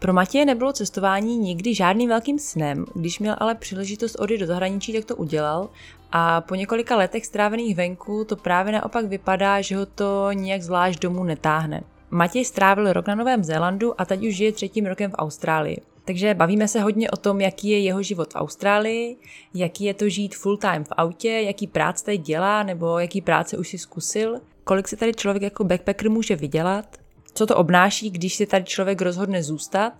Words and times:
pro 0.00 0.12
Matěje 0.12 0.44
nebylo 0.44 0.72
cestování 0.72 1.38
nikdy 1.38 1.74
žádným 1.74 2.08
velkým 2.08 2.38
snem, 2.38 2.84
když 2.94 3.18
měl 3.18 3.36
ale 3.38 3.54
příležitost 3.54 4.14
odjít 4.14 4.38
do 4.38 4.46
zahraničí, 4.46 4.92
tak 4.92 5.04
to 5.04 5.16
udělal 5.16 5.68
a 6.12 6.40
po 6.40 6.54
několika 6.54 6.96
letech 6.96 7.26
strávených 7.26 7.76
venku 7.76 8.24
to 8.24 8.36
právě 8.36 8.72
naopak 8.72 9.04
vypadá, 9.04 9.60
že 9.60 9.76
ho 9.76 9.86
to 9.86 10.32
nějak 10.32 10.62
zvlášť 10.62 11.00
domů 11.00 11.24
netáhne. 11.24 11.82
Matěj 12.10 12.44
strávil 12.44 12.92
rok 12.92 13.06
na 13.06 13.14
Novém 13.14 13.44
Zélandu 13.44 14.00
a 14.00 14.04
teď 14.04 14.26
už 14.26 14.36
žije 14.36 14.52
třetím 14.52 14.86
rokem 14.86 15.10
v 15.10 15.14
Austrálii. 15.14 15.76
Takže 16.04 16.34
bavíme 16.34 16.68
se 16.68 16.80
hodně 16.80 17.10
o 17.10 17.16
tom, 17.16 17.40
jaký 17.40 17.68
je 17.68 17.80
jeho 17.80 18.02
život 18.02 18.32
v 18.32 18.36
Austrálii, 18.36 19.16
jaký 19.54 19.84
je 19.84 19.94
to 19.94 20.08
žít 20.08 20.34
full 20.34 20.56
time 20.56 20.84
v 20.84 20.92
autě, 20.96 21.30
jaký 21.30 21.66
práce 21.66 22.04
tady 22.04 22.18
dělá 22.18 22.62
nebo 22.62 22.98
jaký 22.98 23.20
práce 23.20 23.58
už 23.58 23.68
si 23.68 23.78
zkusil, 23.78 24.40
kolik 24.64 24.88
se 24.88 24.96
tady 24.96 25.14
člověk 25.14 25.42
jako 25.42 25.64
backpacker 25.64 26.10
může 26.10 26.36
vydělat 26.36 26.99
co 27.34 27.46
to 27.46 27.56
obnáší, 27.56 28.10
když 28.10 28.34
si 28.34 28.46
tady 28.46 28.64
člověk 28.64 29.02
rozhodne 29.02 29.42
zůstat, 29.42 29.92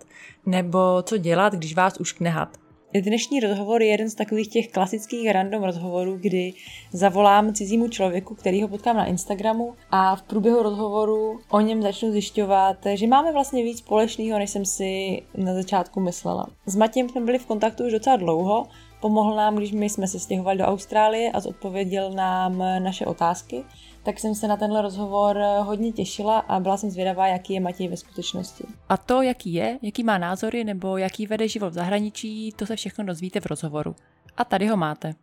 nebo 0.45 0.79
co 1.03 1.17
dělat, 1.17 1.53
když 1.53 1.75
vás 1.75 1.99
už 1.99 2.11
knehat. 2.11 2.57
Dnešní 3.01 3.39
rozhovor 3.39 3.81
je 3.81 3.87
jeden 3.87 4.09
z 4.09 4.15
takových 4.15 4.47
těch 4.47 4.71
klasických 4.71 5.31
random 5.31 5.63
rozhovorů, 5.63 6.17
kdy 6.21 6.53
zavolám 6.91 7.53
cizímu 7.53 7.87
člověku, 7.87 8.35
který 8.35 8.61
ho 8.61 8.67
potkám 8.67 8.97
na 8.97 9.05
Instagramu 9.05 9.73
a 9.91 10.15
v 10.15 10.21
průběhu 10.21 10.63
rozhovoru 10.63 11.39
o 11.49 11.59
něm 11.59 11.81
začnu 11.81 12.11
zjišťovat, 12.11 12.77
že 12.93 13.07
máme 13.07 13.31
vlastně 13.31 13.63
víc 13.63 13.77
společného, 13.77 14.39
než 14.39 14.49
jsem 14.49 14.65
si 14.65 15.21
na 15.37 15.53
začátku 15.53 15.99
myslela. 15.99 16.47
S 16.65 16.75
Matějem 16.75 17.09
jsme 17.09 17.21
byli 17.21 17.39
v 17.39 17.45
kontaktu 17.45 17.85
už 17.85 17.91
docela 17.91 18.15
dlouho, 18.15 18.67
pomohl 19.01 19.35
nám, 19.35 19.55
když 19.55 19.71
my 19.71 19.89
jsme 19.89 20.07
se 20.07 20.19
stěhovali 20.19 20.57
do 20.57 20.65
Austrálie 20.65 21.31
a 21.31 21.39
zodpověděl 21.39 22.11
nám 22.11 22.57
naše 22.57 23.05
otázky 23.05 23.63
tak 24.03 24.19
jsem 24.19 24.35
se 24.35 24.47
na 24.47 24.57
tenhle 24.57 24.81
rozhovor 24.81 25.37
eh, 25.37 25.59
hodně 25.59 25.91
těšila 25.91 26.39
a 26.39 26.59
byla 26.59 26.77
jsem 26.77 26.89
zvědavá, 26.89 27.27
jaký 27.27 27.53
je 27.53 27.59
Matěj 27.59 27.87
ve 27.87 27.97
skutečnosti. 27.97 28.63
A 28.89 28.97
to, 28.97 29.21
jaký 29.21 29.53
je, 29.53 29.79
jaký 29.81 30.03
má 30.03 30.17
názory 30.17 30.63
nebo 30.63 30.97
jaký 30.97 31.27
vede 31.27 31.47
život 31.47 31.69
v 31.69 31.73
zahraničí, 31.73 32.51
to 32.55 32.65
se 32.65 32.75
všechno 32.75 33.05
dozvíte 33.05 33.39
v 33.39 33.45
rozhovoru. 33.45 33.95
A 34.37 34.43
tady 34.43 34.67
ho 34.67 34.77
máte. 34.77 35.13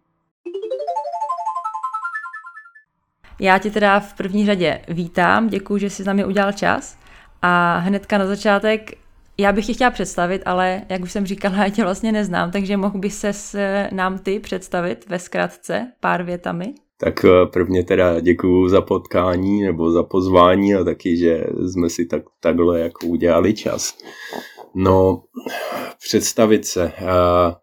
Já 3.41 3.59
tě 3.59 3.71
teda 3.71 4.01
v 4.01 4.15
první 4.15 4.47
řadě 4.47 4.81
vítám, 4.89 5.49
děkuji, 5.49 5.79
že 5.79 5.91
jsi 5.91 6.03
s 6.03 6.06
námi 6.06 6.25
udělal 6.25 6.53
čas. 6.53 6.99
A 7.43 7.79
hnedka 7.79 8.19
na 8.19 8.27
začátek, 8.27 8.91
já 9.39 9.53
bych 9.53 9.67
tě 9.67 9.75
chtěla 9.75 9.91
představit, 9.91 10.43
ale 10.47 10.83
jak 10.89 11.03
už 11.03 11.12
jsem 11.12 11.27
říkala, 11.27 11.56
já 11.65 11.69
tě 11.69 11.84
vlastně 11.84 12.12
neznám, 12.12 12.51
takže 12.51 12.77
mohl 12.77 12.99
bys 12.99 13.19
se 13.19 13.33
s 13.33 13.59
nám 13.93 14.19
ty 14.19 14.41
představit 14.41 15.09
ve 15.09 15.19
zkratce 15.19 15.93
pár 16.01 16.23
větami? 16.23 16.75
Tak 17.00 17.24
eh, 17.24 17.46
prvně 17.46 17.84
teda 17.84 18.20
děkuju 18.20 18.68
za 18.68 18.80
potkání 18.80 19.62
nebo 19.62 19.91
za 19.91 20.02
pozvání 20.02 20.74
a 20.74 20.84
taky, 20.84 21.16
že 21.16 21.44
jsme 21.72 21.91
si 21.91 22.06
tak, 22.06 22.22
takhle 22.41 22.80
jako 22.80 23.06
udělali 23.06 23.54
čas. 23.54 23.98
No, 24.74 25.22
představit 25.98 26.66
se. 26.66 26.92
Eh, 26.96 27.54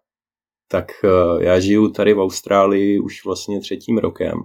tak 0.68 0.92
eh, 1.04 1.44
já 1.44 1.60
žiju 1.60 1.88
tady 1.88 2.14
v 2.14 2.20
Austrálii 2.20 3.00
už 3.00 3.24
vlastně 3.24 3.60
třetím 3.60 3.98
rokem. 3.98 4.42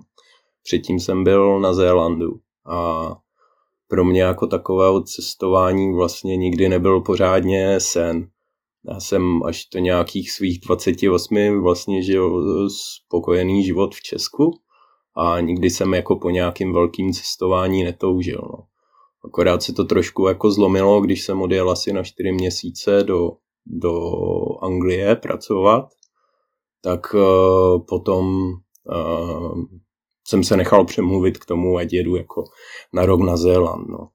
Předtím 0.63 0.99
jsem 0.99 1.23
byl 1.23 1.59
na 1.59 1.73
Zélandu 1.73 2.39
a 2.65 3.11
pro 3.87 4.05
mě 4.05 4.21
jako 4.21 4.47
takové 4.47 5.03
cestování 5.03 5.93
vlastně 5.93 6.37
nikdy 6.37 6.69
nebyl 6.69 7.01
pořádně 7.01 7.79
sen. 7.79 8.27
Já 8.89 8.99
jsem 8.99 9.43
až 9.43 9.67
do 9.73 9.79
nějakých 9.79 10.31
svých 10.31 10.59
28 10.59 11.61
vlastně 11.61 12.03
žil 12.03 12.69
spokojený 12.69 13.63
život 13.63 13.95
v 13.95 14.01
Česku 14.01 14.61
a 15.17 15.39
nikdy 15.39 15.69
jsem 15.69 15.93
jako 15.93 16.15
po 16.15 16.29
nějakým 16.29 16.73
velkým 16.73 17.13
cestování 17.13 17.83
netoužil. 17.83 18.41
No. 18.43 18.63
Akorát 19.25 19.63
se 19.63 19.73
to 19.73 19.83
trošku 19.83 20.27
jako 20.27 20.51
zlomilo, 20.51 21.01
když 21.01 21.23
jsem 21.23 21.41
odjel 21.41 21.71
asi 21.71 21.93
na 21.93 22.03
čtyři 22.03 22.31
měsíce 22.31 23.03
do, 23.03 23.31
do 23.65 23.93
Anglie 24.61 25.15
pracovat, 25.15 25.85
tak 26.83 27.13
uh, 27.13 27.85
potom 27.89 28.51
uh, 28.95 29.63
jsem 30.27 30.43
se 30.43 30.57
nechal 30.57 30.85
přemluvit 30.85 31.37
k 31.37 31.45
tomu, 31.45 31.77
ať 31.77 31.93
jedu 31.93 32.15
jako 32.15 32.43
na 32.93 33.05
rok 33.05 33.21
na 33.21 33.37
Zéland. 33.37 33.87
No. 33.89 34.07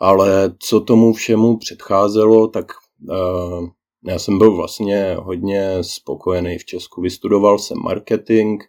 Ale 0.00 0.54
co 0.58 0.80
tomu 0.80 1.12
všemu 1.12 1.56
předcházelo, 1.56 2.48
tak 2.48 2.66
uh, 3.10 3.68
já 4.08 4.18
jsem 4.18 4.38
byl 4.38 4.56
vlastně 4.56 5.16
hodně 5.18 5.78
spokojený 5.80 6.58
v 6.58 6.64
Česku. 6.64 7.00
Vystudoval 7.00 7.58
jsem 7.58 7.78
marketing, 7.78 8.62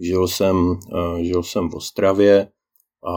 Žil 0.00 0.28
jsem, 0.28 0.78
eh, 0.94 1.24
žil 1.24 1.42
jsem 1.42 1.68
v 1.68 1.74
Ostravě 1.74 2.48
a 3.06 3.12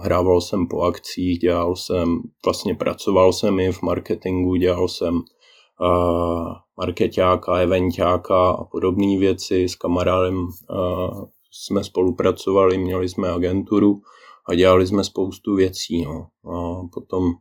hrával 0.00 0.40
jsem 0.40 0.66
po 0.66 0.82
akcích, 0.82 1.38
dělal 1.38 1.76
jsem, 1.76 2.20
vlastně 2.44 2.74
pracoval 2.74 3.32
jsem 3.32 3.60
i 3.60 3.72
v 3.72 3.82
marketingu, 3.82 4.54
dělal 4.54 4.88
jsem 4.88 5.14
uh, 5.14 6.52
marketáka, 6.76 7.56
eventáka 7.56 8.50
a 8.50 8.64
podobné 8.64 9.18
věci. 9.18 9.68
S 9.68 9.74
kamarádem 9.74 10.36
uh, 10.38 11.24
jsme 11.52 11.84
spolupracovali, 11.84 12.78
měli 12.78 13.08
jsme 13.08 13.30
agenturu 13.30 14.00
a 14.48 14.54
dělali 14.54 14.86
jsme 14.86 15.04
spoustu 15.04 15.54
věcí. 15.54 16.04
No. 16.04 16.26
A 16.52 16.82
potom, 16.92 17.32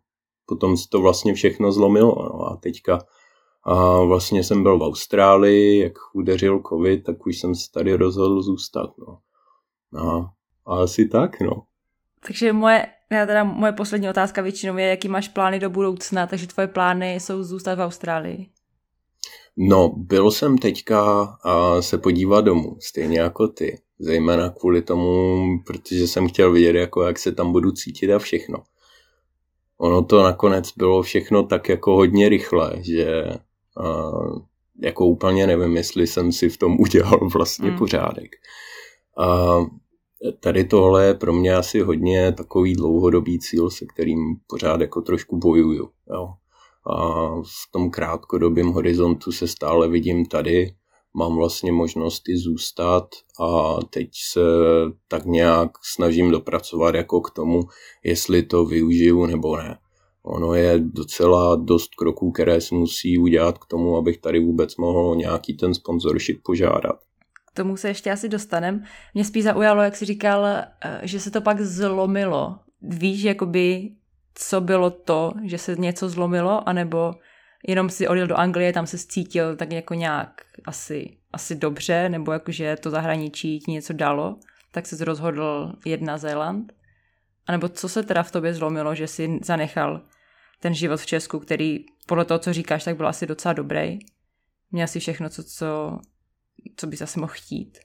potom 0.45 0.77
se 0.77 0.89
to 0.91 1.01
vlastně 1.01 1.33
všechno 1.33 1.71
zlomilo. 1.71 2.15
No. 2.19 2.45
A 2.45 2.55
teďka 2.55 2.99
a 3.69 4.03
vlastně 4.03 4.43
jsem 4.43 4.63
byl 4.63 4.77
v 4.79 4.83
Austrálii, 4.83 5.79
jak 5.79 5.93
udeřil 6.13 6.61
covid, 6.69 7.03
tak 7.03 7.25
už 7.25 7.37
jsem 7.37 7.55
se 7.55 7.71
tady 7.71 7.93
rozhodl 7.93 8.41
zůstat. 8.41 8.89
No. 8.97 9.19
A, 9.99 10.31
a 10.65 10.83
asi 10.83 11.07
tak, 11.07 11.41
no. 11.41 11.63
Takže 12.27 12.53
moje, 12.53 12.85
já 13.11 13.25
teda, 13.25 13.43
moje 13.43 13.71
poslední 13.71 14.09
otázka 14.09 14.41
většinou 14.41 14.77
je, 14.77 14.87
jaký 14.87 15.07
máš 15.07 15.27
plány 15.27 15.59
do 15.59 15.69
budoucna, 15.69 16.27
takže 16.27 16.47
tvoje 16.47 16.67
plány 16.67 17.15
jsou 17.15 17.43
zůstat 17.43 17.75
v 17.75 17.81
Austrálii. 17.81 18.49
No, 19.57 19.93
byl 19.97 20.31
jsem 20.31 20.57
teďka 20.57 21.21
a 21.43 21.81
se 21.81 21.97
podívat 21.97 22.41
domů, 22.41 22.77
stejně 22.79 23.19
jako 23.19 23.47
ty. 23.47 23.81
Zejména 23.99 24.49
kvůli 24.49 24.81
tomu, 24.81 25.45
protože 25.65 26.07
jsem 26.07 26.29
chtěl 26.29 26.51
vidět, 26.51 26.75
jako 26.75 27.03
jak 27.03 27.19
se 27.19 27.31
tam 27.31 27.51
budu 27.51 27.71
cítit 27.71 28.11
a 28.13 28.19
všechno. 28.19 28.57
Ono 29.77 30.03
to 30.03 30.23
nakonec 30.23 30.71
bylo 30.77 31.01
všechno 31.01 31.43
tak 31.43 31.69
jako 31.69 31.95
hodně 31.95 32.29
rychle, 32.29 32.73
že 32.79 33.23
a 33.79 34.11
jako 34.81 35.05
úplně 35.05 35.47
nevím, 35.47 35.77
jestli 35.77 36.07
jsem 36.07 36.31
si 36.31 36.49
v 36.49 36.57
tom 36.57 36.77
udělal 36.79 37.29
vlastně 37.33 37.71
mm. 37.71 37.77
pořádek. 37.77 38.31
A 39.17 39.57
tady 40.39 40.63
tohle 40.63 41.05
je 41.05 41.13
pro 41.13 41.33
mě 41.33 41.55
asi 41.55 41.79
hodně 41.79 42.31
takový 42.31 42.75
dlouhodobý 42.75 43.39
cíl, 43.39 43.69
se 43.69 43.85
kterým 43.85 44.35
pořád 44.47 44.81
jako 44.81 45.01
trošku 45.01 45.37
bojuju. 45.37 45.89
Jo. 46.13 46.29
A 46.95 47.27
v 47.41 47.71
tom 47.71 47.89
krátkodobém 47.89 48.67
horizontu 48.67 49.31
se 49.31 49.47
stále 49.47 49.89
vidím 49.89 50.25
tady, 50.25 50.75
mám 51.13 51.35
vlastně 51.35 51.71
možnost 51.71 52.29
i 52.29 52.37
zůstat 52.37 53.07
a 53.41 53.77
teď 53.89 54.09
se 54.31 54.41
tak 55.07 55.25
nějak 55.25 55.71
snažím 55.83 56.31
dopracovat 56.31 56.95
jako 56.95 57.21
k 57.21 57.31
tomu, 57.31 57.61
jestli 58.03 58.43
to 58.43 58.65
využiju 58.65 59.25
nebo 59.25 59.57
ne. 59.57 59.77
Ono 60.29 60.53
je 60.53 60.79
docela 60.79 61.55
dost 61.55 61.95
kroků, 61.95 62.31
které 62.31 62.61
se 62.61 62.75
musí 62.75 63.17
udělat 63.17 63.57
k 63.57 63.65
tomu, 63.65 63.97
abych 63.97 64.17
tady 64.17 64.39
vůbec 64.39 64.75
mohl 64.77 65.15
nějaký 65.15 65.53
ten 65.53 65.73
sponsorship 65.73 66.43
požádat. 66.43 66.99
K 67.51 67.55
tomu 67.55 67.77
se 67.77 67.87
ještě 67.87 68.11
asi 68.11 68.29
dostanem. 68.29 68.83
Mě 69.13 69.25
spíš 69.25 69.43
zaujalo, 69.43 69.81
jak 69.81 69.95
jsi 69.95 70.05
říkal, 70.05 70.45
eh, 70.45 70.67
že 71.03 71.19
se 71.19 71.31
to 71.31 71.41
pak 71.41 71.61
zlomilo. 71.61 72.59
Víš, 72.81 73.23
jakoby, 73.23 73.91
co 74.35 74.61
bylo 74.61 74.89
to, 74.89 75.31
že 75.43 75.57
se 75.57 75.75
něco 75.75 76.09
zlomilo, 76.09 76.69
anebo 76.69 77.13
jenom 77.67 77.89
si 77.89 78.07
odjel 78.07 78.27
do 78.27 78.35
Anglie, 78.35 78.73
tam 78.73 78.87
se 78.87 78.97
cítil 78.97 79.55
tak 79.55 79.71
jako 79.71 79.93
nějak 79.93 80.41
asi, 80.65 81.17
asi 81.33 81.55
dobře, 81.55 82.09
nebo 82.09 82.31
jakože 82.31 82.75
to 82.79 82.89
zahraničí 82.89 83.59
ti 83.59 83.71
něco 83.71 83.93
dalo, 83.93 84.35
tak 84.71 84.85
se 84.85 85.05
rozhodl 85.05 85.73
jet 85.85 86.01
na 86.01 86.17
Zéland? 86.17 86.73
A 87.47 87.51
nebo 87.51 87.69
co 87.69 87.89
se 87.89 88.03
teda 88.03 88.23
v 88.23 88.31
tobě 88.31 88.53
zlomilo, 88.53 88.95
že 88.95 89.07
jsi 89.07 89.39
zanechal 89.43 90.01
ten 90.59 90.73
život 90.73 90.99
v 90.99 91.05
Česku, 91.05 91.39
který 91.39 91.85
podle 92.07 92.25
toho, 92.25 92.39
co 92.39 92.53
říkáš, 92.53 92.83
tak 92.83 92.97
byl 92.97 93.07
asi 93.07 93.27
docela 93.27 93.53
dobrý. 93.53 93.99
Měl 94.71 94.87
si 94.87 94.99
všechno, 94.99 95.29
co, 95.29 95.43
co, 95.43 95.97
co 96.75 96.87
bys 96.87 97.01
asi 97.01 97.19
mohl 97.19 97.33
chtít. 97.35 97.77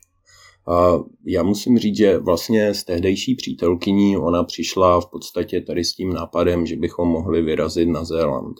A 0.69 0.99
já 1.27 1.43
musím 1.43 1.79
říct, 1.79 1.97
že 1.97 2.19
vlastně 2.19 2.75
s 2.75 2.85
tehdejší 2.85 3.35
přítelkyní 3.35 4.17
ona 4.17 4.45
přišla 4.45 5.01
v 5.01 5.11
podstatě 5.11 5.61
tady 5.61 5.85
s 5.85 5.95
tím 5.95 6.13
nápadem, 6.13 6.67
že 6.67 6.77
bychom 6.77 7.09
mohli 7.09 7.43
vyrazit 7.43 7.89
na 7.89 8.05
Zéland. 8.05 8.57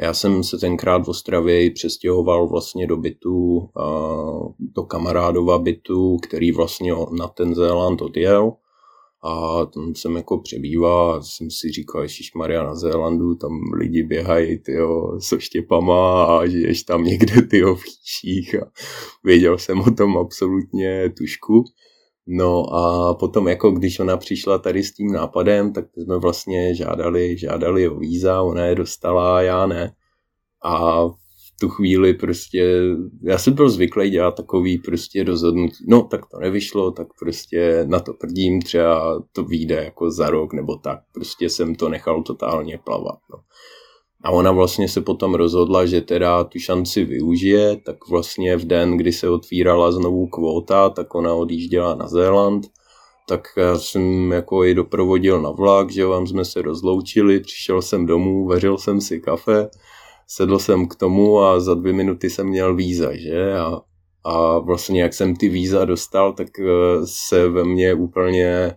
Já 0.00 0.14
jsem 0.14 0.44
se 0.44 0.58
tenkrát 0.58 1.06
v 1.06 1.08
Ostravě 1.08 1.70
přestěhoval 1.70 2.48
vlastně 2.48 2.86
do 2.86 2.96
bytu, 2.96 3.70
do 4.58 4.82
kamarádova 4.82 5.58
bytu, 5.58 6.16
který 6.16 6.52
vlastně 6.52 6.92
na 7.18 7.28
ten 7.28 7.54
Zéland 7.54 8.02
odjel 8.02 8.52
a 9.22 9.66
tam 9.66 9.94
jsem 9.94 10.16
jako 10.16 10.38
přebýval 10.38 11.12
a 11.12 11.22
jsem 11.22 11.50
si 11.50 11.70
říkal, 11.70 12.06
Maria 12.36 12.62
na 12.62 12.74
Zélandu, 12.74 13.34
tam 13.34 13.52
lidi 13.74 14.02
běhají 14.02 14.58
tyjo, 14.58 15.20
so 15.20 15.40
štěpama 15.40 16.24
a 16.24 16.46
žiješ 16.46 16.82
tam 16.82 17.04
někde 17.04 17.42
tyjo, 17.42 17.74
v 17.74 17.82
chýších 17.82 18.54
a 18.54 18.70
věděl 19.24 19.58
jsem 19.58 19.80
o 19.80 19.90
tom 19.90 20.18
absolutně 20.18 21.12
tušku. 21.16 21.64
No 22.26 22.74
a 22.74 23.14
potom 23.14 23.48
jako 23.48 23.70
když 23.70 24.00
ona 24.00 24.16
přišla 24.16 24.58
tady 24.58 24.82
s 24.82 24.94
tím 24.94 25.12
nápadem, 25.12 25.72
tak 25.72 25.84
jsme 25.96 26.18
vlastně 26.18 26.74
žádali, 26.74 27.38
žádali 27.38 27.88
o 27.88 27.98
víza, 27.98 28.42
ona 28.42 28.64
je 28.64 28.74
dostala, 28.74 29.42
já 29.42 29.66
ne. 29.66 29.94
A 30.64 31.04
tu 31.62 31.68
chvíli 31.68 32.14
prostě, 32.14 32.80
já 33.22 33.38
jsem 33.38 33.54
byl 33.54 33.70
zvyklý 33.70 34.10
dělat 34.10 34.34
takový 34.34 34.78
prostě 34.78 35.24
rozhodnutí, 35.24 35.84
no 35.88 36.02
tak 36.02 36.20
to 36.26 36.38
nevyšlo, 36.38 36.90
tak 36.90 37.08
prostě 37.18 37.84
na 37.88 38.00
to 38.00 38.12
prdím, 38.12 38.62
třeba 38.62 39.22
to 39.32 39.44
vyjde 39.44 39.74
jako 39.74 40.10
za 40.10 40.30
rok 40.30 40.52
nebo 40.52 40.76
tak, 40.76 41.00
prostě 41.12 41.48
jsem 41.48 41.74
to 41.74 41.88
nechal 41.88 42.22
totálně 42.22 42.78
plavat. 42.84 43.18
No. 43.30 43.38
A 44.24 44.30
ona 44.30 44.52
vlastně 44.52 44.88
se 44.88 45.00
potom 45.00 45.34
rozhodla, 45.34 45.86
že 45.86 46.00
teda 46.00 46.44
tu 46.44 46.58
šanci 46.58 47.04
využije, 47.04 47.76
tak 47.76 47.96
vlastně 48.10 48.56
v 48.56 48.64
den, 48.64 48.96
kdy 48.96 49.12
se 49.12 49.28
otvírala 49.28 49.92
znovu 49.92 50.26
kvóta, 50.26 50.90
tak 50.90 51.14
ona 51.14 51.34
odjížděla 51.34 51.94
na 51.94 52.08
Zéland, 52.08 52.66
tak 53.28 53.48
já 53.56 53.78
jsem 53.78 54.32
jako 54.32 54.64
i 54.64 54.74
doprovodil 54.74 55.42
na 55.42 55.50
vlak, 55.50 55.90
že 55.90 56.06
vám 56.06 56.26
jsme 56.26 56.44
se 56.44 56.62
rozloučili, 56.62 57.40
přišel 57.40 57.82
jsem 57.82 58.06
domů, 58.06 58.46
vařil 58.46 58.78
jsem 58.78 59.00
si 59.00 59.20
kafe, 59.20 59.68
sedl 60.36 60.58
jsem 60.58 60.88
k 60.88 60.94
tomu 60.94 61.40
a 61.40 61.60
za 61.60 61.74
dvě 61.74 61.92
minuty 61.92 62.30
jsem 62.30 62.46
měl 62.46 62.74
víza, 62.74 63.16
že? 63.16 63.52
A, 63.52 63.80
a 64.24 64.58
vlastně 64.58 65.02
jak 65.02 65.14
jsem 65.14 65.36
ty 65.36 65.48
víza 65.48 65.84
dostal, 65.84 66.32
tak 66.32 66.48
eh, 66.58 66.66
se 67.04 67.48
ve 67.48 67.64
mně 67.64 67.94
úplně 67.94 68.76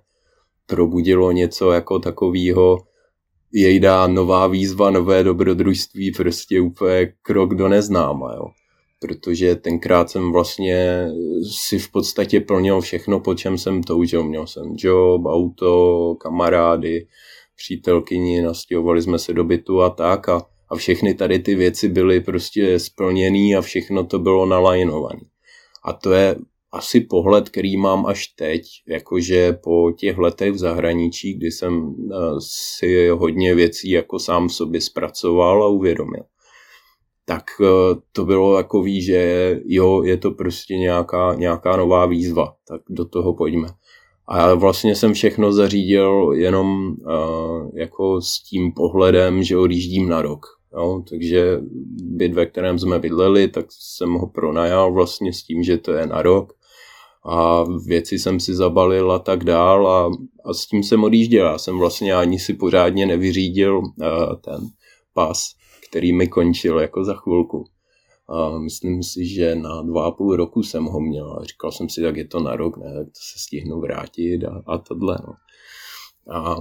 probudilo 0.65 1.31
něco 1.31 1.71
jako 1.71 1.99
takového, 1.99 2.77
jej 3.53 3.79
dá 3.79 4.07
nová 4.07 4.47
výzva, 4.47 4.91
nové 4.91 5.23
dobrodružství, 5.23 6.11
prostě 6.11 6.61
úplně 6.61 7.13
krok 7.21 7.55
do 7.55 7.67
neznáma, 7.67 8.33
jo. 8.33 8.45
Protože 8.99 9.55
tenkrát 9.55 10.09
jsem 10.09 10.31
vlastně 10.31 11.07
si 11.51 11.79
v 11.79 11.91
podstatě 11.91 12.39
plnil 12.39 12.81
všechno, 12.81 13.19
po 13.19 13.35
čem 13.35 13.57
jsem 13.57 13.83
toužil. 13.83 14.23
Měl 14.23 14.47
jsem 14.47 14.73
job, 14.77 15.25
auto, 15.25 16.15
kamarády, 16.19 17.07
přítelkyni, 17.55 18.41
nastěhovali 18.41 19.01
jsme 19.01 19.19
se 19.19 19.33
do 19.33 19.43
bytu 19.43 19.81
a 19.81 19.89
tak 19.89 20.29
a 20.29 20.45
a 20.69 20.75
všechny 20.75 21.13
tady 21.13 21.39
ty 21.39 21.55
věci 21.55 21.89
byly 21.89 22.19
prostě 22.19 22.79
splněný 22.79 23.55
a 23.55 23.61
všechno 23.61 24.05
to 24.05 24.19
bylo 24.19 24.45
nalajnované. 24.45 25.21
A 25.83 25.93
to 25.93 26.11
je 26.11 26.35
asi 26.71 27.01
pohled, 27.01 27.49
který 27.49 27.77
mám 27.77 28.05
až 28.05 28.27
teď, 28.27 28.61
jakože 28.87 29.53
po 29.53 29.91
těch 29.91 30.17
letech 30.17 30.51
v 30.51 30.57
zahraničí, 30.57 31.33
kdy 31.33 31.51
jsem 31.51 31.95
eh, 32.11 32.15
si 32.39 33.07
hodně 33.07 33.55
věcí 33.55 33.89
jako 33.89 34.19
sám 34.19 34.49
sobě 34.49 34.81
zpracoval 34.81 35.63
a 35.63 35.67
uvědomil. 35.67 36.23
Tak 37.25 37.43
eh, 37.61 37.65
to 38.11 38.25
bylo 38.25 38.55
takový, 38.55 39.01
že 39.01 39.59
jo, 39.65 40.03
je 40.03 40.17
to 40.17 40.31
prostě 40.31 40.77
nějaká, 40.77 41.35
nějaká 41.35 41.77
nová 41.77 42.05
výzva, 42.05 42.55
tak 42.67 42.81
do 42.89 43.05
toho 43.05 43.33
pojďme. 43.33 43.67
A 44.27 44.53
vlastně 44.53 44.95
jsem 44.95 45.13
všechno 45.13 45.53
zařídil 45.53 46.31
jenom 46.35 46.87
uh, 46.87 47.69
jako 47.73 48.21
s 48.21 48.43
tím 48.43 48.71
pohledem, 48.71 49.43
že 49.43 49.57
odjíždím 49.57 50.09
na 50.09 50.21
rok. 50.21 50.45
Jo, 50.75 51.03
takže 51.09 51.59
byt, 52.03 52.33
ve 52.33 52.45
kterém 52.45 52.79
jsme 52.79 52.99
bydleli, 52.99 53.47
tak 53.47 53.65
jsem 53.69 54.13
ho 54.13 54.27
pronajal 54.27 54.93
vlastně 54.93 55.33
s 55.33 55.43
tím, 55.43 55.63
že 55.63 55.77
to 55.77 55.93
je 55.93 56.07
na 56.07 56.21
rok 56.21 56.53
a 57.25 57.63
věci 57.87 58.19
jsem 58.19 58.39
si 58.39 58.55
zabalil 58.55 59.11
a 59.11 59.19
tak 59.19 59.43
dál 59.43 59.87
a, 59.87 60.11
a 60.45 60.53
s 60.53 60.65
tím 60.65 60.83
jsem 60.83 61.03
odjížděl. 61.03 61.45
Já 61.45 61.57
jsem 61.57 61.77
vlastně 61.77 62.13
ani 62.13 62.39
si 62.39 62.53
pořádně 62.53 63.05
nevyřídil 63.05 63.77
uh, 63.77 63.85
ten 64.41 64.61
pas, 65.13 65.55
který 65.89 66.13
mi 66.13 66.27
končil 66.27 66.79
jako 66.79 67.03
za 67.03 67.13
chvilku. 67.13 67.63
A 68.29 68.59
myslím 68.59 69.03
si, 69.03 69.25
že 69.25 69.55
na 69.55 69.81
dva 69.81 70.05
a 70.05 70.11
půl 70.11 70.35
roku 70.35 70.63
jsem 70.63 70.83
ho 70.83 70.99
měl 70.99 71.37
a 71.39 71.43
říkal 71.43 71.71
jsem 71.71 71.89
si, 71.89 72.01
tak 72.01 72.17
je 72.17 72.27
to 72.27 72.39
na 72.39 72.55
rok, 72.55 72.77
ne, 72.77 72.93
tak 72.93 73.05
to 73.05 73.19
se 73.33 73.39
stihnu 73.39 73.79
vrátit 73.79 74.43
a, 74.43 74.63
a 74.67 74.77
tohle. 74.77 75.17
No. 75.27 75.33
A 76.35 76.55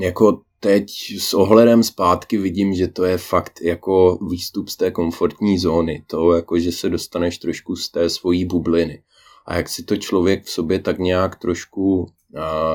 jako 0.00 0.40
teď 0.60 0.90
s 1.18 1.34
ohledem 1.34 1.82
zpátky 1.82 2.38
vidím, 2.38 2.74
že 2.74 2.88
to 2.88 3.04
je 3.04 3.18
fakt 3.18 3.60
jako 3.62 4.18
výstup 4.30 4.68
z 4.68 4.76
té 4.76 4.90
komfortní 4.90 5.58
zóny. 5.58 6.04
To 6.06 6.32
jako, 6.32 6.58
že 6.58 6.72
se 6.72 6.88
dostaneš 6.88 7.38
trošku 7.38 7.76
z 7.76 7.88
té 7.88 8.10
svojí 8.10 8.44
bubliny. 8.44 9.02
A 9.46 9.56
jak 9.56 9.68
si 9.68 9.82
to 9.82 9.96
člověk 9.96 10.44
v 10.44 10.50
sobě 10.50 10.78
tak 10.78 10.98
nějak 10.98 11.36
trošku 11.36 12.00
uh, 12.00 12.08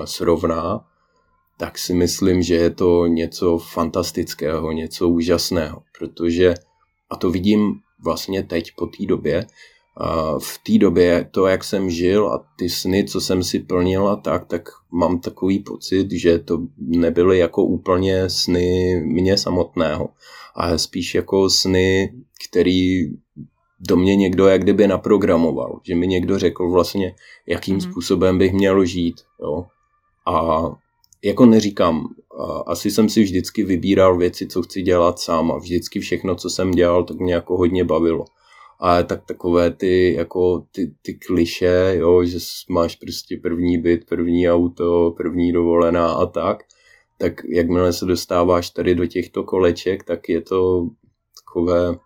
srovná, 0.05 0.85
tak 1.57 1.77
si 1.77 1.93
myslím, 1.93 2.43
že 2.43 2.55
je 2.55 2.69
to 2.69 3.07
něco 3.07 3.57
fantastického, 3.57 4.71
něco 4.71 5.09
úžasného, 5.09 5.81
protože, 5.97 6.53
a 7.09 7.15
to 7.15 7.31
vidím 7.31 7.73
vlastně 8.03 8.43
teď 8.43 8.71
po 8.77 8.85
té 8.85 9.05
době, 9.05 9.47
v 10.39 10.57
té 10.63 10.77
době 10.77 11.27
to, 11.31 11.47
jak 11.47 11.63
jsem 11.63 11.89
žil 11.89 12.27
a 12.27 12.45
ty 12.55 12.69
sny, 12.69 13.03
co 13.03 13.21
jsem 13.21 13.43
si 13.43 13.59
plnil 13.59 14.07
a 14.07 14.15
tak, 14.15 14.45
tak 14.45 14.69
mám 14.91 15.19
takový 15.19 15.59
pocit, 15.59 16.11
že 16.11 16.39
to 16.39 16.59
nebyly 16.77 17.37
jako 17.37 17.63
úplně 17.63 18.29
sny 18.29 19.01
mě 19.05 19.37
samotného, 19.37 20.09
ale 20.55 20.79
spíš 20.79 21.15
jako 21.15 21.49
sny, 21.49 22.13
který 22.49 23.05
do 23.79 23.97
mě 23.97 24.15
někdo 24.15 24.47
jak 24.47 24.61
kdyby 24.63 24.87
naprogramoval, 24.87 25.79
že 25.83 25.95
mi 25.95 26.07
někdo 26.07 26.39
řekl 26.39 26.71
vlastně, 26.71 27.15
jakým 27.47 27.77
mm-hmm. 27.77 27.91
způsobem 27.91 28.37
bych 28.37 28.53
měl 28.53 28.85
žít. 28.85 29.21
Jo? 29.41 29.65
A 30.27 30.63
jako 31.23 31.45
neříkám, 31.45 32.07
asi 32.67 32.91
jsem 32.91 33.09
si 33.09 33.23
vždycky 33.23 33.63
vybíral 33.63 34.17
věci, 34.17 34.47
co 34.47 34.61
chci 34.61 34.81
dělat 34.81 35.19
sám 35.19 35.51
a 35.51 35.57
vždycky 35.57 35.99
všechno, 35.99 36.35
co 36.35 36.49
jsem 36.49 36.71
dělal, 36.71 37.03
tak 37.03 37.17
mě 37.17 37.33
jako 37.33 37.57
hodně 37.57 37.83
bavilo 37.83 38.25
ale 38.79 39.03
tak 39.03 39.25
takové 39.25 39.71
ty, 39.71 40.13
jako 40.13 40.65
ty, 40.71 40.95
ty 41.01 41.13
kliše, 41.13 41.93
jo, 41.95 42.23
že 42.23 42.37
máš 42.69 42.95
prostě 42.95 43.37
první 43.41 43.77
byt, 43.77 44.05
první 44.09 44.49
auto, 44.49 45.13
první 45.17 45.51
dovolená 45.51 46.11
a 46.11 46.25
tak, 46.25 46.57
tak 47.17 47.33
jakmile 47.49 47.93
se 47.93 48.05
dostáváš 48.05 48.69
tady 48.69 48.95
do 48.95 49.05
těchto 49.05 49.43
koleček, 49.43 50.03
tak 50.03 50.29
je 50.29 50.41
to 50.41 50.87
takové, 51.45 51.97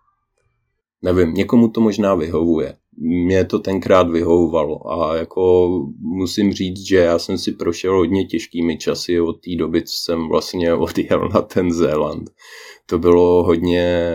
nevím, 1.02 1.34
někomu 1.34 1.68
to 1.68 1.80
možná 1.80 2.14
vyhovuje. 2.14 2.76
Mě 3.02 3.44
to 3.44 3.58
tenkrát 3.58 4.10
vyhovovalo 4.10 4.92
a 4.92 5.16
jako 5.16 5.68
musím 6.00 6.52
říct, 6.52 6.86
že 6.86 6.96
já 6.96 7.18
jsem 7.18 7.38
si 7.38 7.52
prošel 7.52 7.96
hodně 7.96 8.24
těžkými 8.24 8.78
časy 8.78 9.20
od 9.20 9.32
té 9.32 9.56
doby, 9.58 9.82
co 9.82 9.94
jsem 9.96 10.28
vlastně 10.28 10.74
odjel 10.74 11.28
na 11.34 11.42
ten 11.42 11.72
Zéland. 11.72 12.30
To 12.86 12.98
bylo 12.98 13.42
hodně 13.42 14.10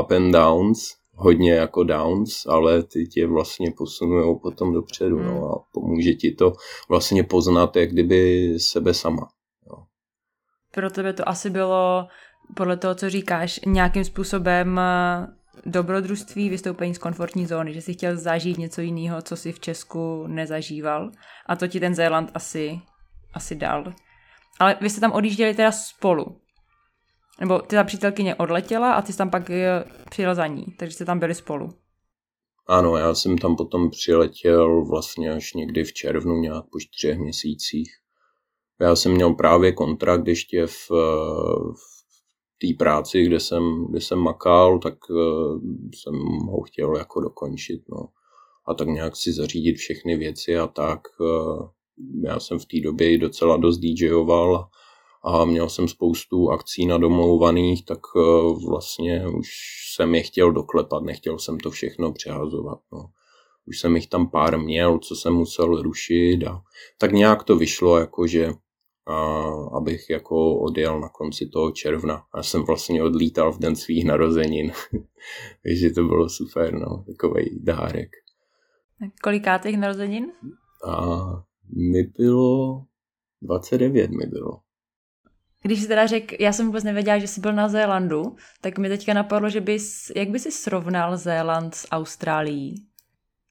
up 0.00 0.12
and 0.12 0.32
downs, 0.32 0.95
hodně 1.16 1.52
jako 1.52 1.84
downs, 1.84 2.46
ale 2.46 2.82
ty 2.82 3.06
tě 3.06 3.26
vlastně 3.26 3.70
posunují 3.76 4.38
potom 4.42 4.72
dopředu 4.72 5.18
no, 5.18 5.24
hmm. 5.24 5.40
no, 5.40 5.52
a 5.52 5.64
pomůže 5.72 6.12
ti 6.12 6.32
to 6.32 6.52
vlastně 6.88 7.24
poznat, 7.24 7.76
jak 7.76 7.90
kdyby 7.90 8.54
sebe 8.58 8.94
sama. 8.94 9.28
No. 9.70 9.86
Pro 10.74 10.90
tebe 10.90 11.12
to 11.12 11.28
asi 11.28 11.50
bylo, 11.50 12.06
podle 12.54 12.76
toho, 12.76 12.94
co 12.94 13.10
říkáš, 13.10 13.60
nějakým 13.66 14.04
způsobem 14.04 14.78
eh, 14.78 15.26
dobrodružství, 15.66 16.48
vystoupení 16.48 16.94
z 16.94 16.98
komfortní 16.98 17.46
zóny, 17.46 17.74
že 17.74 17.80
jsi 17.80 17.92
chtěl 17.92 18.16
zažít 18.16 18.58
něco 18.58 18.80
jiného, 18.80 19.22
co 19.22 19.36
si 19.36 19.52
v 19.52 19.60
Česku 19.60 20.26
nezažíval 20.26 21.10
a 21.46 21.56
to 21.56 21.66
ti 21.66 21.80
ten 21.80 21.94
Zéland 21.94 22.30
asi, 22.34 22.80
asi 23.34 23.54
dal. 23.54 23.94
Ale 24.60 24.76
vy 24.80 24.90
jste 24.90 25.00
tam 25.00 25.12
odjížděli 25.12 25.54
teda 25.54 25.72
spolu. 25.72 26.40
Nebo 27.40 27.58
ty 27.58 27.76
ta 27.76 27.84
přítelkyně 27.84 28.34
odletěla 28.34 28.92
a 28.92 29.02
ty 29.02 29.12
jsi 29.12 29.18
tam 29.18 29.30
pak 29.30 29.50
eh, 29.50 29.84
přijel 30.10 30.34
za 30.34 30.46
ní, 30.46 30.64
takže 30.78 30.94
jste 30.94 31.04
tam 31.04 31.18
byli 31.18 31.34
spolu. 31.34 31.68
Ano, 32.68 32.96
já 32.96 33.14
jsem 33.14 33.38
tam 33.38 33.56
potom 33.56 33.90
přiletěl 33.90 34.84
vlastně 34.84 35.32
až 35.32 35.54
někdy 35.54 35.84
v 35.84 35.92
červnu, 35.92 36.36
nějak 36.36 36.64
po 36.72 36.80
čtyřech 36.80 37.18
měsících. 37.18 37.90
Já 38.80 38.96
jsem 38.96 39.12
měl 39.12 39.34
právě 39.34 39.72
kontrakt 39.72 40.26
ještě 40.26 40.66
v, 40.66 40.90
v 41.72 42.58
té 42.60 42.66
práci, 42.78 43.24
kde 43.24 43.40
jsem, 43.40 43.86
kde 43.90 44.00
jsem 44.00 44.18
makal, 44.18 44.78
tak 44.78 44.94
uh, 45.10 45.60
jsem 45.94 46.14
ho 46.50 46.62
chtěl 46.62 46.96
jako 46.96 47.20
dokončit. 47.20 47.82
No. 47.88 48.08
A 48.68 48.74
tak 48.74 48.88
nějak 48.88 49.16
si 49.16 49.32
zařídit 49.32 49.76
všechny 49.76 50.16
věci 50.16 50.58
a 50.58 50.66
tak. 50.66 51.00
Já 52.24 52.40
jsem 52.40 52.58
v 52.58 52.66
té 52.66 52.80
době 52.80 53.14
i 53.14 53.18
docela 53.18 53.56
dost 53.56 53.78
DJoval 53.78 54.68
a 55.26 55.44
měl 55.44 55.68
jsem 55.68 55.88
spoustu 55.88 56.50
akcí 56.50 56.86
nadomlouvaných, 56.86 57.84
tak 57.84 57.98
eh, 58.16 58.20
vlastně 58.68 59.28
už 59.28 59.48
jsem 59.94 60.14
je 60.14 60.22
chtěl 60.22 60.52
doklepat, 60.52 61.02
nechtěl 61.02 61.38
jsem 61.38 61.58
to 61.58 61.70
všechno 61.70 62.12
přehazovat. 62.12 62.78
No. 62.92 63.06
Už 63.66 63.80
jsem 63.80 63.96
jich 63.96 64.06
tam 64.06 64.30
pár 64.30 64.58
měl, 64.58 64.98
co 64.98 65.16
jsem 65.16 65.34
musel 65.34 65.82
rušit 65.82 66.44
a 66.46 66.62
tak 66.98 67.12
nějak 67.12 67.44
to 67.44 67.56
vyšlo, 67.56 67.98
jakože 67.98 68.52
a 69.06 69.44
abych 69.76 70.10
jako 70.10 70.58
odjel 70.58 71.00
na 71.00 71.08
konci 71.08 71.48
toho 71.48 71.70
června. 71.70 72.22
Já 72.36 72.42
jsem 72.42 72.62
vlastně 72.62 73.02
odlítal 73.02 73.52
v 73.52 73.58
den 73.58 73.76
svých 73.76 74.04
narozenin, 74.04 74.72
takže 75.62 75.90
to 75.90 76.04
bylo 76.04 76.28
super, 76.28 76.74
no, 76.74 77.04
takový 77.06 77.60
dárek. 77.62 78.10
Kolikátých 79.22 79.78
narozenin? 79.78 80.32
A 80.84 81.24
mi 81.76 82.02
bylo 82.02 82.82
29 83.42 84.10
mi 84.10 84.26
bylo. 84.26 84.65
Když 85.66 85.82
jsi 85.82 85.88
teda 85.88 86.06
řekl, 86.06 86.34
já 86.40 86.52
jsem 86.52 86.66
vůbec 86.66 86.84
nevěděla, 86.84 87.18
že 87.18 87.26
jsi 87.26 87.40
byl 87.40 87.52
na 87.52 87.68
Zélandu, 87.68 88.36
tak 88.60 88.78
mi 88.78 88.88
teďka 88.88 89.14
napadlo, 89.14 89.48
že 89.48 89.60
bys, 89.60 90.12
jak 90.16 90.28
by 90.28 90.38
si 90.38 90.52
srovnal 90.52 91.16
Zéland 91.16 91.74
s 91.74 91.88
Austrálií? 91.90 92.86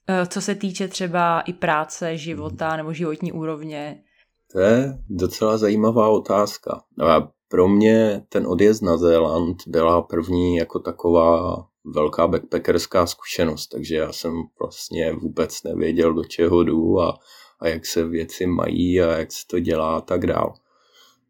Eh, 0.08 0.26
co 0.28 0.42
se 0.42 0.56
týče 0.56 0.88
třeba 0.88 1.42
i 1.42 1.54
práce, 1.54 2.18
života 2.18 2.78
nebo 2.78 2.94
životní 2.94 3.32
úrovně? 3.32 4.04
To 4.52 4.60
je 4.60 4.98
docela 5.10 5.58
zajímavá 5.58 6.10
otázka. 6.10 6.82
A 7.06 7.30
pro 7.48 7.68
mě 7.68 8.26
ten 8.30 8.48
odjezd 8.48 8.84
na 8.84 8.98
Zéland 8.98 9.58
byla 9.68 10.02
první 10.02 10.56
jako 10.56 10.80
taková 10.80 11.58
velká 11.86 12.28
backpackerská 12.28 13.06
zkušenost, 13.06 13.68
takže 13.68 13.96
já 13.96 14.14
jsem 14.14 14.34
vlastně 14.60 15.14
vůbec 15.14 15.64
nevěděl, 15.64 16.14
do 16.14 16.24
čeho 16.24 16.64
jdu 16.64 17.00
a, 17.00 17.20
a 17.60 17.68
jak 17.68 17.86
se 17.86 18.08
věci 18.08 18.46
mají 18.46 19.02
a 19.02 19.18
jak 19.18 19.32
se 19.32 19.48
to 19.48 19.60
dělá 19.60 19.98
a 19.98 20.02
tak 20.02 20.26
dál. 20.26 20.54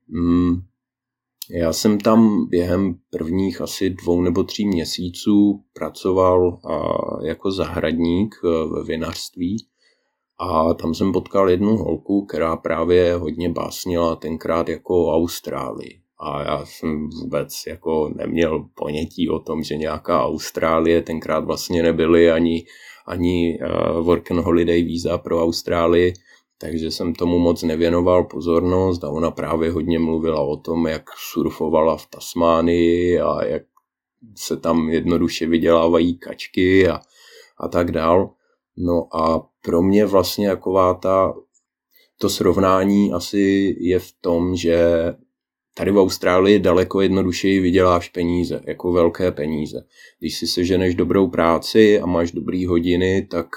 Mm, 0.08 0.62
já 1.52 1.74
jsem 1.74 2.00
tam 2.00 2.50
během 2.50 2.96
prvních 3.10 3.62
asi 3.62 3.90
dvou 3.90 4.22
nebo 4.22 4.44
tří 4.44 4.68
měsíců 4.68 5.64
pracoval 5.74 6.60
jako 7.24 7.52
zahradník 7.52 8.36
e, 8.44 8.48
ve 8.48 8.84
vinařství 8.84 9.58
a 10.40 10.74
tam 10.74 10.94
jsem 10.94 11.12
potkal 11.12 11.50
jednu 11.50 11.78
holku, 11.78 12.26
která 12.26 12.56
právě 12.58 13.16
hodně 13.16 13.50
básnila 13.50 14.16
tenkrát 14.16 14.70
jako 14.70 15.14
Austrálii. 15.14 16.00
A 16.20 16.44
já 16.44 16.66
jsem 16.66 17.10
vůbec 17.10 17.64
jako 17.68 18.12
neměl 18.16 18.66
ponětí 18.76 19.30
o 19.30 19.40
tom, 19.40 19.64
že 19.64 19.76
nějaká 19.76 20.26
Austrálie, 20.26 21.02
tenkrát 21.02 21.46
vlastně 21.46 21.84
nebyly 21.84 22.32
ani, 22.32 22.66
ani 23.08 23.60
uh, 23.62 24.06
work 24.06 24.32
and 24.32 24.40
holiday 24.40 24.82
víza 24.82 25.18
pro 25.18 25.44
Austrálii, 25.44 26.14
takže 26.58 26.92
jsem 26.92 27.14
tomu 27.14 27.40
moc 27.40 27.64
nevěnoval 27.64 28.24
pozornost 28.24 29.04
a 29.04 29.10
ona 29.10 29.32
právě 29.32 29.72
hodně 29.72 30.00
mluvila 30.00 30.42
o 30.42 30.58
tom, 30.58 30.88
jak 30.88 31.04
surfovala 31.32 31.98
v 31.98 32.06
Tasmánii 32.06 33.20
a 33.20 33.46
jak 33.46 33.64
se 34.36 34.58
tam 34.58 34.90
jednoduše 34.90 35.48
vydělávají 35.48 36.18
kačky 36.18 36.90
a, 36.90 37.00
a 37.60 37.68
tak 37.68 37.92
dál. 37.92 38.30
No 38.78 39.18
a 39.18 39.50
pro 39.62 39.82
mě 39.82 40.06
vlastně 40.06 40.48
jaková 40.48 40.94
ta, 40.94 41.34
to 42.18 42.30
srovnání 42.30 43.14
asi 43.14 43.76
je 43.80 44.00
v 44.00 44.12
tom, 44.22 44.56
že 44.56 44.78
tady 45.74 45.92
v 45.92 45.98
Austrálii 45.98 46.60
daleko 46.60 47.02
jednodušeji 47.02 47.60
vyděláš 47.60 48.10
peníze, 48.10 48.62
jako 48.68 48.92
velké 48.92 49.32
peníze. 49.32 49.86
Když 50.20 50.38
si 50.38 50.48
seženeš 50.48 50.96
dobrou 50.96 51.28
práci 51.28 52.00
a 52.00 52.06
máš 52.06 52.32
dobrý 52.32 52.66
hodiny, 52.66 53.28
tak 53.32 53.48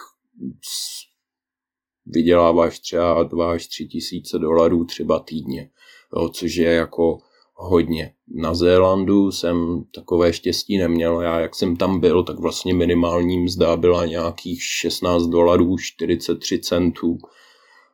vyděláváš 2.08 2.78
třeba 2.78 3.22
2 3.22 3.52
až 3.52 3.66
3 3.66 3.86
tisíce 3.86 4.38
dolarů 4.38 4.84
třeba 4.84 5.18
týdně, 5.18 5.70
jo, 6.16 6.28
což 6.28 6.54
je 6.54 6.70
jako 6.72 7.18
hodně. 7.58 8.12
Na 8.34 8.54
Zélandu 8.54 9.32
jsem 9.32 9.84
takové 9.94 10.32
štěstí 10.32 10.78
neměl. 10.78 11.20
Já, 11.20 11.40
jak 11.40 11.54
jsem 11.54 11.76
tam 11.76 12.00
byl, 12.00 12.22
tak 12.22 12.38
vlastně 12.38 12.74
minimální 12.74 13.38
mzda 13.38 13.76
byla 13.76 14.06
nějakých 14.06 14.62
16 14.62 15.26
dolarů 15.26 15.76
43 15.78 16.58
centů. 16.58 17.18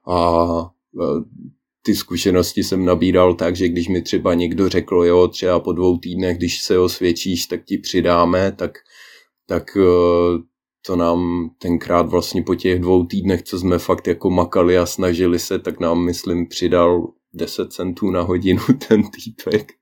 A 0.07 0.47
e, 1.01 1.05
ty 1.83 1.95
zkušenosti 1.95 2.65
jsem 2.65 2.85
nabíral 2.85 3.35
tak, 3.35 3.57
že 3.57 3.69
když 3.69 3.89
mi 3.89 4.03
třeba 4.03 4.35
někdo 4.35 4.69
řekl, 4.69 5.05
jo, 5.05 5.29
třeba 5.29 5.61
po 5.61 5.73
dvou 5.73 5.99
týdnech, 5.99 6.39
když 6.39 6.63
se 6.63 6.79
osvědčíš, 6.79 7.47
tak 7.47 7.65
ti 7.65 7.79
přidáme, 7.79 8.53
tak, 8.53 8.79
tak 9.47 9.77
e, 9.77 9.81
to 10.87 10.97
nám 10.97 11.51
tenkrát 11.59 12.09
vlastně 12.09 12.43
po 12.43 12.55
těch 12.55 12.81
dvou 12.81 13.07
týdnech, 13.07 13.43
co 13.43 13.59
jsme 13.59 13.79
fakt 13.79 14.07
jako 14.07 14.31
makali 14.31 14.79
a 14.79 14.87
snažili 14.87 15.39
se, 15.39 15.59
tak 15.59 15.81
nám, 15.81 16.05
myslím, 16.05 16.49
přidal 16.49 17.09
10 17.35 17.73
centů 17.73 18.11
na 18.11 18.23
hodinu 18.23 18.63
ten 18.89 19.03
týpek. 19.11 19.73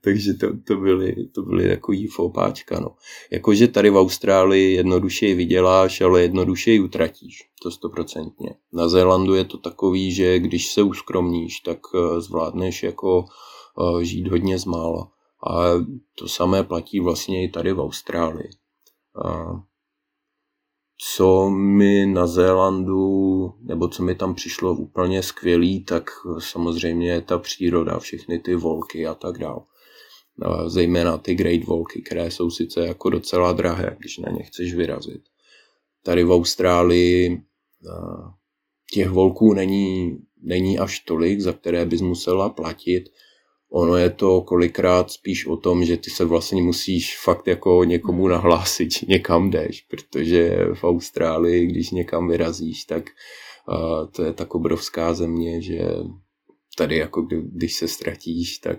Takže 0.00 0.34
to, 0.34 0.46
to, 0.66 0.76
byly, 0.76 1.14
to 1.34 1.42
byly 1.42 1.68
takový 1.68 2.06
fopáčka. 2.06 2.80
No. 2.80 2.88
Jakože 3.30 3.68
tady 3.68 3.90
v 3.90 3.96
Austrálii 3.96 4.74
jednodušeji 4.74 5.34
vyděláš, 5.34 6.00
ale 6.00 6.22
jednodušeji 6.22 6.80
utratíš. 6.80 7.48
To 7.62 7.70
stoprocentně. 7.70 8.54
Na 8.72 8.88
Zélandu 8.88 9.34
je 9.34 9.44
to 9.44 9.58
takový, 9.58 10.12
že 10.12 10.38
když 10.38 10.72
se 10.72 10.82
uskromníš, 10.82 11.60
tak 11.60 11.78
eh, 11.94 12.20
zvládneš 12.20 12.82
jako 12.82 13.24
eh, 13.24 14.04
žít 14.04 14.28
hodně 14.28 14.58
z 14.58 14.64
mála. 14.64 15.10
A 15.46 15.64
to 16.18 16.28
samé 16.28 16.62
platí 16.62 17.00
vlastně 17.00 17.44
i 17.44 17.48
tady 17.48 17.72
v 17.72 17.80
Austrálii 17.80 18.50
co 21.04 21.50
mi 21.50 22.06
na 22.06 22.26
Zélandu, 22.26 23.54
nebo 23.60 23.88
co 23.88 24.02
mi 24.02 24.14
tam 24.14 24.34
přišlo 24.34 24.74
úplně 24.74 25.22
skvělý, 25.22 25.84
tak 25.84 26.10
samozřejmě 26.38 27.20
ta 27.20 27.38
příroda, 27.38 27.98
všechny 27.98 28.38
ty 28.38 28.54
volky 28.54 29.06
a 29.06 29.14
tak 29.14 29.38
dál. 29.38 29.66
Zejména 30.66 31.18
ty 31.18 31.34
great 31.34 31.64
volky, 31.64 32.02
které 32.02 32.30
jsou 32.30 32.50
sice 32.50 32.86
jako 32.86 33.10
docela 33.10 33.52
drahé, 33.52 33.96
když 33.98 34.18
na 34.18 34.32
ně 34.32 34.42
chceš 34.42 34.74
vyrazit. 34.74 35.22
Tady 36.02 36.24
v 36.24 36.32
Austrálii 36.32 37.42
těch 38.92 39.10
volků 39.10 39.54
není, 39.54 40.18
není 40.42 40.78
až 40.78 41.00
tolik, 41.00 41.40
za 41.40 41.52
které 41.52 41.86
bys 41.86 42.00
musela 42.00 42.48
platit, 42.48 43.04
ono 43.72 43.96
je 43.96 44.10
to 44.10 44.40
kolikrát 44.40 45.10
spíš 45.10 45.46
o 45.46 45.56
tom, 45.56 45.84
že 45.84 45.96
ty 45.96 46.10
se 46.10 46.24
vlastně 46.24 46.62
musíš 46.62 47.18
fakt 47.18 47.46
jako 47.46 47.84
někomu 47.84 48.28
nahlásit, 48.28 48.92
že 48.92 49.06
někam 49.08 49.50
jdeš, 49.50 49.80
protože 49.80 50.56
v 50.74 50.84
Austrálii, 50.84 51.66
když 51.66 51.90
někam 51.90 52.28
vyrazíš, 52.28 52.84
tak 52.84 53.02
uh, 53.68 54.10
to 54.10 54.24
je 54.24 54.32
tak 54.32 54.54
obrovská 54.54 55.14
země, 55.14 55.62
že 55.62 55.80
tady 56.76 56.96
jako 56.96 57.22
kdy, 57.22 57.42
když 57.42 57.74
se 57.74 57.88
ztratíš, 57.88 58.58
tak 58.58 58.78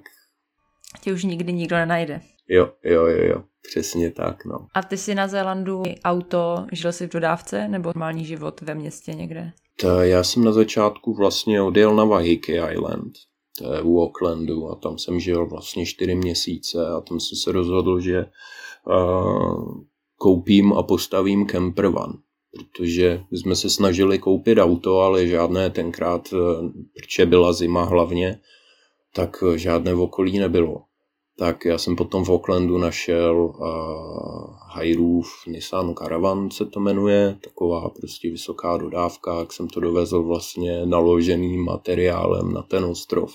tě 1.01 1.13
už 1.13 1.23
nikdy 1.23 1.53
nikdo 1.53 1.75
nenajde. 1.75 2.21
Jo, 2.47 2.69
jo, 2.83 3.05
jo, 3.05 3.23
jo, 3.23 3.43
přesně 3.61 4.11
tak, 4.11 4.45
no. 4.45 4.67
A 4.73 4.83
ty 4.83 4.97
jsi 4.97 5.15
na 5.15 5.27
Zélandu 5.27 5.83
auto, 6.03 6.65
žil 6.71 6.91
jsi 6.91 7.07
v 7.07 7.11
dodávce 7.11 7.67
nebo 7.67 7.89
normální 7.95 8.25
život 8.25 8.61
ve 8.61 8.75
městě 8.75 9.13
někde? 9.13 9.51
Ta, 9.81 10.03
já 10.03 10.23
jsem 10.23 10.43
na 10.43 10.51
začátku 10.51 11.13
vlastně 11.13 11.61
odjel 11.61 11.95
na 11.95 12.03
Waiheke 12.03 12.73
Island, 12.73 13.13
to 13.57 13.73
je 13.73 13.81
u 13.81 14.01
Aucklandu 14.03 14.69
a 14.69 14.75
tam 14.75 14.97
jsem 14.97 15.19
žil 15.19 15.45
vlastně 15.45 15.85
čtyři 15.85 16.15
měsíce 16.15 16.87
a 16.87 17.01
tam 17.01 17.19
jsem 17.19 17.37
se 17.37 17.51
rozhodl, 17.51 17.99
že 17.99 18.25
uh, 18.87 19.81
koupím 20.17 20.73
a 20.73 20.83
postavím 20.83 21.45
camper 21.45 21.87
van, 21.87 22.13
protože 22.51 23.23
jsme 23.31 23.55
se 23.55 23.69
snažili 23.69 24.19
koupit 24.19 24.57
auto, 24.57 24.99
ale 24.99 25.27
žádné 25.27 25.69
tenkrát, 25.69 26.33
protože 26.93 27.25
byla 27.25 27.53
zima 27.53 27.83
hlavně, 27.83 28.39
tak 29.15 29.43
žádné 29.55 29.93
v 29.93 30.01
okolí 30.01 30.39
nebylo 30.39 30.81
tak 31.37 31.65
já 31.65 31.77
jsem 31.77 31.95
potom 31.95 32.23
v 32.23 32.29
Aucklandu 32.29 32.77
našel 32.77 33.45
uh, 33.45 34.57
High 34.75 34.95
Nissan 35.47 35.93
Caravan 35.95 36.51
se 36.51 36.65
to 36.65 36.79
jmenuje, 36.79 37.37
taková 37.43 37.89
prostě 37.89 38.29
vysoká 38.29 38.77
dodávka, 38.77 39.39
jak 39.39 39.53
jsem 39.53 39.67
to 39.67 39.79
dovezl 39.79 40.23
vlastně 40.23 40.85
naloženým 40.85 41.65
materiálem 41.65 42.53
na 42.53 42.61
ten 42.61 42.85
ostrov. 42.85 43.33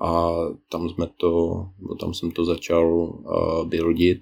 A 0.00 0.30
tam 0.68 0.88
jsme 0.88 1.06
to, 1.16 1.64
tam 2.00 2.14
jsem 2.14 2.30
to 2.30 2.44
začal 2.44 2.92
uh, 2.92 3.64
buildit 3.64 4.20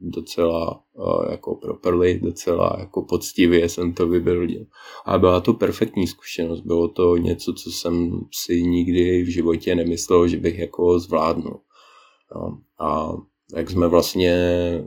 docela 0.00 0.80
uh, 0.92 1.30
jako 1.30 1.54
properly, 1.54 2.20
docela 2.22 2.76
jako 2.78 3.02
poctivě 3.02 3.68
jsem 3.68 3.94
to 3.94 4.08
vybildil. 4.08 4.66
A 5.04 5.18
byla 5.18 5.40
to 5.40 5.52
perfektní 5.52 6.06
zkušenost, 6.06 6.60
bylo 6.60 6.88
to 6.88 7.16
něco, 7.16 7.52
co 7.52 7.70
jsem 7.70 8.20
si 8.32 8.62
nikdy 8.62 9.22
v 9.22 9.32
životě 9.32 9.74
nemyslel, 9.74 10.28
že 10.28 10.36
bych 10.36 10.58
jako 10.58 10.98
zvládnul. 10.98 11.60
A 12.78 13.12
jak 13.56 13.70
jsme 13.70 13.88
vlastně 13.88 14.32
eh, 14.32 14.82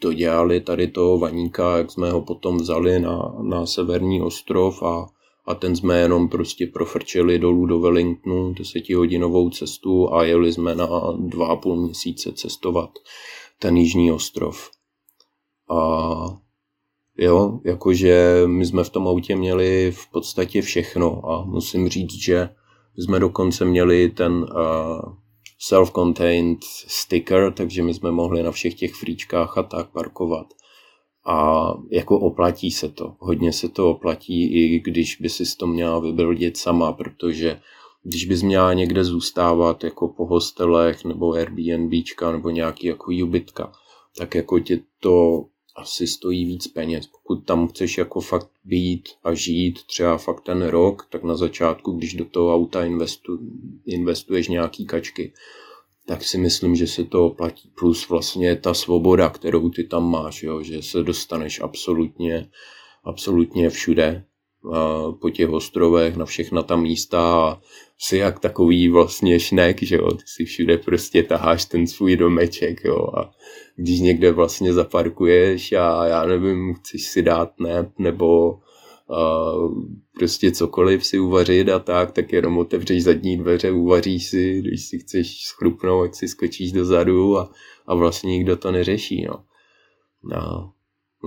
dodělali 0.00 0.60
tady 0.60 0.86
toho 0.86 1.18
vaníka, 1.18 1.76
jak 1.76 1.90
jsme 1.90 2.10
ho 2.10 2.20
potom 2.20 2.56
vzali 2.56 3.00
na, 3.00 3.34
na 3.42 3.66
severní 3.66 4.22
ostrov 4.22 4.82
a, 4.82 5.06
a 5.46 5.54
ten 5.54 5.76
jsme 5.76 6.00
jenom 6.00 6.28
prostě 6.28 6.66
profrčeli 6.66 7.38
dolů 7.38 7.66
do 7.66 7.80
Wellingtonu 7.80 8.54
desetihodinovou 8.54 9.50
cestu 9.50 10.14
a 10.14 10.24
jeli 10.24 10.52
jsme 10.52 10.74
na 10.74 10.88
dva 11.18 11.46
a 11.46 11.56
půl 11.56 11.76
měsíce 11.76 12.32
cestovat 12.32 12.90
ten 13.58 13.76
jižní 13.76 14.12
ostrov. 14.12 14.70
A 15.70 15.78
jo, 17.18 17.60
jakože 17.64 18.42
my 18.46 18.66
jsme 18.66 18.84
v 18.84 18.90
tom 18.90 19.08
autě 19.08 19.36
měli 19.36 19.92
v 19.92 20.10
podstatě 20.10 20.62
všechno 20.62 21.30
a 21.30 21.44
musím 21.44 21.88
říct, 21.88 22.14
že 22.14 22.48
jsme 22.96 23.18
dokonce 23.18 23.64
měli 23.64 24.08
ten 24.10 24.32
uh, 24.32 25.21
self-contained 25.62 26.58
sticker, 26.86 27.52
takže 27.52 27.82
my 27.82 27.94
jsme 27.94 28.10
mohli 28.10 28.42
na 28.42 28.50
všech 28.50 28.74
těch 28.74 28.94
fríčkách 28.94 29.58
a 29.58 29.62
tak 29.62 29.90
parkovat. 29.90 30.46
A 31.26 31.68
jako 31.90 32.18
oplatí 32.18 32.70
se 32.70 32.88
to. 32.88 33.14
Hodně 33.18 33.52
se 33.52 33.68
to 33.68 33.90
oplatí, 33.90 34.52
i 34.54 34.80
když 34.80 35.16
by 35.16 35.28
si 35.28 35.56
to 35.56 35.66
měla 35.66 35.98
vybildit 35.98 36.56
sama, 36.56 36.92
protože 36.92 37.60
když 38.02 38.24
bys 38.24 38.42
měla 38.42 38.72
někde 38.72 39.04
zůstávat 39.04 39.84
jako 39.84 40.08
po 40.08 40.26
hostelech 40.26 41.04
nebo 41.04 41.32
Airbnbčka 41.32 42.32
nebo 42.32 42.50
nějaký 42.50 42.86
jako 42.86 43.12
ubytka, 43.22 43.72
tak 44.18 44.34
jako 44.34 44.58
tě 44.58 44.80
to 45.00 45.44
asi 45.76 46.06
stojí 46.06 46.44
víc 46.44 46.66
peněz. 46.66 47.06
Pokud 47.06 47.36
tam 47.44 47.68
chceš 47.68 47.98
jako 47.98 48.20
fakt 48.20 48.50
být 48.64 49.08
a 49.24 49.34
žít 49.34 49.82
třeba 49.86 50.18
fakt 50.18 50.40
ten 50.40 50.62
rok, 50.62 51.06
tak 51.10 51.22
na 51.22 51.36
začátku, 51.36 51.92
když 51.92 52.14
do 52.14 52.24
toho 52.24 52.54
auta 52.54 52.84
investu, 52.84 53.38
investuješ 53.86 54.48
nějaký 54.48 54.86
kačky, 54.86 55.32
tak 56.06 56.24
si 56.24 56.38
myslím, 56.38 56.76
že 56.76 56.86
se 56.86 57.04
to 57.04 57.30
platí. 57.30 57.70
Plus 57.78 58.08
vlastně 58.08 58.56
ta 58.56 58.74
svoboda, 58.74 59.28
kterou 59.28 59.70
ty 59.70 59.84
tam 59.84 60.10
máš, 60.10 60.42
jo, 60.42 60.62
že 60.62 60.82
se 60.82 61.02
dostaneš 61.02 61.60
absolutně, 61.60 62.50
absolutně 63.04 63.70
všude 63.70 64.24
po 65.20 65.30
těch 65.30 65.48
ostrovech, 65.48 66.16
na 66.16 66.24
všechna 66.24 66.62
ta 66.62 66.76
místa 66.76 67.48
a 67.48 67.60
si 67.98 68.16
jak 68.16 68.38
takový 68.38 68.88
vlastně 68.88 69.40
šnek, 69.40 69.82
že 69.82 69.96
jo, 69.96 70.10
ty 70.10 70.22
si 70.26 70.44
všude 70.44 70.78
prostě 70.78 71.22
taháš 71.22 71.64
ten 71.64 71.86
svůj 71.86 72.16
domeček, 72.16 72.84
jo, 72.84 73.06
a 73.18 73.30
když 73.76 74.00
někde 74.00 74.32
vlastně 74.32 74.72
zaparkuješ 74.72 75.72
a 75.72 76.06
já 76.06 76.26
nevím, 76.26 76.74
chceš 76.74 77.02
si 77.02 77.22
dát 77.22 77.60
nep 77.60 77.98
nebo 77.98 78.58
a 79.10 79.52
prostě 80.18 80.52
cokoliv 80.52 81.06
si 81.06 81.18
uvařit 81.18 81.68
a 81.68 81.78
tak, 81.78 82.12
tak 82.12 82.32
jenom 82.32 82.58
otevřeš 82.58 83.04
zadní 83.04 83.36
dveře, 83.36 83.70
uvaříš 83.70 84.26
si, 84.26 84.60
když 84.60 84.84
si 84.84 84.98
chceš 84.98 85.44
schrupnout, 85.44 86.04
ať 86.04 86.14
si 86.14 86.28
skočíš 86.28 86.72
dozadu 86.72 87.38
a, 87.38 87.52
a 87.86 87.94
vlastně 87.94 88.30
nikdo 88.30 88.56
to 88.56 88.72
neřeší, 88.72 89.22
no. 89.22 89.44
No, 90.24 90.72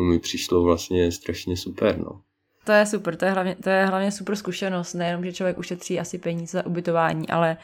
mi 0.01 0.19
přišlo 0.19 0.63
vlastně 0.63 1.11
strašně 1.11 1.57
super, 1.57 1.97
no. 1.97 2.21
To 2.65 2.71
je 2.71 2.85
super, 2.85 3.15
to 3.15 3.25
je, 3.25 3.31
hlavně, 3.31 3.55
to 3.55 3.69
je 3.69 3.85
hlavně 3.85 4.11
super 4.11 4.35
zkušenost, 4.35 4.93
nejenom, 4.93 5.25
že 5.25 5.33
člověk 5.33 5.57
ušetří 5.57 5.99
asi 5.99 6.17
peníze 6.17 6.57
za 6.57 6.65
ubytování, 6.65 7.29
ale 7.29 7.57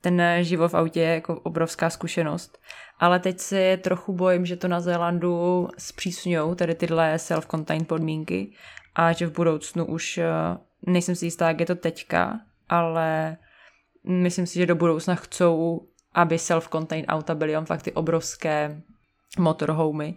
ten 0.00 0.22
život 0.40 0.68
v 0.68 0.74
autě 0.74 1.00
je 1.00 1.14
jako 1.14 1.40
obrovská 1.40 1.90
zkušenost. 1.90 2.58
Ale 2.98 3.18
teď 3.18 3.40
si 3.40 3.78
trochu 3.82 4.12
bojím, 4.12 4.46
že 4.46 4.56
to 4.56 4.68
na 4.68 4.80
Zélandu 4.80 5.68
zpřísňují, 5.78 6.56
tady 6.56 6.74
tyhle 6.74 7.16
self-contained 7.16 7.84
podmínky 7.84 8.52
a 8.94 9.12
že 9.12 9.26
v 9.26 9.32
budoucnu 9.32 9.84
už 9.86 10.18
eh, 10.18 10.26
nejsem 10.86 11.14
si 11.14 11.26
jistá, 11.26 11.48
jak 11.48 11.60
je 11.60 11.66
to 11.66 11.74
teďka, 11.74 12.40
ale 12.68 13.36
myslím 14.04 14.46
si, 14.46 14.58
že 14.58 14.66
do 14.66 14.74
budoucna 14.74 15.14
chcou, 15.14 15.86
aby 16.14 16.36
self-contained 16.36 17.04
auta 17.08 17.34
byly 17.34 17.56
on 17.56 17.66
fakt 17.66 17.82
ty 17.82 17.92
obrovské 17.92 18.82
motorhomy 19.38 20.14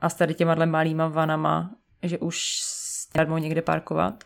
a 0.00 0.08
s 0.08 0.14
tady 0.14 0.34
těma 0.34 0.54
malýma 0.54 1.08
vanama, 1.08 1.70
že 2.02 2.18
už 2.18 2.46
darmo 3.16 3.38
někde 3.38 3.62
parkovat. 3.62 4.24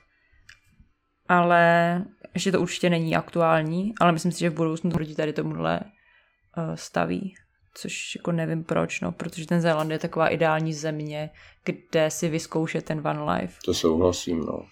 Ale 1.29 2.05
ještě 2.35 2.53
to 2.53 2.61
určitě 2.61 2.91
není 2.91 3.17
aktuální, 3.17 3.95
ale 4.01 4.13
myslím 4.13 4.33
si, 4.33 4.41
že 4.41 4.51
v 4.51 4.55
budoucnu 4.55 4.91
proti 4.91 5.15
tady 5.15 5.33
tomuhle 5.33 5.81
uh, 5.81 6.75
staví. 6.75 7.35
Což 7.75 8.15
jako 8.17 8.33
nevím 8.33 8.65
proč, 8.65 9.01
no, 9.01 9.13
protože 9.13 9.47
ten 9.47 9.61
Zéland 9.61 9.91
je 9.91 9.99
taková 9.99 10.29
ideální 10.29 10.75
země, 10.75 11.31
kde 11.65 12.11
si 12.11 12.29
vyzkoušet 12.29 12.85
ten 12.85 13.01
van 13.01 13.31
life. 13.31 13.59
To 13.65 13.75
souhlasím, 13.75 14.41
no. 14.41 14.63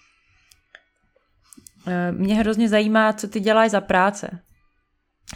Eh, 1.87 2.11
mě 2.11 2.35
hrozně 2.35 2.69
zajímá, 2.69 3.13
co 3.13 3.27
ty 3.27 3.39
děláš 3.39 3.71
za 3.71 3.81
práce. 3.81 4.39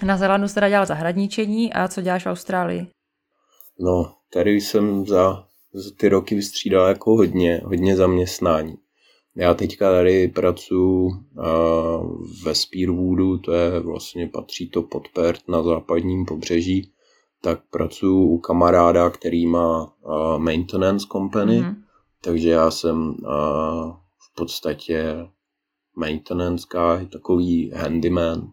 Na 0.04 0.18
Zélandu 0.18 0.48
jsi 0.48 0.54
teda 0.54 0.70
dělal 0.70 0.86
zahradničení 0.86 1.74
a 1.74 1.88
co 1.88 2.02
děláš 2.02 2.26
v 2.26 2.30
Austrálii? 2.30 2.88
No, 3.80 4.16
tady 4.34 4.52
jsem 4.52 5.06
za 5.06 5.48
za 5.74 5.92
ty 5.98 6.10
roky 6.10 6.36
vystřídal 6.36 6.88
jako 6.88 7.16
hodně, 7.16 7.62
hodně 7.66 7.96
zaměstnání. 7.96 8.76
Já 9.36 9.54
teďka 9.54 9.92
tady 9.92 10.28
pracuji 10.28 11.12
ve 12.44 12.56
Spearwoodu, 12.56 13.38
to 13.38 13.54
je 13.54 13.80
vlastně, 13.80 14.28
patří 14.28 14.70
to 14.70 14.84
pod 14.84 15.08
Perth 15.10 15.48
na 15.48 15.64
západním 15.64 16.26
pobřeží, 16.26 16.92
tak 17.42 17.60
pracuji 17.70 18.28
u 18.28 18.38
kamaráda, 18.38 19.10
který 19.10 19.48
má 19.48 19.94
maintenance 20.38 21.08
company, 21.12 21.62
mm-hmm. 21.62 21.76
takže 22.22 22.50
já 22.50 22.72
jsem 22.72 23.16
v 24.20 24.36
podstatě 24.36 25.28
maintenance 25.96 26.68
guy, 26.72 27.08
takový 27.08 27.72
handyman, 27.76 28.52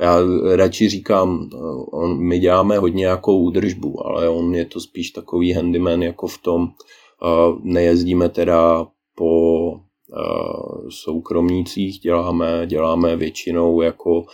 já 0.00 0.18
radši 0.56 0.88
říkám, 0.88 1.50
on, 1.92 2.18
my 2.18 2.38
děláme 2.38 2.78
hodně 2.78 3.06
jako 3.06 3.36
údržbu, 3.36 4.06
ale 4.06 4.28
on 4.28 4.54
je 4.54 4.64
to 4.64 4.80
spíš 4.80 5.10
takový 5.10 5.52
handyman 5.52 6.02
jako 6.02 6.26
v 6.26 6.38
tom, 6.38 6.62
uh, 6.62 7.58
nejezdíme 7.62 8.28
teda 8.28 8.86
po 9.16 9.70
uh, 9.70 10.88
soukromnících, 10.88 11.98
děláme, 11.98 12.66
děláme 12.66 13.16
většinou 13.16 13.82
jako 13.82 14.24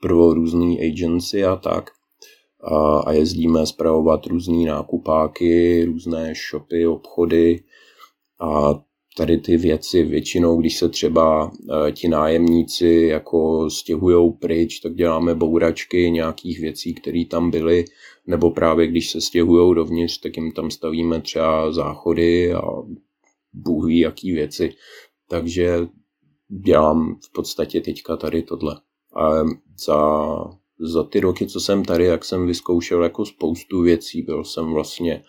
pro 0.00 0.34
různý 0.34 0.80
agency 0.80 1.44
a 1.44 1.56
tak. 1.56 1.90
A, 2.62 2.98
a 2.98 3.12
jezdíme 3.12 3.66
zpravovat 3.66 4.26
různý 4.26 4.64
nákupáky, 4.64 5.84
různé 5.84 6.32
shopy, 6.50 6.86
obchody 6.86 7.62
a 8.40 8.80
tady 9.16 9.38
ty 9.38 9.56
věci 9.56 10.04
většinou, 10.04 10.56
když 10.56 10.78
se 10.78 10.88
třeba 10.88 11.50
eh, 11.88 11.92
ti 11.92 12.08
nájemníci 12.08 13.06
jako 13.10 13.70
stěhují 13.70 14.32
pryč, 14.32 14.80
tak 14.80 14.94
děláme 14.94 15.34
bouračky 15.34 16.10
nějakých 16.10 16.60
věcí, 16.60 16.94
které 16.94 17.24
tam 17.30 17.50
byly, 17.50 17.84
nebo 18.26 18.50
právě 18.50 18.86
když 18.86 19.10
se 19.10 19.20
stěhují 19.20 19.74
dovnitř, 19.74 20.18
tak 20.18 20.36
jim 20.36 20.52
tam 20.52 20.70
stavíme 20.70 21.20
třeba 21.20 21.72
záchody 21.72 22.52
a 22.52 22.62
bůh 23.52 23.86
ví 23.86 23.98
jaký 23.98 24.32
věci. 24.32 24.74
Takže 25.28 25.78
dělám 26.48 27.18
v 27.24 27.32
podstatě 27.32 27.80
teďka 27.80 28.16
tady 28.16 28.42
tohle. 28.42 28.80
A 29.16 29.30
za, 29.86 30.34
za 30.80 31.04
ty 31.04 31.20
roky, 31.20 31.46
co 31.46 31.60
jsem 31.60 31.84
tady, 31.84 32.04
jak 32.04 32.24
jsem 32.24 32.46
vyzkoušel 32.46 33.02
jako 33.02 33.26
spoustu 33.26 33.80
věcí. 33.82 34.22
Byl 34.22 34.44
jsem 34.44 34.72
vlastně 34.72 35.22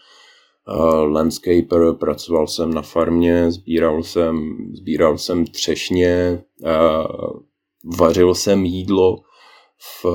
landscaper, 1.05 1.93
pracoval 1.93 2.47
jsem 2.47 2.73
na 2.73 2.81
farmě, 2.81 3.51
sbíral 3.51 4.03
jsem, 4.03 4.57
sbíral 4.73 5.17
jsem 5.17 5.45
třešně, 5.45 6.43
vařil 7.97 8.35
jsem 8.35 8.65
jídlo 8.65 9.17
v, 9.79 10.05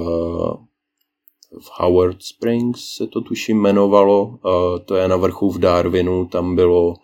v 1.60 1.70
Howard 1.72 2.22
Springs 2.22 2.80
se 2.96 3.06
to 3.06 3.20
tuším 3.20 3.56
jmenovalo, 3.56 4.38
to 4.84 4.96
je 4.96 5.08
na 5.08 5.16
vrchu 5.16 5.50
v 5.50 5.58
Darwinu, 5.58 6.26
tam 6.26 6.56
bylo 6.56 6.94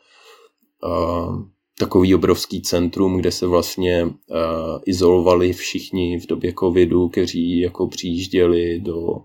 takový 1.79 2.15
obrovský 2.15 2.63
centrum, 2.63 3.17
kde 3.17 3.33
se 3.33 3.47
vlastně 3.47 4.05
uh, 4.05 4.09
izolovali 4.87 5.53
všichni 5.53 6.21
v 6.21 6.27
době 6.27 6.55
covidu, 6.59 7.09
kteří 7.09 7.61
jako 7.61 7.89
přijížděli 7.89 8.81
do 8.81 9.19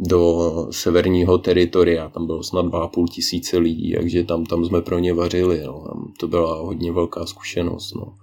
do 0.00 0.66
severního 0.70 1.38
teritoria, 1.38 2.08
tam 2.08 2.26
bylo 2.26 2.42
snad 2.42 2.66
2,5 2.66 3.06
tisíce 3.08 3.58
lidí, 3.58 3.94
takže 3.96 4.24
tam, 4.24 4.46
tam 4.46 4.64
jsme 4.64 4.82
pro 4.82 4.98
ně 4.98 5.14
vařili, 5.14 5.62
no. 5.66 5.84
to 6.18 6.28
byla 6.28 6.54
hodně 6.54 6.92
velká 6.92 7.26
zkušenost. 7.26 7.94
No. 7.94 8.14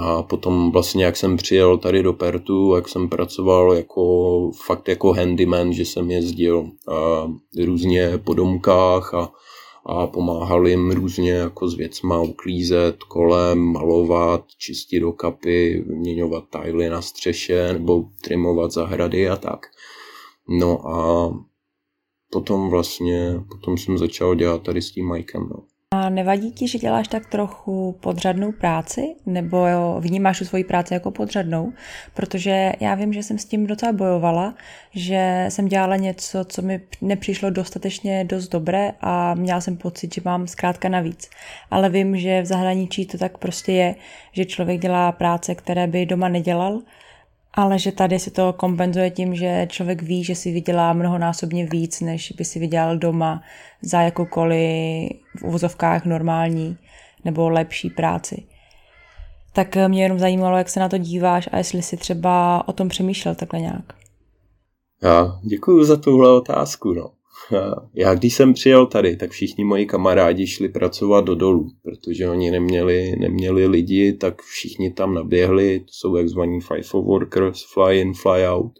A 0.00 0.22
potom 0.22 0.70
vlastně, 0.70 1.04
jak 1.04 1.16
jsem 1.16 1.36
přijel 1.36 1.78
tady 1.78 2.02
do 2.02 2.12
Pertu, 2.12 2.74
jak 2.74 2.88
jsem 2.88 3.08
pracoval 3.08 3.74
jako 3.74 4.50
fakt 4.66 4.88
jako 4.88 5.12
handyman, 5.12 5.72
že 5.72 5.84
jsem 5.84 6.10
jezdil 6.10 6.66
a, 6.88 7.30
různě 7.64 8.18
po 8.24 8.34
domkách 8.34 9.14
a, 9.14 9.32
a 9.86 10.06
pomáhal 10.06 10.66
jim 10.68 10.90
různě 10.90 11.32
jako 11.32 11.68
s 11.68 11.74
věcma 11.74 12.20
uklízet 12.20 12.96
kolem, 13.02 13.58
malovat, 13.58 14.44
čistit 14.58 15.00
do 15.00 15.12
kapy, 15.12 15.84
vyměňovat 15.86 16.44
tajly 16.50 16.90
na 16.90 17.02
střeše 17.02 17.72
nebo 17.72 18.04
trimovat 18.22 18.72
zahrady 18.72 19.28
a 19.28 19.36
tak. 19.36 19.66
No 20.48 20.88
a 20.88 21.30
potom 22.32 22.70
vlastně, 22.70 23.34
potom 23.48 23.78
jsem 23.78 23.98
začal 23.98 24.34
dělat 24.34 24.62
tady 24.62 24.82
s 24.82 24.90
tím 24.90 25.12
Mikem, 25.12 25.48
no. 25.48 25.62
A 25.90 26.08
nevadí 26.08 26.52
ti, 26.52 26.68
že 26.68 26.78
děláš 26.78 27.08
tak 27.08 27.26
trochu 27.26 27.98
podřadnou 28.00 28.52
práci? 28.52 29.14
Nebo 29.26 29.66
jo, 29.66 29.96
vnímáš 30.00 30.38
tu 30.38 30.44
svoji 30.44 30.64
práci 30.64 30.94
jako 30.94 31.10
podřadnou? 31.10 31.72
Protože 32.14 32.72
já 32.80 32.94
vím, 32.94 33.12
že 33.12 33.22
jsem 33.22 33.38
s 33.38 33.44
tím 33.44 33.66
docela 33.66 33.92
bojovala, 33.92 34.54
že 34.94 35.46
jsem 35.48 35.68
dělala 35.68 35.96
něco, 35.96 36.44
co 36.44 36.62
mi 36.62 36.80
nepřišlo 37.00 37.50
dostatečně 37.50 38.24
dost 38.24 38.48
dobré 38.48 38.92
a 39.00 39.34
měla 39.34 39.60
jsem 39.60 39.76
pocit, 39.76 40.14
že 40.14 40.20
mám 40.24 40.46
zkrátka 40.46 40.88
navíc. 40.88 41.30
Ale 41.70 41.88
vím, 41.90 42.16
že 42.16 42.42
v 42.42 42.46
zahraničí 42.46 43.06
to 43.06 43.18
tak 43.18 43.38
prostě 43.38 43.72
je, 43.72 43.94
že 44.32 44.44
člověk 44.44 44.80
dělá 44.80 45.12
práce, 45.12 45.54
které 45.54 45.86
by 45.86 46.06
doma 46.06 46.28
nedělal 46.28 46.80
ale 47.56 47.78
že 47.78 47.92
tady 47.92 48.18
si 48.18 48.30
to 48.30 48.52
kompenzuje 48.52 49.10
tím, 49.10 49.34
že 49.34 49.66
člověk 49.70 50.02
ví, 50.02 50.24
že 50.24 50.34
si 50.34 50.52
vydělá 50.52 50.92
mnohonásobně 50.92 51.66
víc, 51.66 52.00
než 52.00 52.32
by 52.32 52.44
si 52.44 52.58
vydělal 52.58 52.98
doma 52.98 53.42
za 53.82 54.00
jakoukoliv 54.00 55.10
v 55.38 55.42
uvozovkách 55.44 56.04
normální 56.04 56.78
nebo 57.24 57.48
lepší 57.48 57.90
práci. 57.90 58.46
Tak 59.52 59.76
mě 59.88 60.02
jenom 60.02 60.18
zajímalo, 60.18 60.58
jak 60.58 60.68
se 60.68 60.80
na 60.80 60.88
to 60.88 60.98
díváš 60.98 61.48
a 61.52 61.58
jestli 61.58 61.82
si 61.82 61.96
třeba 61.96 62.68
o 62.68 62.72
tom 62.72 62.88
přemýšlel 62.88 63.34
takhle 63.34 63.60
nějak. 63.60 63.92
Já 65.02 65.40
děkuji 65.42 65.84
za 65.84 65.96
tuhle 65.96 66.32
otázku. 66.32 66.92
No. 66.92 67.15
Já 67.94 68.14
když 68.14 68.34
jsem 68.34 68.54
přijel 68.54 68.86
tady, 68.86 69.16
tak 69.16 69.30
všichni 69.30 69.64
moji 69.64 69.86
kamarádi 69.86 70.46
šli 70.46 70.68
pracovat 70.68 71.24
do 71.24 71.34
dolů, 71.34 71.70
protože 71.82 72.28
oni 72.28 72.50
neměli, 72.50 73.16
neměli 73.18 73.66
lidi, 73.66 74.12
tak 74.12 74.42
všichni 74.42 74.92
tam 74.92 75.14
naběhli, 75.14 75.80
to 75.80 75.86
jsou 75.90 76.14
takzvaní 76.14 76.60
FIFO 76.60 77.02
workers, 77.02 77.72
fly 77.72 78.00
in, 78.00 78.14
fly 78.14 78.46
out. 78.46 78.72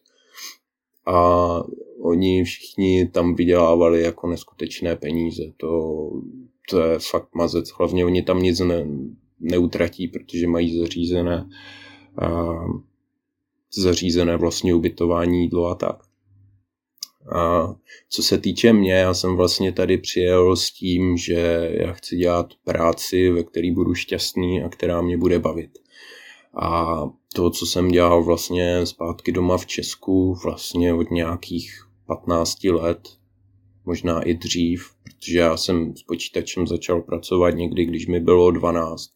A 1.07 1.63
oni 2.01 2.45
všichni 2.45 3.09
tam 3.09 3.35
vydělávali 3.35 4.03
jako 4.03 4.27
neskutečné 4.27 4.97
peníze. 4.97 5.43
To, 5.57 6.11
to 6.71 6.81
je 6.81 6.99
fakt 7.11 7.35
mazec. 7.35 7.71
Hlavně 7.79 8.05
oni 8.05 8.23
tam 8.23 8.43
nic 8.43 8.61
ne, 8.61 8.87
neutratí, 9.41 10.09
protože 10.09 10.47
mají 10.47 10.79
zařízené, 10.79 11.49
a, 12.19 12.55
zařízené 13.79 14.37
vlastně 14.37 14.75
ubytování, 14.75 15.43
jídlo 15.43 15.67
a 15.67 15.75
tak. 15.75 16.06
A 17.35 17.75
co 18.11 18.23
se 18.23 18.39
týče 18.39 18.73
mě, 18.73 18.93
já 18.93 19.15
jsem 19.15 19.37
vlastně 19.37 19.73
tady 19.73 19.99
přijel 19.99 20.57
s 20.57 20.71
tím, 20.71 21.17
že 21.17 21.71
já 21.73 21.93
chci 21.93 22.17
dělat 22.17 22.47
práci, 22.65 23.31
ve 23.31 23.43
které 23.43 23.73
budu 23.73 23.95
šťastný 23.95 24.63
a 24.63 24.69
která 24.69 25.03
mě 25.03 25.19
bude 25.19 25.39
bavit. 25.39 25.71
A 26.63 27.03
to, 27.35 27.51
co 27.51 27.67
jsem 27.67 27.89
dělal 27.89 28.25
vlastně 28.25 28.87
zpátky 28.87 29.33
doma 29.33 29.59
v 29.59 29.67
Česku, 29.67 30.35
vlastně 30.45 30.95
od 30.95 31.11
nějakých 31.11 31.87
15 32.07 32.65
let, 32.65 33.09
možná 33.85 34.23
i 34.23 34.35
dřív, 34.35 34.91
protože 35.03 35.39
já 35.39 35.57
jsem 35.57 35.97
s 35.97 36.03
počítačem 36.03 36.67
začal 36.67 37.03
pracovat 37.03 37.51
někdy, 37.51 37.85
když 37.85 38.07
mi 38.07 38.21
bylo 38.21 38.51
12. 38.51 39.11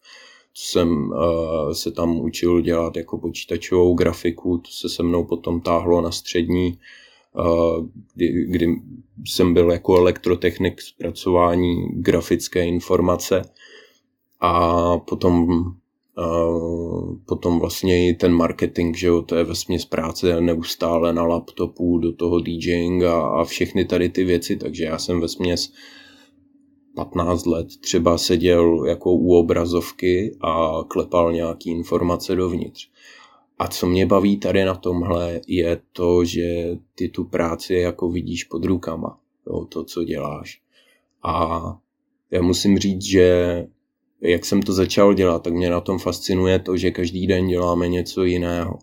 Co 0.55 0.67
jsem 0.67 1.11
uh, 1.11 1.73
se 1.73 1.91
tam 1.91 2.21
učil 2.21 2.61
dělat 2.61 2.97
jako 2.97 3.19
počítačovou 3.19 3.95
grafiku, 3.95 4.59
to 4.59 4.71
se 4.71 4.89
se 4.89 5.03
mnou 5.03 5.25
potom 5.25 5.61
táhlo 5.61 6.01
na 6.01 6.11
střední, 6.11 6.79
kdy, 8.15 8.47
kdy 8.49 8.67
jsem 9.27 9.55
byl 9.55 9.71
jako 9.71 9.97
elektrotechnik 9.97 10.81
zpracování 10.81 11.87
grafické 11.93 12.67
informace 12.67 13.43
a 14.41 14.99
potom 14.99 15.47
potom 17.27 17.59
vlastně 17.59 18.09
i 18.09 18.15
ten 18.15 18.33
marketing, 18.33 18.97
že 18.97 19.07
jo, 19.07 19.23
to 19.23 19.37
je 19.37 19.45
vesměs 19.45 19.85
práce 19.85 20.41
neustále 20.41 21.13
na 21.13 21.23
laptopu, 21.23 21.99
do 21.99 22.13
toho 22.13 22.41
DJing 22.41 23.03
a, 23.03 23.21
a 23.21 23.45
všechny 23.45 23.85
tady 23.85 24.09
ty 24.09 24.25
věci, 24.25 24.57
takže 24.57 24.85
já 24.85 24.99
jsem 24.99 25.21
vesměs 25.21 25.73
15 26.95 27.47
let 27.47 27.67
třeba 27.81 28.19
seděl 28.19 28.85
jako 28.87 29.13
u 29.13 29.35
obrazovky 29.35 30.37
a 30.41 30.71
klepal 30.89 31.33
nějaký 31.33 31.71
informace 31.71 32.37
dovnitř. 32.37 32.89
A 33.61 33.69
co 33.69 33.87
mě 33.87 34.07
baví 34.07 34.37
tady 34.37 34.65
na 34.65 34.75
tomhle 34.75 35.41
je 35.47 35.81
to, 35.93 36.25
že 36.25 36.79
ty 36.95 37.09
tu 37.09 37.25
práci 37.25 37.75
jako 37.75 38.11
vidíš 38.11 38.45
pod 38.45 38.65
rukama, 38.65 39.19
jo, 39.47 39.65
to, 39.65 39.85
co 39.85 40.05
děláš. 40.05 40.61
A 41.23 41.61
já 42.31 42.43
musím 42.43 42.79
říct, 42.79 43.03
že 43.03 43.67
jak 44.21 44.45
jsem 44.45 44.63
to 44.63 44.73
začal 44.73 45.15
dělat, 45.15 45.43
tak 45.43 45.53
mě 45.53 45.71
na 45.71 45.81
tom 45.81 45.99
fascinuje 45.99 46.59
to, 46.59 46.77
že 46.77 46.91
každý 46.91 47.27
den 47.27 47.49
děláme 47.49 47.89
něco 47.89 48.25
jiného. 48.25 48.79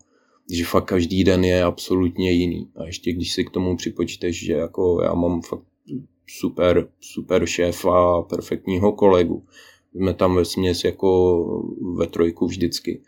Že 0.50 0.64
fakt 0.64 0.84
každý 0.84 1.24
den 1.24 1.44
je 1.44 1.62
absolutně 1.62 2.32
jiný. 2.32 2.68
A 2.76 2.84
ještě 2.84 3.12
když 3.12 3.32
si 3.32 3.44
k 3.44 3.50
tomu 3.50 3.76
připočteš, 3.76 4.44
že 4.44 4.52
jako 4.52 5.02
já 5.02 5.14
mám 5.14 5.42
fakt 5.42 5.64
super, 6.26 6.88
super 7.00 7.46
šéfa, 7.46 8.22
perfektního 8.22 8.92
kolegu. 8.92 9.44
Jsme 9.94 10.14
tam 10.14 10.34
ve 10.34 10.44
směs 10.44 10.84
jako 10.84 11.44
ve 11.96 12.06
trojku 12.06 12.46
vždycky. 12.46 13.02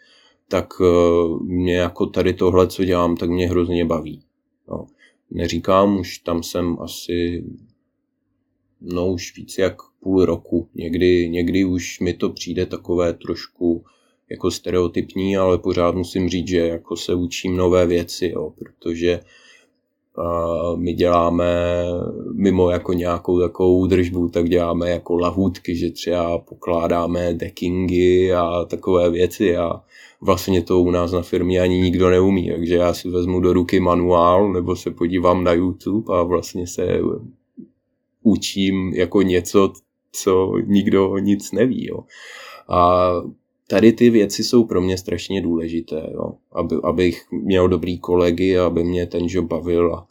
Tak 0.50 0.74
eh, 0.80 1.44
mě 1.44 1.76
jako 1.76 2.06
tady 2.06 2.34
tohle, 2.34 2.66
co 2.66 2.84
dělám, 2.84 3.16
tak 3.16 3.30
mě 3.30 3.48
hrozně 3.48 3.84
baví. 3.84 4.22
No. 4.68 4.86
Neříkám, 5.30 5.98
už 5.98 6.18
tam 6.18 6.42
jsem 6.42 6.76
asi 6.80 7.44
no 8.80 9.12
už 9.12 9.36
víc 9.36 9.58
jak 9.58 9.76
půl 10.00 10.24
roku. 10.24 10.68
Někdy, 10.74 11.28
někdy 11.28 11.64
už 11.64 12.00
mi 12.00 12.14
to 12.14 12.30
přijde 12.30 12.66
takové 12.66 13.12
trošku 13.12 13.84
jako 14.30 14.50
stereotypní, 14.50 15.36
ale 15.36 15.58
pořád 15.58 15.94
musím 15.94 16.28
říct, 16.28 16.48
že 16.48 16.58
jako 16.58 16.96
se 16.96 17.14
učím 17.14 17.56
nové 17.56 17.86
věci, 17.86 18.32
jo, 18.34 18.52
protože 18.58 19.20
my 20.76 20.92
děláme 20.92 21.44
mimo 22.32 22.70
jako 22.70 22.92
nějakou 22.92 23.40
takovou 23.40 23.86
držbu, 23.86 24.28
tak 24.28 24.48
děláme 24.48 24.90
jako 24.90 25.16
lahůdky, 25.16 25.76
že 25.76 25.90
třeba 25.90 26.38
pokládáme 26.38 27.34
deckingy 27.34 28.32
a 28.32 28.64
takové 28.64 29.10
věci 29.10 29.56
a 29.56 29.82
vlastně 30.20 30.62
to 30.62 30.80
u 30.80 30.90
nás 30.90 31.12
na 31.12 31.22
firmě 31.22 31.60
ani 31.60 31.80
nikdo 31.80 32.10
neumí, 32.10 32.50
takže 32.50 32.76
já 32.76 32.94
si 32.94 33.08
vezmu 33.08 33.40
do 33.40 33.52
ruky 33.52 33.80
manuál 33.80 34.52
nebo 34.52 34.76
se 34.76 34.90
podívám 34.90 35.44
na 35.44 35.52
YouTube 35.52 36.14
a 36.14 36.22
vlastně 36.22 36.66
se 36.66 37.00
učím 38.22 38.92
jako 38.94 39.22
něco, 39.22 39.72
co 40.12 40.52
nikdo 40.66 41.18
nic 41.18 41.52
neví. 41.52 41.86
Jo. 41.86 41.98
A 42.68 43.10
tady 43.70 43.92
ty 43.92 44.10
věci 44.10 44.44
jsou 44.44 44.64
pro 44.64 44.80
mě 44.80 44.98
strašně 44.98 45.42
důležité, 45.42 46.10
jo. 46.12 46.32
Aby, 46.52 46.76
abych 46.82 47.22
měl 47.32 47.68
dobrý 47.68 47.98
kolegy, 47.98 48.58
aby 48.58 48.84
mě 48.84 49.06
ten 49.06 49.26
job 49.28 49.46
bavil. 49.46 49.94
A, 49.94 50.06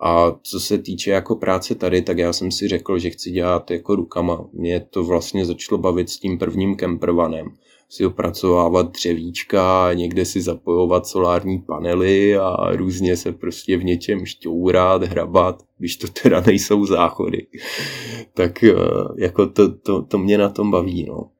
a 0.00 0.36
co 0.42 0.60
se 0.60 0.78
týče 0.78 1.10
jako 1.10 1.36
práce 1.36 1.74
tady, 1.74 2.02
tak 2.02 2.18
já 2.18 2.32
jsem 2.32 2.50
si 2.50 2.68
řekl, 2.68 2.98
že 2.98 3.10
chci 3.10 3.30
dělat 3.30 3.70
jako 3.70 3.96
rukama. 3.96 4.44
Mě 4.52 4.80
to 4.80 5.04
vlastně 5.04 5.46
začalo 5.46 5.78
bavit 5.78 6.10
s 6.10 6.18
tím 6.18 6.38
prvním 6.38 6.76
kempervanem 6.76 7.46
si 7.92 8.06
opracovávat 8.06 8.92
dřevíčka, 8.92 9.92
někde 9.92 10.24
si 10.24 10.42
zapojovat 10.42 11.06
solární 11.06 11.58
panely 11.58 12.36
a 12.36 12.72
různě 12.72 13.16
se 13.16 13.32
prostě 13.32 13.76
v 13.76 13.84
něčem 13.84 14.26
šťourat, 14.26 15.02
hrabat, 15.02 15.62
když 15.78 15.96
to 15.96 16.06
teda 16.22 16.40
nejsou 16.46 16.86
záchody. 16.86 17.46
tak 18.34 18.64
eh, 18.64 18.74
jako 19.18 19.46
to, 19.46 19.74
to, 19.74 20.02
to 20.02 20.18
mě 20.18 20.38
na 20.38 20.48
tom 20.48 20.70
baví. 20.70 21.06
No. 21.08 21.30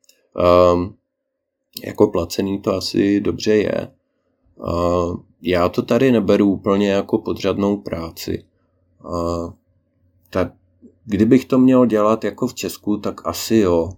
Um, 0.74 0.94
jako 1.84 2.06
placený 2.06 2.60
to 2.60 2.74
asi 2.74 3.20
dobře 3.20 3.56
je. 3.56 3.88
Já 5.42 5.68
to 5.68 5.82
tady 5.82 6.12
neberu 6.12 6.50
úplně 6.50 6.90
jako 6.90 7.18
podřadnou 7.18 7.76
práci. 7.76 8.44
Uh, 9.04 9.52
ta, 10.30 10.52
kdybych 11.04 11.44
to 11.44 11.58
měl 11.58 11.86
dělat 11.86 12.24
jako 12.24 12.46
v 12.46 12.54
Česku, 12.54 12.96
tak 12.96 13.26
asi 13.26 13.56
jo 13.56 13.92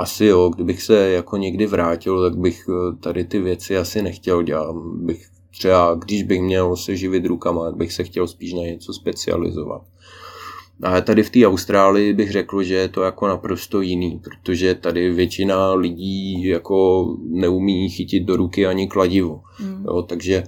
asi 0.00 0.24
jo, 0.24 0.50
kdybych 0.54 0.82
se 0.82 1.10
jako 1.10 1.36
někdy 1.36 1.66
vrátil, 1.66 2.30
tak 2.30 2.38
bych 2.38 2.68
eh, 2.68 2.96
tady 2.96 3.24
ty 3.24 3.38
věci 3.38 3.76
asi 3.76 4.02
nechtěl 4.02 4.42
dělat. 4.42 4.76
Bych 4.94 5.26
třeba, 5.50 5.94
když 5.94 6.22
bych 6.22 6.40
měl 6.40 6.76
se 6.76 6.96
živit 6.96 7.26
rukama, 7.26 7.64
tak 7.64 7.76
bych 7.76 7.92
se 7.92 8.04
chtěl 8.04 8.26
spíš 8.26 8.52
na 8.52 8.62
něco 8.62 8.92
specializovat. 8.92 9.82
A 10.82 11.00
tady 11.00 11.22
v 11.22 11.30
té 11.30 11.46
Austrálii 11.46 12.12
bych 12.12 12.30
řekl, 12.30 12.62
že 12.62 12.74
je 12.74 12.88
to 12.88 13.02
jako 13.02 13.28
naprosto 13.28 13.80
jiný, 13.80 14.20
protože 14.24 14.74
tady 14.74 15.12
většina 15.12 15.72
lidí 15.74 16.44
jako 16.44 17.06
neumí 17.28 17.88
chytit 17.88 18.24
do 18.24 18.36
ruky 18.36 18.66
ani 18.66 18.88
kladivo. 18.88 19.42
Mm. 19.60 19.84
Jo, 19.84 20.02
takže 20.02 20.42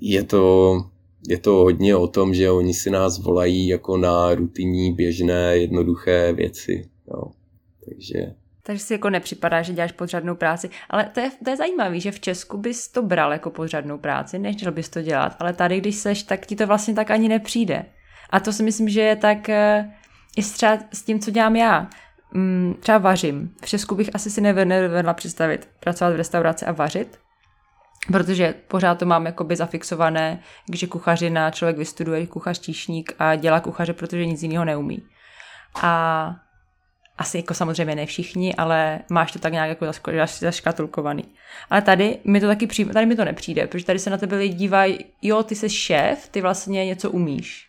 je 0.00 0.22
to, 0.22 0.76
je 1.28 1.38
to 1.38 1.52
hodně 1.52 1.96
o 1.96 2.06
tom, 2.06 2.34
že 2.34 2.50
oni 2.50 2.74
si 2.74 2.90
nás 2.90 3.18
volají 3.18 3.68
jako 3.68 3.96
na 3.96 4.34
rutinní, 4.34 4.92
běžné, 4.92 5.56
jednoduché 5.56 6.32
věci. 6.32 6.88
Jo. 7.08 7.22
Takže 7.84 8.34
takže 8.66 8.84
si 8.84 8.92
jako 8.92 9.10
nepřipadá, 9.10 9.62
že 9.62 9.72
děláš 9.72 9.92
podřadnou 9.92 10.34
práci. 10.34 10.70
Ale 10.90 11.10
to 11.14 11.20
je, 11.20 11.30
to 11.44 11.50
je 11.50 11.56
zajímavé, 11.56 12.00
že 12.00 12.12
v 12.12 12.20
Česku 12.20 12.58
bys 12.58 12.88
to 12.88 13.02
bral 13.02 13.32
jako 13.32 13.50
podřadnou 13.50 13.98
práci, 13.98 14.38
nechtěl 14.38 14.72
bys 14.72 14.88
to 14.88 15.02
dělat, 15.02 15.36
ale 15.38 15.52
tady, 15.52 15.80
když 15.80 15.96
seš, 15.96 16.22
tak 16.22 16.46
ti 16.46 16.56
to 16.56 16.66
vlastně 16.66 16.94
tak 16.94 17.10
ani 17.10 17.28
nepřijde. 17.28 17.86
A 18.30 18.40
to 18.40 18.52
si 18.52 18.62
myslím, 18.62 18.88
že 18.88 19.00
je 19.00 19.16
tak 19.16 19.38
uh, 19.48 19.90
i 20.36 20.42
třeba 20.42 20.78
s 20.92 21.02
tím, 21.02 21.20
co 21.20 21.30
dělám 21.30 21.56
já. 21.56 21.86
Um, 22.34 22.76
třeba 22.80 22.98
vařím. 22.98 23.54
V 23.62 23.66
Česku 23.66 23.94
bych 23.94 24.10
asi 24.14 24.30
si 24.30 24.40
nevedla 24.40 25.14
představit 25.14 25.68
pracovat 25.80 26.10
v 26.10 26.16
restauraci 26.16 26.66
a 26.66 26.72
vařit, 26.72 27.18
protože 28.12 28.54
pořád 28.68 28.98
to 28.98 29.06
mám 29.06 29.26
jakoby 29.26 29.56
zafixované, 29.56 30.40
že 30.72 30.86
kuchařina, 30.86 31.50
člověk 31.50 31.78
vystuduje 31.78 32.26
kuchař 32.26 32.60
číšník 32.60 33.12
a 33.18 33.34
dělá 33.34 33.60
kuchaře, 33.60 33.92
protože 33.92 34.26
nic 34.26 34.42
jiného 34.42 34.64
neumí. 34.64 35.02
A 35.82 36.34
asi 37.18 37.36
jako 37.36 37.54
samozřejmě 37.54 37.94
ne 37.94 38.06
všichni, 38.06 38.54
ale 38.54 39.00
máš 39.10 39.32
to 39.32 39.38
tak 39.38 39.52
nějak 39.52 39.68
jako 39.68 39.86
zaškatulkovaný. 40.40 41.24
Ale 41.70 41.82
tady 41.82 42.18
mi 42.24 42.40
to 42.40 42.46
taky 42.46 42.66
přijde, 42.66 42.92
tady 42.92 43.06
mi 43.06 43.16
to 43.16 43.24
nepřijde, 43.24 43.66
protože 43.66 43.84
tady 43.84 43.98
se 43.98 44.10
na 44.10 44.16
tebe 44.16 44.36
lidi 44.36 44.54
dívají, 44.54 44.98
jo, 45.22 45.42
ty 45.42 45.54
jsi 45.54 45.70
šéf, 45.70 46.28
ty 46.28 46.40
vlastně 46.40 46.86
něco 46.86 47.10
umíš. 47.10 47.65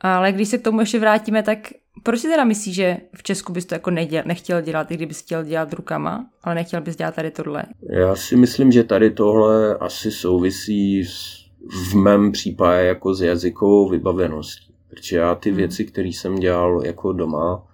Ale 0.00 0.32
když 0.32 0.48
se 0.48 0.58
k 0.58 0.62
tomu 0.62 0.80
ještě 0.80 0.98
vrátíme, 0.98 1.42
tak 1.42 1.58
proč 2.02 2.20
si 2.20 2.28
teda 2.28 2.44
myslíš, 2.44 2.74
že 2.74 2.96
v 3.14 3.22
Česku 3.22 3.52
bys 3.52 3.66
to 3.66 3.74
jako 3.74 3.90
neděl, 3.90 4.22
nechtěl 4.26 4.60
dělat, 4.60 4.90
i 4.90 4.94
kdybys 4.94 5.20
chtěl 5.20 5.44
dělat 5.44 5.72
rukama, 5.72 6.26
ale 6.44 6.54
nechtěl 6.54 6.80
bys 6.80 6.96
dělat 6.96 7.14
tady 7.14 7.30
tohle? 7.30 7.64
Já 7.90 8.16
si 8.16 8.36
myslím, 8.36 8.72
že 8.72 8.84
tady 8.84 9.10
tohle 9.10 9.76
asi 9.76 10.10
souvisí 10.10 11.04
s, 11.04 11.48
v 11.90 11.94
mém 11.94 12.32
případě 12.32 12.86
jako 12.86 13.14
s 13.14 13.22
jazykovou 13.22 13.88
vybaveností. 13.88 14.74
Protože 14.88 15.16
já 15.16 15.34
ty 15.34 15.48
hmm. 15.50 15.56
věci, 15.56 15.84
které 15.84 16.08
jsem 16.08 16.36
dělal 16.36 16.82
jako 16.84 17.12
doma, 17.12 17.66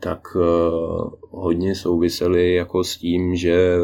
tak 0.00 0.36
uh, 0.36 1.10
hodně 1.30 1.74
souvisely 1.74 2.54
jako 2.54 2.84
s 2.84 2.96
tím, 2.96 3.36
že 3.36 3.76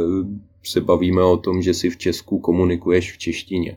se 0.64 0.81
bavíme 0.81 1.22
o 1.22 1.37
tom, 1.37 1.62
že 1.62 1.75
si 1.75 1.90
v 1.90 1.96
Česku 1.96 2.38
komunikuješ 2.38 3.12
v 3.12 3.18
češtině. 3.18 3.77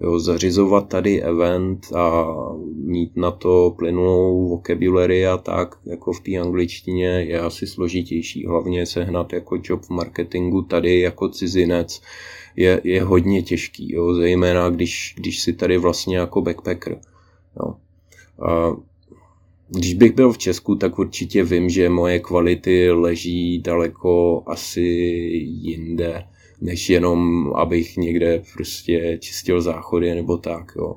Jo, 0.00 0.18
zařizovat 0.18 0.88
tady 0.88 1.22
event 1.22 1.86
a 1.94 2.34
mít 2.74 3.16
na 3.16 3.30
to 3.30 3.74
plynulou 3.78 4.48
vocabulary 4.48 5.26
a 5.26 5.36
tak, 5.36 5.74
jako 5.86 6.12
v 6.12 6.20
té 6.20 6.36
angličtině, 6.36 7.06
je 7.06 7.40
asi 7.40 7.66
složitější. 7.66 8.46
Hlavně 8.46 8.86
sehnat 8.86 9.32
jako 9.32 9.58
job 9.64 9.82
v 9.82 9.90
marketingu 9.90 10.62
tady 10.62 11.00
jako 11.00 11.28
cizinec 11.28 12.02
je, 12.56 12.80
je 12.84 13.02
hodně 13.02 13.42
těžký, 13.42 13.92
jo, 13.92 14.14
zejména 14.14 14.70
když, 14.70 15.14
když 15.16 15.40
si 15.40 15.52
tady 15.52 15.78
vlastně 15.78 16.16
jako 16.16 16.42
backpacker. 16.42 17.00
Jo. 17.60 17.74
A 18.46 18.76
když 19.68 19.94
bych 19.94 20.12
byl 20.12 20.32
v 20.32 20.38
Česku, 20.38 20.74
tak 20.74 20.98
určitě 20.98 21.44
vím, 21.44 21.70
že 21.70 21.88
moje 21.88 22.18
kvality 22.18 22.90
leží 22.90 23.58
daleko 23.58 24.42
asi 24.46 24.80
jinde 25.60 26.24
než 26.62 26.90
jenom, 26.90 27.52
abych 27.54 27.96
někde 27.96 28.42
prostě 28.52 29.18
čistil 29.20 29.60
záchody 29.60 30.14
nebo 30.14 30.36
tak. 30.36 30.72
Jo. 30.76 30.96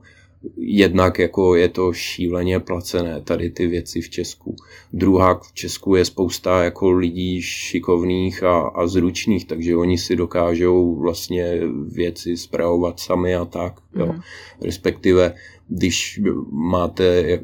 Jednak 0.58 1.20
jako 1.20 1.56
je 1.56 1.70
to 1.70 1.94
šíleně 1.94 2.60
placené 2.60 3.22
tady 3.22 3.50
ty 3.50 3.68
věci 3.68 4.02
v 4.02 4.10
Česku. 4.10 4.56
Druhá 4.94 5.36
v 5.36 5.54
Česku 5.54 5.96
je 5.96 6.06
spousta 6.06 6.64
jako 6.64 6.92
lidí 6.92 7.42
šikovných 7.42 8.44
a, 8.44 8.60
a 8.60 8.88
zručných, 8.88 9.46
takže 9.46 9.76
oni 9.76 9.98
si 9.98 10.16
dokážou 10.16 10.96
vlastně 10.96 11.62
věci 11.88 12.38
zpravovat 12.38 13.00
sami 13.00 13.36
a 13.36 13.46
tak. 13.46 13.74
Jo. 13.96 14.06
Mm. 14.06 14.20
Respektive 14.62 15.34
když 15.68 16.22
máte, 16.52 17.40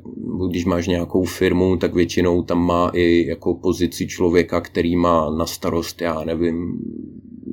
když 0.50 0.66
máš 0.66 0.88
nějakou 0.88 1.24
firmu, 1.24 1.78
tak 1.78 1.94
většinou 1.94 2.44
tam 2.44 2.66
má 2.66 2.92
i 2.94 3.28
jako 3.28 3.54
pozici 3.54 4.08
člověka, 4.08 4.62
který 4.62 4.96
má 4.96 5.30
na 5.30 5.46
starost, 5.46 6.02
já 6.02 6.24
nevím, 6.24 6.80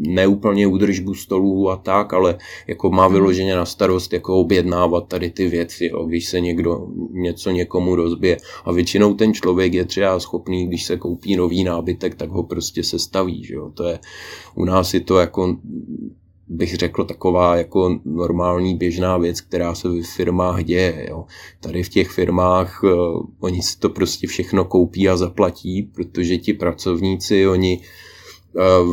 neúplně 0.06 0.66
údržbu 0.66 1.14
stolů 1.14 1.70
a 1.70 1.76
tak, 1.76 2.12
ale 2.12 2.38
jako 2.66 2.90
má 2.90 3.04
hmm. 3.04 3.12
vyloženě 3.12 3.56
na 3.56 3.64
starost 3.64 4.12
jako 4.12 4.36
objednávat 4.36 5.08
tady 5.08 5.30
ty 5.30 5.48
věci, 5.48 5.86
jo, 5.92 6.04
když 6.04 6.26
se 6.26 6.40
někdo 6.40 6.86
něco 7.12 7.50
někomu 7.50 7.94
rozbije. 7.94 8.36
A 8.64 8.72
většinou 8.72 9.14
ten 9.14 9.34
člověk 9.34 9.74
je 9.74 9.84
třeba 9.84 10.20
schopný, 10.20 10.66
když 10.66 10.84
se 10.84 10.96
koupí 10.96 11.36
nový 11.36 11.64
nábytek, 11.64 12.14
tak 12.14 12.30
ho 12.30 12.42
prostě 12.42 12.82
se 12.82 12.98
staví. 12.98 13.44
Že 13.44 13.54
jo. 13.54 13.70
To 13.74 13.84
je, 13.84 13.98
u 14.54 14.64
nás 14.64 14.94
je 14.94 15.00
to 15.00 15.18
jako 15.18 15.56
bych 16.48 16.74
řekl, 16.74 17.04
taková 17.04 17.56
jako 17.56 18.00
normální 18.04 18.74
běžná 18.74 19.16
věc, 19.16 19.40
která 19.40 19.74
se 19.74 19.88
v 19.88 20.02
firmách 20.02 20.64
děje. 20.64 21.06
Jo. 21.10 21.24
Tady 21.60 21.82
v 21.82 21.88
těch 21.88 22.08
firmách 22.08 22.82
uh, 22.82 22.90
oni 23.40 23.62
si 23.62 23.78
to 23.78 23.88
prostě 23.88 24.26
všechno 24.26 24.64
koupí 24.64 25.08
a 25.08 25.16
zaplatí, 25.16 25.82
protože 25.82 26.38
ti 26.38 26.52
pracovníci, 26.52 27.48
oni 27.48 27.80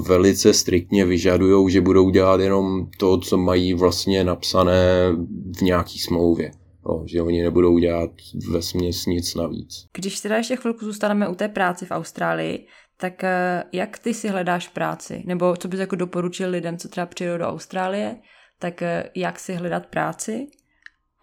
velice 0.08 0.54
striktně 0.54 1.06
vyžadují, 1.06 1.72
že 1.72 1.82
budou 1.82 2.10
dělat 2.10 2.40
jenom 2.40 2.88
to, 2.98 3.18
co 3.18 3.38
mají 3.38 3.74
vlastně 3.74 4.24
napsané 4.24 5.12
v 5.58 5.62
nějaký 5.62 6.00
smlouvě. 6.00 6.52
No, 6.88 7.04
že 7.06 7.22
oni 7.22 7.44
nebudou 7.44 7.80
dělat 7.80 8.12
ve 8.50 8.62
směs 8.62 9.06
nic 9.06 9.36
navíc. 9.36 9.86
Když 9.94 10.22
teda 10.22 10.38
ještě 10.38 10.56
chvilku 10.56 10.86
zůstaneme 10.86 11.28
u 11.28 11.36
té 11.36 11.48
práci 11.48 11.86
v 11.86 11.92
Austrálii, 11.92 12.68
tak 12.98 13.24
eh, 13.24 13.64
jak 13.72 14.00
ty 14.00 14.14
si 14.14 14.28
hledáš 14.28 14.68
práci? 14.68 15.24
Nebo 15.26 15.56
co 15.56 15.68
bys 15.68 15.80
jako 15.80 15.96
doporučil 15.96 16.50
lidem, 16.50 16.78
co 16.78 16.88
třeba 16.88 17.06
přijdou 17.06 17.38
do 17.38 17.46
Austrálie, 17.46 18.16
tak 18.60 18.82
eh, 18.82 19.10
jak 19.16 19.40
si 19.40 19.54
hledat 19.54 19.86
práci? 19.86 20.48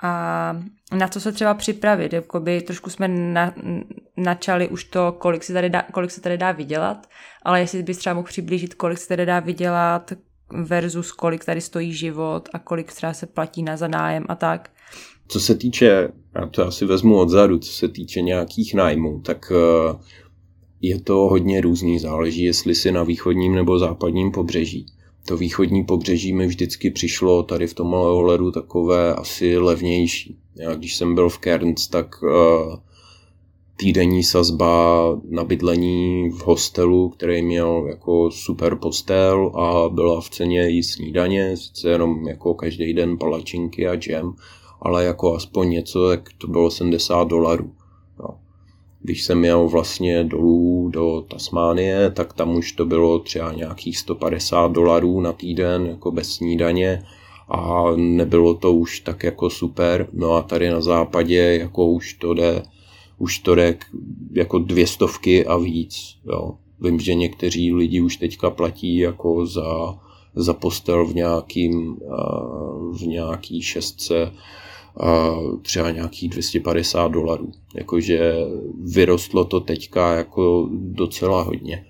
A 0.02 0.52
na 0.96 1.08
co 1.08 1.20
se 1.20 1.32
třeba 1.32 1.54
připravit. 1.54 2.12
Jakoby 2.12 2.60
trošku 2.60 2.90
jsme 2.90 3.08
na, 3.08 3.54
načali 4.16 4.68
už 4.68 4.84
to, 4.84 5.12
kolik 5.12 5.44
se, 5.44 5.52
tady 5.52 5.70
dá, 5.70 5.82
kolik 5.92 6.10
se 6.10 6.20
tady 6.20 6.38
dá 6.38 6.52
vydělat, 6.52 7.06
ale 7.42 7.60
jestli 7.60 7.82
bys 7.82 7.98
třeba 7.98 8.14
mohl 8.14 8.28
přiblížit, 8.28 8.74
kolik 8.74 8.98
se 8.98 9.08
tady 9.08 9.26
dá 9.26 9.40
vydělat 9.40 10.12
versus 10.52 11.12
kolik 11.12 11.44
tady 11.44 11.60
stojí 11.60 11.92
život 11.92 12.48
a 12.52 12.58
kolik 12.58 12.92
třeba 12.92 13.12
se 13.12 13.26
platí 13.26 13.62
na 13.62 13.76
zanájem 13.76 14.24
a 14.28 14.34
tak. 14.34 14.70
Co 15.28 15.40
se 15.40 15.54
týče, 15.54 16.08
já 16.34 16.46
to 16.46 16.66
asi 16.66 16.84
vezmu 16.84 17.18
odzadu, 17.18 17.58
co 17.58 17.72
se 17.72 17.88
týče 17.88 18.20
nějakých 18.20 18.74
nájmů, 18.74 19.20
tak 19.20 19.52
eh, 19.52 19.98
je 20.80 21.00
to 21.00 21.14
hodně 21.14 21.60
různý, 21.60 21.98
záleží, 21.98 22.42
jestli 22.42 22.74
si 22.74 22.92
na 22.92 23.02
východním 23.02 23.54
nebo 23.54 23.78
západním 23.78 24.30
pobřeží 24.30 24.86
to 25.26 25.36
východní 25.36 25.84
pobřeží 25.84 26.32
mi 26.32 26.46
vždycky 26.46 26.90
přišlo 26.90 27.42
tady 27.42 27.66
v 27.66 27.74
tomhle 27.74 28.10
ohledu 28.10 28.50
takové 28.50 29.14
asi 29.14 29.58
levnější. 29.58 30.36
Já 30.56 30.74
když 30.74 30.96
jsem 30.96 31.14
byl 31.14 31.28
v 31.28 31.38
Cairns, 31.38 31.88
tak 31.88 32.22
uh, 32.22 32.76
týdenní 33.76 34.22
sazba 34.22 35.02
na 35.28 35.44
bydlení 35.44 36.30
v 36.30 36.40
hostelu, 36.40 37.08
který 37.08 37.42
měl 37.42 37.86
jako 37.88 38.30
super 38.30 38.76
postel 38.76 39.52
a 39.54 39.88
byla 39.88 40.20
v 40.20 40.30
ceně 40.30 40.78
i 40.78 40.82
snídaně, 40.82 41.56
sice 41.56 41.88
jenom 41.88 42.28
jako 42.28 42.54
každý 42.54 42.94
den 42.94 43.18
palačinky 43.18 43.88
a 43.88 43.96
džem, 43.96 44.34
ale 44.80 45.04
jako 45.04 45.34
aspoň 45.34 45.70
něco, 45.70 46.08
tak 46.08 46.28
to 46.38 46.46
bylo 46.46 46.70
70 46.70 47.28
dolarů. 47.28 47.72
Když 49.02 49.24
jsem 49.24 49.44
jel 49.44 49.68
vlastně 49.68 50.24
dolů 50.24 50.88
do 50.92 51.24
Tasmánie, 51.28 52.10
tak 52.10 52.32
tam 52.32 52.56
už 52.56 52.72
to 52.72 52.84
bylo 52.84 53.18
třeba 53.18 53.52
nějakých 53.52 53.98
150 53.98 54.72
dolarů 54.72 55.20
na 55.20 55.32
týden, 55.32 55.86
jako 55.86 56.10
bez 56.10 56.34
snídaně 56.34 57.02
a 57.48 57.84
nebylo 57.96 58.54
to 58.54 58.72
už 58.72 59.00
tak 59.00 59.22
jako 59.22 59.50
super. 59.50 60.08
No 60.12 60.32
a 60.32 60.42
tady 60.42 60.70
na 60.70 60.80
západě 60.80 61.58
jako 61.60 61.86
už 61.86 62.14
to 62.14 62.34
jde, 62.34 62.62
už 63.18 63.38
to 63.38 63.54
jde 63.54 63.78
jako 64.32 64.58
dvě 64.58 64.86
stovky 64.86 65.46
a 65.46 65.56
víc. 65.56 66.18
Jo. 66.24 66.54
Vím, 66.80 67.00
že 67.00 67.14
někteří 67.14 67.72
lidi 67.72 68.00
už 68.00 68.16
teďka 68.16 68.50
platí 68.50 68.96
jako 68.96 69.46
za, 69.46 69.98
za 70.34 70.54
postel 70.54 71.06
v 71.06 71.14
nějakým, 71.14 71.96
v 72.92 73.02
nějaký 73.06 73.62
šestce 73.62 74.32
třeba 75.62 75.90
nějakých 75.90 76.30
250 76.30 77.08
dolarů. 77.08 77.52
Jakože 77.74 78.34
vyrostlo 78.94 79.44
to 79.44 79.60
teďka 79.60 80.14
jako 80.14 80.68
docela 80.72 81.42
hodně. 81.42 81.84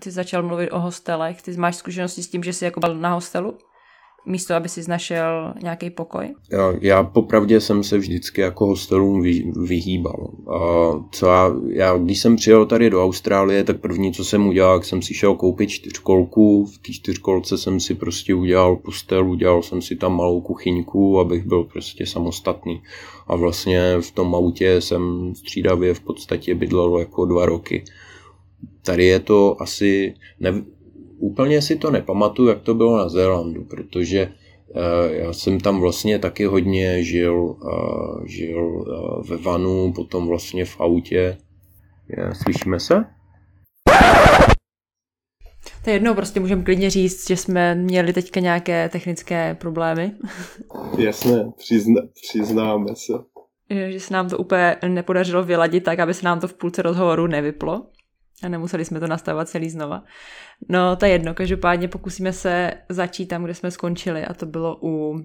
Ty 0.00 0.10
začal 0.10 0.42
mluvit 0.42 0.70
o 0.70 0.80
hostelech. 0.80 1.42
Ty 1.42 1.56
máš 1.56 1.76
zkušenosti 1.76 2.22
s 2.22 2.28
tím, 2.28 2.42
že 2.42 2.52
jsi 2.52 2.64
jako 2.64 2.80
byl 2.80 2.94
na 2.94 3.14
hostelu? 3.14 3.58
Místo, 4.26 4.54
aby 4.54 4.68
si 4.68 4.80
našel 4.88 5.54
nějaký 5.62 5.90
pokoj? 5.90 6.34
Já, 6.50 6.74
já 6.80 7.02
popravdě 7.02 7.60
jsem 7.60 7.84
se 7.84 7.98
vždycky 7.98 8.40
jako 8.40 8.66
hostelům 8.66 9.22
vy, 9.22 9.52
vyhýbal. 9.66 10.30
A 10.48 10.58
co 11.10 11.26
já, 11.26 11.52
já, 11.68 11.98
když 11.98 12.20
jsem 12.20 12.36
přijel 12.36 12.66
tady 12.66 12.90
do 12.90 13.04
Austrálie, 13.04 13.64
tak 13.64 13.80
první, 13.80 14.12
co 14.12 14.24
jsem 14.24 14.46
udělal, 14.46 14.82
jsem 14.82 15.02
si 15.02 15.14
šel 15.14 15.34
koupit 15.34 15.70
čtyřkolku. 15.70 16.66
V 16.66 16.78
té 16.78 16.92
čtyřkolce 16.92 17.58
jsem 17.58 17.80
si 17.80 17.94
prostě 17.94 18.34
udělal 18.34 18.76
postel, 18.76 19.30
udělal 19.30 19.62
jsem 19.62 19.82
si 19.82 19.96
tam 19.96 20.16
malou 20.16 20.40
kuchyňku, 20.40 21.20
abych 21.20 21.46
byl 21.46 21.64
prostě 21.64 22.06
samostatný. 22.06 22.82
A 23.26 23.36
vlastně 23.36 24.00
v 24.00 24.10
tom 24.10 24.34
autě 24.34 24.80
jsem 24.80 25.34
střídavě 25.34 25.94
v 25.94 26.00
podstatě 26.00 26.54
bydlel 26.54 26.98
jako 26.98 27.24
dva 27.24 27.46
roky. 27.46 27.84
Tady 28.82 29.04
je 29.04 29.20
to 29.20 29.62
asi, 29.62 30.14
ne, 30.40 30.64
úplně 31.18 31.62
si 31.62 31.76
to 31.76 31.90
nepamatuju, 31.90 32.48
jak 32.48 32.60
to 32.62 32.74
bylo 32.74 32.98
na 32.98 33.08
Zélandu, 33.08 33.64
protože 33.64 34.20
eh, 34.74 35.14
já 35.14 35.32
jsem 35.32 35.60
tam 35.60 35.80
vlastně 35.80 36.18
taky 36.18 36.44
hodně 36.44 37.04
žil, 37.04 37.56
eh, 37.72 38.28
žil 38.28 38.84
eh, 38.86 39.28
ve 39.28 39.36
vanu, 39.36 39.92
potom 39.92 40.26
vlastně 40.26 40.64
v 40.64 40.80
autě. 40.80 41.36
Slyšíme 42.32 42.80
se? 42.80 43.04
To 45.84 45.90
je 45.90 45.96
jedno, 45.96 46.14
prostě 46.14 46.40
můžeme 46.40 46.62
klidně 46.62 46.90
říct, 46.90 47.28
že 47.28 47.36
jsme 47.36 47.74
měli 47.74 48.12
teďka 48.12 48.40
nějaké 48.40 48.88
technické 48.88 49.54
problémy. 49.54 50.12
Jasné, 50.98 51.52
přizna, 51.58 52.02
přiznáme 52.22 52.88
se. 52.94 53.12
Že 53.90 54.00
se 54.00 54.14
nám 54.14 54.28
to 54.28 54.38
úplně 54.38 54.76
nepodařilo 54.88 55.44
vyladit 55.44 55.84
tak, 55.84 55.98
aby 55.98 56.14
se 56.14 56.24
nám 56.24 56.40
to 56.40 56.48
v 56.48 56.54
půlce 56.54 56.82
rozhovoru 56.82 57.26
nevyplo 57.26 57.86
a 58.42 58.48
nemuseli 58.48 58.84
jsme 58.84 59.00
to 59.00 59.06
nastavovat 59.06 59.48
celý 59.48 59.70
znova. 59.70 60.02
No, 60.68 60.96
to 60.96 61.06
je 61.06 61.12
jedno, 61.12 61.34
každopádně 61.34 61.88
pokusíme 61.88 62.32
se 62.32 62.72
začít 62.88 63.26
tam, 63.26 63.44
kde 63.44 63.54
jsme 63.54 63.70
skončili 63.70 64.24
a 64.24 64.34
to 64.34 64.46
bylo 64.46 64.78
u, 64.82 65.24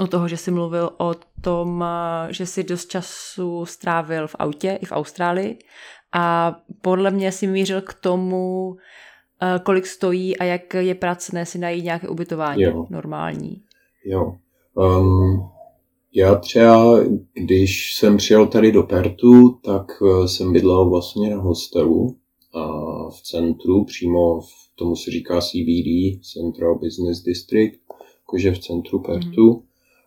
u 0.00 0.06
toho, 0.06 0.28
že 0.28 0.36
jsi 0.36 0.50
mluvil 0.50 0.90
o 0.98 1.14
tom, 1.40 1.84
že 2.28 2.46
jsi 2.46 2.64
dost 2.64 2.86
času 2.86 3.66
strávil 3.66 4.26
v 4.26 4.36
autě 4.38 4.78
i 4.82 4.86
v 4.86 4.92
Austrálii 4.92 5.58
a 6.12 6.56
podle 6.80 7.10
mě 7.10 7.32
si 7.32 7.46
mířil 7.46 7.80
k 7.80 7.94
tomu, 7.94 8.76
eh, 9.42 9.58
kolik 9.62 9.86
stojí 9.86 10.38
a 10.38 10.44
jak 10.44 10.74
je 10.74 10.94
pracné 10.94 11.46
si 11.46 11.58
najít 11.58 11.84
nějaké 11.84 12.08
ubytování 12.08 12.62
jo. 12.62 12.86
normální. 12.90 13.62
Jo. 14.04 14.36
Um, 14.74 15.52
já 16.14 16.34
třeba, 16.34 17.00
když 17.34 17.94
jsem 17.94 18.16
přijel 18.16 18.46
tady 18.46 18.72
do 18.72 18.82
Pertu, 18.82 19.58
tak 19.64 19.92
eh, 20.02 20.28
jsem 20.28 20.52
bydlel 20.52 20.90
vlastně 20.90 21.30
na 21.30 21.42
hostelu 21.42 22.16
a 22.54 22.68
v 23.10 23.22
centru, 23.22 23.84
přímo 23.84 24.40
v 24.40 24.76
tomu 24.76 24.96
se 24.96 25.10
říká 25.10 25.40
CBD, 25.40 26.20
Central 26.32 26.78
Business 26.78 27.22
District, 27.22 27.78
jakože 28.20 28.52
v 28.52 28.58
centru 28.58 28.98
Pertu. 28.98 29.52
Mm. 29.52 29.62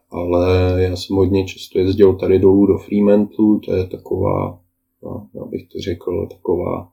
Ale 0.09 0.75
já 0.83 0.95
jsem 0.95 1.15
hodně 1.15 1.45
často 1.45 1.79
jezdil 1.79 2.15
tady 2.15 2.39
dolů 2.39 2.65
do 2.65 2.77
Fremantlu, 2.77 3.59
to 3.59 3.73
je 3.73 3.87
taková, 3.87 4.59
no, 5.03 5.27
já 5.33 5.45
bych 5.45 5.67
to 5.67 5.79
řekl, 5.79 6.27
taková 6.31 6.91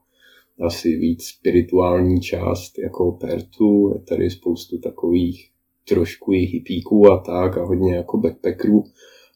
asi 0.61 0.97
víc 0.97 1.23
spirituální 1.23 2.21
část 2.21 2.79
jako 2.79 3.11
Pertu. 3.11 3.91
Je 3.93 3.99
tady 3.99 4.29
spoustu 4.29 4.77
takových 4.77 5.49
trošku 5.87 6.33
i 6.33 6.37
hippíků 6.37 7.11
a 7.11 7.17
tak 7.17 7.57
a 7.57 7.65
hodně 7.65 7.95
jako 7.95 8.17
backpackerů. 8.17 8.83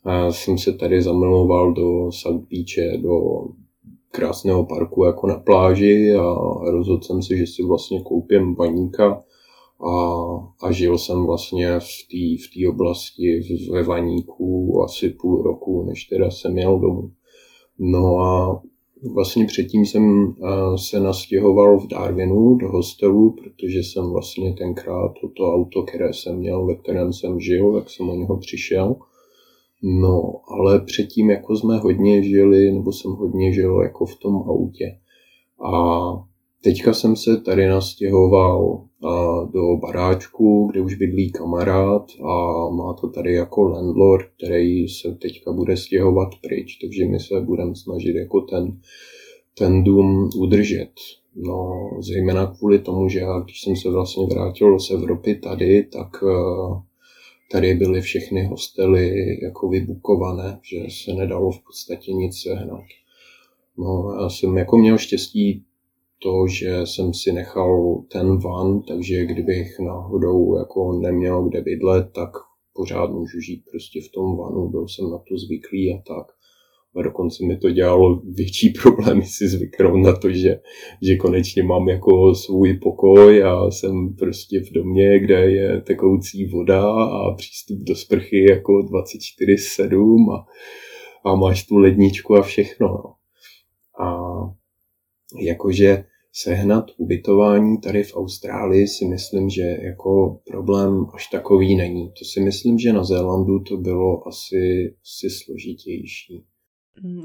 A 0.03 0.31
jsem 0.31 0.57
se 0.57 0.73
tady 0.73 1.01
zamiloval 1.01 1.73
do 1.73 2.12
South 2.12 2.47
Beache, 2.49 2.97
do 2.97 3.45
krásného 4.12 4.65
parku 4.65 5.05
jako 5.05 5.27
na 5.27 5.36
pláži 5.36 6.13
a 6.15 6.36
rozhodl 6.71 7.01
jsem 7.01 7.21
se, 7.21 7.38
že 7.38 7.47
si 7.47 7.63
vlastně 7.63 8.01
koupím 8.01 8.55
baníka 8.55 9.23
a, 9.86 10.23
a 10.62 10.71
žil 10.71 10.97
jsem 10.97 11.25
vlastně 11.25 11.79
v 11.79 12.07
té 12.12 12.60
v 12.62 12.69
oblasti 12.69 13.41
ve 13.71 13.83
Vaníku 13.83 14.81
asi 14.83 15.10
půl 15.10 15.41
roku, 15.41 15.83
než 15.83 16.03
teda 16.03 16.31
jsem 16.31 16.57
jel 16.57 16.79
domů. 16.79 17.12
No 17.79 18.19
a 18.19 18.62
vlastně 19.13 19.45
předtím 19.45 19.86
jsem 19.86 20.36
se 20.75 20.99
nastěhoval 20.99 21.79
v 21.79 21.88
Darwinu 21.88 22.55
do 22.55 22.69
hostelu, 22.69 23.31
protože 23.31 23.79
jsem 23.79 24.10
vlastně 24.12 24.53
tenkrát 24.53 25.13
toto 25.21 25.53
auto, 25.53 25.83
které 25.83 26.13
jsem 26.13 26.38
měl, 26.38 26.65
ve 26.65 26.75
kterém 26.75 27.13
jsem 27.13 27.39
žil, 27.39 27.73
tak 27.73 27.89
jsem 27.89 28.10
o 28.10 28.15
něho 28.15 28.38
přišel. 28.38 28.95
No, 29.83 30.33
ale 30.47 30.79
předtím 30.79 31.29
jako 31.29 31.55
jsme 31.55 31.77
hodně 31.77 32.23
žili, 32.23 32.71
nebo 32.71 32.91
jsem 32.91 33.12
hodně 33.12 33.53
žil 33.53 33.81
jako 33.81 34.05
v 34.05 34.15
tom 34.15 34.36
autě. 34.36 34.97
A 35.63 36.12
teďka 36.67 36.93
jsem 36.93 37.15
se 37.15 37.38
tady 37.38 37.67
nastěhoval 37.67 38.84
do 39.53 39.77
baráčku, 39.82 40.69
kde 40.71 40.82
už 40.82 40.95
bydlí 40.95 41.32
kamarád 41.32 42.12
a 42.23 42.69
má 42.69 42.93
to 42.93 43.08
tady 43.10 43.34
jako 43.34 43.63
landlord, 43.63 44.25
který 44.38 44.89
se 44.89 45.17
teďka 45.21 45.51
bude 45.51 45.77
stěhovat 45.77 46.30
pryč, 46.41 46.77
takže 46.82 47.06
my 47.06 47.19
se 47.19 47.41
budeme 47.41 47.75
snažit 47.75 48.15
jako 48.15 48.41
ten, 48.41 48.80
ten 49.58 49.84
dům 49.84 50.30
udržet. 50.38 50.91
No, 51.36 51.89
zejména 51.99 52.56
kvůli 52.58 52.80
tomu, 52.80 53.10
že 53.10 53.19
já, 53.19 53.39
když 53.39 53.62
jsem 53.62 53.75
se 53.75 53.89
vlastně 53.89 54.25
vrátil 54.25 54.80
z 54.80 54.91
Evropy 54.91 55.36
tady, 55.36 55.84
tak 55.84 56.23
eh, 56.23 56.82
tady 57.51 57.73
byly 57.73 58.01
všechny 58.01 58.45
hostely 58.45 59.38
jako 59.43 59.69
vybukované, 59.69 60.60
že 60.63 60.77
se 60.89 61.13
nedalo 61.13 61.51
v 61.51 61.63
podstatě 61.63 62.13
nic 62.13 62.41
sehnat. 62.41 62.86
No, 63.77 64.17
já 64.21 64.30
jsem 64.30 64.58
jako 64.58 64.77
měl 64.77 64.97
štěstí 64.97 65.63
to, 66.23 66.47
že 66.47 66.82
jsem 66.86 67.13
si 67.13 67.32
nechal 67.32 68.03
ten 68.12 68.38
van, 68.38 68.82
takže 68.82 69.25
kdybych 69.25 69.80
náhodou 69.80 70.58
jako 70.58 70.99
neměl 70.99 71.43
kde 71.43 71.62
bydlet, 71.62 72.12
tak 72.15 72.30
pořád 72.73 73.12
můžu 73.12 73.39
žít 73.39 73.63
prostě 73.71 73.99
v 74.01 74.12
tom 74.12 74.38
vanu, 74.38 74.69
byl 74.69 74.88
jsem 74.88 75.10
na 75.12 75.17
to 75.17 75.38
zvyklý 75.38 75.93
a 75.93 75.97
tak. 75.97 76.38
A 76.95 77.01
dokonce 77.01 77.45
mi 77.45 77.58
to 77.58 77.71
dělalo 77.71 78.21
větší 78.25 78.69
problémy 78.82 79.25
si 79.25 79.47
zvyknout 79.47 80.03
na 80.03 80.15
to, 80.15 80.32
že, 80.32 80.60
že 81.01 81.15
konečně 81.15 81.63
mám 81.63 81.89
jako 81.89 82.36
svůj 82.36 82.73
pokoj 82.73 83.43
a 83.43 83.71
jsem 83.71 84.15
prostě 84.15 84.60
v 84.60 84.73
domě, 84.73 85.19
kde 85.19 85.51
je 85.51 85.82
tekoucí 85.82 86.45
voda 86.45 86.91
a 86.91 87.36
přístup 87.36 87.80
do 87.80 87.95
sprchy 87.95 88.45
jako 88.49 88.73
24-7 88.73 90.34
a, 90.34 90.45
a 91.30 91.36
máš 91.36 91.67
tu 91.67 91.77
ledničku 91.77 92.36
a 92.36 92.41
všechno. 92.41 92.88
No. 92.88 93.13
A 94.06 94.17
jakože 95.42 96.04
sehnat 96.34 96.86
ubytování 96.98 97.82
tady 97.82 98.04
v 98.04 98.16
Austrálii 98.16 98.88
si 98.88 99.06
myslím, 99.06 99.50
že 99.50 99.62
jako 99.62 100.42
problém 100.52 101.06
až 101.13 101.28
takový 101.28 101.76
není. 101.76 102.08
To 102.20 102.26
si 102.26 102.40
myslím, 102.42 102.80
že 102.80 102.94
na 102.94 103.04
Zélandu 103.04 103.60
to 103.60 103.78
bylo 103.78 104.28
asi, 104.28 104.96
asi 105.02 105.30
složitější. 105.30 106.46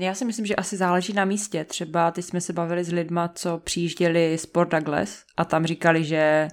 Já 0.00 0.14
si 0.14 0.24
myslím, 0.24 0.46
že 0.46 0.56
asi 0.56 0.76
záleží 0.76 1.12
na 1.12 1.24
místě. 1.24 1.64
Třeba 1.64 2.10
teď 2.10 2.24
jsme 2.24 2.40
se 2.40 2.52
bavili 2.52 2.84
s 2.84 2.92
lidma, 2.92 3.28
co 3.28 3.58
přijížděli 3.58 4.38
z 4.38 4.46
Port 4.46 4.70
Douglas 4.70 5.24
a 5.36 5.44
tam 5.44 5.66
říkali, 5.66 6.04
že 6.04 6.48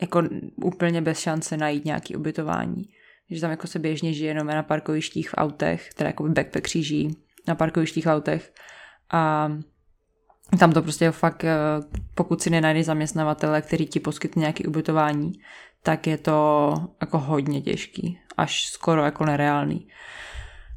jako 0.00 0.22
úplně 0.64 1.02
bez 1.02 1.18
šance 1.18 1.56
najít 1.56 1.84
nějaký 1.84 2.16
ubytování. 2.16 2.82
Že 3.30 3.40
tam 3.40 3.50
jako 3.50 3.66
se 3.66 3.78
běžně 3.78 4.12
žije 4.12 4.30
jenom 4.30 4.46
na 4.46 4.62
parkovištích 4.62 5.30
v 5.30 5.34
autech, 5.36 5.94
teda 5.94 6.08
jako 6.08 6.22
backpack 6.22 6.64
kříží 6.64 7.16
na 7.48 7.54
parkovištích 7.54 8.06
v 8.06 8.10
autech. 8.10 8.52
A 9.12 9.52
tam 10.58 10.72
to 10.72 10.82
prostě 10.82 11.10
fakt, 11.10 11.44
eh, 11.44 11.56
pokud 12.14 12.42
si 12.42 12.50
nenajdeš 12.50 12.86
zaměstnavatele, 12.86 13.62
který 13.62 13.86
ti 13.86 14.00
poskytne 14.00 14.40
nějaké 14.40 14.64
ubytování, 14.64 15.32
tak 15.82 16.06
je 16.06 16.18
to 16.18 16.74
jako 17.00 17.18
hodně 17.18 17.60
těžký, 17.60 18.18
až 18.36 18.66
skoro 18.66 19.04
jako 19.04 19.24
nereálný. 19.24 19.88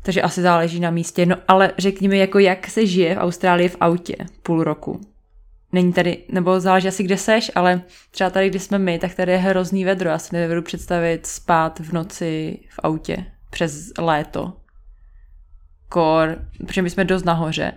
Takže 0.04 0.22
asi 0.22 0.42
záleží 0.42 0.80
na 0.80 0.92
místě. 0.92 1.26
No 1.26 1.36
ale 1.48 1.72
řekni 1.78 2.08
mi, 2.08 2.18
jako 2.18 2.40
jak 2.40 2.68
se 2.68 2.86
žije 2.86 3.16
v 3.16 3.20
Austrálii 3.20 3.70
v 3.70 3.78
autě 3.80 4.16
půl 4.44 4.64
roku. 4.64 5.02
Není 5.72 5.94
tady, 5.94 6.18
nebo 6.32 6.60
záleží 6.60 6.88
asi 6.88 7.04
kde 7.04 7.18
seš, 7.18 7.52
ale 7.56 7.82
třeba 8.12 8.30
tady, 8.30 8.50
kde 8.50 8.60
jsme 8.60 8.80
my, 8.80 9.00
tak 9.00 9.16
tady 9.16 9.32
je 9.32 9.38
hrozný 9.38 9.86
vedro. 9.86 10.10
Já 10.10 10.18
si 10.18 10.36
nevedu 10.36 10.62
představit 10.62 11.26
spát 11.26 11.80
v 11.80 11.94
noci 11.94 12.60
v 12.70 12.80
autě 12.84 13.26
přes 13.50 13.92
léto. 13.98 14.54
Kor, 15.90 16.38
protože 16.58 16.82
my 16.82 16.90
jsme 16.90 17.06
dost 17.06 17.24
nahoře 17.24 17.74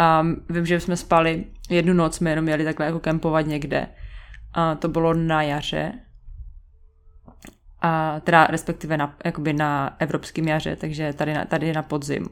a 0.00 0.26
vím, 0.50 0.66
že 0.66 0.80
jsme 0.80 0.96
spali 0.96 1.44
jednu 1.70 1.92
noc, 1.92 2.16
jsme 2.16 2.30
jenom 2.30 2.48
jeli 2.48 2.64
takhle 2.64 2.86
jako 2.86 3.00
kempovat 3.00 3.46
někde. 3.46 3.86
A 4.52 4.74
to 4.74 4.88
bylo 4.88 5.14
na 5.14 5.42
jaře. 5.42 5.92
A 7.82 8.20
teda 8.20 8.46
respektive 8.46 8.96
na, 8.96 9.16
jakoby 9.24 9.52
na 9.52 9.96
evropském 9.98 10.48
jaře, 10.48 10.76
takže 10.76 11.12
tady 11.12 11.34
na, 11.34 11.44
tady 11.44 11.72
na 11.72 11.82
podzim. 11.82 12.28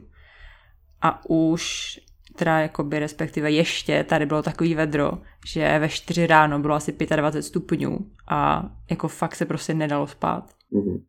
A 1.01 1.29
už 1.29 1.95
teda 2.35 2.59
jakoby 2.59 2.99
respektive 2.99 3.51
ještě 3.51 4.03
tady 4.03 4.25
bylo 4.25 4.43
takový 4.43 4.75
vedro, 4.75 5.11
že 5.47 5.79
ve 5.79 5.89
4 5.89 6.27
ráno 6.27 6.59
bylo 6.59 6.75
asi 6.75 6.91
25 7.15 7.43
stupňů 7.43 7.99
a 8.27 8.69
jako 8.89 9.07
fakt 9.07 9.35
se 9.35 9.45
prostě 9.45 9.73
nedalo 9.73 10.07
spát. 10.07 10.49
Mm-hmm. 10.73 11.01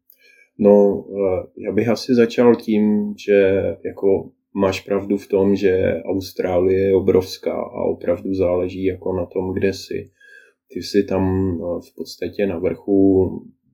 No, 0.58 1.04
eh, 1.08 1.46
já 1.66 1.72
bych 1.72 1.88
asi 1.88 2.14
začal 2.14 2.54
tím, 2.54 3.14
že 3.26 3.62
jako 3.84 4.30
máš 4.54 4.80
pravdu 4.80 5.16
v 5.16 5.28
tom, 5.28 5.56
že 5.56 6.02
Austrálie 6.02 6.78
je 6.78 6.94
obrovská 6.94 7.54
a 7.54 7.84
opravdu 7.84 8.34
záleží 8.34 8.84
jako 8.84 9.12
na 9.12 9.26
tom, 9.26 9.54
kde 9.54 9.72
jsi. 9.72 10.10
Ty 10.72 10.82
jsi 10.82 11.04
tam 11.04 11.22
no, 11.58 11.80
v 11.80 11.94
podstatě 11.94 12.46
na 12.46 12.58
vrchu, 12.58 13.30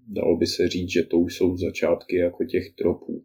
dalo 0.09 0.37
by 0.37 0.47
se 0.47 0.69
říct, 0.69 0.91
že 0.91 1.03
to 1.03 1.19
už 1.19 1.37
jsou 1.37 1.57
začátky 1.57 2.17
jako 2.17 2.45
těch 2.45 2.75
tropů. 2.75 3.23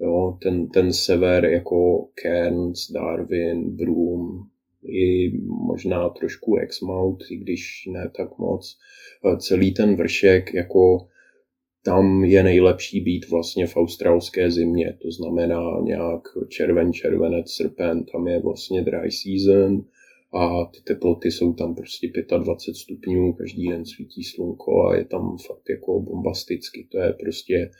Jo, 0.00 0.38
ten, 0.42 0.68
ten 0.68 0.92
sever 0.92 1.44
jako 1.44 2.08
Cairns, 2.22 2.90
Darwin, 2.90 3.76
Broome, 3.76 4.44
i 4.82 5.32
možná 5.66 6.08
trošku 6.08 6.56
Exmouth, 6.56 7.30
i 7.30 7.36
když 7.36 7.88
ne 7.92 8.10
tak 8.16 8.38
moc. 8.38 8.78
Celý 9.38 9.74
ten 9.74 9.96
vršek 9.96 10.54
jako 10.54 11.06
tam 11.88 12.24
je 12.24 12.42
nejlepší 12.42 13.00
být 13.00 13.30
vlastně 13.30 13.66
v 13.66 13.76
australské 13.76 14.50
zimě, 14.50 14.98
to 15.02 15.10
znamená 15.10 15.80
nějak 15.82 16.22
červen, 16.48 16.92
červenec, 16.92 17.50
srpen, 17.50 18.04
tam 18.04 18.28
je 18.28 18.40
vlastně 18.40 18.82
dry 18.82 19.10
season 19.10 19.84
a 20.34 20.64
ty 20.64 20.80
teploty 20.80 21.30
jsou 21.30 21.52
tam 21.52 21.74
prostě 21.74 22.12
25 22.38 22.74
stupňů, 22.74 23.32
každý 23.32 23.68
den 23.68 23.84
svítí 23.86 24.24
slunko 24.24 24.86
a 24.86 24.96
je 24.96 25.04
tam 25.04 25.36
fakt 25.46 25.70
jako 25.70 26.00
bombasticky. 26.00 26.88
To 26.92 26.98
je 26.98 27.12
prostě 27.12 27.70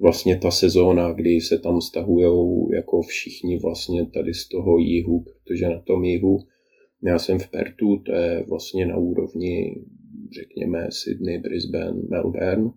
vlastně 0.00 0.38
ta 0.38 0.50
sezóna, 0.50 1.12
kdy 1.12 1.40
se 1.40 1.58
tam 1.58 1.80
stahují 1.80 2.66
jako 2.74 3.02
všichni 3.02 3.58
vlastně 3.58 4.06
tady 4.06 4.34
z 4.34 4.48
toho 4.48 4.78
jihu, 4.78 5.24
protože 5.24 5.68
na 5.68 5.80
tom 5.80 6.04
jihu, 6.04 6.38
já 7.04 7.18
jsem 7.18 7.38
v 7.38 7.50
Pertu, 7.50 7.96
to 7.96 8.12
je 8.12 8.44
vlastně 8.48 8.86
na 8.86 8.96
úrovni, 8.96 9.76
řekněme, 10.40 10.86
Sydney, 10.90 11.38
Brisbane, 11.38 12.02
Melbourne, 12.08 12.70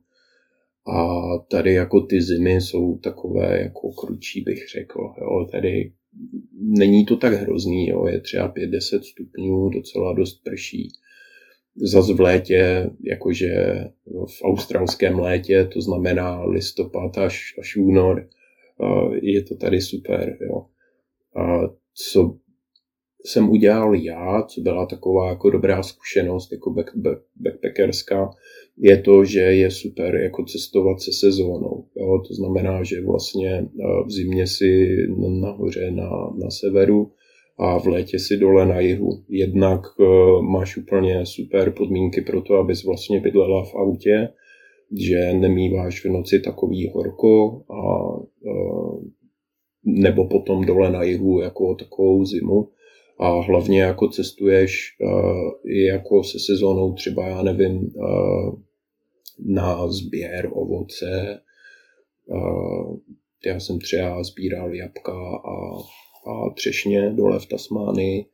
a 0.87 1.21
tady 1.37 1.73
jako 1.73 2.01
ty 2.01 2.21
zimy 2.21 2.61
jsou 2.61 2.97
takové 2.97 3.61
jako 3.61 3.91
kručí, 3.91 4.41
bych 4.41 4.69
řekl. 4.69 4.99
Jo. 5.21 5.47
Tady 5.51 5.91
není 6.53 7.05
to 7.05 7.17
tak 7.17 7.33
hrozný, 7.33 7.87
jo. 7.87 8.07
je 8.07 8.21
třeba 8.21 8.53
5-10 8.53 9.01
stupňů, 9.01 9.69
docela 9.69 10.13
dost 10.13 10.43
prší. 10.43 10.87
Zas 11.75 12.09
v 12.09 12.19
létě, 12.19 12.89
jakože 13.03 13.55
v 14.27 14.43
australském 14.43 15.19
létě, 15.19 15.69
to 15.73 15.81
znamená 15.81 16.43
listopad 16.43 17.17
až, 17.17 17.55
až 17.59 17.75
únor, 17.75 18.29
je 19.21 19.43
to 19.43 19.55
tady 19.55 19.81
super. 19.81 20.37
Jo. 20.41 20.65
A 21.43 21.59
co 21.93 22.37
jsem 23.25 23.49
udělal 23.49 23.95
já, 23.95 24.41
co 24.41 24.61
byla 24.61 24.85
taková 24.85 25.29
jako 25.29 25.49
dobrá 25.49 25.83
zkušenost, 25.83 26.51
jako 26.51 26.73
back, 26.73 26.95
back, 26.95 27.19
backpackerská, 27.35 28.29
je 28.77 28.97
to, 28.97 29.25
že 29.25 29.39
je 29.39 29.71
super 29.71 30.15
jako 30.15 30.43
cestovat 30.43 31.01
se 31.01 31.11
sezónou. 31.13 31.85
Jo? 31.95 32.21
To 32.27 32.33
znamená, 32.33 32.83
že 32.83 33.01
vlastně 33.01 33.51
eh, 33.51 34.03
v 34.05 34.11
zimě 34.11 34.47
si 34.47 34.97
nahoře 35.41 35.91
na, 35.91 36.09
na 36.43 36.49
severu 36.49 37.11
a 37.57 37.79
v 37.79 37.87
létě 37.87 38.19
si 38.19 38.37
dole 38.37 38.65
na 38.65 38.79
jihu. 38.79 39.23
Jednak 39.29 39.81
uh, 39.99 40.41
máš 40.41 40.77
úplně 40.77 41.25
super 41.25 41.71
podmínky 41.71 42.21
pro 42.21 42.41
to, 42.41 42.53
abys 42.55 42.85
vlastně 42.85 43.19
bydlela 43.19 43.63
v 43.63 43.75
autě, 43.75 44.29
že 45.07 45.33
nemýváš 45.33 46.05
v 46.05 46.09
noci 46.09 46.39
takový 46.39 46.91
horko 46.93 47.63
a 47.69 48.13
uh, 48.15 49.03
nebo 49.83 50.27
potom 50.27 50.65
dole 50.65 50.91
na 50.91 51.03
jihu 51.03 51.41
jako 51.41 51.75
takovou 51.75 52.25
zimu 52.25 52.69
a 53.19 53.41
hlavně 53.41 53.81
jako 53.81 54.07
cestuješ 54.07 54.97
uh, 55.01 55.71
i 55.71 55.85
jako 55.85 56.23
se 56.23 56.39
sezónou 56.39 56.93
třeba, 56.93 57.27
já 57.27 57.41
nevím, 57.41 57.91
uh, 57.95 58.59
na 59.39 59.87
sběr 59.87 60.49
ovoce. 60.53 61.39
Já 63.45 63.59
jsem 63.59 63.79
třeba 63.79 64.23
sbíral 64.23 64.75
jabka 64.75 65.13
a, 65.35 65.77
a 66.31 66.49
třešně 66.55 67.09
dole 67.09 67.39
v 67.39 67.45
Tasmánii. 67.45 68.25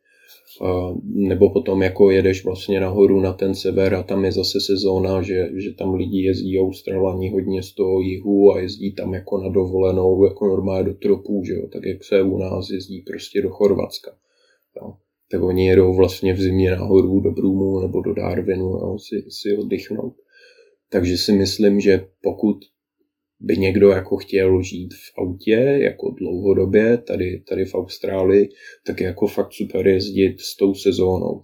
Nebo 1.03 1.49
potom 1.49 1.81
jako 1.81 2.11
jedeš 2.11 2.45
vlastně 2.45 2.79
nahoru 2.79 3.19
na 3.19 3.33
ten 3.33 3.55
sever 3.55 3.95
a 3.95 4.03
tam 4.03 4.25
je 4.25 4.31
zase 4.31 4.61
sezóna, 4.61 5.21
že, 5.21 5.49
že 5.55 5.73
tam 5.73 5.93
lidi 5.93 6.21
jezdí 6.21 6.59
Australani 6.59 7.29
hodně 7.29 7.63
z 7.63 7.73
toho 7.73 8.01
jihu 8.01 8.51
a 8.51 8.59
jezdí 8.59 8.93
tam 8.93 9.13
jako 9.13 9.37
na 9.37 9.49
dovolenou, 9.49 10.25
jako 10.25 10.47
normálně 10.47 10.83
do 10.83 10.93
tropů, 10.93 11.43
že 11.45 11.53
jo? 11.53 11.67
tak 11.67 11.85
jak 11.85 12.03
se 12.03 12.21
u 12.21 12.37
nás 12.37 12.69
jezdí 12.69 13.01
prostě 13.01 13.41
do 13.41 13.49
Chorvatska. 13.49 14.11
Jo? 14.75 14.93
Tak 15.31 15.41
oni 15.41 15.67
jedou 15.67 15.95
vlastně 15.95 16.33
v 16.33 16.41
zimě 16.41 16.71
nahoru 16.71 17.19
do 17.19 17.31
Broomu 17.31 17.79
nebo 17.79 18.01
do 18.01 18.13
Darwinu 18.13 18.65
jo? 18.65 18.97
Si, 18.99 19.25
si 19.29 19.57
oddychnout. 19.57 20.13
Takže 20.89 21.17
si 21.17 21.31
myslím, 21.31 21.79
že 21.79 22.07
pokud 22.23 22.57
by 23.39 23.57
někdo 23.57 23.89
jako 23.89 24.17
chtěl 24.17 24.61
žít 24.61 24.93
v 24.93 25.19
autě 25.19 25.79
jako 25.81 26.11
dlouhodobě 26.11 26.97
tady, 26.97 27.43
tady 27.49 27.65
v 27.65 27.75
Austrálii, 27.75 28.49
tak 28.85 29.01
je 29.01 29.07
jako 29.07 29.27
fakt 29.27 29.53
super 29.53 29.87
jezdit 29.87 30.39
s 30.39 30.57
tou 30.57 30.73
sezónou. 30.73 31.41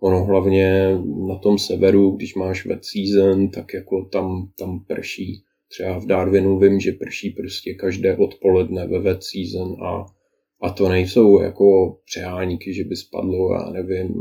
Ono 0.00 0.24
hlavně 0.24 0.98
na 1.28 1.38
tom 1.38 1.58
severu, 1.58 2.10
když 2.10 2.34
máš 2.34 2.66
wet 2.66 2.84
season, 2.84 3.48
tak 3.48 3.74
jako 3.74 4.04
tam, 4.04 4.50
tam 4.58 4.84
prší. 4.86 5.42
Třeba 5.68 5.98
v 5.98 6.06
Darwinu 6.06 6.58
vím, 6.58 6.80
že 6.80 6.92
prší 6.92 7.30
prostě 7.30 7.74
každé 7.74 8.16
odpoledne 8.16 8.86
ve 8.86 9.00
wet 9.00 9.22
season 9.22 9.76
a, 9.82 10.06
a 10.62 10.70
to 10.70 10.88
nejsou 10.88 11.42
jako 11.42 11.98
přeháníky, 12.04 12.74
že 12.74 12.84
by 12.84 12.96
spadlo, 12.96 13.52
já 13.52 13.70
nevím, 13.70 14.14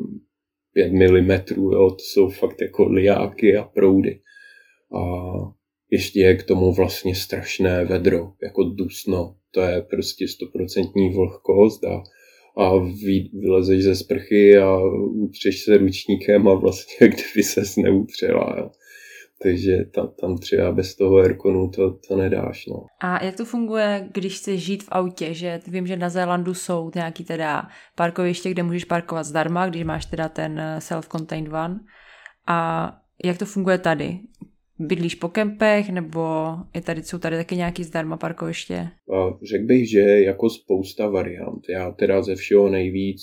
5 0.74 0.92
mm, 0.92 1.32
jo, 1.72 1.90
to 1.90 2.00
jsou 2.00 2.30
fakt 2.30 2.62
jako 2.62 2.88
liáky 2.88 3.58
a 3.58 3.64
proudy. 3.64 4.20
A 4.96 5.02
ještě 5.92 6.20
je 6.20 6.36
k 6.36 6.44
tomu 6.44 6.74
vlastně 6.74 7.16
strašné 7.16 7.86
vedro, 7.86 8.32
jako 8.44 8.64
dusno. 8.64 9.36
To 9.52 9.62
je 9.62 9.82
prostě 9.82 10.28
stoprocentní 10.28 11.10
vlhkost 11.10 11.84
a, 11.84 12.04
a 12.58 12.78
vy, 12.78 13.30
vylezeš 13.34 13.84
ze 13.84 13.96
sprchy 13.96 14.58
a 14.58 14.80
utřeš 15.10 15.64
se 15.64 15.78
ručníkem 15.78 16.48
a 16.48 16.54
vlastně 16.54 17.08
kdyby 17.08 17.44
se 17.44 17.82
neutřela. 17.82 18.56
Jo. 18.58 18.70
Takže 19.44 19.78
tam, 19.96 20.12
tam 20.22 20.38
třeba 20.38 20.72
bez 20.72 20.96
toho 20.96 21.18
airconu 21.18 21.70
to, 21.70 21.98
to 22.08 22.16
nedáš. 22.16 22.66
No. 22.66 22.86
A 23.02 23.26
jak 23.26 23.36
to 23.36 23.46
funguje, 23.46 24.10
když 24.14 24.38
chceš 24.38 24.66
žít 24.66 24.84
v 24.84 24.90
autě? 24.92 25.34
Že 25.34 25.60
vím, 25.68 25.88
že 25.88 25.98
na 25.98 26.10
Zélandu 26.10 26.54
jsou 26.54 26.92
nějaký 26.96 27.24
teda 27.24 27.68
parkoviště, 27.96 28.50
kde 28.50 28.64
můžeš 28.64 28.86
parkovat 28.86 29.26
zdarma, 29.26 29.68
když 29.68 29.84
máš 29.84 30.06
teda 30.06 30.30
ten 30.30 30.62
self-contained 30.80 31.50
van. 31.50 31.80
A 32.48 32.92
jak 33.24 33.38
to 33.38 33.46
funguje 33.46 33.78
tady? 33.78 34.20
Bydlíš 34.80 35.16
po 35.16 35.30
kempech, 35.30 35.90
nebo 35.90 36.46
je 36.76 36.82
tady, 36.82 37.04
jsou 37.04 37.18
tady 37.18 37.38
taky 37.38 37.56
nějaký 37.56 37.84
zdarma 37.84 38.18
parkoviště? 38.18 38.88
Řekl 39.52 39.66
bych, 39.66 39.90
že 39.90 40.00
jako 40.00 40.50
spousta 40.50 41.10
variant. 41.10 41.70
Já 41.70 41.92
teda 41.92 42.22
ze 42.22 42.36
všeho 42.36 42.70
nejvíc 42.70 43.22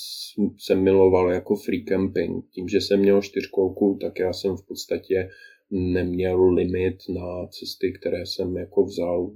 jsem 0.58 0.82
miloval 0.82 1.32
jako 1.32 1.56
free 1.56 1.84
camping. 1.84 2.44
Tím, 2.54 2.68
že 2.68 2.80
jsem 2.80 3.00
měl 3.00 3.22
čtyřkolku, 3.22 3.98
tak 4.00 4.18
já 4.18 4.32
jsem 4.32 4.56
v 4.56 4.66
podstatě 4.68 5.28
neměl 5.74 6.54
limit 6.54 6.96
na 7.08 7.46
cesty, 7.46 7.92
které 7.92 8.26
jsem 8.26 8.56
jako 8.56 8.84
vzal. 8.84 9.30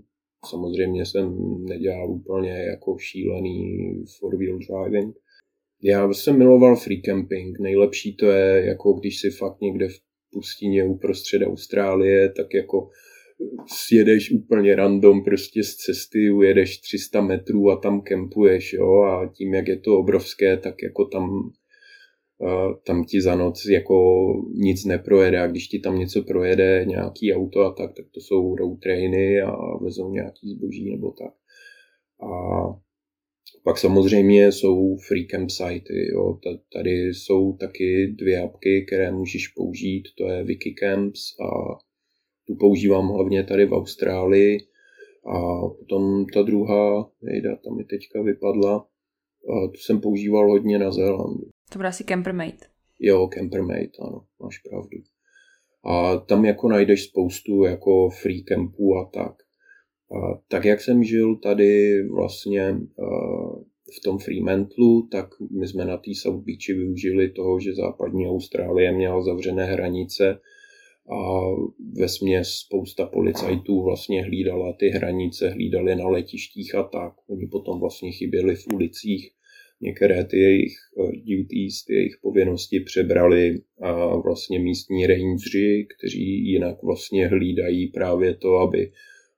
Samozřejmě 0.51 1.07
jsem 1.07 1.37
nedělal 1.65 2.11
úplně 2.11 2.51
jako 2.51 2.99
šílený 2.99 3.89
four-wheel 4.19 4.59
driving. 4.59 5.17
Já 5.83 6.13
jsem 6.13 6.39
miloval 6.39 6.77
free 6.77 7.03
camping. 7.03 7.61
Nejlepší 7.61 8.17
to 8.17 8.27
je, 8.27 8.67
jako 8.67 8.93
když 8.93 9.21
si 9.21 9.31
fakt 9.31 9.61
někde 9.61 9.89
v 9.89 9.99
pustině 10.33 10.85
uprostřed 10.85 11.43
Austrálie, 11.43 12.29
tak 12.29 12.55
jako 12.55 12.89
sjedeš 13.67 14.33
úplně 14.33 14.77
random 14.77 15.25
prostě 15.25 15.63
z 15.63 15.75
cesty, 15.75 16.31
ujedeš 16.31 16.79
300 16.79 17.21
metrů 17.21 17.71
a 17.71 17.77
tam 17.77 18.01
kempuješ, 18.01 18.73
jo, 18.73 19.03
a 19.03 19.33
tím, 19.37 19.55
jak 19.55 19.69
je 19.69 19.79
to 19.79 19.99
obrovské, 19.99 20.57
tak 20.57 20.75
jako 20.83 21.05
tam 21.05 21.51
tam 22.87 23.05
ti 23.05 23.21
za 23.21 23.35
noc 23.35 23.65
jako 23.71 24.27
nic 24.55 24.85
neprojede 24.85 25.39
a 25.39 25.47
když 25.47 25.69
ti 25.69 25.79
tam 25.79 25.99
něco 25.99 26.23
projede, 26.23 26.85
nějaký 26.89 27.35
auto 27.35 27.61
a 27.61 27.73
tak, 27.73 27.95
tak 27.97 28.07
to 28.15 28.21
jsou 28.21 28.57
road 28.57 28.81
trainy 28.81 29.41
a 29.41 29.77
vezou 29.83 30.11
nějaký 30.11 30.51
zboží 30.51 30.91
nebo 30.91 31.11
tak. 31.11 31.35
A 32.23 32.31
pak 33.65 33.79
samozřejmě 33.79 34.53
jsou 34.53 34.97
free 35.09 35.27
campsite. 35.27 35.95
Jo. 36.13 36.39
Tady 36.73 36.91
jsou 36.91 37.57
taky 37.57 38.15
dvě 38.19 38.43
apky, 38.43 38.85
které 38.87 39.13
můžeš 39.13 39.49
použít, 39.49 40.03
to 40.19 40.29
je 40.29 40.45
Wikicamps 40.45 41.21
a 41.41 41.79
tu 42.47 42.55
používám 42.61 43.09
hlavně 43.09 43.45
tady 43.45 43.67
v 43.67 43.73
Austrálii. 43.73 44.59
A 45.27 45.69
potom 45.69 46.27
ta 46.35 46.43
druhá, 46.43 47.11
nejda, 47.23 47.57
tam 47.57 47.77
mi 47.77 47.85
teďka 47.85 48.23
vypadla, 48.23 48.77
a 49.49 49.67
tu 49.67 49.77
jsem 49.77 50.01
používal 50.01 50.51
hodně 50.51 50.79
na 50.79 50.91
Zélandu. 50.93 51.45
To 51.73 51.79
bude 51.79 51.89
asi 51.89 52.05
Campermate. 52.05 52.67
Jo, 53.01 53.29
Campermate, 53.35 53.99
ano, 54.01 54.25
máš 54.43 54.59
pravdu. 54.59 54.99
A 55.85 56.17
tam 56.17 56.45
jako 56.45 56.69
najdeš 56.69 57.05
spoustu 57.05 57.65
jako 57.65 58.11
free 58.11 58.45
campů 58.45 58.97
a 58.97 59.11
tak. 59.15 59.35
A 60.13 60.41
tak 60.49 60.65
jak 60.65 60.81
jsem 60.81 61.05
žil 61.05 61.37
tady 61.37 62.03
vlastně 62.09 62.77
v 63.99 64.03
tom 64.05 64.19
Fremantlu, 64.19 65.09
tak 65.11 65.29
my 65.59 65.69
jsme 65.69 65.85
na 65.85 65.97
té 65.97 66.11
South 66.15 66.45
Beachi 66.45 66.73
využili 66.73 67.31
toho, 67.31 67.61
že 67.61 67.75
západní 67.75 68.29
Austrálie 68.29 68.93
měla 68.93 69.23
zavřené 69.23 69.65
hranice 69.65 70.41
a 71.11 71.41
ve 71.93 72.09
směs 72.09 72.49
spousta 72.49 73.07
policajtů 73.07 73.83
vlastně 73.83 74.25
hlídala 74.25 74.73
ty 74.73 74.89
hranice, 74.89 75.49
hlídali 75.51 75.97
na 75.97 76.09
letištích 76.09 76.75
a 76.75 76.83
tak. 76.83 77.13
Oni 77.29 77.47
potom 77.47 77.81
vlastně 77.81 78.13
chyběli 78.13 78.57
v 78.57 78.67
ulicích. 78.75 79.33
Některé 79.81 80.25
ty 80.25 80.39
jejich 80.39 80.73
eh, 80.99 81.13
duties, 81.17 81.85
ty 81.85 81.95
jejich 81.95 82.19
povinnosti 82.23 82.81
přebrali 82.81 83.61
a 83.81 84.17
vlastně 84.17 84.59
místní 84.59 85.07
rangeri, 85.07 85.87
kteří 85.99 86.49
jinak 86.49 86.83
vlastně 86.83 87.27
hlídají 87.27 87.87
právě 87.87 88.35
to, 88.35 88.57
aby 88.57 88.93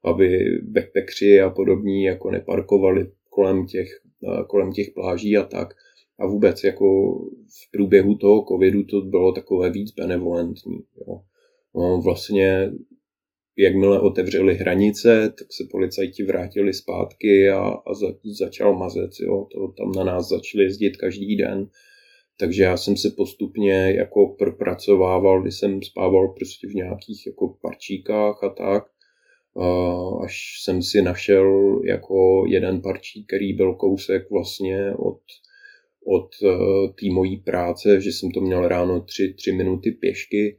aby 0.04 0.44
backpackři 0.62 1.40
a 1.40 1.50
podobní 1.50 2.04
jako 2.04 2.30
neparkovali 2.30 3.10
kolem 3.28 3.66
těch, 3.66 3.88
eh, 4.24 4.44
kolem 4.46 4.72
těch 4.72 4.90
pláží 4.94 5.36
a 5.36 5.44
tak. 5.44 5.74
A 6.18 6.26
vůbec 6.26 6.64
jako 6.64 7.18
v 7.48 7.70
průběhu 7.72 8.14
toho 8.14 8.44
covidu 8.48 8.84
to 8.84 9.00
bylo 9.00 9.32
takové 9.32 9.70
víc 9.70 9.94
benevolentní. 9.94 10.78
Jo. 11.06 11.20
No, 11.74 12.00
vlastně 12.04 12.72
jakmile 13.62 14.00
otevřeli 14.00 14.54
hranice, 14.54 15.32
tak 15.38 15.52
se 15.52 15.64
policajti 15.70 16.22
vrátili 16.22 16.74
zpátky 16.74 17.50
a, 17.50 17.58
a 17.58 17.94
za, 17.94 18.06
začal 18.38 18.78
mazec. 18.78 19.20
Jo. 19.20 19.46
To 19.52 19.68
tam 19.68 19.92
na 19.92 20.04
nás 20.04 20.28
začali 20.28 20.64
jezdit 20.64 20.96
každý 20.96 21.36
den. 21.36 21.68
Takže 22.38 22.62
já 22.62 22.76
jsem 22.76 22.96
se 22.96 23.10
postupně 23.10 23.94
jako 23.96 24.26
propracovával, 24.38 25.42
když 25.42 25.54
jsem 25.54 25.82
spával 25.82 26.28
prostě 26.28 26.68
v 26.68 26.74
nějakých 26.74 27.26
jako 27.26 27.56
parčíkách 27.62 28.44
a 28.44 28.48
tak 28.48 28.84
až 30.24 30.62
jsem 30.62 30.82
si 30.82 31.02
našel 31.02 31.80
jako 31.84 32.44
jeden 32.48 32.80
parčík, 32.80 33.26
který 33.26 33.52
byl 33.52 33.74
kousek 33.74 34.30
vlastně 34.30 34.94
od, 34.98 35.20
od 36.06 36.28
e, 36.42 36.48
té 36.88 37.12
mojí 37.12 37.36
práce, 37.36 38.00
že 38.00 38.10
jsem 38.10 38.30
to 38.30 38.40
měl 38.40 38.68
ráno 38.68 39.00
tři, 39.00 39.34
tři 39.34 39.52
minuty 39.52 39.90
pěšky. 39.90 40.58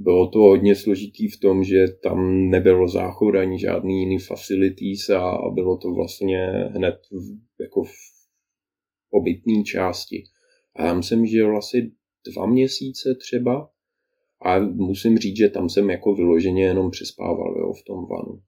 Bylo 0.00 0.28
to 0.28 0.38
hodně 0.38 0.74
složitý 0.74 1.28
v 1.28 1.40
tom, 1.40 1.64
že 1.64 1.88
tam 2.02 2.50
nebylo 2.50 2.88
záchod 2.88 3.34
ani 3.34 3.58
žádný 3.58 4.00
jiný 4.00 4.18
facilities 4.18 5.10
a, 5.10 5.38
bylo 5.54 5.76
to 5.76 5.94
vlastně 5.94 6.38
hned 6.74 6.94
v, 7.10 7.62
jako 7.62 7.82
v 7.84 7.92
obytné 9.10 9.62
části. 9.62 10.24
A 10.76 10.86
já 10.86 11.02
jsem 11.02 11.26
žil 11.26 11.58
asi 11.58 11.92
dva 12.32 12.46
měsíce 12.46 13.14
třeba 13.14 13.70
a 14.42 14.58
musím 14.58 15.18
říct, 15.18 15.36
že 15.36 15.48
tam 15.48 15.68
jsem 15.68 15.90
jako 15.90 16.14
vyloženě 16.14 16.64
jenom 16.64 16.90
přespával 16.90 17.54
jo, 17.58 17.72
v 17.72 17.84
tom 17.84 18.06
vanu. 18.06 18.40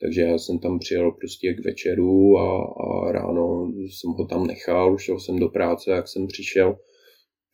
Takže 0.00 0.20
já 0.20 0.38
jsem 0.38 0.58
tam 0.58 0.78
přijel 0.78 1.12
prostě 1.12 1.54
k 1.54 1.64
večeru 1.64 2.38
a, 2.38 2.64
a 2.64 3.12
ráno 3.12 3.72
jsem 3.76 4.10
ho 4.10 4.26
tam 4.26 4.46
nechal, 4.46 4.98
šel 4.98 5.20
jsem 5.20 5.38
do 5.38 5.48
práce, 5.48 5.90
jak 5.90 6.08
jsem 6.08 6.26
přišel, 6.26 6.78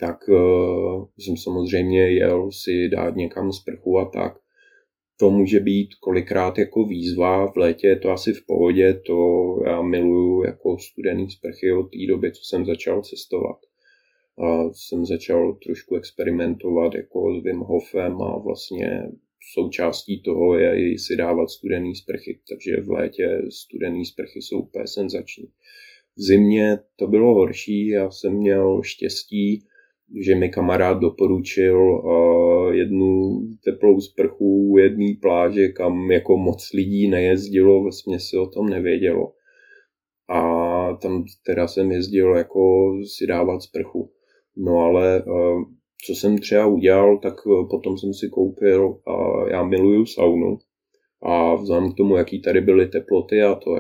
tak 0.01 0.29
uh, 0.29 1.07
jsem 1.19 1.37
samozřejmě 1.37 2.11
jel 2.11 2.53
si 2.53 2.89
dát 2.89 3.17
někam 3.17 3.53
sprchu 3.53 3.99
a 3.99 4.05
tak. 4.05 4.39
To 5.21 5.31
může 5.31 5.61
být 5.61 5.89
kolikrát 5.95 6.59
jako 6.59 6.85
výzva, 6.85 7.53
v 7.53 7.57
létě 7.57 7.87
je 7.87 7.97
to 7.97 8.11
asi 8.11 8.33
v 8.33 8.47
pohodě, 8.47 9.01
to 9.07 9.15
já 9.67 9.83
miluju 9.83 10.45
jako 10.45 10.79
studený 10.79 11.31
sprchy 11.31 11.73
od 11.73 11.83
té 11.83 12.07
doby, 12.09 12.33
co 12.33 12.41
jsem 12.45 12.67
začal 12.67 13.03
cestovat 13.03 13.57
a 14.41 14.73
jsem 14.73 15.07
začal 15.07 15.59
trošku 15.65 15.97
experimentovat 15.97 16.95
jako 16.95 17.41
s 17.41 17.45
Wim 17.45 17.59
Hofem 17.59 18.23
a 18.23 18.39
vlastně 18.39 19.03
součástí 19.55 20.23
toho 20.23 20.59
je 20.59 20.93
i 20.93 20.99
si 20.99 21.17
dávat 21.17 21.51
studený 21.51 21.95
sprchy, 21.95 22.41
takže 22.49 22.81
v 22.81 22.91
létě 22.91 23.43
studený 23.51 24.05
sprchy 24.05 24.43
jsou 24.43 24.61
úplně 24.61 24.87
senzační. 24.87 25.45
V 26.17 26.23
zimě 26.23 26.79
to 26.97 27.07
bylo 27.07 27.35
horší, 27.35 27.89
já 27.89 28.11
jsem 28.11 28.33
měl 28.33 28.83
štěstí, 28.83 29.67
že 30.25 30.35
mi 30.35 30.49
kamarád 30.49 30.99
doporučil 30.99 31.79
uh, 31.79 32.75
jednu 32.75 33.41
teplou 33.65 34.01
sprchu 34.01 34.71
u 34.73 34.79
jedné 34.79 35.15
pláže, 35.23 35.69
kam 35.69 36.11
jako 36.11 36.37
moc 36.37 36.73
lidí 36.75 37.09
nejezdilo, 37.09 37.83
vlastně 37.83 38.21
se 38.21 38.39
o 38.39 38.47
tom 38.47 38.69
nevědělo. 38.69 39.33
A 40.29 40.41
tam 41.03 41.25
teda 41.47 41.69
jsem 41.69 41.93
jezdil 41.93 42.37
jako 42.37 42.93
si 43.17 43.27
dávat 43.27 43.63
sprchu. 43.63 44.11
No 44.57 44.79
ale 44.79 45.23
uh, 45.23 45.63
co 46.07 46.15
jsem 46.15 46.39
třeba 46.39 46.67
udělal, 46.67 47.19
tak 47.19 47.35
potom 47.71 47.99
jsem 47.99 48.15
si 48.15 48.29
koupil, 48.29 48.89
uh, 48.89 49.49
já 49.49 49.63
miluju 49.65 50.07
saunu, 50.07 50.59
a 51.23 51.55
vzhledem 51.55 51.93
k 51.93 51.97
tomu, 51.97 52.17
jaký 52.17 52.43
tady 52.43 52.61
byly 52.61 52.87
teploty 52.87 53.43
a 53.43 53.55
to, 53.55 53.77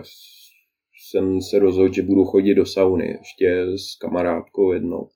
jsem 1.11 1.41
se 1.41 1.59
rozhodl, 1.59 1.93
že 1.93 2.03
budu 2.03 2.25
chodit 2.25 2.55
do 2.55 2.67
sauny 2.67 3.07
ještě 3.07 3.67
s 3.77 3.97
kamarádkou 3.97 4.73
jednou. 4.73 5.09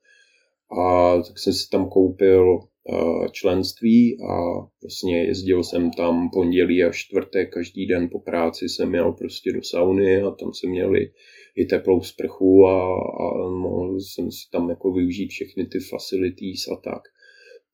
A 0.71 1.15
tak 1.27 1.39
jsem 1.39 1.53
si 1.53 1.69
tam 1.69 1.89
koupil 1.89 2.59
eh, 2.59 3.29
členství 3.31 4.17
a 4.29 4.37
vlastně 4.83 5.23
jezdil 5.23 5.63
jsem 5.63 5.91
tam 5.91 6.29
pondělí 6.33 6.83
a 6.83 6.91
čtvrtek, 6.91 7.53
každý 7.53 7.87
den 7.87 8.09
po 8.11 8.19
práci 8.19 8.69
jsem 8.69 8.89
měl 8.89 9.11
prostě 9.11 9.53
do 9.53 9.63
sauny 9.63 10.21
a 10.21 10.31
tam 10.31 10.53
jsem 10.53 10.69
měl 10.69 10.95
i, 10.95 11.11
i 11.55 11.65
teplou 11.65 12.01
sprchu 12.01 12.65
a, 12.65 12.95
a 12.95 13.49
mohl 13.49 13.99
jsem 13.99 14.31
si 14.31 14.49
tam 14.51 14.69
jako 14.69 14.93
využít 14.93 15.29
všechny 15.29 15.65
ty 15.65 15.79
facilities 15.79 16.67
a 16.67 16.75
tak. 16.75 17.01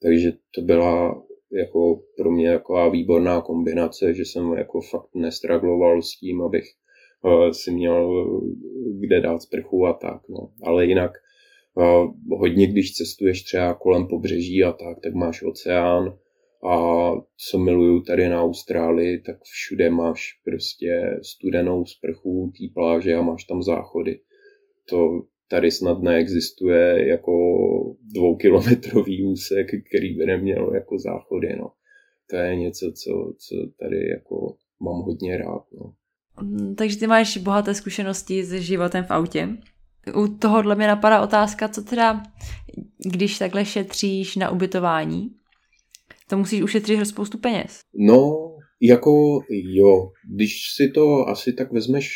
Takže 0.01 0.33
to 0.55 0.61
byla 0.61 1.23
jako 1.51 2.01
pro 2.17 2.31
mě 2.31 2.53
taková 2.53 2.89
výborná 2.89 3.41
kombinace, 3.41 4.13
že 4.13 4.25
jsem 4.25 4.53
jako 4.53 4.81
fakt 4.81 5.15
nestragloval 5.15 6.01
s 6.01 6.17
tím, 6.19 6.41
abych 6.41 6.65
uh, 7.23 7.51
si 7.51 7.71
měl 7.71 8.25
kde 8.99 9.21
dát 9.21 9.41
sprchu 9.41 9.85
a 9.85 9.93
tak. 9.93 10.21
No. 10.29 10.51
Ale 10.63 10.85
jinak 10.85 11.11
uh, 11.75 12.37
hodně, 12.39 12.67
když 12.67 12.93
cestuješ 12.93 13.43
třeba 13.43 13.73
kolem 13.73 14.07
pobřeží 14.07 14.63
a 14.63 14.71
tak, 14.71 14.99
tak 15.03 15.13
máš 15.13 15.43
oceán 15.43 16.17
a 16.63 17.11
co 17.37 17.59
miluju 17.59 18.01
tady 18.01 18.29
na 18.29 18.43
Austrálii, 18.43 19.19
tak 19.19 19.35
všude 19.43 19.89
máš 19.89 20.39
prostě 20.45 21.19
studenou 21.23 21.85
sprchu 21.85 22.53
té 22.57 22.73
pláže 22.73 23.15
a 23.15 23.21
máš 23.21 23.43
tam 23.43 23.63
záchody. 23.63 24.19
To 24.89 25.21
tady 25.47 25.71
snad 25.71 26.01
neexistuje 26.01 27.07
jako 27.07 27.33
dvoukilometrový 28.01 29.23
úsek, 29.23 29.67
který 29.89 30.15
by 30.17 30.25
neměl 30.25 30.71
jako 30.73 30.99
záchody, 30.99 31.55
no. 31.59 31.71
To 32.29 32.35
je 32.35 32.55
něco, 32.55 32.91
co, 32.91 33.33
co 33.37 33.55
tady 33.79 34.09
jako 34.09 34.55
mám 34.79 35.01
hodně 35.01 35.37
rád, 35.37 35.65
no. 35.79 35.93
Mm, 36.41 36.75
takže 36.75 36.99
ty 36.99 37.07
máš 37.07 37.37
bohaté 37.37 37.73
zkušenosti 37.73 38.43
s 38.43 38.53
životem 38.53 39.03
v 39.03 39.11
autě. 39.11 39.49
U 40.15 40.27
tohohle 40.27 40.75
mě 40.75 40.87
napadá 40.87 41.21
otázka, 41.21 41.67
co 41.67 41.81
teda, 41.81 42.23
když 43.11 43.37
takhle 43.37 43.65
šetříš 43.65 44.35
na 44.35 44.49
ubytování, 44.49 45.29
to 46.29 46.37
musíš 46.37 46.61
ušetřit 46.61 47.05
spoustu 47.05 47.37
peněz. 47.37 47.79
No, 47.95 48.51
jako 48.81 49.39
jo, 49.49 50.11
když 50.35 50.73
si 50.75 50.91
to 50.91 51.27
asi 51.27 51.53
tak 51.53 51.71
vezmeš 51.71 52.11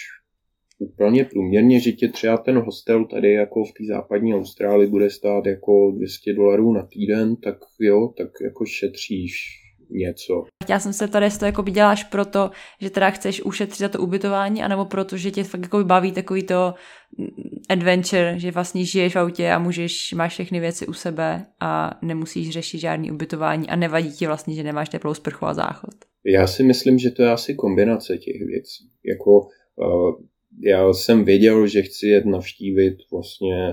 úplně 0.79 1.25
průměrně, 1.25 1.79
že 1.79 1.91
tě 1.91 2.07
třeba 2.07 2.37
ten 2.37 2.57
hostel 2.57 3.05
tady 3.05 3.33
jako 3.33 3.63
v 3.63 3.71
té 3.71 3.85
západní 3.87 4.35
Austrálii 4.35 4.89
bude 4.89 5.09
stát 5.09 5.45
jako 5.45 5.91
200 5.91 6.33
dolarů 6.33 6.73
na 6.73 6.87
týden, 6.93 7.35
tak 7.35 7.57
jo, 7.79 8.13
tak 8.17 8.27
jako 8.43 8.65
šetříš 8.65 9.64
něco. 9.89 10.45
Já 10.69 10.79
jsem 10.79 10.93
se 10.93 11.07
tady, 11.07 11.25
jestli 11.25 11.39
to 11.39 11.45
jako 11.45 11.63
děláš 11.63 12.03
proto, 12.03 12.51
že 12.81 12.89
teda 12.89 13.09
chceš 13.09 13.41
ušetřit 13.41 13.79
za 13.79 13.89
to 13.89 13.99
ubytování, 13.99 14.63
anebo 14.63 14.85
proto, 14.85 15.17
že 15.17 15.31
tě 15.31 15.43
fakt 15.43 15.61
jako 15.61 15.83
baví 15.83 16.11
takový 16.11 16.43
to 16.43 16.73
mm, 17.17 17.27
adventure, 17.69 18.39
že 18.39 18.51
vlastně 18.51 18.85
žiješ 18.85 19.15
v 19.15 19.19
autě 19.19 19.51
a 19.51 19.59
můžeš, 19.59 20.13
máš 20.13 20.33
všechny 20.33 20.59
věci 20.59 20.87
u 20.87 20.93
sebe 20.93 21.45
a 21.59 21.99
nemusíš 22.01 22.49
řešit 22.49 22.79
žádný 22.79 23.11
ubytování 23.11 23.69
a 23.69 23.75
nevadí 23.75 24.11
ti 24.11 24.27
vlastně, 24.27 24.55
že 24.55 24.63
nemáš 24.63 24.89
teplou 24.89 25.13
sprchu 25.13 25.45
a 25.45 25.53
záchod. 25.53 25.95
Já 26.25 26.47
si 26.47 26.63
myslím, 26.63 26.97
že 26.97 27.11
to 27.11 27.23
je 27.23 27.31
asi 27.31 27.55
kombinace 27.55 28.17
těch 28.17 28.41
věcí. 28.47 28.89
Jako 29.05 29.39
uh, 29.39 30.15
já 30.59 30.93
jsem 30.93 31.23
věděl, 31.23 31.67
že 31.67 31.81
chci 31.81 32.07
jet 32.07 32.25
navštívit 32.25 32.97
vlastně 33.11 33.71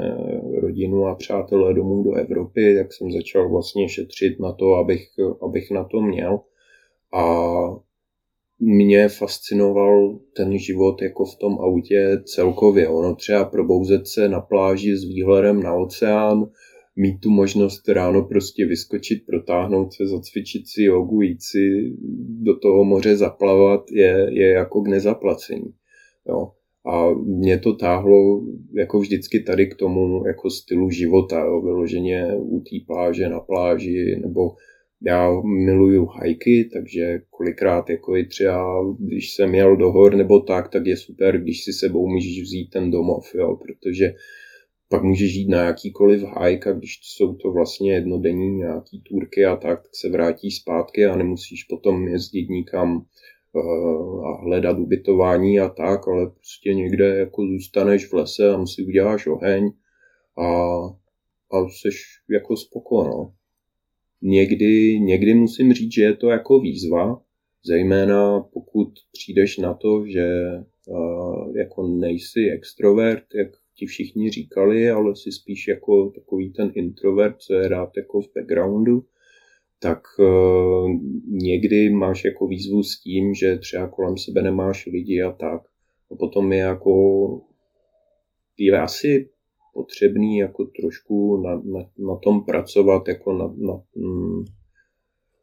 rodinu 0.60 1.06
a 1.06 1.14
přátelé 1.14 1.74
domů 1.74 2.02
do 2.02 2.14
Evropy, 2.14 2.76
tak 2.78 2.92
jsem 2.92 3.12
začal 3.12 3.50
vlastně 3.50 3.88
šetřit 3.88 4.40
na 4.40 4.52
to, 4.52 4.74
abych, 4.74 5.08
abych 5.42 5.70
na 5.70 5.84
to 5.84 6.00
měl. 6.00 6.40
A 7.14 7.24
mě 8.58 9.08
fascinoval 9.08 10.18
ten 10.36 10.58
život 10.58 11.02
jako 11.02 11.24
v 11.24 11.36
tom 11.36 11.58
autě 11.58 12.22
celkově. 12.24 12.88
Ono 12.88 13.14
třeba 13.14 13.44
probouzet 13.44 14.06
se 14.06 14.28
na 14.28 14.40
pláži 14.40 14.96
s 14.96 15.04
výhledem 15.04 15.62
na 15.62 15.74
oceán, 15.74 16.50
mít 16.96 17.20
tu 17.20 17.30
možnost 17.30 17.88
ráno 17.88 18.22
prostě 18.22 18.66
vyskočit, 18.66 19.26
protáhnout 19.26 19.92
se, 19.92 20.06
zacvičit 20.06 20.68
si 20.68 20.82
jogu, 20.82 21.20
jít 21.20 21.42
si 21.42 21.92
do 22.42 22.58
toho 22.58 22.84
moře 22.84 23.16
zaplavat, 23.16 23.90
je, 23.90 24.26
je 24.30 24.48
jako 24.48 24.82
k 24.82 24.88
nezaplacení. 24.88 25.74
Jo. 26.28 26.52
A 26.86 27.10
mě 27.14 27.58
to 27.58 27.74
táhlo 27.74 28.42
jako 28.74 29.00
vždycky 29.00 29.40
tady 29.40 29.66
k 29.66 29.74
tomu 29.74 30.26
jako 30.26 30.50
stylu 30.50 30.90
života, 30.90 31.40
jo, 31.40 31.60
vyloženě 31.60 32.36
u 32.36 32.60
té 32.60 32.76
pláže 32.86 33.28
na 33.28 33.40
pláži, 33.40 34.16
nebo 34.22 34.50
já 35.04 35.40
miluju 35.40 36.06
hajky, 36.06 36.70
takže 36.72 37.20
kolikrát 37.30 37.90
jako 37.90 38.16
i 38.16 38.26
třeba, 38.26 38.94
když 38.98 39.34
jsem 39.34 39.54
jel 39.54 39.76
do 39.76 39.92
hor 39.92 40.14
nebo 40.14 40.40
tak, 40.40 40.68
tak 40.68 40.86
je 40.86 40.96
super, 40.96 41.40
když 41.40 41.64
si 41.64 41.72
sebou 41.72 42.08
můžeš 42.08 42.42
vzít 42.42 42.70
ten 42.70 42.90
domov, 42.90 43.34
jo, 43.34 43.56
protože 43.56 44.14
pak 44.88 45.02
můžeš 45.02 45.34
jít 45.34 45.48
na 45.48 45.62
jakýkoliv 45.62 46.22
hike 46.40 46.70
a 46.70 46.72
když 46.72 47.00
jsou 47.02 47.34
to 47.34 47.52
vlastně 47.52 47.94
jednodenní 47.94 48.56
nějaký 48.56 49.00
turky 49.00 49.44
a 49.44 49.56
tak, 49.56 49.82
tak 49.82 49.90
se 49.94 50.08
vrátí 50.08 50.50
zpátky 50.50 51.06
a 51.06 51.16
nemusíš 51.16 51.64
potom 51.64 52.08
jezdit 52.08 52.48
nikam 52.48 53.04
a 54.24 54.42
hledat 54.44 54.78
ubytování 54.78 55.60
a 55.60 55.68
tak, 55.68 56.08
ale 56.08 56.26
prostě 56.26 56.74
někde 56.74 57.16
jako 57.16 57.46
zůstaneš 57.46 58.06
v 58.06 58.12
lese 58.12 58.54
a 58.54 58.66
si 58.66 58.82
uděláš 58.82 59.26
oheň 59.26 59.72
a, 60.38 60.46
a 61.52 61.68
jsi 61.68 61.88
jako 62.30 62.56
spoko, 62.56 63.04
no. 63.04 63.32
Někdy, 64.22 65.00
někdy 65.00 65.34
musím 65.34 65.72
říct, 65.72 65.92
že 65.92 66.02
je 66.02 66.16
to 66.16 66.28
jako 66.28 66.60
výzva, 66.60 67.22
zejména 67.64 68.40
pokud 68.40 68.88
přijdeš 69.12 69.58
na 69.58 69.74
to, 69.74 70.06
že 70.06 70.26
uh, 70.86 71.56
jako 71.56 71.88
nejsi 71.88 72.50
extrovert, 72.50 73.24
jak 73.34 73.48
ti 73.74 73.86
všichni 73.86 74.30
říkali, 74.30 74.90
ale 74.90 75.16
si 75.16 75.32
spíš 75.32 75.68
jako 75.68 76.10
takový 76.10 76.52
ten 76.52 76.72
introvert, 76.74 77.36
co 77.38 77.54
je 77.54 77.68
rád 77.68 77.96
jako 77.96 78.20
v 78.20 78.28
backgroundu, 78.34 79.04
tak 79.82 80.02
uh, 80.18 80.90
někdy 81.26 81.90
máš 81.90 82.24
jako 82.24 82.46
výzvu 82.46 82.82
s 82.82 83.00
tím, 83.00 83.34
že 83.34 83.58
třeba 83.58 83.88
kolem 83.88 84.16
sebe 84.16 84.42
nemáš 84.42 84.86
lidi 84.86 85.22
a 85.22 85.32
tak. 85.32 85.62
A 86.10 86.14
potom 86.14 86.52
je 86.52 86.58
jako 86.58 86.92
je 88.58 88.80
asi 88.80 89.30
potřebný 89.74 90.38
jako 90.38 90.64
trošku 90.64 91.42
na, 91.42 91.54
na, 91.54 91.80
na 91.98 92.16
tom 92.16 92.44
pracovat, 92.44 93.08
jako 93.08 93.32
na, 93.32 93.46
na, 93.46 93.82
mm, 93.96 94.44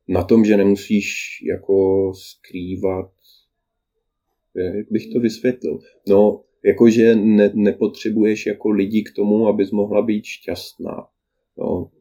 na 0.08 0.24
tom, 0.24 0.46
že 0.46 0.58
nemusíš 0.58 1.40
jako 1.50 2.12
skrývat, 2.14 3.12
jak 4.56 4.92
bych 4.92 5.14
to 5.14 5.20
vysvětlil. 5.20 5.80
No, 6.08 6.42
jakože 6.66 7.16
ne, 7.16 7.52
nepotřebuješ 7.56 8.46
jako 8.46 8.70
lidi 8.70 9.04
k 9.04 9.16
tomu, 9.16 9.48
abys 9.48 9.72
mohla 9.72 10.02
být 10.02 10.26
šťastná. 10.26 11.08
No, 11.58 11.92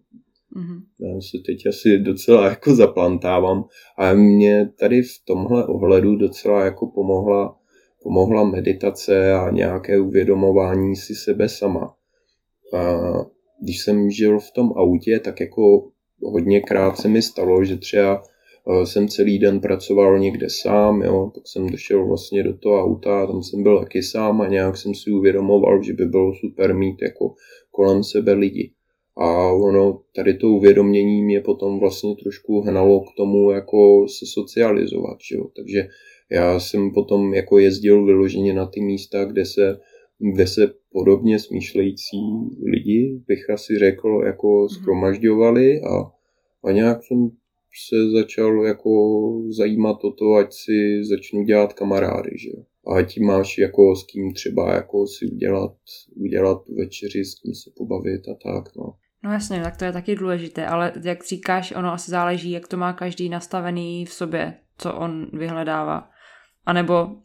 Mm-hmm. 0.59 0.83
Já 1.01 1.21
se 1.21 1.39
teď 1.47 1.67
asi 1.67 1.99
docela 1.99 2.49
jako 2.49 2.75
zaplantávám 2.75 3.65
a 3.99 4.15
mě 4.15 4.71
tady 4.79 5.03
v 5.03 5.25
tomhle 5.25 5.67
ohledu 5.67 6.17
docela 6.17 6.65
jako 6.65 6.87
pomohla, 6.87 7.57
pomohla 8.03 8.45
meditace 8.45 9.33
a 9.33 9.51
nějaké 9.51 10.01
uvědomování 10.01 10.97
si 10.97 11.15
sebe 11.15 11.49
sama. 11.49 11.95
A 12.75 12.99
když 13.63 13.83
jsem 13.83 14.11
žil 14.11 14.41
v 14.41 14.51
tom 14.51 14.73
autě, 14.77 15.19
tak 15.19 15.41
jako 15.41 15.89
hodněkrát 16.23 16.99
se 16.99 17.09
mi 17.09 17.23
stalo, 17.23 17.65
že 17.65 17.77
třeba 17.77 18.23
e, 18.23 18.87
jsem 18.87 19.09
celý 19.09 19.39
den 19.39 19.61
pracoval 19.61 20.19
někde 20.19 20.47
sám, 20.51 21.03
jo, 21.03 21.31
tak 21.35 21.43
jsem 21.47 21.71
došel 21.71 22.07
vlastně 22.07 22.43
do 22.43 22.59
toho 22.59 22.85
auta, 22.85 23.27
tam 23.27 23.43
jsem 23.43 23.63
byl 23.63 23.79
taky 23.79 24.03
sám 24.03 24.41
a 24.41 24.49
nějak 24.49 24.77
jsem 24.77 24.95
si 24.95 25.11
uvědomoval, 25.11 25.83
že 25.83 25.93
by 25.93 26.05
bylo 26.05 26.35
super 26.35 26.75
mít 26.75 27.03
jako 27.03 27.35
kolem 27.71 28.05
sebe 28.05 28.33
lidi. 28.33 28.73
A 29.21 29.53
ono, 29.53 30.01
tady 30.14 30.35
to 30.35 30.49
uvědomění 30.49 31.23
mě 31.23 31.41
potom 31.41 31.81
vlastně 31.81 32.16
trošku 32.23 32.61
hnalo 32.61 33.01
k 33.01 33.14
tomu 33.16 33.51
jako 33.51 34.07
se 34.09 34.27
socializovat, 34.27 35.19
že 35.31 35.37
jo? 35.37 35.45
takže 35.57 35.89
já 36.31 36.61
jsem 36.61 36.91
potom 36.91 37.35
jako 37.35 37.59
jezdil 37.59 38.05
vyloženě 38.05 38.55
na 38.55 38.66
ty 38.66 38.81
místa, 38.81 39.25
kde 39.25 39.45
se, 39.45 39.81
kde 40.19 40.47
se 40.47 40.73
podobně 40.93 41.39
smýšlející 41.39 42.21
lidi, 42.64 43.21
bych 43.29 43.51
asi 43.51 43.79
řekl, 43.79 44.23
jako 44.27 44.61
mhm. 44.61 44.69
schromažďovali 44.69 45.81
a, 45.81 46.12
a 46.64 46.73
nějak 46.73 47.05
jsem 47.05 47.31
se 47.89 48.11
začal 48.11 48.64
jako 48.66 48.91
zajímat 49.49 50.05
o 50.05 50.11
to, 50.11 50.35
ať 50.35 50.53
si 50.53 51.05
začnu 51.05 51.43
dělat 51.43 51.73
kamarády, 51.73 52.31
že. 52.39 52.51
A 52.87 52.95
ať 52.95 53.19
máš 53.19 53.59
jako 53.59 53.97
s 53.97 54.05
kým 54.05 54.33
třeba 54.35 54.75
jako 54.75 55.07
si 55.07 55.27
udělat, 55.27 55.75
udělat 56.16 56.69
večeři, 56.69 57.25
s 57.25 57.35
kým 57.35 57.55
se 57.55 57.71
pobavit 57.77 58.29
a 58.29 58.35
tak, 58.35 58.77
no. 58.77 58.95
No 59.23 59.33
jasně, 59.33 59.62
tak 59.62 59.77
to 59.77 59.85
je 59.85 59.93
taky 59.93 60.16
důležité, 60.16 60.66
ale 60.66 60.93
jak 61.03 61.25
říkáš, 61.25 61.73
ono 61.73 61.93
asi 61.93 62.11
záleží, 62.11 62.51
jak 62.51 62.69
to 62.69 62.77
má 62.77 62.93
každý 62.93 63.29
nastavený 63.29 64.07
v 64.07 64.12
sobě, 64.12 64.55
co 64.79 64.95
on 64.95 65.27
vyhledává. 65.33 66.11
A 66.66 66.73
nebo 66.73 67.16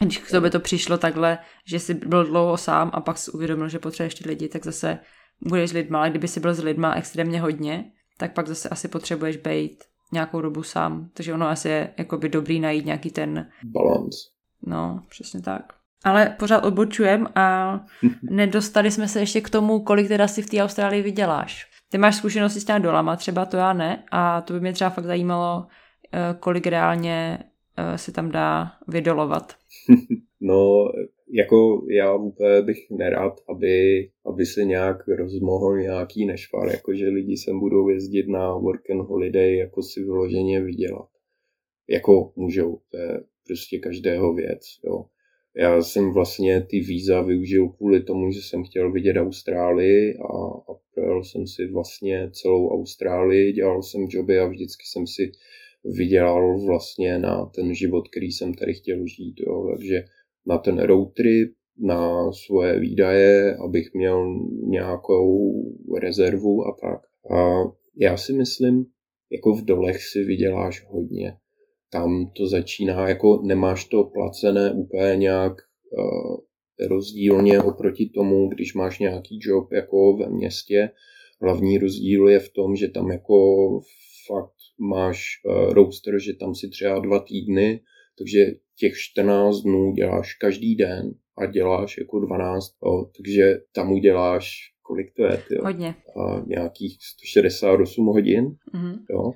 když 0.00 0.18
k 0.18 0.30
tobě 0.30 0.50
to 0.50 0.60
přišlo 0.60 0.98
takhle, 0.98 1.38
že 1.64 1.80
jsi 1.80 1.94
byl 1.94 2.24
dlouho 2.24 2.56
sám 2.56 2.90
a 2.94 3.00
pak 3.00 3.18
si 3.18 3.30
uvědomil, 3.30 3.68
že 3.68 3.78
potřebuješ 3.78 4.14
ty 4.14 4.28
lidi, 4.28 4.48
tak 4.48 4.64
zase 4.64 4.98
budeš 5.40 5.70
s 5.70 5.72
lidma, 5.72 5.98
ale 5.98 6.10
kdyby 6.10 6.28
jsi 6.28 6.40
byl 6.40 6.54
s 6.54 6.62
lidma 6.62 6.94
extrémně 6.94 7.40
hodně, 7.40 7.92
tak 8.18 8.34
pak 8.34 8.48
zase 8.48 8.68
asi 8.68 8.88
potřebuješ 8.88 9.36
být 9.36 9.84
nějakou 10.12 10.40
dobu 10.40 10.62
sám. 10.62 11.10
Takže 11.14 11.34
ono 11.34 11.48
asi 11.48 11.68
je 11.68 11.94
jakoby 11.98 12.28
dobrý 12.28 12.60
najít 12.60 12.86
nějaký 12.86 13.10
ten... 13.10 13.50
Balans. 13.64 14.16
No, 14.62 15.02
přesně 15.08 15.42
tak. 15.42 15.72
Ale 16.04 16.36
pořád 16.38 16.64
odbočujem 16.64 17.26
a 17.34 17.80
nedostali 18.22 18.90
jsme 18.90 19.08
se 19.08 19.20
ještě 19.20 19.40
k 19.40 19.50
tomu, 19.50 19.80
kolik 19.80 20.08
teda 20.08 20.28
si 20.28 20.42
v 20.42 20.50
té 20.50 20.62
Austrálii 20.62 21.02
vyděláš. 21.02 21.70
Ty 21.90 21.98
máš 21.98 22.16
zkušenosti 22.16 22.60
s 22.60 22.64
těmi 22.64 22.80
dolama, 22.80 23.16
třeba 23.16 23.44
to 23.44 23.56
já 23.56 23.72
ne, 23.72 24.04
a 24.10 24.40
to 24.40 24.52
by 24.52 24.60
mě 24.60 24.72
třeba 24.72 24.90
fakt 24.90 25.04
zajímalo, 25.04 25.66
eh, 26.12 26.36
kolik 26.40 26.66
reálně 26.66 27.38
eh, 27.76 27.98
se 27.98 28.12
tam 28.12 28.30
dá 28.30 28.72
vydolovat. 28.88 29.54
No, 30.40 30.88
jako 31.32 31.86
já 31.90 32.18
bych 32.62 32.90
nerád, 32.90 33.40
aby, 33.48 34.08
aby 34.26 34.46
se 34.46 34.64
nějak 34.64 35.08
rozmohl 35.08 35.78
nějaký 35.78 36.26
nešvar, 36.26 36.68
jakože 36.68 37.08
lidi 37.08 37.36
sem 37.36 37.60
budou 37.60 37.88
jezdit 37.88 38.28
na 38.28 38.54
work 38.54 38.90
and 38.90 39.02
holiday, 39.02 39.56
jako 39.56 39.82
si 39.82 40.00
vyloženě 40.00 40.60
vydělat. 40.60 41.08
Jako 41.88 42.32
můžou, 42.36 42.80
to 42.90 42.98
je 42.98 43.20
prostě 43.46 43.78
každého 43.78 44.34
věc, 44.34 44.60
jo. 44.84 45.04
Já 45.58 45.82
jsem 45.82 46.12
vlastně 46.12 46.60
ty 46.60 46.80
víza 46.80 47.22
využil 47.22 47.68
kvůli 47.68 48.02
tomu, 48.02 48.30
že 48.32 48.40
jsem 48.42 48.64
chtěl 48.64 48.92
vidět 48.92 49.16
Austrálii 49.16 50.14
a, 50.16 50.36
a 50.72 50.76
projel 50.94 51.24
jsem 51.24 51.46
si 51.46 51.66
vlastně 51.66 52.30
celou 52.32 52.68
Austrálii, 52.68 53.52
dělal 53.52 53.82
jsem 53.82 54.06
joby 54.10 54.38
a 54.38 54.46
vždycky 54.46 54.84
jsem 54.86 55.06
si 55.06 55.32
vydělal 55.84 56.64
vlastně 56.66 57.18
na 57.18 57.46
ten 57.46 57.74
život, 57.74 58.08
který 58.08 58.32
jsem 58.32 58.54
tady 58.54 58.74
chtěl 58.74 59.06
žít. 59.06 59.34
Jo. 59.46 59.68
Takže 59.74 60.04
na 60.46 60.58
ten 60.58 60.78
road 60.78 61.14
trip, 61.14 61.52
na 61.78 62.32
svoje 62.32 62.80
výdaje, 62.80 63.56
abych 63.56 63.94
měl 63.94 64.38
nějakou 64.68 65.62
rezervu 66.00 66.66
a 66.66 66.76
tak. 66.80 67.00
A 67.36 67.64
já 67.96 68.16
si 68.16 68.32
myslím, 68.32 68.86
jako 69.32 69.54
v 69.54 69.64
dolech 69.64 70.02
si 70.02 70.24
vyděláš 70.24 70.84
hodně. 70.88 71.36
Tam 71.90 72.30
to 72.36 72.46
začíná, 72.46 73.08
jako 73.08 73.42
nemáš 73.42 73.84
to 73.84 74.04
placené 74.04 74.72
úplně 74.72 75.16
nějak 75.16 75.52
uh, 75.52 76.36
rozdílně 76.88 77.62
oproti 77.62 78.10
tomu, 78.14 78.48
když 78.48 78.74
máš 78.74 78.98
nějaký 78.98 79.38
job 79.42 79.72
jako 79.72 80.16
ve 80.16 80.28
městě. 80.28 80.90
Hlavní 81.42 81.78
rozdíl 81.78 82.28
je 82.28 82.38
v 82.38 82.52
tom, 82.52 82.76
že 82.76 82.88
tam 82.88 83.10
jako 83.10 83.36
fakt 84.26 84.56
máš 84.78 85.22
uh, 85.44 85.72
roaster, 85.72 86.20
že 86.20 86.32
tam 86.32 86.54
si 86.54 86.68
třeba 86.68 86.98
dva 86.98 87.18
týdny, 87.18 87.80
takže 88.18 88.44
těch 88.78 88.92
14 88.96 89.60
dnů 89.60 89.92
děláš 89.92 90.34
každý 90.34 90.76
den 90.76 91.14
a 91.38 91.46
děláš 91.46 91.98
jako 91.98 92.20
12, 92.20 92.66
jo, 92.84 93.10
takže 93.16 93.54
tam 93.72 93.92
uděláš, 93.92 94.52
kolik 94.82 95.06
to 95.16 95.22
je, 95.22 95.42
tyjo? 95.48 95.64
Hodně. 95.64 95.94
A 96.16 96.44
nějakých 96.46 96.98
168 97.00 98.06
hodin, 98.06 98.44
mm-hmm. 98.44 98.98
jo, 99.10 99.32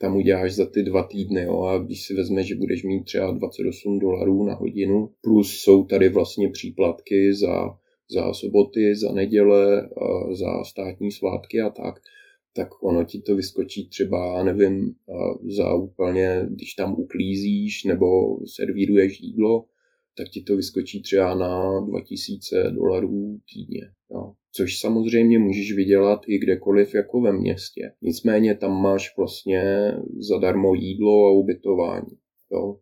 tam 0.00 0.16
uděláš 0.16 0.54
za 0.54 0.66
ty 0.66 0.82
dva 0.82 1.02
týdny, 1.02 1.42
jo, 1.42 1.62
a 1.62 1.78
když 1.78 2.06
si 2.06 2.14
vezmeš, 2.14 2.46
že 2.46 2.54
budeš 2.54 2.82
mít 2.82 3.04
třeba 3.04 3.30
28 3.30 3.98
dolarů 3.98 4.44
na 4.44 4.54
hodinu, 4.54 5.10
plus 5.20 5.58
jsou 5.58 5.84
tady 5.84 6.08
vlastně 6.08 6.48
příplatky 6.48 7.34
za, 7.34 7.78
za 8.10 8.32
soboty, 8.32 8.96
za 8.96 9.12
neděle, 9.12 9.88
za 10.30 10.64
státní 10.64 11.12
svátky 11.12 11.60
a 11.60 11.70
tak, 11.70 11.94
tak 12.56 12.82
ono 12.82 13.04
ti 13.04 13.20
to 13.20 13.36
vyskočí 13.36 13.88
třeba, 13.88 14.42
nevím, 14.44 14.94
za 15.56 15.74
úplně, 15.74 16.46
když 16.50 16.74
tam 16.74 16.94
uklízíš 16.98 17.84
nebo 17.84 18.06
servíruješ 18.56 19.20
jídlo, 19.20 19.64
tak 20.16 20.28
ti 20.28 20.42
to 20.42 20.56
vyskočí 20.56 21.02
třeba 21.02 21.34
na 21.34 21.80
2000 21.80 22.70
dolarů 22.70 23.38
týdně. 23.54 23.80
Jo. 24.10 24.32
Což 24.52 24.80
samozřejmě 24.80 25.38
můžeš 25.38 25.72
vydělat 25.72 26.20
i 26.28 26.38
kdekoliv 26.38 26.94
jako 26.94 27.20
ve 27.20 27.32
městě. 27.32 27.92
Nicméně 28.02 28.54
tam 28.54 28.82
máš 28.82 29.16
vlastně 29.16 29.92
zadarmo 30.18 30.74
jídlo 30.74 31.26
a 31.26 31.32
ubytování. 31.32 32.16
Jo. 32.52 32.76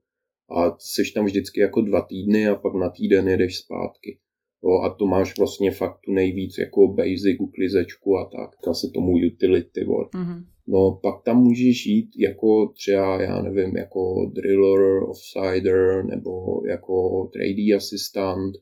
A 0.56 0.76
jsi 0.78 1.02
tam 1.14 1.24
vždycky 1.24 1.60
jako 1.60 1.80
dva 1.80 2.02
týdny 2.02 2.48
a 2.48 2.54
pak 2.54 2.74
na 2.74 2.90
týden 2.90 3.28
jedeš 3.28 3.58
zpátky. 3.58 4.18
Jo, 4.64 4.80
a 4.80 4.94
to 4.94 5.06
máš 5.06 5.38
vlastně 5.38 5.70
fakt 5.70 5.98
tu 6.04 6.12
nejvíc 6.12 6.58
jako 6.58 6.88
basic 6.88 7.40
uklizečku 7.40 8.16
a 8.16 8.24
tak. 8.24 8.50
Říká 8.60 8.74
se 8.74 8.86
tomu 8.94 9.12
utility 9.12 9.84
work. 9.84 10.12
Mm-hmm. 10.12 10.44
No 10.68 11.00
pak 11.02 11.22
tam 11.24 11.42
můžeš 11.42 11.86
jít 11.86 12.10
jako 12.18 12.68
třeba, 12.68 13.22
já 13.22 13.42
nevím, 13.42 13.76
jako 13.76 14.30
driller, 14.34 15.02
offsider 15.02 16.04
nebo 16.04 16.62
jako 16.68 17.24
trading 17.32 17.74
assistant 17.74 18.54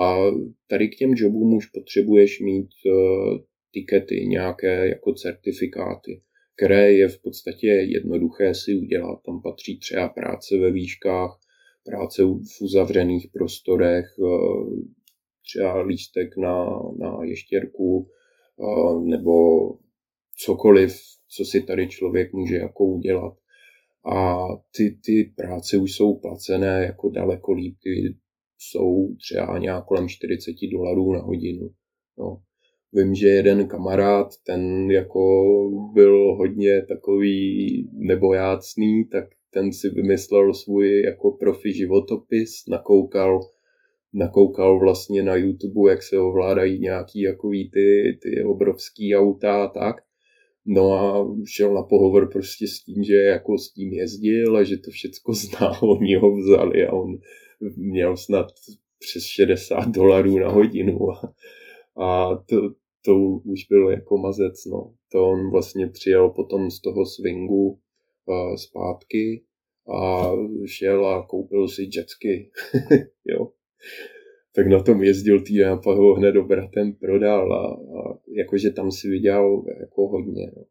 a 0.00 0.16
tady 0.68 0.88
k 0.88 0.96
těm 0.96 1.14
jobům 1.16 1.54
už 1.54 1.66
potřebuješ 1.66 2.40
mít 2.40 2.68
uh, 2.86 3.38
tikety, 3.72 4.26
nějaké 4.26 4.88
jako 4.88 5.12
certifikáty, 5.12 6.22
které 6.56 6.92
je 6.92 7.08
v 7.08 7.22
podstatě 7.22 7.66
jednoduché 7.66 8.54
si 8.54 8.74
udělat. 8.74 9.18
Tam 9.26 9.42
patří 9.42 9.78
třeba 9.78 10.08
práce 10.08 10.58
ve 10.58 10.72
výškách, 10.72 11.40
práce 11.84 12.22
v 12.24 12.62
uzavřených 12.62 13.28
prostorech, 13.32 14.06
uh, 14.18 14.80
třeba 15.46 15.82
lístek 15.82 16.36
na, 16.36 16.66
na 16.98 17.24
ještěrku 17.24 18.08
nebo 19.04 19.32
cokoliv, 20.36 20.96
co 21.28 21.44
si 21.44 21.62
tady 21.62 21.88
člověk 21.88 22.32
může 22.32 22.56
jako 22.56 22.84
udělat. 22.84 23.34
A 24.14 24.46
ty, 24.76 24.98
ty 25.04 25.32
práce 25.36 25.76
už 25.76 25.92
jsou 25.92 26.14
placené 26.14 26.84
jako 26.86 27.10
daleko 27.10 27.52
líp, 27.52 27.76
ty 27.82 28.16
jsou 28.58 29.14
třeba 29.16 29.58
nějak 29.58 29.84
kolem 29.84 30.08
40 30.08 30.52
dolarů 30.72 31.12
na 31.12 31.20
hodinu. 31.20 31.70
No. 32.18 32.42
Vím, 32.92 33.14
že 33.14 33.28
jeden 33.28 33.68
kamarád, 33.68 34.28
ten 34.46 34.90
jako 34.90 35.20
byl 35.92 36.34
hodně 36.34 36.82
takový 36.88 37.90
nebojácný, 37.92 39.04
tak 39.04 39.24
ten 39.50 39.72
si 39.72 39.88
vymyslel 39.88 40.54
svůj 40.54 41.02
jako 41.02 41.30
profi 41.30 41.72
životopis, 41.72 42.66
nakoukal 42.68 43.40
nakoukal 44.16 44.78
vlastně 44.78 45.22
na 45.22 45.36
YouTube, 45.36 45.90
jak 45.90 46.02
se 46.02 46.18
ovládají 46.18 46.78
nějaký 46.78 47.20
jakový 47.20 47.70
ty, 47.70 48.18
ty 48.22 48.44
obrovský 48.44 49.16
auta 49.16 49.64
a 49.64 49.68
tak. 49.68 49.96
No 50.66 50.92
a 50.92 51.26
šel 51.46 51.74
na 51.74 51.82
pohovor 51.82 52.30
prostě 52.32 52.68
s 52.68 52.82
tím, 52.82 53.04
že 53.04 53.14
jako 53.14 53.58
s 53.58 53.72
tím 53.72 53.92
jezdil 53.92 54.56
a 54.56 54.64
že 54.64 54.76
to 54.76 54.90
všecko 54.90 55.32
zná, 55.34 55.82
oni 55.82 56.14
ho 56.14 56.36
vzali 56.36 56.86
a 56.86 56.92
on 56.92 57.18
měl 57.76 58.16
snad 58.16 58.46
přes 58.98 59.24
60 59.24 59.88
dolarů 59.88 60.38
na 60.38 60.48
hodinu. 60.48 61.10
A, 61.10 61.32
a 62.04 62.36
to, 62.36 62.70
to 63.04 63.16
už 63.44 63.64
byl 63.68 63.90
jako 63.90 64.18
mazec, 64.18 64.64
no. 64.64 64.94
To 65.12 65.28
on 65.28 65.50
vlastně 65.50 65.86
přijel 65.86 66.30
potom 66.30 66.70
z 66.70 66.80
toho 66.80 67.06
swingu 67.06 67.80
uh, 68.26 68.56
zpátky 68.56 69.44
a 70.02 70.30
šel 70.66 71.06
a 71.06 71.26
koupil 71.26 71.68
si 71.68 71.88
jetsky, 71.94 72.50
jo 73.24 73.52
tak 74.56 74.66
na 74.66 74.82
tom 74.82 75.02
jezdil 75.02 75.40
týden 75.40 75.68
a 75.68 75.76
pak 75.76 75.96
ho 75.96 76.14
hned 76.14 76.36
obratem 76.36 76.92
prodal 76.92 77.52
a, 77.52 77.64
a 77.98 78.18
jakože 78.36 78.70
tam 78.70 78.90
si 78.90 79.08
vydělal 79.08 79.64
jako 79.80 80.08
hodně. 80.08 80.52
No. 80.56 80.64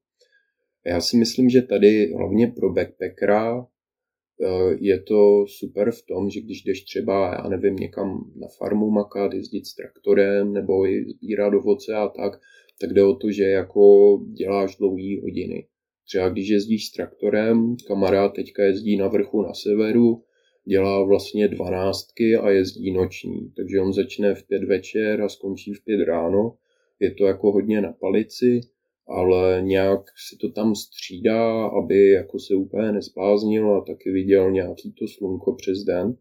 Já 0.85 1.01
si 1.01 1.17
myslím, 1.17 1.49
že 1.49 1.61
tady 1.61 2.13
hlavně 2.13 2.47
pro 2.47 2.73
backpackera 2.73 3.59
eh, 3.61 4.77
je 4.79 5.01
to 5.01 5.45
super 5.47 5.91
v 5.91 6.01
tom, 6.07 6.29
že 6.29 6.41
když 6.41 6.63
jdeš 6.63 6.83
třeba, 6.83 7.33
já 7.33 7.49
nevím, 7.49 7.75
někam 7.75 8.31
na 8.35 8.47
farmu 8.57 8.89
makat, 8.89 9.33
jezdit 9.33 9.65
s 9.65 9.75
traktorem 9.75 10.53
nebo 10.53 10.85
i 10.85 11.05
sbírat 11.09 11.53
ovoce 11.53 11.93
a 11.93 12.07
tak, 12.07 12.39
tak 12.81 12.93
jde 12.93 13.03
o 13.03 13.15
to, 13.15 13.31
že 13.31 13.43
jako 13.43 14.17
děláš 14.33 14.75
dlouhé 14.75 15.21
hodiny. 15.21 15.67
Třeba 16.07 16.29
když 16.29 16.49
jezdíš 16.49 16.87
s 16.87 16.91
traktorem, 16.91 17.75
kamarád 17.87 18.33
teďka 18.33 18.63
jezdí 18.63 18.97
na 18.97 19.07
vrchu 19.07 19.41
na 19.41 19.53
severu, 19.53 20.23
dělá 20.65 21.03
vlastně 21.03 21.47
dvanáctky 21.47 22.35
a 22.35 22.49
jezdí 22.49 22.91
noční. 22.91 23.51
Takže 23.55 23.79
on 23.79 23.93
začne 23.93 24.35
v 24.35 24.47
pět 24.47 24.63
večer 24.63 25.21
a 25.21 25.29
skončí 25.29 25.73
v 25.73 25.83
pět 25.83 26.05
ráno. 26.05 26.55
Je 26.99 27.11
to 27.11 27.25
jako 27.25 27.51
hodně 27.51 27.81
na 27.81 27.93
palici, 27.93 28.61
ale 29.07 29.61
nějak 29.61 30.01
si 30.29 30.37
to 30.37 30.51
tam 30.51 30.75
střídá, 30.75 31.65
aby 31.65 32.09
jako 32.09 32.39
se 32.39 32.55
úplně 32.55 32.91
nespáznil 32.91 33.75
a 33.75 33.81
taky 33.81 34.11
viděl 34.11 34.51
nějaký 34.51 34.93
to 34.93 35.07
slunko 35.07 35.55
přes 35.55 35.77
den. 35.83 36.17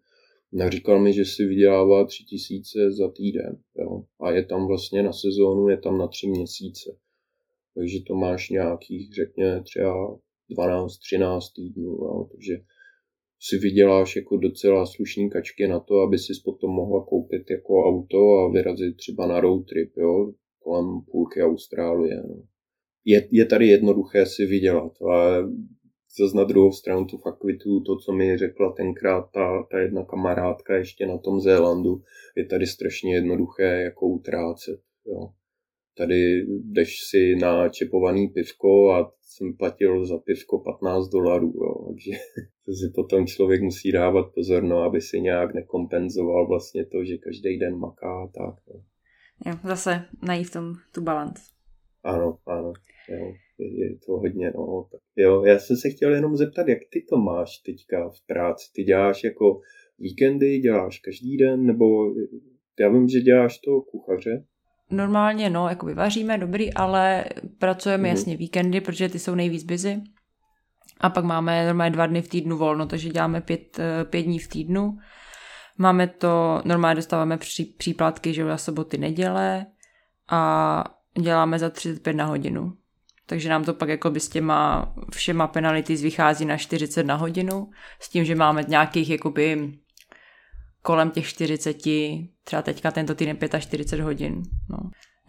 Naříkal 0.52 0.98
mi, 1.00 1.12
že 1.12 1.24
si 1.24 1.44
vydělává 1.44 2.04
tři 2.04 2.24
tisíce 2.24 2.92
za 2.92 3.10
týden. 3.10 3.58
Jo? 3.78 4.04
A 4.20 4.30
je 4.30 4.44
tam 4.44 4.66
vlastně 4.66 5.02
na 5.02 5.12
sezónu, 5.12 5.68
je 5.68 5.78
tam 5.78 5.98
na 5.98 6.06
tři 6.08 6.28
měsíce. 6.28 6.96
Takže 7.74 7.98
to 8.06 8.14
máš 8.14 8.50
nějakých, 8.50 9.14
řekněme, 9.14 9.62
třeba 9.62 10.18
12-13 10.58 11.40
týdnů. 11.56 11.90
Jo? 11.90 12.28
Takže 12.32 12.54
si 13.40 13.58
vyděláš 13.58 14.16
jako 14.16 14.36
docela 14.36 14.86
slušný 14.86 15.30
kačky 15.30 15.66
na 15.68 15.80
to, 15.80 16.00
aby 16.00 16.18
si 16.18 16.32
potom 16.44 16.70
mohla 16.70 17.04
koupit 17.04 17.50
jako 17.50 17.84
auto 17.84 18.38
a 18.38 18.50
vyrazit 18.52 18.96
třeba 18.96 19.26
na 19.26 19.40
road 19.40 19.66
trip, 19.66 19.96
jo, 19.96 20.32
kolem 20.58 21.00
půlky 21.10 21.42
Austrálie. 21.42 22.16
No. 22.16 22.42
Je, 23.04 23.28
je 23.30 23.46
tady 23.46 23.66
jednoduché 23.66 24.26
si 24.26 24.46
vydělat, 24.46 24.92
ale 25.02 25.48
zase 26.18 26.36
na 26.36 26.44
druhou 26.44 26.72
stranu 26.72 27.04
tu 27.04 27.18
fakt 27.18 27.38
kvituju 27.38 27.80
to, 27.80 27.96
co 27.96 28.12
mi 28.12 28.38
řekla 28.38 28.72
tenkrát 28.72 29.30
ta, 29.34 29.66
ta 29.70 29.78
jedna 29.78 30.04
kamarádka 30.04 30.76
ještě 30.76 31.06
na 31.06 31.18
tom 31.18 31.40
Zélandu, 31.40 32.02
je 32.36 32.46
tady 32.46 32.66
strašně 32.66 33.14
jednoduché 33.14 33.82
jako 33.82 34.06
utrácet. 34.06 34.80
Jo. 35.06 35.28
Tady 35.96 36.46
jdeš 36.48 36.98
si 37.10 37.36
na 37.36 37.68
čepovaný 37.68 38.28
pivko 38.28 38.90
a 38.90 39.12
jsem 39.22 39.56
platil 39.56 40.06
za 40.06 40.18
pivko 40.18 40.58
15 40.58 41.08
dolarů, 41.08 41.52
jo. 41.56 41.86
takže 41.88 42.10
to 42.66 42.72
si 42.72 42.92
potom 42.94 43.26
člověk 43.26 43.62
musí 43.62 43.92
dávat 43.92 44.34
pozor, 44.34 44.62
no, 44.62 44.78
aby 44.78 45.00
si 45.00 45.20
nějak 45.20 45.54
nekompenzoval 45.54 46.48
vlastně 46.48 46.86
to, 46.86 47.04
že 47.04 47.18
každý 47.18 47.58
den 47.58 47.78
maká 47.78 48.30
tak. 48.34 48.54
No. 48.74 48.80
Jo, 49.46 49.58
zase 49.64 50.04
najít 50.22 50.48
v 50.48 50.52
tom 50.52 50.74
tu 50.94 51.00
balans. 51.00 51.40
Ano, 52.04 52.38
ano. 52.46 52.72
Jo, 53.08 53.32
je, 53.58 53.80
je 53.80 53.98
to 54.06 54.12
hodně, 54.12 54.52
no. 54.56 54.88
Tak 54.92 55.00
jo, 55.16 55.44
já 55.44 55.58
jsem 55.58 55.76
se 55.76 55.90
chtěl 55.90 56.14
jenom 56.14 56.36
zeptat, 56.36 56.68
jak 56.68 56.78
ty 56.90 57.04
to 57.08 57.16
máš 57.16 57.58
teďka 57.58 58.08
v 58.08 58.26
práci? 58.26 58.70
Ty 58.74 58.82
děláš 58.82 59.24
jako 59.24 59.60
víkendy, 59.98 60.58
děláš 60.58 60.98
každý 60.98 61.36
den, 61.36 61.66
nebo 61.66 62.14
já 62.80 62.88
vím, 62.88 63.08
že 63.08 63.20
děláš 63.20 63.58
to 63.58 63.80
kuchaře? 63.80 64.44
Normálně, 64.90 65.50
no, 65.50 65.68
jako 65.68 65.94
vaříme, 65.94 66.38
dobrý, 66.38 66.74
ale 66.74 67.24
pracujeme 67.58 68.08
mm. 68.08 68.16
jasně 68.16 68.36
víkendy, 68.36 68.80
protože 68.80 69.08
ty 69.08 69.18
jsou 69.18 69.34
nejvíc 69.34 69.64
busy. 69.64 70.02
A 71.00 71.10
pak 71.10 71.24
máme 71.24 71.66
normálně 71.66 71.90
dva 71.90 72.06
dny 72.06 72.22
v 72.22 72.28
týdnu 72.28 72.58
volno, 72.58 72.86
takže 72.86 73.08
děláme 73.08 73.40
pět, 73.40 73.78
eh, 73.78 74.04
pět 74.04 74.22
dní 74.22 74.38
v 74.38 74.48
týdnu. 74.48 74.98
Máme 75.78 76.06
to, 76.06 76.62
normálně 76.64 76.96
dostáváme 76.96 77.36
pří, 77.36 77.64
příplatky, 77.64 78.34
že 78.34 78.44
na 78.44 78.58
soboty, 78.58 78.98
neděle 78.98 79.66
a 80.28 80.84
děláme 81.20 81.58
za 81.58 81.70
35 81.70 82.12
na 82.16 82.24
hodinu. 82.24 82.72
Takže 83.26 83.48
nám 83.48 83.64
to 83.64 83.74
pak 83.74 83.88
jako 83.88 84.10
by 84.10 84.20
s 84.20 84.28
těma 84.28 84.92
všema 85.12 85.46
penality 85.46 85.96
vychází 85.96 86.44
na 86.44 86.56
40 86.56 87.02
na 87.02 87.14
hodinu, 87.14 87.70
s 88.00 88.08
tím, 88.08 88.24
že 88.24 88.34
máme 88.34 88.64
nějakých 88.68 89.10
jakoby 89.10 89.72
kolem 90.84 91.10
těch 91.10 91.26
40, 91.26 91.76
třeba 92.44 92.62
teďka 92.62 92.90
tento 92.90 93.14
týden 93.14 93.38
45 93.58 94.00
hodin. 94.04 94.42
No. 94.70 94.78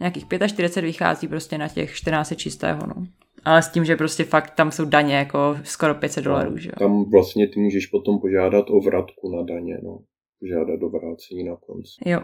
Nějakých 0.00 0.24
45 0.46 0.82
vychází 0.82 1.28
prostě 1.28 1.58
na 1.58 1.68
těch 1.68 1.94
14 1.94 2.36
čistého. 2.36 2.80
No. 2.86 3.06
Ale 3.44 3.62
s 3.62 3.68
tím, 3.68 3.84
že 3.84 3.96
prostě 3.96 4.24
fakt 4.24 4.54
tam 4.54 4.70
jsou 4.70 4.84
daně 4.84 5.14
jako 5.14 5.56
skoro 5.62 5.94
500 5.94 6.24
dolarů. 6.24 6.50
No, 6.50 6.58
že 6.58 6.70
Tam 6.78 7.10
vlastně 7.10 7.48
ty 7.48 7.60
můžeš 7.60 7.86
potom 7.86 8.18
požádat 8.20 8.70
o 8.70 8.80
vratku 8.80 9.36
na 9.36 9.42
daně. 9.42 9.78
No. 9.82 9.98
Požádat 10.40 10.82
o 10.82 10.88
vrácení 10.88 11.44
na 11.44 11.56
konci. 11.56 11.90
Jo. 12.06 12.20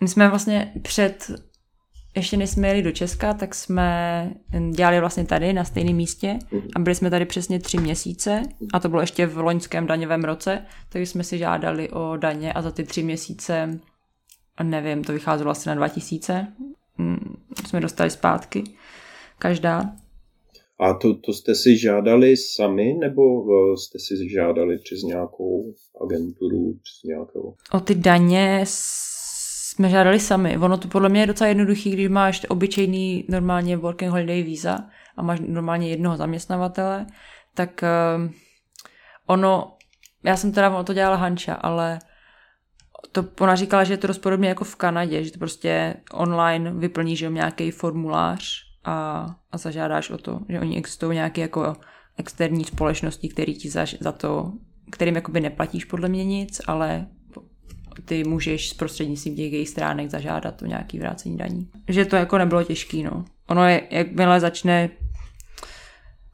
My 0.00 0.08
jsme 0.08 0.28
vlastně 0.28 0.72
před 0.82 1.30
ještě 2.16 2.36
než 2.36 2.50
jsme 2.50 2.68
jeli 2.68 2.82
do 2.82 2.92
Česka, 2.92 3.34
tak 3.34 3.54
jsme 3.54 4.30
dělali 4.70 5.00
vlastně 5.00 5.24
tady 5.24 5.52
na 5.52 5.64
stejném 5.64 5.96
místě 5.96 6.38
a 6.76 6.78
byli 6.78 6.94
jsme 6.94 7.10
tady 7.10 7.24
přesně 7.24 7.58
tři 7.58 7.78
měsíce 7.78 8.42
a 8.72 8.80
to 8.80 8.88
bylo 8.88 9.00
ještě 9.00 9.26
v 9.26 9.38
loňském 9.38 9.86
daňovém 9.86 10.24
roce, 10.24 10.66
takže 10.88 11.06
jsme 11.06 11.24
si 11.24 11.38
žádali 11.38 11.90
o 11.90 12.16
daně 12.16 12.52
a 12.52 12.62
za 12.62 12.70
ty 12.70 12.84
tři 12.84 13.02
měsíce, 13.02 13.80
nevím, 14.62 15.04
to 15.04 15.12
vycházelo 15.12 15.50
asi 15.50 15.68
na 15.68 15.74
2000, 15.74 16.46
mm, 16.98 17.36
jsme 17.66 17.80
dostali 17.80 18.10
zpátky, 18.10 18.64
každá. 19.38 19.92
A 20.80 20.94
to, 20.94 21.14
to 21.14 21.32
jste 21.32 21.54
si 21.54 21.78
žádali 21.78 22.36
sami, 22.36 22.94
nebo 23.00 23.22
eh, 23.22 23.76
jste 23.76 23.98
si 23.98 24.28
žádali 24.28 24.78
přes 24.78 25.02
nějakou 25.02 25.74
agenturu, 26.04 26.72
přes 26.82 27.02
nějakou? 27.04 27.54
O 27.72 27.80
ty 27.80 27.94
daně 27.94 28.64
jsme 29.72 29.88
žádali 29.88 30.20
sami. 30.20 30.58
Ono 30.58 30.78
to 30.78 30.88
podle 30.88 31.08
mě 31.08 31.20
je 31.20 31.26
docela 31.26 31.48
jednoduchý, 31.48 31.90
když 31.90 32.08
máš 32.08 32.46
obyčejný 32.48 33.24
normálně 33.28 33.76
working 33.76 34.10
holiday 34.10 34.42
visa 34.42 34.84
a 35.16 35.22
máš 35.22 35.40
normálně 35.40 35.88
jednoho 35.88 36.16
zaměstnavatele, 36.16 37.06
tak 37.54 37.70
uh, 37.82 38.30
ono, 39.26 39.76
já 40.24 40.36
jsem 40.36 40.52
teda 40.52 40.70
ono 40.70 40.84
to 40.84 40.94
dělala 40.94 41.16
Hanča, 41.16 41.54
ale 41.54 41.98
to 43.12 43.24
ona 43.40 43.56
říkala, 43.56 43.84
že 43.84 43.92
je 43.92 43.98
to 43.98 44.06
dost 44.06 44.18
podobně 44.18 44.48
jako 44.48 44.64
v 44.64 44.76
Kanadě, 44.76 45.24
že 45.24 45.32
to 45.32 45.38
prostě 45.38 45.94
online 46.12 46.72
vyplníš 46.72 47.24
nějaký 47.28 47.70
formulář 47.70 48.44
a, 48.84 49.26
a 49.52 49.58
zažádáš 49.58 50.10
o 50.10 50.18
to, 50.18 50.40
že 50.48 50.60
oni 50.60 50.76
existují 50.78 51.14
nějaké 51.14 51.40
jako 51.40 51.76
externí 52.16 52.64
společnosti, 52.64 53.28
které 53.28 53.52
ti 53.52 53.70
za, 53.70 53.86
za 54.00 54.12
to, 54.12 54.52
kterým 54.90 55.14
jakoby 55.14 55.40
neplatíš 55.40 55.84
podle 55.84 56.08
mě 56.08 56.24
nic, 56.24 56.60
ale 56.66 57.06
ty 58.04 58.24
můžeš 58.24 58.72
prostřednictvím 58.72 59.36
těch 59.36 59.52
jejich 59.52 59.68
stránek 59.68 60.10
zažádat 60.10 60.62
o 60.62 60.66
nějaký 60.66 60.98
vrácení 60.98 61.36
daní. 61.36 61.68
Že 61.88 62.04
to 62.04 62.16
jako 62.16 62.38
nebylo 62.38 62.64
těžký, 62.64 63.02
no. 63.02 63.24
Ono 63.48 63.68
je, 63.68 63.82
jakmile 63.90 64.40
začne 64.40 64.90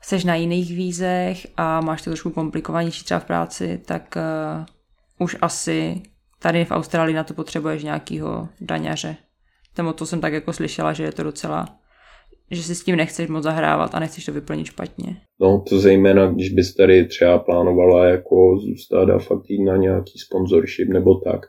seš 0.02 0.24
na 0.24 0.34
jiných 0.34 0.76
vízech 0.76 1.46
a 1.56 1.80
máš 1.80 2.02
to 2.02 2.10
trošku 2.10 2.30
komplikovanější 2.30 3.04
třeba 3.04 3.20
v 3.20 3.24
práci, 3.24 3.80
tak 3.86 4.16
uh, 4.16 4.66
už 5.18 5.36
asi 5.40 6.02
tady 6.38 6.64
v 6.64 6.70
Austrálii 6.70 7.14
na 7.14 7.24
to 7.24 7.34
potřebuješ 7.34 7.82
nějakýho 7.82 8.48
daňaře. 8.60 9.16
Temo 9.74 9.92
to 9.92 10.06
jsem 10.06 10.20
tak 10.20 10.32
jako 10.32 10.52
slyšela, 10.52 10.92
že 10.92 11.04
je 11.04 11.12
to 11.12 11.22
docela 11.22 11.77
že 12.50 12.62
si 12.62 12.74
s 12.74 12.84
tím 12.84 12.96
nechceš 12.96 13.28
moc 13.28 13.42
zahrávat 13.42 13.94
a 13.94 14.00
nechceš 14.00 14.24
to 14.24 14.32
vyplnit 14.32 14.66
špatně. 14.66 15.16
No 15.40 15.64
to 15.68 15.78
zejména, 15.78 16.26
když 16.32 16.52
bys 16.52 16.74
tady 16.74 17.04
třeba 17.06 17.38
plánovala 17.38 18.06
jako 18.06 18.58
zůstat 18.58 19.10
a 19.10 19.18
fakt 19.18 19.50
jít 19.50 19.64
na 19.64 19.76
nějaký 19.76 20.18
sponsorship 20.18 20.88
nebo 20.88 21.14
tak, 21.14 21.40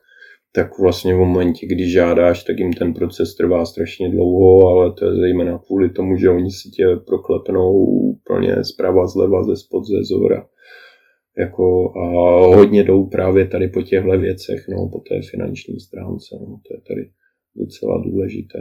tak 0.55 0.79
vlastně 0.79 1.13
v 1.13 1.17
momentě, 1.17 1.67
kdy 1.67 1.89
žádáš, 1.89 2.43
tak 2.43 2.59
jim 2.59 2.73
ten 2.73 2.93
proces 2.93 3.35
trvá 3.35 3.65
strašně 3.65 4.09
dlouho, 4.09 4.67
ale 4.67 4.93
to 4.93 5.05
je 5.05 5.15
zejména 5.15 5.59
kvůli 5.67 5.89
tomu, 5.89 6.17
že 6.17 6.29
oni 6.29 6.51
si 6.51 6.69
tě 6.69 6.85
proklepnou 7.07 7.73
úplně 7.85 8.63
zprava, 8.63 9.07
zleva, 9.07 9.43
ze 9.43 9.55
spod, 9.55 9.85
ze 9.85 10.03
zora. 10.03 10.47
Jako, 11.37 11.93
a 11.97 12.05
hodně 12.55 12.83
jdou 12.83 13.05
právě 13.05 13.47
tady 13.47 13.67
po 13.67 13.81
těchto 13.81 14.19
věcech, 14.19 14.67
no, 14.69 14.89
po 14.89 14.99
té 14.99 15.21
finanční 15.31 15.79
stránce, 15.79 16.35
no, 16.41 16.59
to 16.67 16.73
je 16.73 16.81
tady 16.87 17.09
docela 17.55 18.01
důležité. 18.03 18.59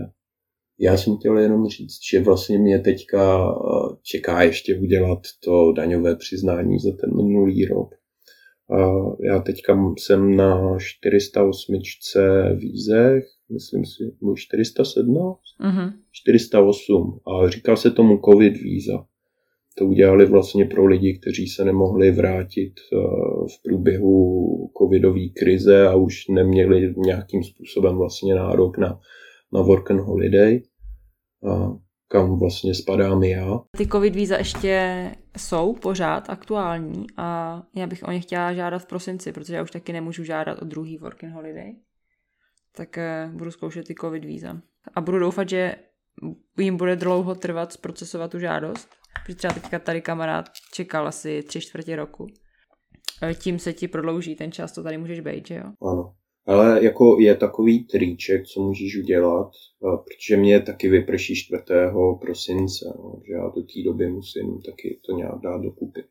Já 0.80 0.96
jsem 0.96 1.16
chtěl 1.16 1.38
jenom 1.38 1.68
říct, 1.68 1.98
že 2.10 2.20
vlastně 2.20 2.58
mě 2.58 2.78
teďka 2.78 3.48
eh, 3.50 3.96
čeká 4.02 4.42
ještě 4.42 4.76
udělat 4.76 5.18
to 5.44 5.72
daňové 5.72 6.16
přiznání 6.16 6.78
za 6.78 6.90
ten 7.00 7.16
minulý 7.16 7.64
rok. 7.64 7.94
Já 9.22 9.38
teďka 9.40 9.94
jsem 9.98 10.36
na 10.36 10.78
408 10.78 11.80
vízech, 12.56 13.24
myslím 13.52 13.84
si, 13.84 14.12
407? 14.36 15.14
Mm-hmm. 15.14 15.92
408. 16.12 17.20
A 17.26 17.48
říká 17.48 17.76
se 17.76 17.90
tomu 17.90 18.20
COVID 18.24 18.56
víza. 18.56 19.04
To 19.78 19.86
udělali 19.86 20.26
vlastně 20.26 20.64
pro 20.64 20.86
lidi, 20.86 21.18
kteří 21.18 21.46
se 21.46 21.64
nemohli 21.64 22.10
vrátit 22.10 22.72
eh, 22.92 22.96
v 23.46 23.62
průběhu 23.62 24.70
covidové 24.78 25.28
krize 25.36 25.86
a 25.86 25.94
už 25.94 26.28
neměli 26.28 26.94
nějakým 26.96 27.42
způsobem 27.44 27.96
vlastně 27.96 28.34
nárok 28.34 28.78
na, 28.78 29.00
na 29.52 29.62
work 29.62 29.90
and 29.90 30.00
holiday 30.00 30.62
kam 32.08 32.38
vlastně 32.38 32.74
spadám 32.74 33.22
já. 33.22 33.60
Ty 33.76 33.86
covid 33.86 34.14
víza 34.14 34.36
ještě 34.36 35.12
jsou 35.36 35.74
pořád 35.74 36.30
aktuální 36.30 37.06
a 37.16 37.62
já 37.76 37.86
bych 37.86 38.02
o 38.02 38.12
ně 38.12 38.20
chtěla 38.20 38.52
žádat 38.52 38.78
v 38.78 38.86
prosinci, 38.86 39.32
protože 39.32 39.54
já 39.54 39.62
už 39.62 39.70
taky 39.70 39.92
nemůžu 39.92 40.24
žádat 40.24 40.62
o 40.62 40.64
druhý 40.64 40.98
working 40.98 41.32
holiday. 41.32 41.76
Tak 42.76 42.98
eh, 42.98 43.30
budu 43.34 43.50
zkoušet 43.50 43.86
ty 43.86 43.94
covid 44.00 44.24
víza. 44.24 44.60
A 44.94 45.00
budu 45.00 45.18
doufat, 45.18 45.48
že 45.48 45.74
jim 46.58 46.76
bude 46.76 46.96
dlouho 46.96 47.34
trvat 47.34 47.72
zprocesovat 47.72 48.30
tu 48.30 48.38
žádost, 48.38 48.88
protože 49.24 49.36
třeba 49.36 49.54
teďka 49.54 49.78
tady 49.78 50.00
kamarád 50.00 50.48
čekal 50.72 51.08
asi 51.08 51.42
tři 51.42 51.60
čtvrtě 51.60 51.96
roku. 51.96 52.26
Eh, 53.22 53.34
tím 53.34 53.58
se 53.58 53.72
ti 53.72 53.88
prodlouží 53.88 54.34
ten 54.34 54.52
čas, 54.52 54.72
to 54.72 54.82
tady 54.82 54.98
můžeš 54.98 55.20
být, 55.20 55.46
že 55.46 55.54
jo? 55.54 55.72
Ano. 55.82 56.14
Ale 56.48 56.84
jako 56.84 57.16
je 57.20 57.34
takový 57.36 57.84
triček, 57.84 58.46
co 58.46 58.62
můžeš 58.62 58.96
udělat, 58.98 59.50
protože 59.80 60.36
mě 60.36 60.60
taky 60.60 60.88
vyprší 60.88 61.34
4. 61.34 61.62
prosince, 62.20 62.94
no, 62.98 63.20
že 63.26 63.32
já 63.32 63.48
do 63.48 63.62
té 63.62 63.82
doby 63.84 64.10
musím 64.10 64.60
taky 64.66 65.00
to 65.06 65.12
nějak 65.12 65.40
dát 65.42 65.62
dokupy. 65.62 66.04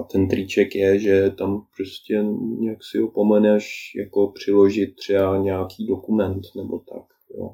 A 0.00 0.02
ten 0.02 0.28
triček 0.28 0.74
je, 0.74 0.98
že 0.98 1.30
tam 1.30 1.66
prostě 1.76 2.24
nějak 2.58 2.78
si 2.84 2.98
ho 2.98 3.08
pomeneš 3.10 3.92
jako 3.96 4.32
přiložit 4.34 4.96
třeba 4.96 5.38
nějaký 5.38 5.86
dokument 5.86 6.42
nebo 6.56 6.78
tak. 6.78 7.04
Jo. 7.38 7.50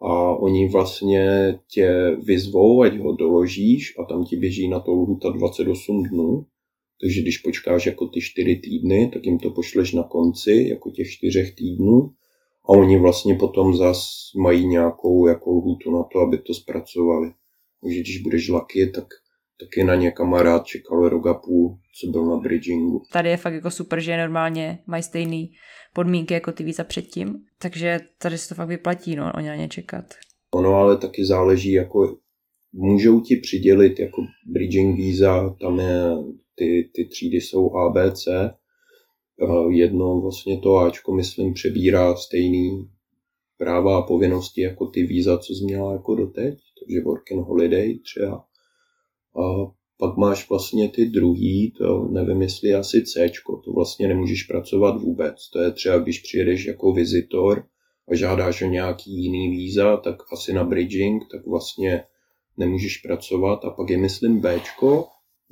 A 0.00 0.36
oni 0.36 0.68
vlastně 0.68 1.54
tě 1.68 2.16
vyzvou, 2.24 2.82
ať 2.82 2.98
ho 2.98 3.12
doložíš 3.12 3.94
a 3.98 4.04
tam 4.04 4.24
ti 4.24 4.36
běží 4.36 4.68
na 4.68 4.80
to 4.80 4.90
lhuta 4.90 5.28
28 5.28 6.02
dnů 6.02 6.46
takže 7.02 7.20
když 7.20 7.38
počkáš 7.38 7.86
jako 7.86 8.06
ty 8.06 8.20
čtyři 8.20 8.56
týdny, 8.56 9.10
tak 9.12 9.26
jim 9.26 9.38
to 9.38 9.50
pošleš 9.50 9.92
na 9.92 10.02
konci, 10.02 10.66
jako 10.70 10.90
těch 10.90 11.10
čtyřech 11.10 11.54
týdnů. 11.54 12.10
A 12.64 12.68
oni 12.68 12.98
vlastně 12.98 13.34
potom 13.34 13.76
zas 13.76 14.10
mají 14.42 14.66
nějakou 14.66 15.26
jako 15.26 15.50
lhůtu 15.50 15.90
na 15.90 16.02
to, 16.12 16.18
aby 16.18 16.38
to 16.38 16.54
zpracovali. 16.54 17.32
Takže 17.82 18.00
když 18.00 18.18
budeš 18.18 18.48
laky, 18.48 18.86
tak 18.86 19.04
taky 19.60 19.84
na 19.84 19.94
ně 19.94 20.10
kamarád 20.10 20.66
čekal 20.66 21.08
rok 21.08 21.26
a 21.26 21.34
půl, 21.34 21.78
co 22.00 22.10
byl 22.10 22.26
na 22.26 22.36
bridgingu. 22.36 23.02
Tady 23.12 23.28
je 23.28 23.36
fakt 23.36 23.54
jako 23.54 23.70
super, 23.70 24.00
že 24.00 24.16
normálně 24.16 24.78
mají 24.86 25.02
stejné 25.02 25.46
podmínky 25.94 26.34
jako 26.34 26.52
ty 26.52 26.64
víza 26.64 26.84
předtím, 26.84 27.34
takže 27.58 28.00
tady 28.18 28.38
se 28.38 28.48
to 28.48 28.54
fakt 28.54 28.68
vyplatí, 28.68 29.16
no, 29.16 29.32
o 29.36 29.40
ně 29.40 29.48
na 29.48 29.56
ně 29.56 29.68
čekat. 29.68 30.04
Ono 30.50 30.74
ale 30.74 30.96
taky 30.96 31.24
záleží, 31.24 31.72
jako 31.72 32.16
můžou 32.72 33.20
ti 33.20 33.36
přidělit 33.36 34.00
jako 34.00 34.22
bridging 34.46 34.96
visa, 34.96 35.56
tam 35.60 35.78
je, 35.78 36.02
ty, 36.54 36.90
ty 36.94 37.04
třídy 37.04 37.36
jsou 37.36 37.70
ABC, 37.74 38.28
jedno 39.70 40.20
vlastně 40.20 40.58
to 40.58 40.76
Ačko, 40.76 41.14
myslím, 41.14 41.54
přebírá 41.54 42.16
stejný 42.16 42.90
práva 43.56 43.98
a 43.98 44.02
povinnosti 44.02 44.60
jako 44.60 44.86
ty 44.86 45.02
víza, 45.02 45.38
co 45.38 45.54
jsi 45.54 45.64
měla 45.64 45.92
jako 45.92 46.14
doteď, 46.14 46.58
takže 46.80 47.00
working 47.00 47.46
holiday 47.46 47.98
třeba. 47.98 48.44
A 49.36 49.72
pak 49.98 50.16
máš 50.16 50.48
vlastně 50.48 50.88
ty 50.88 51.06
druhý, 51.06 51.70
to 51.78 52.08
nevím, 52.08 52.42
jestli 52.42 52.74
asi 52.74 53.04
C, 53.04 53.30
to 53.64 53.72
vlastně 53.72 54.08
nemůžeš 54.08 54.42
pracovat 54.42 55.02
vůbec. 55.02 55.50
To 55.52 55.58
je 55.58 55.72
třeba, 55.72 55.98
když 55.98 56.18
přijedeš 56.18 56.64
jako 56.64 56.92
vizitor 56.92 57.64
a 58.08 58.14
žádáš 58.14 58.62
o 58.62 58.66
nějaký 58.66 59.22
jiný 59.22 59.50
víza, 59.50 59.96
tak 59.96 60.16
asi 60.32 60.52
na 60.52 60.64
bridging, 60.64 61.22
tak 61.30 61.46
vlastně 61.46 62.04
nemůžeš 62.56 62.96
pracovat. 62.96 63.64
A 63.64 63.70
pak 63.70 63.90
je, 63.90 63.98
myslím, 63.98 64.40
B, 64.40 64.60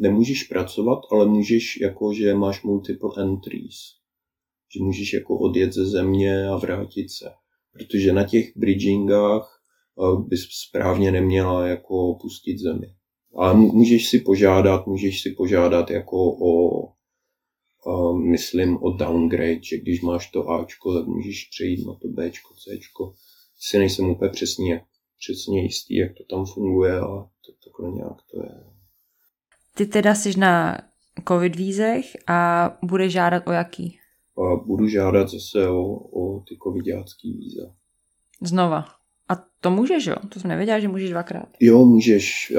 nemůžeš 0.00 0.42
pracovat, 0.42 0.98
ale 1.10 1.26
můžeš, 1.26 1.80
jako, 1.80 2.12
že 2.14 2.34
máš 2.34 2.62
multiple 2.62 3.10
entries. 3.16 3.76
Že 4.74 4.84
můžeš 4.84 5.12
jako 5.12 5.38
odjet 5.38 5.72
ze 5.72 5.86
země 5.86 6.48
a 6.48 6.56
vrátit 6.56 7.10
se. 7.10 7.30
Protože 7.72 8.12
na 8.12 8.24
těch 8.24 8.56
bridgingách 8.56 9.62
eh, 9.98 10.22
bys 10.28 10.40
správně 10.50 11.12
neměla 11.12 11.66
jako 11.66 12.14
pustit 12.20 12.58
zemi. 12.58 12.94
A 13.36 13.52
můžeš 13.52 14.08
si 14.08 14.18
požádat, 14.18 14.86
můžeš 14.86 15.22
si 15.22 15.30
požádat 15.30 15.90
jako 15.90 16.16
o, 16.30 16.84
a 17.90 18.12
myslím 18.12 18.82
o 18.82 18.90
downgrade, 18.90 19.62
že 19.62 19.78
když 19.78 20.00
máš 20.00 20.30
to 20.30 20.48
Ačko, 20.48 20.94
tak 20.94 21.06
můžeš 21.06 21.48
přejít 21.50 21.86
na 21.86 21.94
to 21.94 22.08
Bčko, 22.08 22.54
Cčko. 22.54 23.14
Si 23.58 23.78
nejsem 23.78 24.10
úplně 24.10 24.30
přesně, 24.30 24.84
přesně 25.18 25.62
jistý, 25.62 25.96
jak 25.96 26.12
to 26.16 26.24
tam 26.24 26.46
funguje, 26.46 26.98
ale 26.98 27.24
to, 27.46 27.52
takhle 27.64 27.90
nějak 27.90 28.16
to 28.30 28.42
je. 28.42 28.79
Ty 29.80 29.86
teda 29.86 30.14
jsi 30.14 30.38
na 30.38 30.78
covid 31.28 31.56
vízech 31.56 32.04
a 32.26 32.70
budeš 32.82 33.12
žádat 33.12 33.48
o 33.48 33.52
jaký? 33.52 33.98
A 34.38 34.56
budu 34.56 34.88
žádat 34.88 35.28
zase 35.28 35.68
o, 35.68 35.82
o 35.94 36.40
ty 36.40 36.56
covidácký 36.62 37.32
víza. 37.32 37.74
Znova. 38.42 38.84
A 39.28 39.36
to 39.60 39.70
můžeš, 39.70 40.06
jo? 40.06 40.16
To 40.28 40.40
jsem 40.40 40.48
nevěděla, 40.48 40.78
že 40.78 40.88
můžeš 40.88 41.10
dvakrát. 41.10 41.48
Jo, 41.60 41.84
můžeš. 41.84 42.52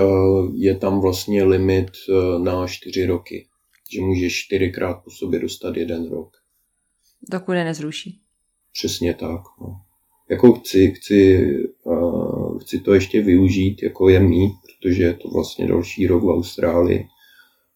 Je 0.53 0.75
tam 0.75 1.01
vlastně 1.01 1.43
limit 1.43 1.89
e, 1.89 2.39
na 2.39 2.67
čtyři 2.67 3.05
roky. 3.05 3.47
Že 3.93 4.01
můžeš 4.01 4.45
čtyřikrát 4.45 5.03
po 5.03 5.09
sobě 5.09 5.39
dostat 5.39 5.77
jeden 5.77 6.09
rok. 6.09 6.37
Dokud 7.29 7.51
je 7.51 7.63
nezruší. 7.63 8.21
Přesně 8.73 9.13
tak. 9.13 9.41
No. 9.61 9.81
Jako 10.29 10.53
chci, 10.53 10.91
chci, 10.91 11.47
chci 12.61 12.79
to 12.79 12.93
ještě 12.93 13.21
využít, 13.21 13.83
jako 13.83 14.09
je 14.09 14.19
mít, 14.19 14.51
protože 14.63 15.03
je 15.03 15.13
to 15.13 15.29
vlastně 15.29 15.67
další 15.67 16.07
rok 16.07 16.23
v 16.23 16.29
Austrálii 16.29 17.07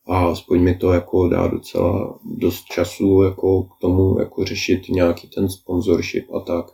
a 0.07 0.25
aspoň 0.27 0.61
mi 0.61 0.75
to 0.75 0.93
jako 0.93 1.29
dá 1.29 1.47
docela 1.47 2.19
dost 2.25 2.65
času 2.65 3.21
jako 3.23 3.63
k 3.63 3.69
tomu 3.81 4.19
jako 4.19 4.45
řešit 4.45 4.89
nějaký 4.89 5.27
ten 5.27 5.49
sponsorship 5.49 6.33
a 6.33 6.39
tak 6.39 6.65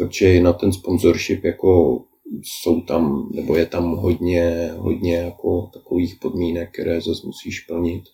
protože 0.00 0.40
na 0.40 0.52
ten 0.52 0.72
sponsorship 0.72 1.44
jako 1.44 2.02
jsou 2.42 2.80
tam, 2.80 3.28
nebo 3.34 3.56
je 3.56 3.66
tam 3.66 3.96
hodně, 3.96 4.70
hodně 4.76 5.14
jako 5.16 5.70
takových 5.72 6.16
podmínek, 6.20 6.72
které 6.72 7.00
zase 7.00 7.26
musíš 7.26 7.60
plnit 7.60 8.04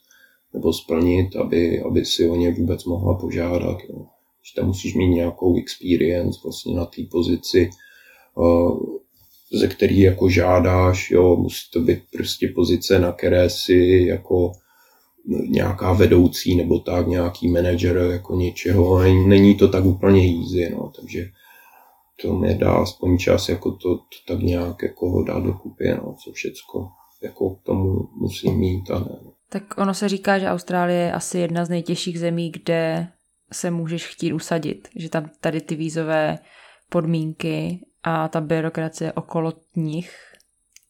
nebo 0.54 0.72
splnit, 0.72 1.36
aby, 1.36 1.80
aby 1.80 2.04
si 2.04 2.28
o 2.28 2.36
ně 2.36 2.50
vůbec 2.50 2.84
mohla 2.84 3.14
požádat. 3.14 3.78
Jo. 3.88 4.06
Že 4.42 4.54
tam 4.56 4.66
musíš 4.66 4.94
mít 4.94 5.08
nějakou 5.08 5.58
experience 5.58 6.40
vlastně 6.44 6.74
na 6.74 6.86
té 6.86 7.02
pozici, 7.10 7.70
uh, 8.34 8.95
ze 9.52 9.68
který 9.68 10.00
jako 10.00 10.28
žádáš, 10.28 11.10
jo, 11.10 11.36
musí 11.36 11.70
to 11.72 11.80
být 11.80 11.98
prostě 12.12 12.52
pozice, 12.54 12.98
na 12.98 13.12
které 13.12 13.50
si 13.50 14.04
jako 14.08 14.52
nějaká 15.48 15.92
vedoucí 15.92 16.56
nebo 16.56 16.78
tak, 16.78 17.06
nějaký 17.06 17.48
manager 17.48 17.96
jako 17.96 18.34
něčeho. 18.36 19.02
Není 19.28 19.54
to 19.54 19.68
tak 19.68 19.84
úplně 19.84 20.20
easy, 20.20 20.70
no, 20.70 20.92
takže 21.00 21.24
to 22.22 22.32
mi 22.32 22.54
dá 22.54 22.72
aspoň 22.72 23.18
čas 23.18 23.48
jako 23.48 23.70
to, 23.70 23.96
to 23.96 24.16
tak 24.26 24.38
nějak 24.38 24.82
jako 24.82 25.22
dát 25.22 25.42
dokupy, 25.42 25.88
no, 25.88 26.16
co 26.24 26.32
všecko 26.32 26.88
jako 27.22 27.50
k 27.50 27.62
tomu 27.62 28.08
musím 28.20 28.58
mít 28.58 28.90
a 28.90 28.98
ne. 28.98 29.18
Tak 29.48 29.78
ono 29.78 29.94
se 29.94 30.08
říká, 30.08 30.38
že 30.38 30.48
Austrálie 30.48 31.00
je 31.00 31.12
asi 31.12 31.38
jedna 31.38 31.64
z 31.64 31.68
nejtěžších 31.68 32.18
zemí, 32.18 32.50
kde 32.50 33.08
se 33.52 33.70
můžeš 33.70 34.06
chtít 34.06 34.32
usadit, 34.32 34.88
že 34.96 35.08
tam 35.08 35.30
tady 35.40 35.60
ty 35.60 35.74
vízové 35.74 36.38
podmínky 36.88 37.80
a 38.06 38.28
ta 38.28 38.40
byrokracie 38.40 39.12
okolo 39.12 39.52
nich 39.76 40.16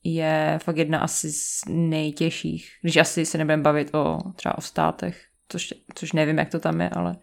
je 0.04 0.58
fakt 0.62 0.76
jedna 0.76 0.98
asi 0.98 1.32
z 1.32 1.60
nejtěžších. 1.68 2.68
Když 2.82 2.96
asi 2.96 3.26
se 3.26 3.38
nebudeme 3.38 3.62
bavit 3.62 3.94
o 3.94 4.18
třeba 4.36 4.58
o 4.58 4.60
státech, 4.60 5.20
což, 5.48 5.74
což 5.94 6.12
nevím, 6.12 6.38
jak 6.38 6.50
to 6.50 6.60
tam 6.60 6.80
je, 6.80 6.88
ale 6.88 7.16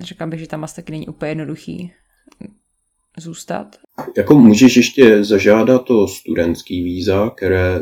řekla 0.00 0.26
bych, 0.26 0.40
že 0.40 0.46
tam 0.46 0.64
asi 0.64 0.76
taky 0.76 0.92
není 0.92 1.08
úplně 1.08 1.30
jednoduchý 1.30 1.92
zůstat? 3.18 3.76
Jako 4.16 4.34
můžeš 4.34 4.76
ještě 4.76 5.24
zažádat 5.24 5.90
o 5.90 6.08
studentský 6.08 6.82
víza, 6.82 7.30
které 7.36 7.80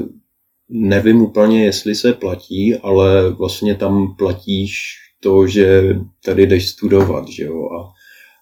nevím 0.69 1.23
úplně, 1.23 1.65
jestli 1.65 1.95
se 1.95 2.13
platí, 2.13 2.75
ale 2.75 3.31
vlastně 3.31 3.75
tam 3.75 4.17
platíš 4.17 4.99
to, 5.21 5.47
že 5.47 5.97
tady 6.25 6.47
jdeš 6.47 6.69
studovat, 6.69 7.29
že 7.29 7.45
jo, 7.45 7.69
a, 7.71 7.94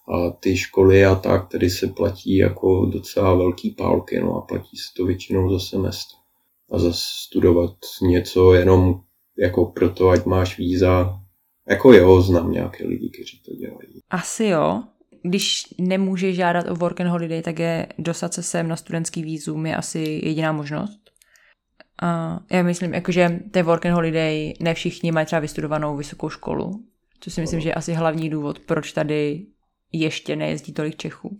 a 0.08 0.30
ty 0.30 0.56
školy 0.56 1.04
a 1.04 1.14
tak, 1.14 1.48
tady 1.48 1.70
se 1.70 1.86
platí 1.86 2.36
jako 2.36 2.86
docela 2.86 3.34
velký 3.34 3.70
pálky, 3.70 4.20
no 4.20 4.36
a 4.36 4.40
platí 4.40 4.76
se 4.76 4.94
to 4.96 5.06
většinou 5.06 5.52
za 5.52 5.58
semestr. 5.58 6.14
A 6.70 6.78
za 6.78 6.92
studovat 6.92 7.76
něco 8.02 8.54
jenom 8.54 9.00
jako 9.38 9.64
proto, 9.64 10.08
ať 10.08 10.24
máš 10.24 10.58
víza, 10.58 11.20
jako 11.68 11.92
jo, 11.92 12.22
znám 12.22 12.50
nějaké 12.50 12.86
lidi, 12.86 13.10
kteří 13.10 13.42
to 13.46 13.54
dělají. 13.54 14.00
Asi 14.10 14.44
jo, 14.44 14.82
když 15.22 15.74
nemůže 15.78 16.32
žádat 16.32 16.70
o 16.70 16.74
work 16.74 17.00
and 17.00 17.08
holiday, 17.08 17.42
tak 17.42 17.58
je 17.58 17.86
dostat 17.98 18.34
se 18.34 18.42
sem 18.42 18.68
na 18.68 18.76
studentský 18.76 19.22
výzum 19.22 19.66
je 19.66 19.76
asi 19.76 20.20
jediná 20.24 20.52
možnost. 20.52 21.00
A 22.02 22.40
já 22.50 22.62
myslím, 22.62 22.94
jakože 22.94 23.40
ten 23.50 23.66
work 23.66 23.86
and 23.86 23.92
holiday 23.92 24.54
ne 24.60 24.74
všichni 24.74 25.12
mají 25.12 25.26
třeba 25.26 25.40
vystudovanou 25.40 25.96
vysokou 25.96 26.28
školu, 26.28 26.70
To 27.24 27.30
si 27.30 27.40
myslím, 27.40 27.60
že 27.60 27.68
je 27.68 27.74
asi 27.74 27.92
hlavní 27.92 28.30
důvod, 28.30 28.58
proč 28.58 28.92
tady 28.92 29.46
ještě 29.92 30.36
nejezdí 30.36 30.72
tolik 30.72 30.96
Čechů. 30.96 31.36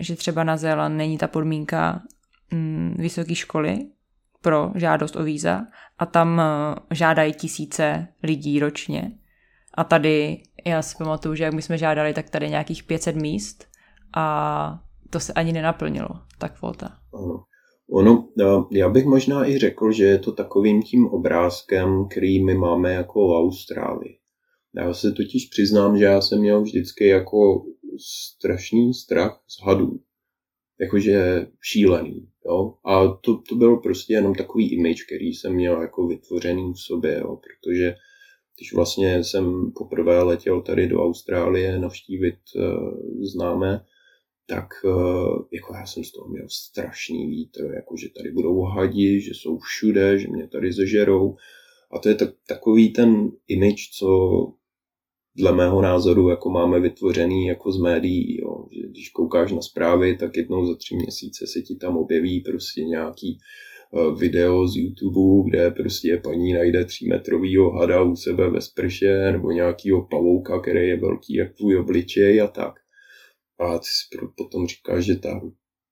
Že 0.00 0.16
třeba 0.16 0.44
na 0.44 0.56
Zéland 0.56 0.96
není 0.96 1.18
ta 1.18 1.28
podmínka 1.28 2.02
mm, 2.50 2.94
vysoké 2.98 3.34
školy 3.34 3.78
pro 4.42 4.72
žádost 4.74 5.16
o 5.16 5.22
víza 5.22 5.66
a 5.98 6.06
tam 6.06 6.38
uh, 6.38 6.78
žádají 6.90 7.32
tisíce 7.32 8.08
lidí 8.22 8.60
ročně. 8.60 9.12
A 9.74 9.84
tady 9.84 10.42
já 10.66 10.82
si 10.82 10.96
pamatuju, 10.98 11.34
že 11.34 11.44
jak 11.44 11.54
my 11.54 11.62
jsme 11.62 11.78
žádali, 11.78 12.14
tak 12.14 12.30
tady 12.30 12.50
nějakých 12.50 12.82
500 12.82 13.16
míst 13.16 13.64
a 14.16 14.80
to 15.10 15.20
se 15.20 15.32
ani 15.32 15.52
nenaplnilo, 15.52 16.08
ta 16.38 16.48
kvota. 16.48 16.88
Ano. 17.14 17.44
Ono, 17.90 18.28
já 18.72 18.88
bych 18.88 19.04
možná 19.04 19.48
i 19.48 19.58
řekl, 19.58 19.92
že 19.92 20.04
je 20.04 20.18
to 20.18 20.32
takovým 20.32 20.82
tím 20.82 21.06
obrázkem, 21.06 22.08
který 22.10 22.44
my 22.44 22.54
máme 22.54 22.92
jako 22.92 23.28
v 23.28 23.32
Austrálii. 23.32 24.18
Já 24.76 24.94
se 24.94 25.12
totiž 25.12 25.46
přiznám, 25.46 25.98
že 25.98 26.04
já 26.04 26.20
jsem 26.20 26.40
měl 26.40 26.62
vždycky 26.62 27.06
jako 27.06 27.64
strašný 28.00 28.94
strach 28.94 29.44
z 29.48 29.62
hadů. 29.62 30.00
Jakože 30.80 31.46
šílený. 31.62 32.28
Jo? 32.46 32.74
A 32.84 33.08
to, 33.08 33.36
to 33.48 33.54
byl 33.54 33.76
prostě 33.76 34.12
jenom 34.12 34.34
takový 34.34 34.72
image, 34.72 35.04
který 35.06 35.26
jsem 35.26 35.54
měl 35.54 35.82
jako 35.82 36.06
vytvořený 36.06 36.72
v 36.72 36.80
sobě, 36.80 37.18
jo? 37.18 37.36
protože 37.36 37.94
když 38.58 38.72
vlastně 38.74 39.24
jsem 39.24 39.72
poprvé 39.72 40.22
letěl 40.22 40.62
tady 40.62 40.88
do 40.88 41.04
Austrálie 41.04 41.78
navštívit 41.78 42.38
uh, 42.56 43.24
známé, 43.34 43.84
tak 44.46 44.68
uh, 44.84 45.42
jako 45.52 45.74
já 45.74 45.86
jsem 45.86 46.04
z 46.04 46.12
toho 46.12 46.28
měl 46.28 46.46
strašný 46.48 47.28
vítr, 47.28 47.72
jako 47.74 47.96
že 47.96 48.08
tady 48.16 48.30
budou 48.30 48.62
hadi, 48.62 49.20
že 49.20 49.30
jsou 49.34 49.58
všude, 49.58 50.18
že 50.18 50.28
mě 50.28 50.48
tady 50.48 50.72
zežerou. 50.72 51.36
A 51.90 51.98
to 51.98 52.08
je 52.08 52.14
tak, 52.14 52.30
takový 52.48 52.92
ten 52.92 53.30
image, 53.48 53.90
co 53.98 54.08
dle 55.36 55.52
mého 55.52 55.82
názoru 55.82 56.28
jako 56.28 56.50
máme 56.50 56.80
vytvořený 56.80 57.46
jako 57.46 57.72
z 57.72 57.80
médií, 57.80 58.40
jo. 58.40 58.66
že 58.72 58.88
když 58.88 59.10
koukáš 59.10 59.52
na 59.52 59.60
zprávy, 59.60 60.16
tak 60.16 60.36
jednou 60.36 60.66
za 60.66 60.74
tři 60.74 60.96
měsíce 60.96 61.46
se 61.46 61.62
ti 61.62 61.76
tam 61.76 61.96
objeví 61.96 62.40
prostě 62.40 62.84
nějaký 62.84 63.38
Eh, 63.94 64.14
video 64.20 64.68
z 64.68 64.76
YouTube, 64.76 65.50
kde 65.50 65.70
prostě 65.70 66.20
paní 66.24 66.52
najde 66.52 66.84
třímetrovýho 66.84 67.70
hada 67.70 68.02
u 68.02 68.16
sebe 68.16 68.50
ve 68.50 68.60
sprše 68.60 69.32
nebo 69.32 69.50
nějakýho 69.52 70.02
pavouka, 70.02 70.60
který 70.60 70.88
je 70.88 71.00
velký 71.00 71.34
jak 71.34 71.54
tvůj 71.54 71.78
obličej 71.78 72.42
a 72.42 72.46
tak. 72.46 72.74
A 73.58 73.78
ty 73.78 73.84
si 73.84 74.26
potom 74.36 74.66
říkáš, 74.66 75.04
že 75.04 75.16
ta, 75.16 75.40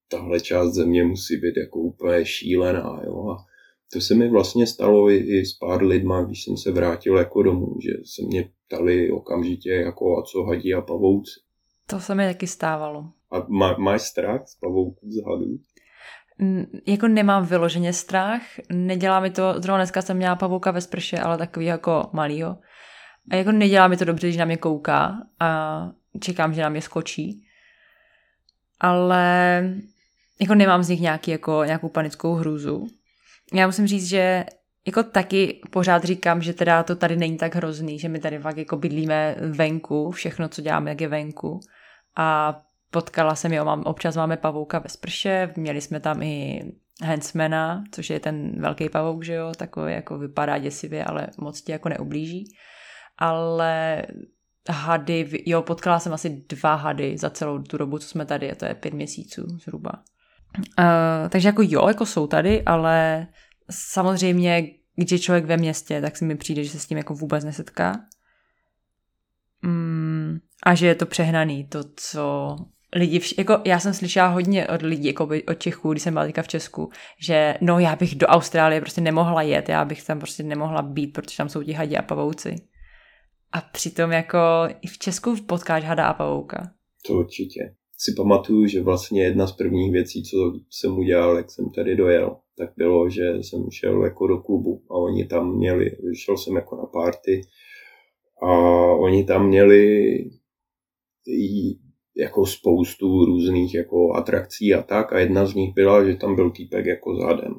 tahle 0.09 0.40
část 0.40 0.74
země 0.74 1.05
musí 1.05 1.36
být 1.36 1.57
jako 1.57 1.80
úplně 1.80 2.24
šílená, 2.24 3.01
jo. 3.05 3.28
A 3.30 3.36
to 3.93 4.01
se 4.01 4.14
mi 4.14 4.30
vlastně 4.30 4.66
stalo 4.66 5.11
i, 5.11 5.16
i 5.16 5.47
s 5.47 5.59
pár 5.59 5.82
lidma, 5.82 6.22
když 6.22 6.45
jsem 6.45 6.57
se 6.57 6.72
vrátil 6.72 7.16
jako 7.16 7.43
domů, 7.43 7.76
že 7.82 7.91
se 8.05 8.22
mě 8.26 8.51
ptali 8.66 9.11
okamžitě 9.11 9.70
jako 9.70 10.18
a 10.18 10.22
co 10.22 10.43
hadí 10.43 10.74
a 10.74 10.80
pavouci. 10.80 11.41
To 11.87 12.01
se 12.01 12.14
mi 12.14 12.26
taky 12.26 12.47
stávalo. 12.47 13.05
A 13.30 13.47
má, 13.49 13.76
máš 13.78 14.03
strach 14.03 14.49
z 14.49 14.59
pavouků, 14.61 15.11
z 15.11 15.24
hadů? 15.24 15.59
jako 16.87 17.09
nemám 17.09 17.47
vyloženě 17.47 17.93
strach, 17.93 18.43
nedělá 18.72 19.20
mi 19.20 19.30
to, 19.30 19.55
zrovna 19.57 19.76
dneska 19.76 20.03
jsem 20.03 20.16
měla 20.16 20.37
pavouka 20.37 20.70
ve 20.70 20.80
sprše, 20.80 21.18
ale 21.18 21.39
takový 21.39 21.66
jako 21.66 22.11
malýho. 22.12 22.59
A 23.30 23.37
jako 23.37 23.53
nedělá 23.53 23.89
mi 23.89 23.97
to 23.97 24.05
dobře, 24.05 24.26
když 24.26 24.37
na 24.37 24.45
mě 24.45 24.57
kouká 24.57 25.16
a 25.41 25.91
čekám, 26.20 26.55
že 26.55 26.62
na 26.62 26.68
mě 26.68 26.82
skočí. 26.82 27.43
Ale 28.80 29.62
jako 30.41 30.55
nemám 30.55 30.82
z 30.82 30.89
nich 30.89 31.01
nějaký, 31.01 31.30
jako, 31.30 31.64
nějakou 31.64 31.89
panickou 31.89 32.34
hrůzu. 32.34 32.87
Já 33.55 33.66
musím 33.66 33.86
říct, 33.86 34.09
že 34.09 34.44
jako 34.86 35.03
taky 35.03 35.61
pořád 35.70 36.05
říkám, 36.05 36.42
že 36.42 36.53
teda 36.53 36.82
to 36.82 36.97
tady 36.97 37.16
není 37.16 37.36
tak 37.36 37.55
hrozný, 37.55 37.99
že 37.99 38.09
my 38.09 38.18
tady 38.18 38.38
fakt 38.38 38.57
jako 38.57 38.76
bydlíme 38.76 39.36
venku, 39.40 40.11
všechno, 40.11 40.49
co 40.49 40.62
děláme, 40.62 40.90
jak 40.90 41.01
je 41.01 41.09
venku. 41.09 41.61
A 42.16 42.59
potkala 42.90 43.34
jsem 43.34 43.53
jo, 43.53 43.64
mám, 43.64 43.82
občas 43.82 44.16
máme 44.16 44.36
pavouka 44.36 44.78
ve 44.78 44.88
sprše, 44.88 45.53
měli 45.57 45.80
jsme 45.80 46.01
tam 46.01 46.22
i 46.22 46.62
Hensmana, 47.03 47.84
což 47.90 48.11
je 48.11 48.20
ten 48.20 48.61
velký 48.61 48.88
pavouk, 48.88 49.24
že 49.24 49.34
jo, 49.34 49.53
takový 49.57 49.92
jako 49.92 50.18
vypadá 50.18 50.59
děsivě, 50.59 51.05
ale 51.05 51.26
moc 51.38 51.62
ti 51.62 51.72
jako 51.72 51.88
neublíží. 51.88 52.57
Ale 53.18 54.03
hady, 54.70 55.42
jo, 55.47 55.62
potkala 55.62 55.99
jsem 55.99 56.12
asi 56.12 56.44
dva 56.49 56.74
hady 56.74 57.18
za 57.18 57.30
celou 57.30 57.59
tu 57.59 57.78
dobu, 57.78 57.99
co 57.99 58.09
jsme 58.09 58.26
tady, 58.26 58.53
a 58.53 58.55
to 58.55 58.64
je 58.64 58.74
pět 58.74 58.94
měsíců 58.94 59.42
zhruba. 59.49 59.92
Uh, 60.59 61.28
takže 61.28 61.48
jako 61.48 61.62
jo, 61.64 61.88
jako 61.88 62.07
jsou 62.07 62.26
tady, 62.26 62.62
ale 62.62 63.26
samozřejmě, 63.70 64.62
když 64.96 65.12
je 65.12 65.18
člověk 65.18 65.44
ve 65.44 65.57
městě, 65.57 66.00
tak 66.00 66.16
si 66.16 66.24
mi 66.24 66.36
přijde, 66.36 66.64
že 66.64 66.70
se 66.70 66.78
s 66.78 66.86
tím 66.86 66.98
jako 66.98 67.14
vůbec 67.14 67.44
nesetká. 67.44 67.92
Mm, 69.62 70.38
a 70.62 70.74
že 70.74 70.86
je 70.86 70.94
to 70.94 71.07
přehnaný, 71.07 71.68
to, 71.68 71.80
co 71.96 72.57
lidi, 72.94 73.18
vš- 73.18 73.34
jako 73.38 73.62
já 73.64 73.78
jsem 73.80 73.94
slyšela 73.94 74.26
hodně 74.28 74.68
od 74.68 74.82
lidí, 74.82 75.07
jako 75.07 75.28
od 75.48 75.59
Čechů, 75.59 75.92
když 75.92 76.02
jsem 76.02 76.14
byla 76.14 76.24
teďka 76.24 76.42
v 76.42 76.48
Česku, 76.48 76.90
že 77.20 77.54
no 77.61 77.78
já 77.78 77.96
bych 77.96 78.14
do 78.14 78.26
Austrálie 78.26 78.80
prostě 78.80 79.00
nemohla 79.00 79.42
jet, 79.42 79.68
já 79.68 79.84
bych 79.84 80.04
tam 80.04 80.18
prostě 80.18 80.42
nemohla 80.42 80.82
být, 80.82 81.07
protože 81.07 81.36
tam 81.36 81.48
jsou 81.48 81.62
ti 81.62 81.72
hadi 81.72 81.96
a 81.96 82.02
pavouci. 82.02 82.57
A 83.52 83.61
přitom 83.61 84.12
jako 84.12 84.38
i 84.80 84.86
v 84.86 84.98
Česku 84.98 85.36
potkáš 85.46 85.84
hada 85.84 86.07
a 86.07 86.14
pavouka. 86.14 86.70
To 87.07 87.12
určitě. 87.12 87.61
Si 87.99 88.12
pamatuju, 88.16 88.66
že 88.66 88.82
vlastně 88.82 89.24
jedna 89.24 89.47
z 89.47 89.53
prvních 89.53 89.92
věcí, 89.92 90.22
co 90.22 90.53
jsem 90.70 90.99
udělal, 90.99 91.36
jak 91.36 91.51
jsem 91.51 91.70
tady 91.70 91.97
dojel, 91.97 92.36
tak 92.59 92.72
bylo, 92.76 93.11
že 93.11 93.34
jsem 93.36 93.70
šel 93.70 94.05
jako 94.05 94.26
do 94.26 94.38
klubu 94.38 94.82
a 94.90 94.94
oni 94.94 95.24
tam 95.24 95.57
měli, 95.57 95.90
šel 96.14 96.36
jsem 96.36 96.57
jako 96.57 96.76
na 96.76 96.86
party 96.86 97.40
a 98.42 98.49
oni 98.92 99.24
tam 99.24 99.49
měli 99.49 100.16
jako 102.16 102.47
spoustu 102.47 103.24
různých 103.24 103.74
jako 103.74 104.14
atrakcí 104.14 104.74
a 104.74 104.82
tak 104.82 105.12
a 105.12 105.18
jedna 105.18 105.47
z 105.47 105.55
nich 105.55 105.74
byla, 105.74 106.05
že 106.05 106.14
tam 106.16 106.34
byl 106.34 106.51
týpek 106.51 106.86
jako 106.86 107.16
zadem. 107.16 107.55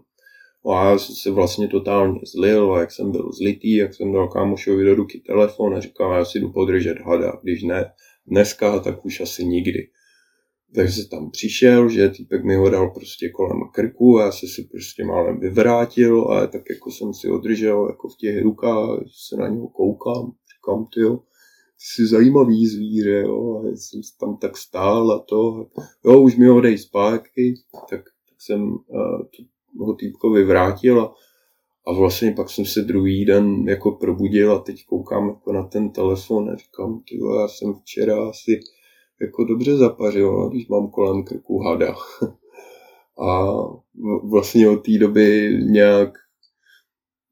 A 0.72 0.90
já 0.90 0.98
se 0.98 1.32
vlastně 1.32 1.68
totálně 1.68 2.20
zlil 2.36 2.74
a 2.74 2.80
jak 2.80 2.92
jsem 2.92 3.12
byl 3.12 3.32
zlitý, 3.32 3.76
jak 3.76 3.94
jsem 3.94 4.14
dal 4.14 4.28
kámošovi 4.28 4.86
do 4.86 4.96
ruky 4.96 5.20
telefon 5.28 5.76
a 5.76 5.80
říkal, 5.80 6.14
já 6.14 6.26
si 6.26 6.40
jdu 6.40 6.52
podržet 6.52 6.98
hada, 7.00 7.40
když 7.44 7.64
ne 7.64 7.92
dneska, 8.28 8.80
tak 8.80 9.06
už 9.06 9.22
asi 9.22 9.46
nikdy. 9.46 9.88
Takže 10.76 11.07
tam 11.07 11.32
přišel, 11.32 11.89
že 11.89 12.09
týpek 12.09 12.43
mi 12.43 12.55
ho 12.55 12.70
dal 12.70 12.89
prostě 12.89 13.30
kolem 13.30 13.59
krku 13.74 14.20
a 14.20 14.26
já 14.26 14.32
se 14.32 14.47
si 14.47 14.63
prostě 14.63 15.05
málem 15.05 15.39
vyvrátil 15.39 16.32
a 16.32 16.47
tak 16.47 16.61
jako 16.70 16.91
jsem 16.91 17.13
si 17.13 17.30
održel 17.30 17.88
jako 17.89 18.09
v 18.09 18.18
těch 18.18 18.43
rukách, 18.43 18.99
se 19.28 19.38
na 19.38 19.47
něho 19.47 19.68
koukám, 19.68 20.32
říkám, 20.55 20.86
ty 20.93 20.99
jo, 20.99 21.20
jsi 21.78 22.07
zajímavý 22.07 22.68
zvíře, 22.68 23.22
jo, 23.22 23.63
a 23.63 23.68
jsem 23.76 24.01
tam 24.20 24.38
tak 24.38 24.57
stál 24.57 25.11
a 25.11 25.20
to, 25.20 25.68
jo, 26.05 26.22
už 26.22 26.36
mi 26.36 26.47
ho 26.47 26.61
dej 26.61 26.78
zpátky, 26.78 27.53
tak, 27.89 28.03
tak 28.30 28.41
jsem 28.41 28.61
uh, 28.72 29.22
ho 29.80 29.93
týpkovi 29.93 30.43
vrátil 30.43 31.01
a, 31.01 31.13
a 31.88 31.93
vlastně 31.93 32.32
pak 32.32 32.49
jsem 32.49 32.65
se 32.65 32.82
druhý 32.82 33.26
den 33.26 33.65
jako 33.68 33.91
probudil 33.91 34.53
a 34.53 34.59
teď 34.59 34.86
koukám 34.86 35.28
jako 35.28 35.53
na 35.53 35.63
ten 35.63 35.89
telefon 35.89 36.49
a 36.49 36.55
říkám, 36.55 37.03
ty 37.09 37.20
já 37.41 37.47
jsem 37.47 37.74
včera 37.74 38.30
asi 38.30 38.59
jako 39.22 39.43
dobře 39.43 39.76
zapařil, 39.76 40.49
když 40.49 40.68
mám 40.68 40.89
kolem 40.89 41.24
krku 41.24 41.59
hada. 41.59 41.95
a 43.20 43.57
vlastně 44.24 44.70
od 44.70 44.86
té 44.86 44.97
doby 44.97 45.57
nějak 45.63 46.13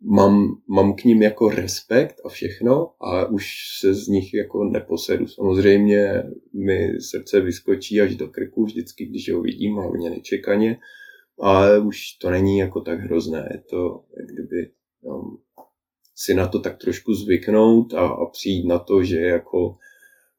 mám, 0.02 0.56
mám 0.68 0.94
k 0.94 1.04
ním 1.04 1.22
jako 1.22 1.50
respekt 1.50 2.16
a 2.26 2.30
všechno 2.30 2.94
a 3.02 3.26
už 3.26 3.54
se 3.80 3.94
z 3.94 4.08
nich 4.08 4.34
jako 4.34 4.64
neposedu. 4.64 5.28
Samozřejmě 5.28 6.24
mi 6.54 7.02
srdce 7.02 7.42
vyskočí 7.42 8.02
až 8.02 8.16
do 8.16 8.28
krku 8.28 8.66
vždycky, 8.66 9.06
když 9.06 9.32
ho 9.32 9.42
vidím, 9.42 9.76
hlavně 9.76 10.10
nečekaně, 10.10 10.78
ale 11.40 11.80
už 11.80 12.12
to 12.22 12.30
není 12.30 12.58
jako 12.58 12.82
tak 12.82 13.00
hrozné. 13.00 13.50
Je 13.52 13.60
to, 13.70 14.04
jak 14.18 14.28
kdyby 14.28 14.72
um, 15.02 15.38
si 16.16 16.34
na 16.34 16.48
to 16.48 16.60
tak 16.60 16.78
trošku 16.78 17.14
zvyknout 17.14 17.94
a, 17.94 18.08
a 18.08 18.26
přijít 18.26 18.68
na 18.68 18.80
to, 18.80 19.04
že 19.04 19.20
jako 19.20 19.78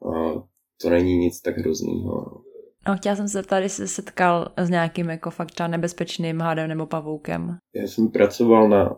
uh, 0.00 0.42
to 0.82 0.90
není 0.90 1.16
nic 1.16 1.40
tak 1.40 1.58
hrozného. 1.58 2.42
No, 2.88 2.96
chtěla 2.96 3.16
jsem 3.16 3.28
se 3.28 3.42
tady 3.42 3.68
se 3.68 3.88
setkal 3.88 4.52
s 4.56 4.70
nějakým 4.70 5.10
jako 5.10 5.30
fakt 5.30 5.50
třeba 5.50 5.66
nebezpečným 5.66 6.40
hádem 6.40 6.68
nebo 6.68 6.86
pavoukem. 6.86 7.56
Já 7.74 7.82
jsem 7.82 8.08
pracoval 8.08 8.68
na 8.68 8.96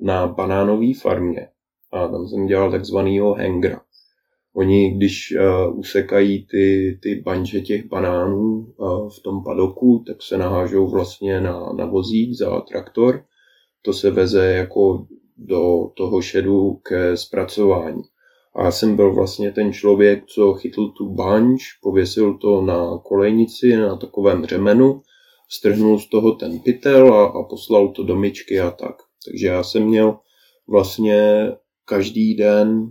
na 0.00 0.26
banánové 0.26 0.94
farmě 1.02 1.48
a 1.92 2.08
tam 2.08 2.28
jsem 2.28 2.46
dělal 2.46 2.70
takzvanýho 2.70 3.34
hangra. 3.34 3.80
Oni, 4.54 4.96
když 4.96 5.34
uh, 5.36 5.78
usekají 5.78 6.46
ty, 6.46 6.98
ty 7.02 7.14
banže 7.14 7.60
těch 7.60 7.86
banánů 7.86 8.74
uh, 8.76 9.08
v 9.08 9.22
tom 9.22 9.44
padoku, 9.44 10.04
tak 10.06 10.22
se 10.22 10.38
nahážou 10.38 10.90
vlastně 10.90 11.40
na, 11.40 11.72
na 11.72 11.86
vozík 11.86 12.34
za 12.34 12.60
traktor. 12.60 13.24
To 13.82 13.92
se 13.92 14.10
veze 14.10 14.46
jako 14.46 15.06
do 15.36 15.90
toho 15.96 16.22
šedu 16.22 16.74
ke 16.74 17.16
zpracování. 17.16 18.02
A 18.56 18.64
já 18.64 18.70
jsem 18.70 18.96
byl 18.96 19.14
vlastně 19.14 19.52
ten 19.52 19.72
člověk, 19.72 20.26
co 20.26 20.54
chytl 20.54 20.88
tu 20.88 21.14
banž, 21.14 21.62
pověsil 21.82 22.38
to 22.38 22.62
na 22.62 22.98
kolejnici, 22.98 23.76
na 23.76 23.96
takovém 23.96 24.46
řemenu, 24.46 25.02
strhnul 25.48 25.98
z 25.98 26.08
toho 26.08 26.32
ten 26.32 26.60
pytel 26.60 27.14
a, 27.14 27.26
a 27.26 27.42
poslal 27.42 27.88
to 27.88 28.04
do 28.04 28.16
myčky 28.16 28.60
a 28.60 28.70
tak. 28.70 28.96
Takže 29.26 29.46
já 29.46 29.62
jsem 29.62 29.84
měl 29.84 30.18
vlastně 30.68 31.48
každý 31.84 32.34
den 32.34 32.90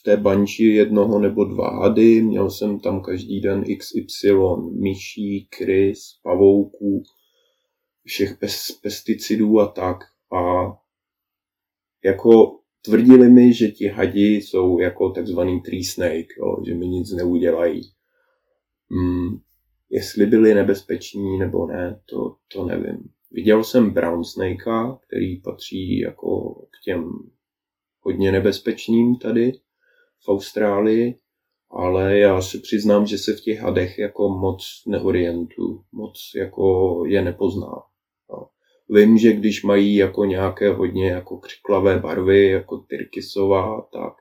v 0.00 0.02
té 0.02 0.16
banči 0.16 0.64
jednoho 0.64 1.18
nebo 1.18 1.44
dva 1.44 1.70
hady, 1.80 2.22
měl 2.22 2.50
jsem 2.50 2.80
tam 2.80 3.02
každý 3.02 3.40
den 3.40 3.64
XY 3.78 4.32
myší, 4.80 5.48
krys, 5.58 5.98
pavouků, 6.22 7.02
všech 8.04 8.36
pesticidů 8.82 9.60
a 9.60 9.66
tak. 9.66 9.96
A 10.32 10.72
jako 12.04 12.58
tvrdili 12.86 13.28
mi, 13.28 13.52
že 13.52 13.68
ti 13.68 13.88
hadi 13.88 14.34
jsou 14.34 14.78
jako 14.78 15.10
takzvaný 15.10 15.60
tree 15.60 15.84
snake, 15.84 16.34
jo, 16.38 16.56
že 16.66 16.74
mi 16.74 16.86
nic 16.86 17.12
neudělají. 17.12 17.80
Hmm, 18.90 19.38
jestli 19.90 20.26
byli 20.26 20.54
nebezpeční 20.54 21.38
nebo 21.38 21.66
ne, 21.66 22.00
to, 22.10 22.36
to 22.52 22.64
nevím. 22.64 23.08
Viděl 23.30 23.64
jsem 23.64 23.90
brown 23.90 24.24
snakea, 24.24 24.98
který 25.06 25.40
patří 25.40 25.98
jako 25.98 26.54
k 26.54 26.84
těm 26.84 27.10
hodně 28.00 28.32
nebezpečným 28.32 29.16
tady 29.16 29.52
v 30.24 30.28
Austrálii, 30.28 31.18
ale 31.70 32.18
já 32.18 32.42
si 32.42 32.58
přiznám, 32.58 33.06
že 33.06 33.18
se 33.18 33.32
v 33.36 33.40
těch 33.40 33.60
hadech 33.60 33.98
jako 33.98 34.28
moc 34.28 34.82
neorientuju, 34.86 35.84
moc 35.92 36.32
jako 36.36 37.02
je 37.06 37.22
nepoznám. 37.22 37.82
Vím, 38.90 39.18
že 39.18 39.32
když 39.32 39.62
mají 39.62 39.96
jako 39.96 40.24
nějaké 40.24 40.72
hodně 40.72 41.10
jako 41.10 41.38
křiklavé 41.38 41.98
barvy, 41.98 42.46
jako 42.46 42.78
tyrkysová, 42.78 43.80
tak, 43.92 44.14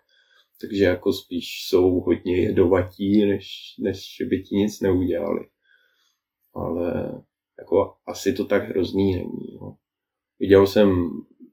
takže 0.61 0.84
jako 0.84 1.13
spíš 1.13 1.68
jsou 1.68 1.99
hodně 1.99 2.38
jedovatí, 2.38 3.26
než, 3.26 3.76
než 3.80 4.18
by 4.30 4.43
ti 4.43 4.55
nic 4.55 4.82
neudělali. 4.82 5.47
Ale 6.53 7.22
jako 7.59 7.93
asi 8.07 8.34
to 8.34 8.45
tak 8.45 8.70
hrozný 8.70 9.16
není. 9.16 9.57
No. 9.61 9.76
Viděl 10.39 10.68
jsem 10.68 11.09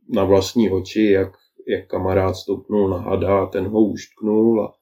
na 0.09 0.25
vlastní 0.25 0.71
oči, 0.71 1.03
jak, 1.03 1.33
jak 1.69 1.87
kamarád 1.87 2.37
stoupnul 2.37 2.89
na 2.89 2.99
hada 2.99 3.47
ten 3.47 3.67
ho 3.67 3.85
uštknul 3.85 4.63
a, 4.63 4.75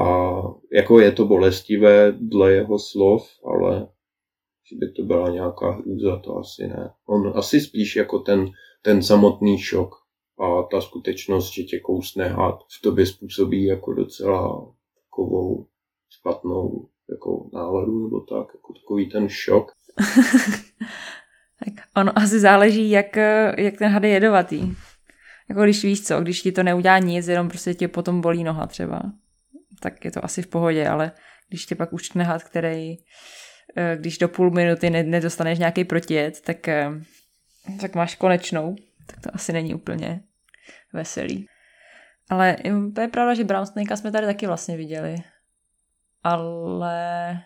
a 0.00 0.42
jako 0.72 1.00
je 1.00 1.12
to 1.12 1.24
bolestivé 1.24 2.12
dle 2.12 2.52
jeho 2.52 2.78
slov, 2.78 3.28
ale 3.44 3.88
by 4.72 4.92
to 4.92 5.02
byla 5.02 5.30
nějaká 5.30 5.70
hrůza, 5.70 6.16
to 6.16 6.36
asi 6.36 6.68
ne. 6.68 6.90
On 7.06 7.32
asi 7.34 7.60
spíš 7.60 7.96
jako 7.96 8.18
ten, 8.18 8.46
ten 8.82 9.02
samotný 9.02 9.58
šok 9.58 9.94
a 10.40 10.62
ta 10.62 10.80
skutečnost, 10.80 11.50
že 11.52 11.62
tě 11.62 11.80
kousne 11.80 12.28
had, 12.28 12.58
v 12.78 12.82
tobě 12.82 13.06
způsobí 13.06 13.64
jako 13.64 13.92
docela 13.92 14.72
takovou 15.04 15.66
špatnou 16.10 16.88
jako 17.10 17.50
náladu 17.52 18.04
nebo 18.04 18.20
tak, 18.20 18.54
jako 18.54 18.72
takový 18.72 19.10
ten 19.10 19.28
šok. 19.28 19.72
tak 21.64 21.74
ono 21.96 22.18
asi 22.18 22.40
záleží, 22.40 22.90
jak, 22.90 23.16
jak 23.58 23.78
ten 23.78 23.92
had 23.92 24.04
je 24.04 24.10
jedovatý. 24.10 24.74
Jako 25.48 25.62
když 25.62 25.84
víš 25.84 26.02
co, 26.02 26.20
když 26.20 26.42
ti 26.42 26.52
to 26.52 26.62
neudělá 26.62 26.98
nic, 26.98 27.28
jenom 27.28 27.48
prostě 27.48 27.74
tě 27.74 27.88
potom 27.88 28.20
bolí 28.20 28.44
noha 28.44 28.66
třeba, 28.66 29.02
tak 29.80 30.04
je 30.04 30.10
to 30.10 30.24
asi 30.24 30.42
v 30.42 30.46
pohodě, 30.46 30.88
ale 30.88 31.12
když 31.48 31.66
tě 31.66 31.74
pak 31.74 31.92
učkne 31.92 32.24
had, 32.24 32.44
který, 32.44 32.96
když 33.96 34.18
do 34.18 34.28
půl 34.28 34.50
minuty 34.50 34.90
nedostaneš 34.90 35.58
nějaký 35.58 35.84
protijet, 35.84 36.40
tak, 36.40 36.68
eh, 36.68 36.90
tak 37.80 37.94
máš 37.94 38.14
konečnou. 38.14 38.76
Tak 39.06 39.20
to 39.20 39.30
asi 39.34 39.52
není 39.52 39.74
úplně 39.74 40.20
veselý. 40.92 41.46
Ale 42.30 42.56
to 42.94 43.00
je 43.00 43.08
pravda, 43.08 43.34
že 43.34 43.44
Brown 43.44 43.66
Snake 43.66 43.96
jsme 43.96 44.12
tady 44.12 44.26
taky 44.26 44.46
vlastně 44.46 44.76
viděli. 44.76 45.16
Ale 46.22 47.40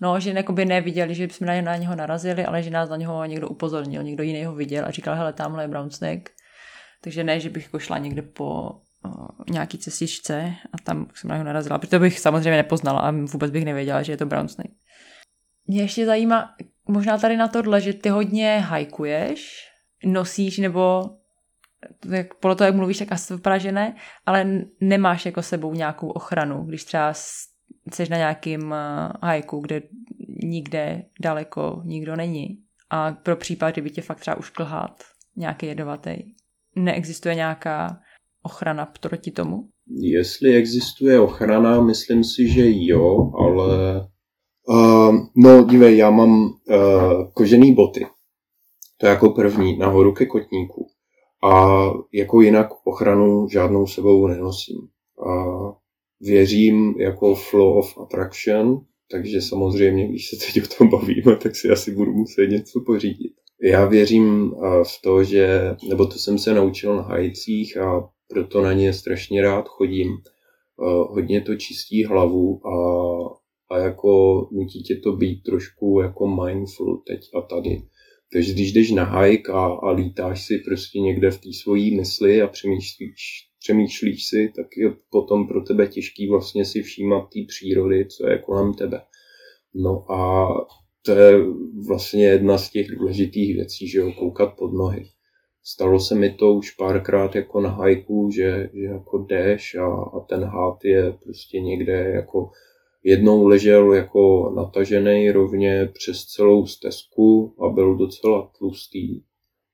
No, 0.00 0.20
že 0.20 0.44
by 0.50 0.64
neviděli, 0.64 1.14
že 1.14 1.24
jsme 1.24 1.46
na, 1.46 1.62
na 1.62 1.76
něho 1.76 1.96
narazili, 1.96 2.44
ale 2.44 2.62
že 2.62 2.70
nás 2.70 2.88
na 2.88 2.96
něho 2.96 3.24
někdo 3.24 3.48
upozornil, 3.48 4.02
někdo 4.02 4.22
jiný 4.22 4.44
ho 4.44 4.54
viděl 4.54 4.84
a 4.84 4.90
říkal, 4.90 5.14
hele, 5.14 5.32
tamhle 5.32 5.64
je 5.64 5.68
brown 5.68 5.90
snake. 5.90 6.30
Takže 7.00 7.24
ne, 7.24 7.40
že 7.40 7.50
bych 7.50 7.64
jako 7.64 7.78
šla 7.78 7.98
někde 7.98 8.22
po 8.22 8.70
uh, 9.04 9.26
nějaký 9.50 9.78
cestičce 9.78 10.54
a 10.72 10.78
tam 10.84 11.06
jsem 11.14 11.28
na 11.28 11.34
něho 11.34 11.44
narazila, 11.44 11.78
protože 11.78 11.98
bych 11.98 12.20
samozřejmě 12.20 12.56
nepoznala 12.56 13.00
a 13.00 13.10
vůbec 13.10 13.50
bych 13.50 13.64
nevěděla, 13.64 14.02
že 14.02 14.12
je 14.12 14.16
to 14.16 14.26
brown 14.26 14.48
snake. 14.48 14.72
Mě 15.66 15.82
ještě 15.82 16.06
zajímá, 16.06 16.54
možná 16.88 17.18
tady 17.18 17.36
na 17.36 17.48
tohle, 17.48 17.80
že 17.80 17.92
ty 17.92 18.08
hodně 18.08 18.58
hajkuješ, 18.58 19.68
nosíš 20.04 20.58
nebo 20.58 21.02
tak 22.10 22.34
podle 22.34 22.56
toho, 22.56 22.66
jak 22.66 22.74
mluvíš, 22.74 22.98
tak 22.98 23.12
asi 23.12 23.34
vypadá, 23.34 23.58
že 23.58 23.72
ne, 23.72 23.96
ale 24.26 24.64
nemáš 24.80 25.26
jako 25.26 25.42
sebou 25.42 25.74
nějakou 25.74 26.08
ochranu, 26.08 26.64
když 26.64 26.84
třeba 26.84 27.12
jsi 27.92 28.10
na 28.10 28.16
nějakým 28.16 28.72
eh, 28.72 29.08
hajku, 29.22 29.60
kde 29.60 29.82
nikde 30.42 31.02
daleko 31.20 31.82
nikdo 31.84 32.16
není 32.16 32.58
a 32.90 33.12
pro 33.12 33.36
případ, 33.36 33.70
kdyby 33.70 33.90
tě 33.90 34.02
fakt 34.02 34.20
třeba 34.20 34.36
už 34.36 34.50
klhát 34.50 35.02
nějaký 35.36 35.66
jedovatý, 35.66 36.16
neexistuje 36.76 37.34
nějaká 37.34 38.00
ochrana 38.42 38.86
proti 39.00 39.30
tomu? 39.30 39.68
Jestli 40.00 40.56
existuje 40.56 41.20
ochrana, 41.20 41.80
myslím 41.80 42.24
si, 42.24 42.48
že 42.48 42.62
jo, 42.66 43.32
ale 43.38 44.00
uh, 44.68 45.16
no 45.36 45.64
dívej, 45.64 45.96
já 45.96 46.10
mám 46.10 46.44
uh, 46.44 46.52
kožený 47.34 47.74
boty. 47.74 48.06
To 48.96 49.06
je 49.06 49.10
jako 49.10 49.30
první, 49.30 49.78
nahoru 49.78 50.12
ke 50.12 50.26
kotníku. 50.26 50.86
A 51.44 51.84
jako 52.12 52.40
jinak 52.40 52.68
ochranu 52.84 53.48
žádnou 53.48 53.86
sebou 53.86 54.26
nenosím. 54.26 54.88
Uh, 55.26 55.72
věřím 56.20 56.94
jako 56.98 57.34
flow 57.34 57.78
of 57.78 57.98
attraction, 57.98 58.80
takže 59.10 59.42
samozřejmě, 59.42 60.08
když 60.08 60.28
se 60.28 60.36
teď 60.36 60.64
o 60.64 60.74
tom 60.78 60.88
bavíme, 60.88 61.36
tak 61.36 61.56
si 61.56 61.68
asi 61.70 61.94
budu 61.94 62.12
muset 62.12 62.46
něco 62.46 62.80
pořídit. 62.86 63.32
Já 63.62 63.86
věřím 63.86 64.50
v 64.82 65.02
to, 65.02 65.24
že, 65.24 65.76
nebo 65.88 66.06
to 66.06 66.18
jsem 66.18 66.38
se 66.38 66.54
naučil 66.54 66.96
na 66.96 67.02
hajcích 67.02 67.76
a 67.76 68.08
proto 68.28 68.62
na 68.62 68.72
ně 68.72 68.92
strašně 68.92 69.42
rád 69.42 69.68
chodím. 69.68 70.08
Hodně 71.08 71.40
to 71.40 71.56
čistí 71.56 72.04
hlavu 72.04 72.60
a, 72.66 72.70
a 73.70 73.78
jako 73.78 74.40
nutí 74.52 74.82
tě 74.82 74.96
to 74.96 75.12
být 75.12 75.42
trošku 75.42 76.00
jako 76.00 76.26
mindful 76.26 77.02
teď 77.06 77.20
a 77.34 77.40
tady. 77.40 77.82
Takže 78.32 78.52
když 78.52 78.72
jdeš 78.72 78.90
na 78.90 79.20
hike 79.20 79.52
a, 79.52 79.64
a 79.64 79.90
lítáš 79.90 80.46
si 80.46 80.58
prostě 80.58 81.00
někde 81.00 81.30
v 81.30 81.40
té 81.40 81.48
svojí 81.62 81.96
mysli 81.96 82.42
a 82.42 82.46
přemýšlíš 82.46 83.46
přemýšlíš 83.66 84.28
si, 84.28 84.52
tak 84.56 84.66
je 84.76 84.92
potom 85.10 85.48
pro 85.48 85.62
tebe 85.62 85.86
těžký 85.86 86.28
vlastně 86.28 86.64
si 86.64 86.82
všímat 86.82 87.22
té 87.22 87.40
přírody, 87.48 88.06
co 88.06 88.28
je 88.28 88.38
kolem 88.38 88.74
tebe. 88.74 89.00
No 89.74 90.12
a 90.12 90.48
to 91.02 91.12
je 91.12 91.44
vlastně 91.86 92.26
jedna 92.26 92.58
z 92.58 92.70
těch 92.70 92.86
důležitých 92.86 93.54
věcí, 93.54 93.88
že 93.88 93.98
jo, 93.98 94.12
koukat 94.12 94.56
pod 94.56 94.72
nohy. 94.72 95.04
Stalo 95.64 96.00
se 96.00 96.14
mi 96.14 96.30
to 96.30 96.54
už 96.54 96.70
párkrát 96.70 97.34
jako 97.34 97.60
na 97.60 97.70
hajku, 97.70 98.30
že, 98.30 98.70
že 98.74 98.84
jako 98.84 99.18
jdeš 99.18 99.74
a, 99.74 99.86
a 99.86 100.20
ten 100.20 100.44
hád 100.44 100.84
je 100.84 101.12
prostě 101.12 101.60
někde 101.60 101.92
jako 101.92 102.50
jednou 103.06 103.46
ležel 103.46 103.92
jako 103.92 104.52
natažený 104.56 105.30
rovně 105.30 105.90
přes 105.92 106.24
celou 106.24 106.66
stezku 106.66 107.54
a 107.64 107.68
byl 107.68 107.96
docela 107.96 108.50
tlustý. 108.58 109.22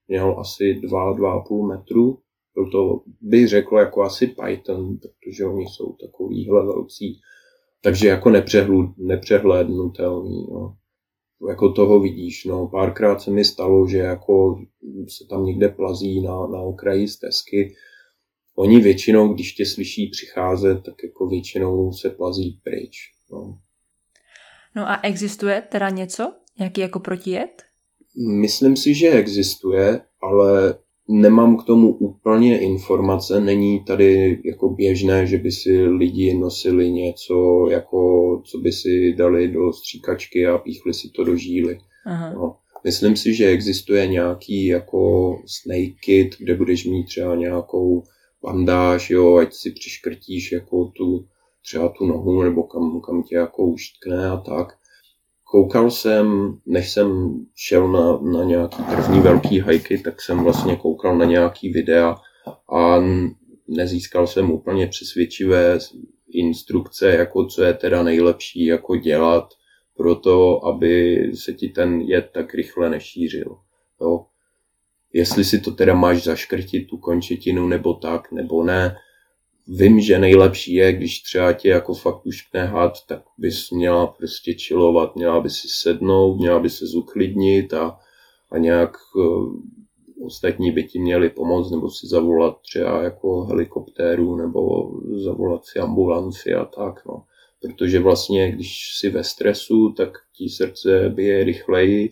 Měl 0.09 0.41
asi 0.41 0.80
2-2,5 0.85 1.68
metru 1.68 2.18
to 2.72 3.01
bych 3.20 3.49
řekl 3.49 3.76
jako 3.76 4.03
asi 4.03 4.26
Python, 4.26 4.99
protože 4.99 5.45
oni 5.47 5.64
jsou 5.66 5.93
takovýhle 5.93 6.66
velcí. 6.66 7.20
Takže 7.83 8.09
jako 8.09 8.30
nepřehlédnutelný. 8.97 10.47
No. 10.53 10.76
Jako 11.49 11.72
toho 11.72 12.01
vidíš. 12.01 12.45
No. 12.45 12.68
Párkrát 12.68 13.18
se 13.18 13.30
mi 13.30 13.45
stalo, 13.45 13.89
že 13.89 13.99
jako 13.99 14.61
se 15.09 15.26
tam 15.30 15.45
někde 15.45 15.68
plazí 15.68 16.20
na, 16.20 16.47
na 16.47 16.61
okraji 16.61 17.09
stezky. 17.09 17.74
Oni 18.57 18.80
většinou, 18.80 19.35
když 19.35 19.53
tě 19.53 19.66
slyší 19.66 20.07
přicházet, 20.07 20.83
tak 20.83 20.95
jako 21.03 21.26
většinou 21.26 21.93
se 21.93 22.11
plazí 22.11 22.61
pryč. 22.64 23.12
No. 23.33 23.59
No 24.76 24.89
a 24.89 25.01
existuje 25.03 25.62
teda 25.68 25.91
něco, 25.91 26.33
jaký 26.59 26.80
jako 26.80 27.01
protijet? 27.01 27.62
Myslím 28.41 28.76
si, 28.76 28.95
že 28.95 29.11
existuje, 29.11 30.01
ale 30.22 30.74
Nemám 31.09 31.57
k 31.57 31.64
tomu 31.64 31.93
úplně 31.93 32.59
informace, 32.59 33.41
není 33.41 33.85
tady 33.85 34.41
jako 34.45 34.68
běžné, 34.68 35.26
že 35.26 35.39
by 35.39 35.53
si 35.53 35.83
lidi 35.83 36.35
nosili 36.35 36.91
něco, 36.91 37.68
jako 37.70 38.43
co 38.45 38.59
by 38.59 38.72
si 38.72 39.14
dali 39.18 39.49
do 39.49 39.72
stříkačky 39.72 40.47
a 40.47 40.59
píchli 40.59 40.95
si 40.95 41.09
to 41.09 41.24
do 41.24 41.37
žíly. 41.37 41.78
Aha. 42.07 42.33
No. 42.33 42.57
Myslím 42.85 43.16
si, 43.16 43.35
že 43.35 43.49
existuje 43.49 44.07
nějaký 44.07 44.66
jako 44.66 45.33
snake 45.47 45.95
kit, 46.01 46.37
kde 46.39 46.55
budeš 46.55 46.85
mít 46.85 47.05
třeba 47.05 47.35
nějakou 47.35 48.03
bandáž, 48.43 49.11
jo, 49.11 49.37
ať 49.37 49.55
si 49.55 49.70
přiškrtíš 49.70 50.53
jako 50.53 50.85
tu 50.85 51.24
třeba 51.62 51.88
tu 51.88 52.06
nohu 52.06 52.42
nebo 52.42 52.62
kam, 52.62 53.00
kam 53.00 53.22
tě 53.22 53.34
jako 53.34 53.62
uštkne 53.62 54.30
a 54.30 54.36
tak. 54.36 54.68
Koukal 55.44 55.90
jsem, 55.90 56.58
než 56.66 56.92
jsem 56.92 57.34
šel 57.54 57.92
na, 57.92 58.18
na 58.38 58.44
nějaký 58.44 58.82
první 58.82 59.20
velký 59.20 59.58
hajky, 59.58 59.98
tak 59.98 60.22
jsem 60.22 60.44
vlastně 60.44 60.76
koukal 60.76 61.18
na 61.18 61.24
nějaký 61.24 61.72
videa 61.72 62.16
a 62.74 62.98
nezískal 63.68 64.26
jsem 64.26 64.50
úplně 64.50 64.86
přesvědčivé 64.86 65.78
instrukce, 66.30 67.10
jako 67.10 67.46
co 67.46 67.62
je 67.62 67.74
teda 67.74 68.02
nejlepší 68.02 68.66
jako 68.66 68.96
dělat 68.96 69.48
pro 69.96 70.14
to, 70.14 70.64
aby 70.64 71.22
se 71.34 71.52
ti 71.52 71.68
ten 71.68 72.00
jed 72.00 72.30
tak 72.34 72.54
rychle 72.54 72.90
nešířil. 72.90 73.56
Jo. 74.00 74.26
Jestli 75.12 75.44
si 75.44 75.60
to 75.60 75.70
teda 75.70 75.94
máš 75.94 76.22
zaškrtit 76.22 76.88
tu 76.88 76.96
končetinu 76.96 77.68
nebo 77.68 77.94
tak, 77.94 78.32
nebo 78.32 78.64
ne, 78.64 78.96
vím, 79.68 80.00
že 80.00 80.18
nejlepší 80.18 80.74
je, 80.74 80.92
když 80.92 81.22
třeba 81.22 81.52
tě 81.52 81.68
jako 81.68 81.94
fakt 81.94 82.26
už 82.26 82.48
had, 82.54 83.06
tak 83.06 83.22
bys 83.38 83.70
měla 83.70 84.06
prostě 84.06 84.54
chillovat, 84.54 85.16
měla 85.16 85.40
by 85.40 85.50
si 85.50 85.68
sednout, 85.68 86.36
měla 86.36 86.58
by 86.58 86.70
se 86.70 86.86
zuklidnit 86.86 87.74
a, 87.74 87.98
a 88.50 88.58
nějak 88.58 88.96
uh, 89.16 89.54
ostatní 90.26 90.70
by 90.70 90.84
ti 90.84 90.98
měli 90.98 91.30
pomoct 91.30 91.70
nebo 91.70 91.90
si 91.90 92.06
zavolat 92.06 92.60
třeba 92.60 93.02
jako 93.02 93.44
helikoptéru 93.44 94.36
nebo 94.36 94.92
zavolat 95.24 95.64
si 95.64 95.78
ambulanci 95.78 96.54
a 96.54 96.64
tak, 96.64 97.06
no. 97.06 97.24
Protože 97.62 98.00
vlastně, 98.00 98.52
když 98.52 98.96
si 98.98 99.10
ve 99.10 99.24
stresu, 99.24 99.92
tak 99.96 100.18
ti 100.36 100.48
srdce 100.48 101.08
bije 101.08 101.44
rychleji, 101.44 102.08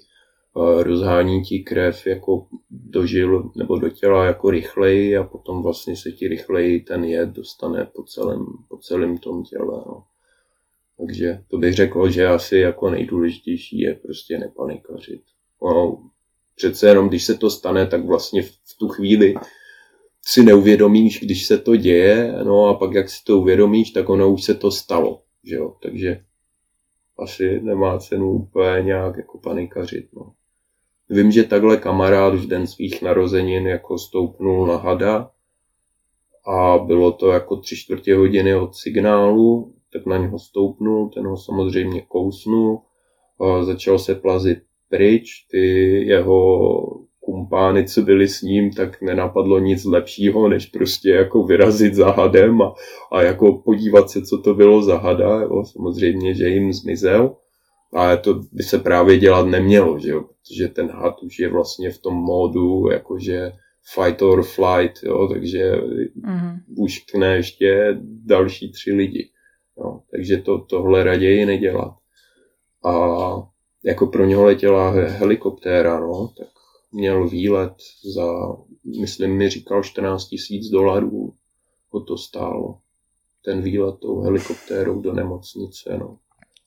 rozhání 0.54 1.42
ti 1.42 1.58
krev 1.58 2.06
jako 2.06 2.46
do 2.70 3.06
žil 3.06 3.50
nebo 3.56 3.78
do 3.78 3.88
těla 3.88 4.24
jako 4.24 4.50
rychleji 4.50 5.16
a 5.16 5.24
potom 5.24 5.62
vlastně 5.62 5.96
se 5.96 6.12
ti 6.12 6.28
rychleji 6.28 6.80
ten 6.80 7.04
jed 7.04 7.28
dostane 7.28 7.90
po 7.94 8.02
celém, 8.02 8.46
po 8.68 8.76
celém 8.76 9.18
tom 9.18 9.42
těle. 9.44 9.82
No. 9.86 10.04
Takže 10.98 11.44
to 11.48 11.58
bych 11.58 11.74
řekl, 11.74 12.10
že 12.10 12.26
asi 12.26 12.56
jako 12.56 12.90
nejdůležitější 12.90 13.80
je 13.80 13.94
prostě 13.94 14.38
nepanikařit. 14.38 15.22
No, 15.62 16.02
přece 16.56 16.88
jenom, 16.88 17.08
když 17.08 17.24
se 17.24 17.34
to 17.34 17.50
stane, 17.50 17.86
tak 17.86 18.04
vlastně 18.04 18.42
v 18.42 18.78
tu 18.78 18.88
chvíli 18.88 19.34
si 20.26 20.42
neuvědomíš, 20.42 21.20
když 21.20 21.46
se 21.46 21.58
to 21.58 21.76
děje, 21.76 22.34
no 22.44 22.66
a 22.66 22.74
pak 22.74 22.94
jak 22.94 23.10
si 23.10 23.24
to 23.24 23.38
uvědomíš, 23.38 23.90
tak 23.90 24.08
ono 24.08 24.32
už 24.32 24.44
se 24.44 24.54
to 24.54 24.70
stalo, 24.70 25.22
že 25.44 25.54
jo? 25.54 25.76
takže 25.82 26.24
asi 27.18 27.60
nemá 27.62 27.98
cenu 27.98 28.32
úplně 28.32 28.82
nějak 28.82 29.16
jako 29.16 29.38
panikařit, 29.38 30.08
no. 30.12 30.32
Vím, 31.10 31.30
že 31.30 31.44
takhle 31.44 31.76
kamarád 31.76 32.34
v 32.34 32.46
den 32.46 32.66
svých 32.66 33.02
narozenin 33.02 33.66
jako 33.66 33.98
stoupnul 33.98 34.66
na 34.66 34.76
hada 34.76 35.30
a 36.46 36.78
bylo 36.78 37.12
to 37.12 37.28
jako 37.28 37.56
tři 37.56 37.76
čtvrtě 37.76 38.16
hodiny 38.16 38.54
od 38.54 38.74
signálu, 38.74 39.72
tak 39.92 40.06
na 40.06 40.16
něho 40.16 40.38
stoupnul, 40.38 41.08
ten 41.08 41.26
ho 41.26 41.36
samozřejmě 41.36 42.00
kousnul, 42.00 42.80
začal 43.62 43.98
se 43.98 44.14
plazit 44.14 44.58
pryč, 44.88 45.46
ty 45.50 45.58
jeho 46.06 46.80
kumpány, 47.20 47.84
co 47.84 48.02
byli 48.02 48.28
s 48.28 48.42
ním, 48.42 48.72
tak 48.72 49.02
nenapadlo 49.02 49.58
nic 49.58 49.84
lepšího, 49.84 50.48
než 50.48 50.66
prostě 50.66 51.10
jako 51.10 51.42
vyrazit 51.42 51.94
za 51.94 52.10
hadem 52.10 52.62
a, 52.62 52.74
a 53.12 53.22
jako 53.22 53.52
podívat 53.52 54.10
se, 54.10 54.22
co 54.22 54.38
to 54.38 54.54
bylo 54.54 54.82
za 54.82 54.98
hada. 54.98 55.40
Jo. 55.40 55.64
Samozřejmě, 55.64 56.34
že 56.34 56.48
jim 56.48 56.72
zmizel. 56.72 57.36
Ale 57.92 58.18
to 58.18 58.34
by 58.52 58.62
se 58.62 58.78
právě 58.78 59.18
dělat 59.18 59.46
nemělo, 59.46 59.98
že 59.98 60.10
jo? 60.10 60.22
protože 60.22 60.68
ten 60.68 60.90
had 60.90 61.22
už 61.22 61.38
je 61.38 61.48
vlastně 61.48 61.90
v 61.90 61.98
tom 61.98 62.14
módu 62.14 62.90
jakože 62.90 63.52
fight 63.94 64.22
or 64.22 64.42
flight, 64.42 65.02
jo? 65.02 65.28
takže 65.28 65.74
mm-hmm. 65.74 66.58
už 66.78 66.98
kne 66.98 67.36
ještě 67.36 67.98
další 68.02 68.72
tři 68.72 68.92
lidi. 68.92 69.30
Jo. 69.78 70.00
Takže 70.10 70.36
to, 70.36 70.58
tohle 70.58 71.04
raději 71.04 71.46
nedělat. 71.46 71.94
A 72.84 72.92
jako 73.84 74.06
pro 74.06 74.24
něho 74.24 74.44
letěla 74.44 74.90
helikoptéra, 74.90 76.00
no, 76.00 76.32
tak 76.38 76.48
měl 76.92 77.28
výlet 77.28 77.74
za, 78.14 78.32
myslím 79.00 79.36
mi 79.36 79.50
říkal 79.50 79.82
14 79.82 80.24
tisíc 80.24 80.68
dolarů, 80.68 81.34
ho 81.88 82.00
to 82.00 82.16
stálo. 82.16 82.78
Ten 83.44 83.62
výlet 83.62 83.98
tou 83.98 84.20
helikoptérou 84.20 85.00
do 85.00 85.12
nemocnice, 85.12 85.98
no. 85.98 86.18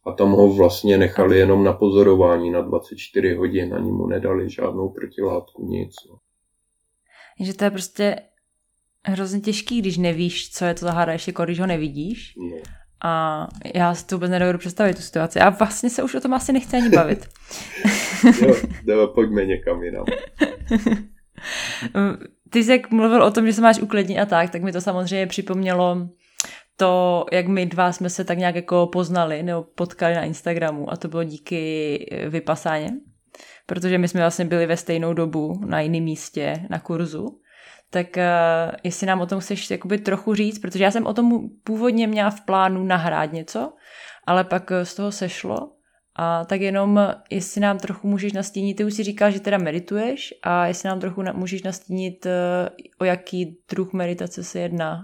A 0.06 0.12
tam 0.12 0.32
ho 0.32 0.54
vlastně 0.54 0.98
nechali 0.98 1.40
jenom 1.40 1.64
na 1.64 1.74
pozorování 1.74 2.52
na 2.52 2.62
24 2.62 3.34
hodin, 3.34 3.74
ani 3.74 3.92
mu 3.92 4.08
nedali 4.08 4.50
žádnou 4.50 4.90
protilátku, 4.90 5.66
nic. 5.66 5.96
No. 6.10 6.18
Že 7.46 7.54
to 7.54 7.64
je 7.64 7.72
prostě 7.72 8.16
hrozně 9.06 9.40
těžký, 9.40 9.82
když 9.82 9.98
nevíš, 9.98 10.52
co 10.52 10.66
je 10.66 10.74
to 10.74 10.86
za 10.86 10.92
háda, 10.92 11.14
ještě 11.14 11.30
jako 11.30 11.44
když 11.44 11.60
ho 11.60 11.68
nevidíš. 11.68 12.34
No. 12.38 12.58
A 13.04 13.48
já 13.76 13.96
si 13.96 14.06
to 14.06 14.16
vůbec 14.16 14.32
nedovedu 14.32 14.60
představit, 14.60 14.96
tu 14.96 15.02
situaci. 15.02 15.40
A 15.40 15.50
vlastně 15.50 15.90
se 15.90 16.04
už 16.04 16.16
o 16.16 16.22
tom 16.22 16.34
asi 16.34 16.54
nechci 16.54 16.78
ani 16.78 16.90
bavit. 16.90 17.30
jo, 18.42 18.56
jo, 18.88 19.08
pojďme 19.08 19.46
někam 19.46 19.84
jinam. 19.84 20.06
Ty 22.50 22.64
jsi 22.64 22.72
jak 22.72 22.92
mluvil 22.92 23.24
o 23.24 23.32
tom, 23.32 23.46
že 23.46 23.54
se 23.54 23.62
máš 23.62 23.80
uklidnit 23.80 24.20
a 24.20 24.26
tak, 24.26 24.50
tak 24.50 24.64
mi 24.64 24.72
to 24.72 24.82
samozřejmě 24.82 25.28
připomnělo 25.28 26.10
to, 26.78 27.26
jak 27.32 27.48
my 27.48 27.66
dva 27.66 27.91
jsme 27.91 28.10
se 28.10 28.24
tak 28.24 28.38
nějak 28.38 28.56
jako 28.56 28.88
poznali 28.88 29.44
nebo 29.44 29.64
potkali 29.64 30.16
na 30.16 30.24
Instagramu 30.24 30.94
a 30.94 30.98
to 30.98 31.08
bylo 31.08 31.24
díky 31.24 31.98
vypasáně, 32.30 32.91
protože 33.66 33.98
my 33.98 34.08
jsme 34.08 34.20
vlastně 34.20 34.45
byli 34.45 34.66
ve 34.66 34.78
stejnou 34.78 35.14
dobu 35.14 35.62
na 35.66 35.82
jiném 35.82 36.04
místě 36.04 36.66
na 36.70 36.80
kurzu 36.80 37.40
tak 37.94 38.08
uh, 38.18 38.76
jestli 38.84 39.08
nám 39.08 39.22
o 39.22 39.26
tom 39.26 39.40
chceš 39.40 39.72
jakoby 39.72 39.98
trochu 39.98 40.36
říct, 40.36 40.60
protože 40.60 40.84
já 40.84 40.91
jsem 40.91 41.06
o 41.06 41.14
tom 41.14 41.50
původně 41.64 42.08
měla 42.08 42.30
v 42.30 42.41
plánu 42.41 42.84
nahrát 42.84 43.34
něco, 43.34 43.74
ale 44.28 44.44
pak 44.44 44.72
eh, 44.72 44.86
z 44.86 44.95
toho 44.95 45.12
sešlo. 45.12 45.72
A 46.16 46.45
tak 46.45 46.62
jenom, 46.62 47.00
jestli 47.30 47.62
nám 47.62 47.78
trochu 47.80 48.08
můžeš 48.08 48.34
nastínit, 48.34 48.74
ty 48.74 48.86
už 48.86 48.94
si 48.94 49.04
říkal, 49.04 49.32
že 49.32 49.40
teda 49.40 49.58
medituješ 49.58 50.34
a 50.44 50.68
jestli 50.68 50.90
nám 50.90 51.00
trochu 51.00 51.22
na, 51.22 51.34
můžeš 51.34 51.64
nastínit, 51.64 52.26
uh, 52.26 52.32
o 53.00 53.06
jaký 53.06 53.58
druh 53.70 53.94
meditace 53.94 54.44
se 54.44 54.60
jedná. 54.60 55.02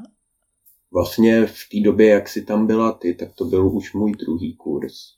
Vlastně 0.91 1.45
v 1.45 1.69
té 1.71 1.79
době, 1.83 2.09
jak 2.09 2.29
jsi 2.29 2.45
tam 2.45 2.67
byla 2.67 2.91
ty, 2.91 3.13
tak 3.13 3.33
to 3.33 3.45
byl 3.45 3.67
už 3.67 3.93
můj 3.93 4.11
druhý 4.11 4.55
kurz. 4.55 5.15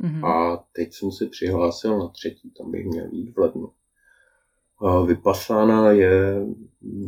Mm-hmm. 0.00 0.26
A 0.26 0.64
teď 0.72 0.92
jsem 0.92 1.12
se 1.12 1.26
přihlásil 1.26 1.98
na 1.98 2.08
třetí, 2.08 2.50
tam 2.50 2.70
bych 2.70 2.86
měl 2.86 3.08
jít 3.12 3.32
v 3.36 3.38
lednu. 3.38 3.72
Vypasána 5.06 5.90
je 5.90 6.46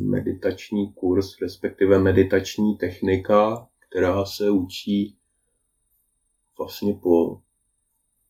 meditační 0.04 0.92
kurz, 0.92 1.40
respektive 1.42 1.98
meditační 1.98 2.76
technika, 2.76 3.68
která 3.88 4.24
se 4.24 4.50
učí 4.50 5.16
vlastně 6.58 6.94
po 6.94 7.40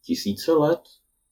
tisíce 0.03 0.53
let, 0.53 0.81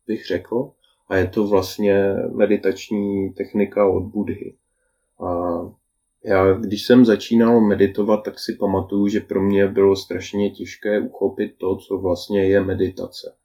bych 0.07 0.27
řekl. 0.27 0.71
A 1.09 1.17
je 1.17 1.29
to 1.29 1.47
vlastně 1.47 2.15
meditační 2.35 3.31
technika 3.31 3.89
od 3.89 4.01
Budhy. 4.01 4.57
A 5.19 5.59
já, 6.27 6.53
když 6.53 6.87
jsem 6.87 7.05
začínal 7.05 7.61
meditovat, 7.61 8.25
tak 8.25 8.39
si 8.39 8.53
pamatuju, 8.53 9.09
že 9.09 9.21
pro 9.21 9.43
mě 9.43 9.69
bylo 9.69 9.97
strašně 9.97 10.51
těžké 10.51 11.01
uchopit 11.01 11.57
to, 11.59 11.77
co 11.77 11.99
vlastně 11.99 12.45
je 12.45 12.65
meditace. 12.65 13.37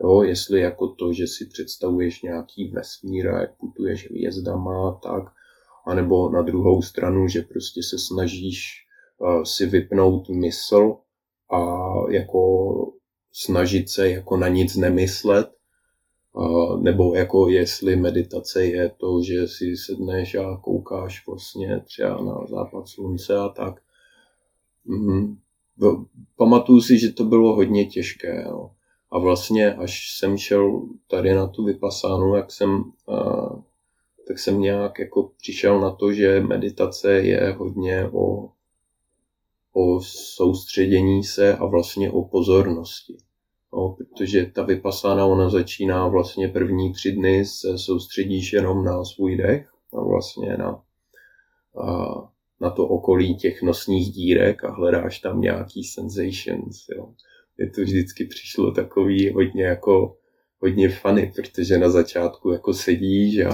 Jo, 0.00 0.22
jestli 0.22 0.60
jako 0.60 0.88
to, 0.88 1.12
že 1.12 1.26
si 1.26 1.46
představuješ 1.46 2.22
nějaký 2.22 2.68
vesmír 2.68 3.28
a 3.28 3.40
jak 3.40 3.56
putuješ 3.56 4.10
hvězdama 4.10 4.88
a 4.88 4.92
tak, 4.92 5.24
anebo 5.86 6.30
na 6.30 6.42
druhou 6.42 6.82
stranu, 6.82 7.28
že 7.28 7.42
prostě 7.42 7.80
se 7.82 7.98
snažíš 7.98 8.86
uh, 9.18 9.42
si 9.42 9.66
vypnout 9.66 10.28
mysl 10.28 10.96
a 11.52 11.90
jako 12.10 12.72
snažit 13.32 13.90
se 13.90 14.10
jako 14.10 14.36
na 14.36 14.48
nic 14.48 14.76
nemyslet, 14.76 15.50
nebo 16.80 17.14
jako 17.14 17.48
jestli 17.48 17.96
meditace 17.96 18.64
je 18.64 18.90
to, 18.96 19.22
že 19.22 19.48
si 19.48 19.76
sedneš 19.76 20.34
a 20.34 20.56
koukáš 20.56 21.26
vlastně 21.26 21.80
třeba 21.84 22.24
na 22.24 22.46
západ 22.46 22.88
slunce 22.88 23.36
a 23.36 23.48
tak. 23.48 23.82
Mm, 24.84 25.36
pamatuju 26.36 26.80
si, 26.80 26.98
že 26.98 27.12
to 27.12 27.24
bylo 27.24 27.54
hodně 27.54 27.86
těžké. 27.86 28.44
Jo. 28.48 28.70
A 29.10 29.18
vlastně, 29.18 29.74
až 29.74 30.16
jsem 30.18 30.38
šel 30.38 30.82
tady 31.06 31.34
na 31.34 31.46
tu 31.46 31.64
vypasánu, 31.64 32.36
jak 32.36 32.52
jsem, 32.52 32.84
tak 34.28 34.38
jsem 34.38 34.60
nějak 34.60 34.98
jako 34.98 35.30
přišel 35.38 35.80
na 35.80 35.90
to, 35.90 36.12
že 36.12 36.40
meditace 36.40 37.12
je 37.12 37.56
hodně 37.58 38.08
o, 38.12 38.48
o 39.72 40.00
soustředění 40.36 41.24
se 41.24 41.56
a 41.56 41.66
vlastně 41.66 42.10
o 42.10 42.24
pozornosti. 42.24 43.16
No, 43.74 43.96
protože 43.98 44.46
ta 44.46 44.62
vypasána, 44.62 45.26
ona 45.26 45.48
začíná 45.48 46.08
vlastně 46.08 46.48
první 46.48 46.92
tři 46.92 47.12
dny 47.12 47.44
se 47.44 47.78
soustředíš 47.78 48.52
jenom 48.52 48.84
na 48.84 49.04
svůj 49.04 49.36
dech 49.36 49.68
a 49.92 50.00
vlastně 50.04 50.56
na, 50.56 50.82
a, 51.82 52.14
na 52.60 52.70
to 52.70 52.88
okolí 52.88 53.36
těch 53.36 53.62
nosních 53.62 54.12
dírek 54.12 54.64
a 54.64 54.72
hledáš 54.72 55.18
tam 55.18 55.40
nějaký 55.40 55.84
sensations. 55.84 56.88
Jo 56.96 57.12
je 57.58 57.70
to 57.70 57.80
vždycky 57.80 58.24
přišlo 58.24 58.72
takový 58.72 59.32
hodně 59.32 59.64
jako 59.64 60.16
hodně 60.58 60.88
funny, 60.88 61.32
protože 61.36 61.78
na 61.78 61.90
začátku 61.90 62.50
jako 62.50 62.74
sedíš 62.74 63.38
a, 63.44 63.50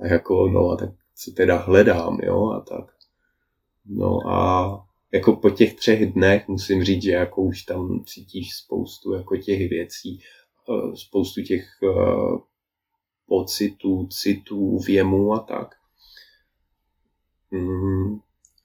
a 0.00 0.06
jako 0.06 0.48
no 0.48 0.70
a 0.70 0.76
tak 0.76 0.90
co 1.14 1.30
teda 1.30 1.56
hledám, 1.56 2.18
jo, 2.22 2.50
a 2.50 2.60
tak. 2.60 2.84
No 3.86 4.18
a 4.26 4.86
jako 5.12 5.36
po 5.36 5.50
těch 5.50 5.74
třech 5.74 6.12
dnech 6.12 6.48
musím 6.48 6.84
říct, 6.84 7.02
že 7.02 7.10
jako 7.10 7.42
už 7.42 7.62
tam 7.62 8.04
cítíš 8.04 8.54
spoustu 8.56 9.12
jako 9.12 9.36
těch 9.36 9.70
věcí, 9.70 10.20
eh, 10.70 10.96
spoustu 10.96 11.42
těch 11.42 11.64
uh, 11.82 12.38
pocitů, 13.26 14.06
citů, 14.06 14.78
věmů 14.78 15.32
a 15.32 15.38
tak. 15.38 15.74
Mm. 17.50 18.18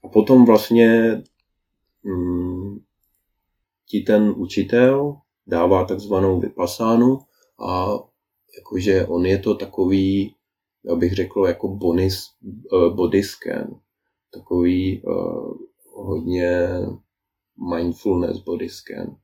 A 0.03 0.07
potom 0.07 0.45
vlastně 0.45 1.21
mm, 2.03 2.79
ti 3.85 4.01
ten 4.01 4.33
učitel 4.37 5.17
dává 5.47 5.85
takzvanou 5.85 6.39
vypasánu 6.39 7.19
a 7.59 7.87
jakože 8.57 9.07
on 9.07 9.25
je 9.25 9.37
to 9.37 9.55
takový, 9.55 10.35
já 10.83 10.95
bych 10.95 11.13
řekl, 11.13 11.45
jako 11.47 11.67
bonis, 11.67 12.29
uh, 12.71 12.95
body 12.95 13.23
scan, 13.23 13.79
takový 14.33 15.01
hodně 15.97 16.69
mindfulness 17.75 18.39
body 18.39 18.69
scan. 18.69 19.15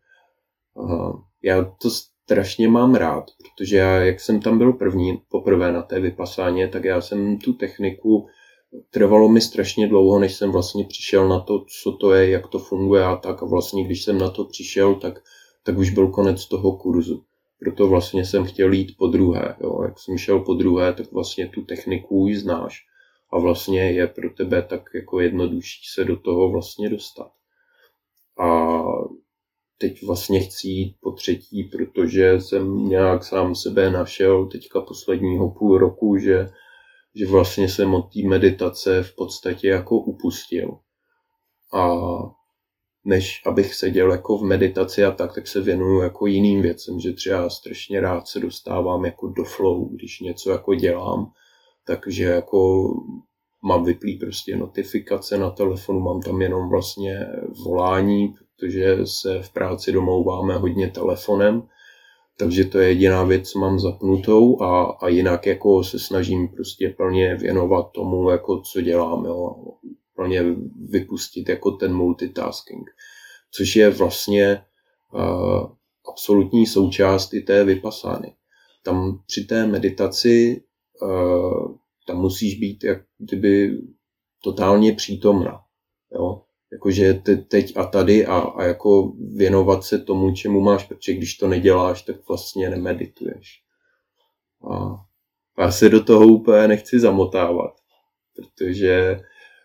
Uh, 0.73 1.19
já 1.43 1.63
to 1.63 1.89
strašně 1.89 2.67
mám 2.67 2.95
rád, 2.95 3.23
protože 3.37 3.77
já, 3.77 3.95
jak 3.95 4.19
jsem 4.19 4.39
tam 4.41 4.57
byl 4.57 4.73
první, 4.73 5.21
poprvé 5.29 5.71
na 5.71 5.81
té 5.81 5.99
vypasáně, 5.99 6.67
tak 6.67 6.83
já 6.83 7.01
jsem 7.01 7.37
tu 7.37 7.53
techniku 7.53 8.27
trvalo 8.89 9.29
mi 9.29 9.41
strašně 9.41 9.87
dlouho, 9.87 10.19
než 10.19 10.35
jsem 10.35 10.51
vlastně 10.51 10.85
přišel 10.85 11.29
na 11.29 11.39
to, 11.39 11.65
co 11.83 11.91
to 11.91 12.13
je, 12.13 12.29
jak 12.29 12.47
to 12.47 12.59
funguje 12.59 13.03
a 13.03 13.15
tak. 13.15 13.43
A 13.43 13.45
vlastně, 13.45 13.83
když 13.83 14.03
jsem 14.03 14.17
na 14.17 14.29
to 14.29 14.45
přišel, 14.45 14.95
tak, 14.95 15.19
tak 15.63 15.77
už 15.77 15.89
byl 15.89 16.07
konec 16.07 16.45
toho 16.45 16.77
kurzu. 16.77 17.23
Proto 17.59 17.87
vlastně 17.87 18.25
jsem 18.25 18.45
chtěl 18.45 18.73
jít 18.73 18.97
po 18.97 19.07
druhé. 19.07 19.55
Jo. 19.61 19.83
Jak 19.83 19.99
jsem 19.99 20.17
šel 20.17 20.39
po 20.39 20.53
druhé, 20.53 20.93
tak 20.93 21.11
vlastně 21.11 21.47
tu 21.47 21.61
techniku 21.61 22.17
už 22.17 22.37
znáš. 22.37 22.85
A 23.33 23.39
vlastně 23.39 23.91
je 23.91 24.07
pro 24.07 24.29
tebe 24.29 24.61
tak 24.61 24.89
jako 24.93 25.19
jednodušší 25.19 25.81
se 25.93 26.05
do 26.05 26.17
toho 26.17 26.51
vlastně 26.51 26.89
dostat. 26.89 27.31
A 28.39 28.73
teď 29.77 30.03
vlastně 30.03 30.39
chci 30.39 30.67
jít 30.67 30.95
po 31.01 31.11
třetí, 31.11 31.63
protože 31.63 32.41
jsem 32.41 32.89
nějak 32.89 33.23
sám 33.23 33.55
sebe 33.55 33.91
našel 33.91 34.45
teďka 34.45 34.81
posledního 34.81 35.51
půl 35.51 35.77
roku, 35.77 36.17
že 36.17 36.49
že 37.15 37.27
vlastně 37.27 37.69
jsem 37.69 37.93
od 37.93 38.13
té 38.13 38.27
meditace 38.27 39.03
v 39.03 39.15
podstatě 39.15 39.67
jako 39.67 39.97
upustil. 39.97 40.77
A 41.73 41.97
než 43.05 43.41
abych 43.45 43.75
seděl 43.75 44.11
jako 44.11 44.37
v 44.37 44.43
meditaci 44.43 45.03
a 45.03 45.11
tak, 45.11 45.35
tak 45.35 45.47
se 45.47 45.61
věnuju 45.61 46.01
jako 46.01 46.27
jiným 46.27 46.61
věcem, 46.61 46.99
že 46.99 47.13
třeba 47.13 47.49
strašně 47.49 48.01
rád 48.01 48.27
se 48.27 48.39
dostávám 48.39 49.05
jako 49.05 49.27
do 49.27 49.43
flow, 49.43 49.89
když 49.89 50.19
něco 50.19 50.51
jako 50.51 50.75
dělám, 50.75 51.31
takže 51.85 52.23
jako 52.23 52.89
mám 53.63 53.83
vyplý 53.83 54.17
prostě 54.17 54.57
notifikace 54.57 55.37
na 55.37 55.49
telefonu, 55.49 55.99
mám 55.99 56.21
tam 56.21 56.41
jenom 56.41 56.69
vlastně 56.69 57.27
volání, 57.65 58.33
protože 58.59 58.97
se 59.03 59.41
v 59.41 59.49
práci 59.49 59.91
domlouváme 59.91 60.57
hodně 60.57 60.89
telefonem, 60.89 61.63
takže 62.37 62.63
to 62.63 62.79
je 62.79 62.87
jediná 62.87 63.23
věc, 63.23 63.49
co 63.49 63.59
mám 63.59 63.79
zapnutou 63.79 64.61
a, 64.61 64.83
a 64.83 65.07
jinak 65.07 65.45
jako 65.45 65.83
se 65.83 65.99
snažím 65.99 66.47
prostě 66.47 66.89
plně 66.89 67.35
věnovat 67.35 67.91
tomu, 67.91 68.29
jako 68.29 68.61
co 68.61 68.81
dělám, 68.81 69.25
jo. 69.25 69.55
plně 70.15 70.43
vypustit 70.89 71.49
jako 71.49 71.71
ten 71.71 71.93
multitasking, 71.93 72.89
což 73.51 73.75
je 73.75 73.89
vlastně 73.89 74.61
uh, 75.13 75.71
absolutní 76.11 76.65
součást 76.65 77.33
i 77.33 77.41
té 77.41 77.63
vypasány. 77.63 78.33
Tam 78.83 79.19
při 79.27 79.45
té 79.45 79.67
meditaci 79.67 80.63
tam 82.07 82.17
musíš 82.17 82.59
být 82.59 82.83
jak 82.83 83.01
kdyby 83.17 83.81
totálně 84.43 84.93
přítomna. 84.93 85.59
Jo? 86.11 86.41
jakože 86.73 87.13
te, 87.13 87.35
teď 87.35 87.77
a 87.77 87.85
tady 87.85 88.25
a, 88.25 88.39
a 88.39 88.63
jako 88.63 89.13
věnovat 89.35 89.83
se 89.83 89.99
tomu, 89.99 90.31
čemu 90.31 90.61
máš, 90.61 90.83
protože 90.83 91.13
když 91.13 91.37
to 91.37 91.47
neděláš, 91.47 92.01
tak 92.01 92.27
vlastně 92.27 92.69
nemedituješ. 92.69 93.61
A 94.71 94.95
já 95.59 95.71
se 95.71 95.89
do 95.89 96.03
toho 96.03 96.27
úplně 96.27 96.67
nechci 96.67 96.99
zamotávat, 96.99 97.73
protože 98.35 99.19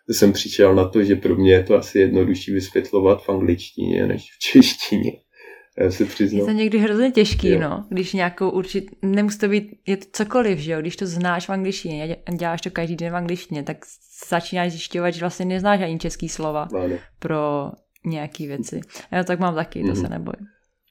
jsem 0.08 0.32
přišel 0.32 0.74
na 0.74 0.88
to, 0.88 1.04
že 1.04 1.16
pro 1.16 1.36
mě 1.36 1.52
je 1.52 1.62
to 1.64 1.74
asi 1.74 1.98
jednodušší 1.98 2.52
vysvětlovat 2.52 3.22
v 3.22 3.28
angličtině 3.28 4.06
než 4.06 4.32
v 4.32 4.38
češtině. 4.38 5.12
Se 5.88 6.04
přiznám. 6.04 6.40
Je 6.40 6.44
to 6.44 6.50
někdy 6.50 6.78
hrozně 6.78 7.10
těžký, 7.10 7.48
jo. 7.48 7.60
no, 7.60 7.84
když 7.88 8.12
nějakou 8.12 8.50
určit, 8.50 8.90
nemusí 9.02 9.38
to 9.38 9.48
být, 9.48 9.80
je 9.86 9.96
to 9.96 10.06
cokoliv, 10.12 10.58
že 10.58 10.72
jo, 10.72 10.80
když 10.80 10.96
to 10.96 11.06
znáš 11.06 11.48
v 11.48 11.52
angličtině, 11.52 12.16
děláš 12.38 12.60
to 12.60 12.70
každý 12.70 12.96
den 12.96 13.12
v 13.12 13.16
angličtině, 13.16 13.62
tak 13.62 13.76
začínáš 14.28 14.70
zjišťovat, 14.72 15.10
že 15.10 15.20
vlastně 15.20 15.46
neznáš 15.46 15.80
ani 15.80 15.98
český 15.98 16.28
slova 16.28 16.68
ano. 16.74 16.96
pro 17.18 17.72
nějaký 18.06 18.46
věci. 18.46 18.80
Já 19.10 19.24
tak 19.24 19.40
mám 19.40 19.54
taky, 19.54 19.80
to 19.80 19.88
mm. 19.88 19.96
se 19.96 20.08
neboj. 20.08 20.34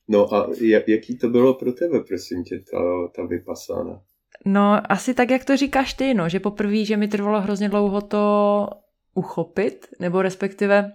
No 0.08 0.34
a 0.34 0.50
jaký 0.88 1.18
to 1.18 1.30
bylo 1.30 1.54
pro 1.54 1.72
tebe, 1.72 2.00
prosím 2.08 2.44
tě, 2.44 2.60
ta, 2.72 2.80
ta 3.16 3.26
vypasána? 3.28 4.02
No, 4.46 4.92
asi 4.92 5.14
tak, 5.14 5.30
jak 5.30 5.46
to 5.46 5.58
říkáš 5.58 5.94
ty, 5.94 6.14
no, 6.14 6.30
že 6.30 6.40
poprvé, 6.40 6.86
že 6.86 6.98
mi 6.98 7.08
trvalo 7.08 7.42
hrozně 7.42 7.70
dlouho 7.70 8.02
to 8.02 8.68
uchopit, 9.14 9.88
nebo 10.00 10.22
respektive 10.22 10.92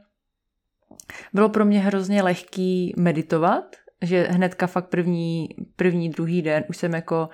bylo 1.32 1.48
pro 1.48 1.64
mě 1.64 1.80
hrozně 1.80 2.22
lehký 2.22 2.94
meditovat, 2.96 3.76
že 4.02 4.22
hnedka 4.30 4.66
fakt 4.66 4.88
první, 4.88 5.48
první, 5.76 6.10
druhý 6.10 6.42
den 6.42 6.64
už 6.68 6.76
jsem 6.76 6.92
jako, 6.92 7.28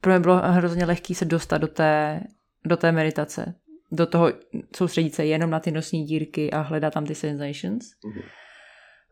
pro 0.00 0.12
mě 0.12 0.20
bylo 0.20 0.36
hrozně 0.36 0.84
lehký 0.84 1.14
se 1.14 1.24
dostat 1.24 1.58
do 1.58 1.68
té, 1.68 2.20
do 2.64 2.76
té 2.76 2.92
meditace, 2.92 3.54
do 3.92 4.06
toho 4.06 4.32
soustředit 4.76 5.14
se 5.14 5.26
jenom 5.26 5.50
na 5.50 5.60
ty 5.60 5.70
nosní 5.70 6.04
dírky 6.04 6.50
a 6.50 6.60
hledat 6.60 6.94
tam 6.94 7.06
ty 7.06 7.14
sensations. 7.14 7.84
Mm-hmm. 7.84 8.22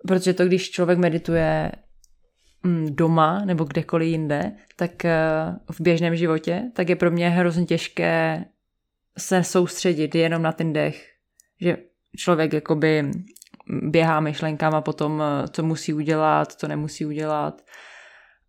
Protože 0.06 0.34
to, 0.34 0.46
když 0.46 0.70
člověk 0.70 0.98
medituje 0.98 1.72
mm, 2.62 2.86
doma 2.96 3.44
nebo 3.44 3.64
kdekoliv 3.64 4.08
jinde, 4.08 4.52
tak 4.76 5.04
eh, 5.04 5.18
v 5.72 5.80
běžném 5.80 6.16
životě, 6.16 6.62
tak 6.72 6.88
je 6.88 6.96
pro 6.96 7.10
mě 7.10 7.28
hrozně 7.28 7.66
těžké 7.66 8.44
se 9.18 9.44
soustředit 9.44 10.14
jenom 10.14 10.42
na 10.42 10.52
ten 10.52 10.72
dech. 10.72 11.08
Že 11.60 11.76
člověk 12.16 12.52
jakoby 12.52 13.10
běhá 13.66 14.20
myšlenkama 14.20 14.80
potom, 14.80 15.22
eh, 15.22 15.48
co 15.48 15.62
musí 15.62 15.94
udělat, 15.94 16.52
co 16.52 16.68
nemusí 16.68 17.06
udělat. 17.06 17.62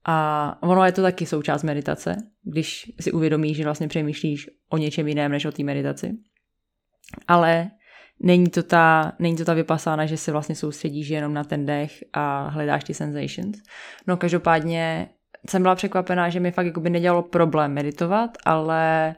A 0.06 0.58
ono 0.62 0.86
je 0.86 0.92
to 0.92 1.02
taky 1.02 1.26
součást 1.26 1.64
meditace, 1.64 2.16
když 2.44 2.92
si 3.00 3.12
uvědomíš, 3.12 3.58
že 3.58 3.64
vlastně 3.64 3.88
přemýšlíš 3.88 4.50
o 4.70 4.78
něčem 4.78 5.08
jiném 5.08 5.32
než 5.32 5.46
o 5.46 5.52
té 5.52 5.64
meditaci. 5.64 6.12
Ale 7.28 7.72
není 8.20 8.50
to 8.50 8.64
ta, 8.64 9.12
není 9.20 9.38
to 9.38 9.46
ta 9.46 9.54
vypasána, 9.54 10.06
že 10.06 10.18
se 10.18 10.32
vlastně 10.32 10.56
soustředíš 10.56 11.08
jenom 11.08 11.34
na 11.34 11.44
ten 11.44 11.66
dech 11.66 12.04
a 12.14 12.48
hledáš 12.48 12.84
ty 12.84 12.94
sensations. 12.94 13.58
No 14.08 14.18
každopádně 14.18 15.10
jsem 15.50 15.62
byla 15.62 15.76
překvapená, 15.76 16.30
že 16.30 16.40
mi 16.40 16.52
fakt 16.52 16.66
jakoby 16.66 16.90
nedělalo 16.90 17.24
problém 17.24 17.74
meditovat, 17.74 18.38
ale 18.46 19.16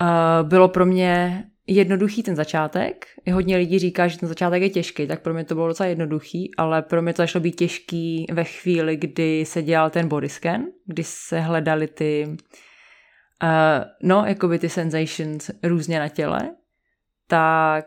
uh, 0.00 0.48
bylo 0.48 0.68
pro 0.68 0.86
mě 0.86 1.44
jednoduchý 1.66 2.22
ten 2.22 2.36
začátek. 2.36 3.06
Hodně 3.32 3.56
lidí 3.56 3.78
říká, 3.78 4.08
že 4.08 4.18
ten 4.18 4.28
začátek 4.28 4.62
je 4.62 4.70
těžký, 4.70 5.06
tak 5.06 5.22
pro 5.22 5.34
mě 5.34 5.44
to 5.44 5.54
bylo 5.54 5.68
docela 5.68 5.86
jednoduchý, 5.86 6.54
ale 6.56 6.82
pro 6.82 7.02
mě 7.02 7.12
to 7.12 7.22
začalo 7.22 7.42
být 7.42 7.56
těžký 7.56 8.26
ve 8.32 8.44
chvíli, 8.44 8.96
kdy 8.96 9.44
se 9.44 9.62
dělal 9.62 9.90
ten 9.90 10.08
body 10.08 10.28
scan, 10.28 10.64
kdy 10.86 11.04
se 11.04 11.40
hledali 11.40 11.86
ty, 11.86 12.26
uh, 12.28 13.84
no, 14.02 14.24
jakoby 14.26 14.58
ty 14.58 14.68
sensations 14.68 15.50
různě 15.62 15.98
na 15.98 16.08
těle, 16.08 16.40
tak 17.28 17.84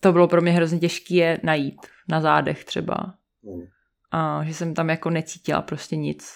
to 0.00 0.12
bylo 0.12 0.28
pro 0.28 0.40
mě 0.40 0.52
hrozně 0.52 0.78
těžké 0.78 1.14
je 1.14 1.40
najít 1.42 1.86
na 2.08 2.20
zádech 2.20 2.64
třeba. 2.64 3.14
Mm. 3.42 3.66
A 4.10 4.44
že 4.44 4.54
jsem 4.54 4.74
tam 4.74 4.90
jako 4.90 5.10
necítila 5.10 5.62
prostě 5.62 5.96
nic. 5.96 6.32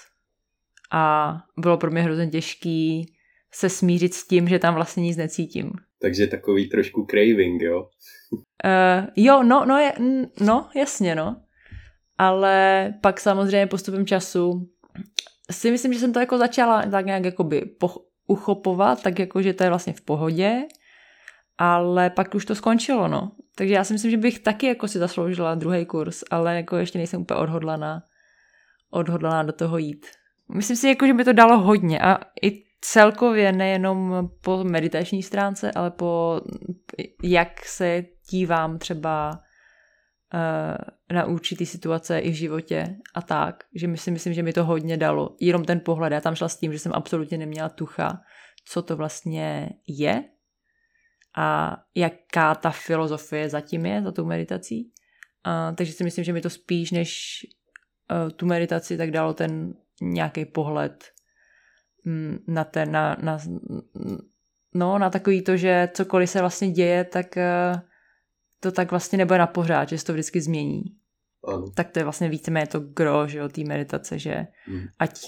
A 0.93 1.35
bylo 1.59 1.78
pro 1.78 1.90
mě 1.90 2.03
hrozně 2.03 2.27
těžký 2.27 3.12
se 3.53 3.69
smířit 3.69 4.15
s 4.15 4.27
tím, 4.27 4.49
že 4.49 4.59
tam 4.59 4.74
vlastně 4.74 5.03
nic 5.03 5.16
necítím. 5.16 5.73
Takže 6.03 6.27
takový 6.27 6.69
trošku 6.69 7.07
craving, 7.11 7.62
jo? 7.62 7.89
Uh, 8.33 9.07
jo, 9.16 9.43
no, 9.43 9.65
no, 9.65 9.79
je, 9.79 9.93
no, 10.41 10.70
jasně, 10.77 11.15
no. 11.15 11.37
Ale 12.19 12.95
pak 13.01 13.20
samozřejmě 13.20 13.66
postupem 13.66 14.07
času 14.07 14.69
si 15.51 15.70
myslím, 15.70 15.93
že 15.93 15.99
jsem 15.99 16.12
to 16.12 16.20
jako 16.20 16.39
začala 16.39 16.83
tak 16.83 17.07
nějak 17.07 17.24
jakoby 17.24 17.62
poch- 17.81 18.03
uchopovat, 18.27 19.03
tak 19.03 19.19
jako, 19.19 19.43
že 19.43 19.53
to 19.53 19.65
je 19.65 19.69
vlastně 19.69 19.93
v 19.93 20.01
pohodě, 20.01 20.62
ale 21.59 22.11
pak 22.11 22.35
už 22.35 22.45
to 22.45 22.55
skončilo, 22.55 23.09
no. 23.09 23.33
Takže 23.57 23.74
já 23.74 23.85
si 23.85 23.93
myslím, 23.93 24.11
že 24.11 24.16
bych 24.16 24.39
taky 24.39 24.66
jako 24.66 24.89
si 24.89 24.99
zasloužila 24.99 25.55
druhý 25.55 25.87
kurz, 25.87 26.23
ale 26.31 26.57
jako 26.57 26.77
ještě 26.77 26.99
nejsem 26.99 27.20
úplně 27.20 27.41
odhodlaná, 27.41 28.03
odhodlaná 28.91 29.43
do 29.43 29.53
toho 29.53 29.79
jít. 29.79 30.07
Myslím 30.55 30.77
si, 30.77 30.89
jako, 30.89 31.07
že 31.07 31.15
by 31.15 31.24
to 31.24 31.33
dalo 31.33 31.59
hodně 31.59 32.01
a 32.01 32.19
i 32.43 32.62
celkově 32.84 33.52
nejenom 33.52 34.30
po 34.40 34.64
meditační 34.64 35.22
stránce, 35.22 35.72
ale 35.72 35.90
po 35.90 36.40
jak 37.22 37.66
se 37.66 38.04
dívám 38.30 38.78
třeba 38.78 39.30
uh, 40.34 41.16
na 41.16 41.24
určitý 41.24 41.66
situace 41.66 42.18
i 42.18 42.30
v 42.30 42.34
životě 42.34 42.96
a 43.14 43.22
tak, 43.22 43.64
že 43.74 43.86
my 43.88 43.98
si 43.98 44.10
myslím, 44.10 44.34
že 44.34 44.42
mi 44.42 44.52
to 44.52 44.64
hodně 44.64 44.96
dalo. 44.96 45.36
Jenom 45.40 45.64
ten 45.64 45.80
pohled, 45.80 46.12
já 46.12 46.20
tam 46.20 46.34
šla 46.34 46.48
s 46.48 46.56
tím, 46.56 46.72
že 46.72 46.78
jsem 46.78 46.92
absolutně 46.94 47.38
neměla 47.38 47.68
tucha, 47.68 48.20
co 48.64 48.82
to 48.82 48.96
vlastně 48.96 49.70
je 49.88 50.24
a 51.36 51.76
jaká 51.94 52.54
ta 52.54 52.70
filozofie 52.70 53.48
zatím 53.48 53.86
je, 53.86 54.02
za 54.02 54.12
tou 54.12 54.24
meditací. 54.24 54.92
Uh, 55.46 55.76
takže 55.76 55.92
si 55.92 56.04
myslím, 56.04 56.24
že 56.24 56.32
mi 56.32 56.40
to 56.40 56.50
spíš 56.50 56.90
než 56.90 57.40
uh, 58.10 58.30
tu 58.30 58.46
meditaci 58.46 58.96
tak 58.96 59.10
dalo 59.10 59.34
ten 59.34 59.74
nějaký 60.02 60.44
pohled 60.44 61.11
na 62.47 62.65
ten, 62.65 62.93
na, 62.93 63.16
na, 63.23 63.39
no, 64.74 64.99
na 64.99 65.11
takový 65.11 65.43
to, 65.43 65.57
že 65.57 65.89
cokoliv 65.95 66.31
se 66.31 66.41
vlastně 66.41 66.70
děje, 66.70 67.05
tak 67.05 67.37
eh, 67.37 67.83
to 68.61 68.73
tak 68.73 68.91
vlastně 68.91 69.19
nebude 69.19 69.39
na 69.39 69.47
pořád, 69.47 69.89
že 69.89 69.99
se 69.99 70.05
to 70.05 70.12
vždycky 70.12 70.41
změní. 70.41 70.83
Ano. 71.49 71.70
Tak 71.74 71.91
to 71.91 71.99
je 71.99 72.05
vlastně 72.05 72.29
víceméně 72.29 72.66
to 72.66 72.81
gro, 72.81 73.29
že 73.29 73.39
jo, 73.39 73.49
té 73.49 73.65
meditace, 73.65 74.19
že 74.19 74.47
hmm. 74.66 74.87
ať 74.99 75.20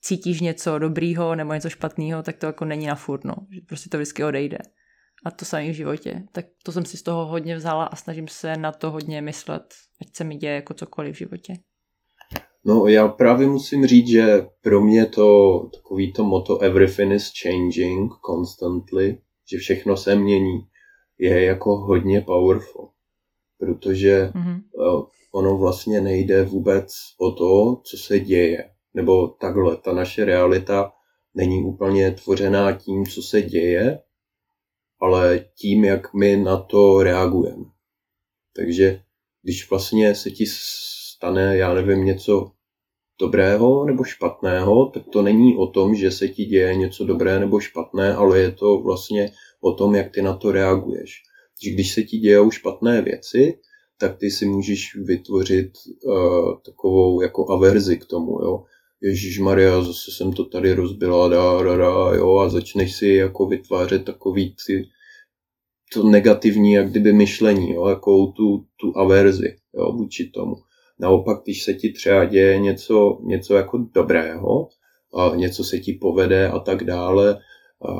cítíš 0.00 0.40
něco 0.40 0.78
dobrýho 0.78 1.34
nebo 1.34 1.54
něco 1.54 1.70
špatného, 1.70 2.22
tak 2.22 2.36
to 2.36 2.46
jako 2.46 2.64
není 2.64 2.86
na 2.86 2.94
furt, 2.94 3.24
no. 3.24 3.34
Že 3.50 3.60
prostě 3.68 3.90
to 3.90 3.96
vždycky 3.96 4.24
odejde. 4.24 4.58
A 5.24 5.30
to 5.30 5.44
samé 5.44 5.70
v 5.70 5.74
životě. 5.74 6.22
Tak 6.32 6.46
to 6.62 6.72
jsem 6.72 6.84
si 6.84 6.96
z 6.96 7.02
toho 7.02 7.26
hodně 7.26 7.56
vzala 7.56 7.84
a 7.84 7.96
snažím 7.96 8.28
se 8.28 8.56
na 8.56 8.72
to 8.72 8.90
hodně 8.90 9.22
myslet, 9.22 9.74
ať 10.00 10.16
se 10.16 10.24
mi 10.24 10.36
děje 10.36 10.54
jako 10.54 10.74
cokoliv 10.74 11.14
v 11.14 11.18
životě. 11.18 11.54
No 12.64 12.86
já 12.86 13.08
právě 13.08 13.46
musím 13.46 13.86
říct, 13.86 14.08
že 14.08 14.46
pro 14.60 14.80
mě 14.80 15.06
to 15.06 15.58
takový 15.74 16.12
to 16.12 16.24
moto 16.24 16.58
everything 16.58 17.12
is 17.12 17.32
changing 17.42 18.12
constantly, 18.26 19.18
že 19.50 19.58
všechno 19.58 19.96
se 19.96 20.16
mění, 20.16 20.60
je 21.18 21.44
jako 21.44 21.76
hodně 21.76 22.20
powerful. 22.20 22.90
Protože 23.58 24.30
mm-hmm. 24.34 24.62
ono 25.32 25.58
vlastně 25.58 26.00
nejde 26.00 26.44
vůbec 26.44 26.92
o 27.20 27.30
to, 27.32 27.82
co 27.84 27.96
se 27.96 28.20
děje. 28.20 28.70
Nebo 28.94 29.28
takhle, 29.28 29.76
ta 29.76 29.92
naše 29.92 30.24
realita 30.24 30.92
není 31.34 31.64
úplně 31.64 32.10
tvořená 32.10 32.72
tím, 32.72 33.06
co 33.06 33.22
se 33.22 33.42
děje, 33.42 33.98
ale 35.00 35.44
tím, 35.54 35.84
jak 35.84 36.14
my 36.14 36.36
na 36.36 36.56
to 36.56 37.02
reagujeme. 37.02 37.64
Takže 38.56 39.02
když 39.42 39.70
vlastně 39.70 40.14
se 40.14 40.30
ti 40.30 40.46
stane, 41.22 41.56
já 41.56 41.74
nevím, 41.74 42.04
něco 42.04 42.50
dobrého 43.20 43.84
nebo 43.84 44.04
špatného, 44.04 44.86
tak 44.86 45.02
to 45.12 45.22
není 45.22 45.56
o 45.56 45.66
tom, 45.66 45.94
že 45.94 46.10
se 46.10 46.28
ti 46.28 46.44
děje 46.44 46.74
něco 46.74 47.04
dobré 47.04 47.40
nebo 47.40 47.60
špatné, 47.60 48.14
ale 48.14 48.38
je 48.38 48.52
to 48.52 48.78
vlastně 48.78 49.32
o 49.60 49.72
tom, 49.72 49.94
jak 49.94 50.10
ty 50.10 50.22
na 50.22 50.36
to 50.36 50.52
reaguješ. 50.52 51.22
Když 51.74 51.94
se 51.94 52.02
ti 52.02 52.18
dějou 52.18 52.50
špatné 52.50 53.02
věci, 53.02 53.58
tak 53.98 54.18
ty 54.18 54.30
si 54.30 54.46
můžeš 54.46 54.96
vytvořit 54.96 55.70
uh, 56.04 56.60
takovou 56.66 57.20
jako 57.22 57.52
averzi 57.52 57.96
k 57.96 58.04
tomu, 58.04 58.42
jo. 58.42 58.64
Ježíš 59.02 59.38
Maria, 59.38 59.82
zase 59.82 60.10
jsem 60.10 60.32
to 60.32 60.44
tady 60.44 60.74
rozbila, 60.74 61.28
dá, 61.28 61.62
dá, 61.62 61.76
dá, 61.76 62.14
jo, 62.14 62.38
a 62.38 62.48
začneš 62.48 62.96
si 62.96 63.06
jako 63.06 63.46
vytvářet 63.46 64.04
takový 64.04 64.56
ty, 64.66 64.88
to 65.92 66.02
negativní, 66.02 66.72
jak 66.72 66.90
kdyby 66.90 67.12
myšlení, 67.12 67.72
jo, 67.72 67.88
jako 67.88 68.26
tu, 68.26 68.64
tu 68.76 68.98
averzi, 68.98 69.56
jo, 69.74 69.92
vůči 69.92 70.30
tomu. 70.30 70.56
Naopak, 71.02 71.42
když 71.42 71.64
se 71.64 71.74
ti 71.74 71.92
třeba 71.92 72.24
děje 72.24 72.58
něco, 72.58 73.18
něco 73.22 73.54
jako 73.54 73.78
dobrého, 73.78 74.68
a 75.14 75.36
něco 75.36 75.64
se 75.64 75.78
ti 75.78 75.92
povede 75.92 76.48
a 76.48 76.58
tak 76.58 76.84
dále, 76.84 77.38
a, 77.88 77.92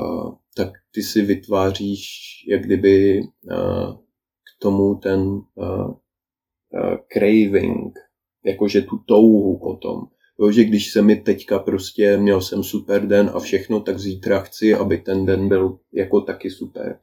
tak 0.57 0.69
ty 0.95 1.03
si 1.03 1.23
vytváříš 1.23 2.05
jak 2.49 2.63
kdyby 2.63 3.21
a, 3.51 3.93
k 4.43 4.63
tomu 4.63 4.95
ten 4.95 5.41
a, 5.61 5.67
a, 5.67 5.97
craving, 7.13 7.99
jakože 8.45 8.83
tu 8.83 8.99
touhu 8.99 9.59
potom. 9.59 10.01
Jo, 10.41 10.51
že 10.51 10.65
když 10.65 10.93
se 10.93 11.03
mi 11.03 11.17
teďka 11.17 11.59
prostě 11.59 12.17
měl 12.17 12.41
jsem 12.41 12.63
super 12.63 13.07
den 13.07 13.31
a 13.35 13.41
všechno, 13.41 13.81
tak 13.81 13.99
zítra 13.99 14.41
chci, 14.41 14.75
aby 14.75 14.99
ten 14.99 15.27
den 15.27 15.49
byl 15.49 15.79
jako 15.93 16.21
taky 16.21 16.51
super. 16.51 16.99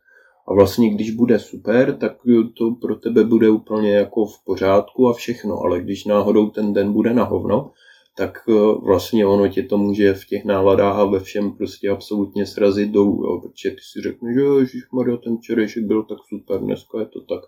A 0.50 0.54
vlastně, 0.54 0.90
když 0.90 1.12
bude 1.12 1.40
super, 1.40 1.98
tak 1.98 2.18
to 2.58 2.72
pro 2.72 2.96
tebe 2.96 3.24
bude 3.24 3.50
úplně 3.50 3.92
jako 3.92 4.26
v 4.26 4.44
pořádku 4.46 5.10
a 5.10 5.14
všechno. 5.14 5.60
Ale 5.60 5.82
když 5.82 6.06
náhodou 6.06 6.50
ten 6.50 6.74
den 6.74 6.94
bude 6.94 7.14
na 7.14 7.24
hovno, 7.24 7.72
tak 8.20 8.44
eh, 8.50 8.54
vlastně 8.84 9.26
ono 9.26 9.48
tě 9.48 9.64
to 9.64 9.78
může 9.78 10.14
v 10.14 10.26
těch 10.26 10.46
náladách 10.46 10.96
a 10.96 11.06
ve 11.06 11.20
všem 11.20 11.52
prostě 11.52 11.90
absolutně 11.90 12.46
srazit 12.46 12.92
dolů, 12.92 13.24
jo, 13.24 13.42
protože 13.42 13.70
ty 13.70 13.82
si 13.92 14.02
řekneš, 14.02 14.36
že 14.36 14.42
ježišmarja, 14.42 15.18
ten 15.18 15.38
včerejšek 15.38 15.84
byl 15.84 16.04
tak 16.04 16.18
super, 16.30 16.60
dneska 16.60 17.00
je 17.00 17.06
to 17.06 17.22
tak 17.22 17.42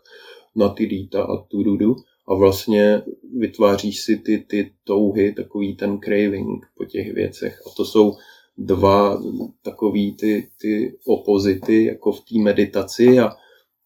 na 0.56 0.70
ty 0.70 0.88
dýta 0.88 1.24
a 1.24 1.38
tu 1.38 1.64
dudu 1.64 1.96
a 2.28 2.36
vlastně 2.36 3.02
vytváříš 3.40 4.02
si 4.02 4.18
ty, 4.18 4.46
ty 4.48 4.72
touhy, 4.84 5.34
takový 5.34 5.76
ten 5.76 6.00
craving 6.00 6.66
po 6.78 6.86
těch 6.86 7.14
věcech. 7.14 7.62
A 7.68 7.70
to 7.78 7.86
jsou 7.86 8.14
dva 8.58 9.22
takový 9.62 10.16
ty, 10.16 10.50
ty 10.62 10.98
opozity 11.06 11.86
jako 11.86 12.12
v 12.12 12.20
té 12.20 12.40
meditaci 12.40 13.20
a, 13.20 13.30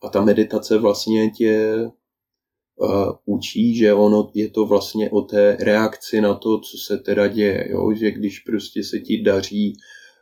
a 0.04 0.10
ta 0.10 0.22
meditace 0.22 0.78
vlastně 0.78 1.30
tě 1.30 1.76
uh, 2.76 3.12
učí, 3.26 3.78
že 3.78 3.94
ono 3.94 4.32
je 4.34 4.50
to 4.50 4.66
vlastně 4.66 5.10
o 5.10 5.22
té 5.22 5.58
reakci 5.60 6.22
na 6.22 6.34
to, 6.34 6.60
co 6.60 6.78
se 6.78 6.98
teda 6.98 7.28
děje, 7.28 7.68
jo? 7.72 7.94
že 7.94 8.12
když 8.12 8.40
prostě 8.40 8.84
se 8.84 9.00
ti 9.00 9.22
daří, 9.22 9.78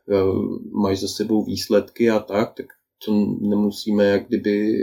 uh, 0.07 0.81
máš 0.81 0.99
za 0.99 1.07
sebou 1.07 1.43
výsledky 1.43 2.09
a 2.09 2.19
tak, 2.19 2.53
tak 2.53 2.65
to 3.05 3.11
nemusíme 3.41 4.05
jak 4.05 4.27
kdyby 4.27 4.77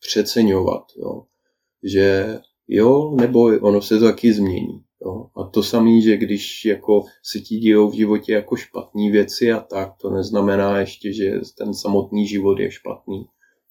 přeceňovat, 0.00 0.84
jo? 0.96 1.22
že 1.82 2.38
jo, 2.68 3.16
nebo 3.20 3.40
ono 3.42 3.82
se 3.82 3.98
to 3.98 4.04
taky 4.04 4.32
změní. 4.32 4.87
Jo? 5.08 5.26
A 5.36 5.44
to 5.44 5.62
samé, 5.62 6.00
že 6.00 6.16
když 6.16 6.64
jako 6.64 7.04
se 7.22 7.40
ti 7.40 7.56
dějou 7.56 7.90
v 7.90 7.94
životě 7.94 8.32
jako 8.32 8.56
špatné 8.56 9.10
věci 9.10 9.52
a 9.52 9.60
tak, 9.60 9.96
to 10.00 10.10
neznamená 10.10 10.80
ještě, 10.80 11.12
že 11.12 11.40
ten 11.58 11.74
samotný 11.74 12.26
život 12.26 12.58
je 12.58 12.70
špatný. 12.70 13.24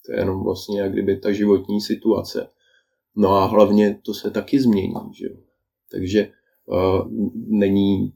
To 0.06 0.12
je 0.14 0.20
jenom 0.20 0.44
vlastně 0.44 0.82
jak 0.82 0.92
kdyby 0.92 1.18
ta 1.18 1.32
životní 1.32 1.82
situace. 1.82 2.50
No 3.16 3.30
a 3.30 3.46
hlavně 3.46 4.00
to 4.06 4.14
se 4.14 4.32
taky 4.32 4.60
změní. 4.60 5.14
Že? 5.14 5.28
Takže 5.92 6.32
uh, 6.66 7.12
není 7.48 8.14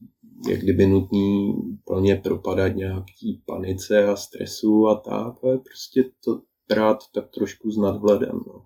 jak 0.50 0.60
kdyby 0.60 0.88
nutný 0.88 1.56
plně 1.86 2.16
propadat 2.16 2.68
nějaký 2.68 3.42
panice 3.46 4.06
a 4.06 4.16
stresu 4.16 4.88
a 4.88 4.96
tak, 4.96 5.44
ale 5.44 5.58
prostě 5.58 6.04
to 6.24 6.42
brát 6.70 6.98
tak 7.14 7.30
trošku 7.30 7.72
s 7.72 7.78
nadhledem. 7.78 8.40
No. 8.48 8.66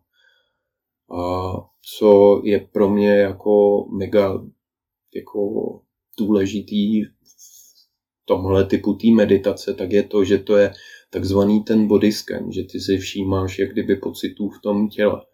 A 1.11 1.53
co 1.97 2.41
je 2.43 2.59
pro 2.59 2.89
mě 2.89 3.09
jako 3.09 3.85
mega 3.89 4.43
jako 5.15 5.81
důležitý 6.19 7.03
v 7.03 7.09
tomhle 8.25 8.65
typu 8.65 8.93
té 8.93 9.07
meditace, 9.11 9.73
tak 9.73 9.91
je 9.91 10.03
to, 10.03 10.23
že 10.23 10.37
to 10.39 10.57
je 10.57 10.73
takzvaný 11.09 11.63
ten 11.63 11.87
body 11.87 12.11
scan, 12.11 12.51
že 12.51 12.63
ty 12.63 12.79
si 12.79 12.97
všímáš 12.97 13.59
jak 13.59 13.71
kdyby 13.71 13.95
pocitů 13.95 14.49
v 14.49 14.61
tom 14.61 14.89
těle. 14.89 15.25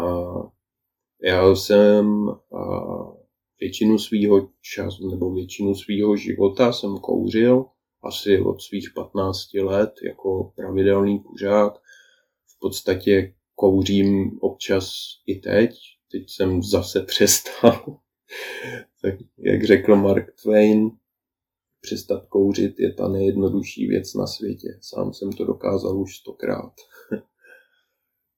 A 0.00 0.24
já 1.22 1.54
jsem 1.54 2.28
a 2.28 2.70
většinu 3.60 3.98
svýho 3.98 4.48
času 4.60 5.10
nebo 5.10 5.34
většinu 5.34 5.74
svýho 5.74 6.16
života 6.16 6.72
jsem 6.72 6.96
kouřil 6.96 7.64
asi 8.02 8.40
od 8.40 8.60
svých 8.60 8.90
15 8.94 9.54
let 9.54 9.92
jako 10.04 10.52
pravidelný 10.56 11.22
kuřák. 11.22 11.74
V 12.46 12.58
podstatě 12.60 13.34
kouřím 13.60 14.38
občas 14.40 14.90
i 15.26 15.34
teď. 15.34 15.70
Teď 16.12 16.30
jsem 16.30 16.62
zase 16.62 17.02
přestal. 17.06 18.00
tak 19.02 19.14
jak 19.38 19.64
řekl 19.64 19.96
Mark 19.96 20.34
Twain, 20.42 20.90
přestat 21.80 22.26
kouřit 22.28 22.80
je 22.80 22.94
ta 22.94 23.08
nejjednodušší 23.08 23.86
věc 23.86 24.14
na 24.14 24.26
světě. 24.26 24.68
Sám 24.80 25.12
jsem 25.12 25.32
to 25.32 25.44
dokázal 25.44 26.00
už 26.00 26.16
stokrát. 26.16 26.72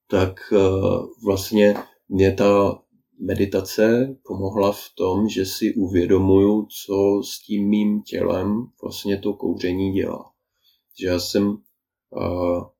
tak 0.07 0.39
uh, 0.51 1.07
vlastně 1.25 1.73
mě 2.09 2.33
ta 2.33 2.81
meditace 3.19 4.15
pomohla 4.23 4.71
v 4.71 4.89
tom, 4.97 5.29
že 5.29 5.45
si 5.45 5.73
uvědomuju, 5.75 6.67
co 6.85 7.21
s 7.23 7.39
tím 7.45 7.69
mým 7.69 8.01
tělem 8.01 8.65
vlastně 8.81 9.17
to 9.17 9.33
kouření 9.33 9.93
dělá. 9.93 10.31
Že 10.99 11.07
já 11.07 11.19
jsem 11.19 11.47
uh, 12.09 12.72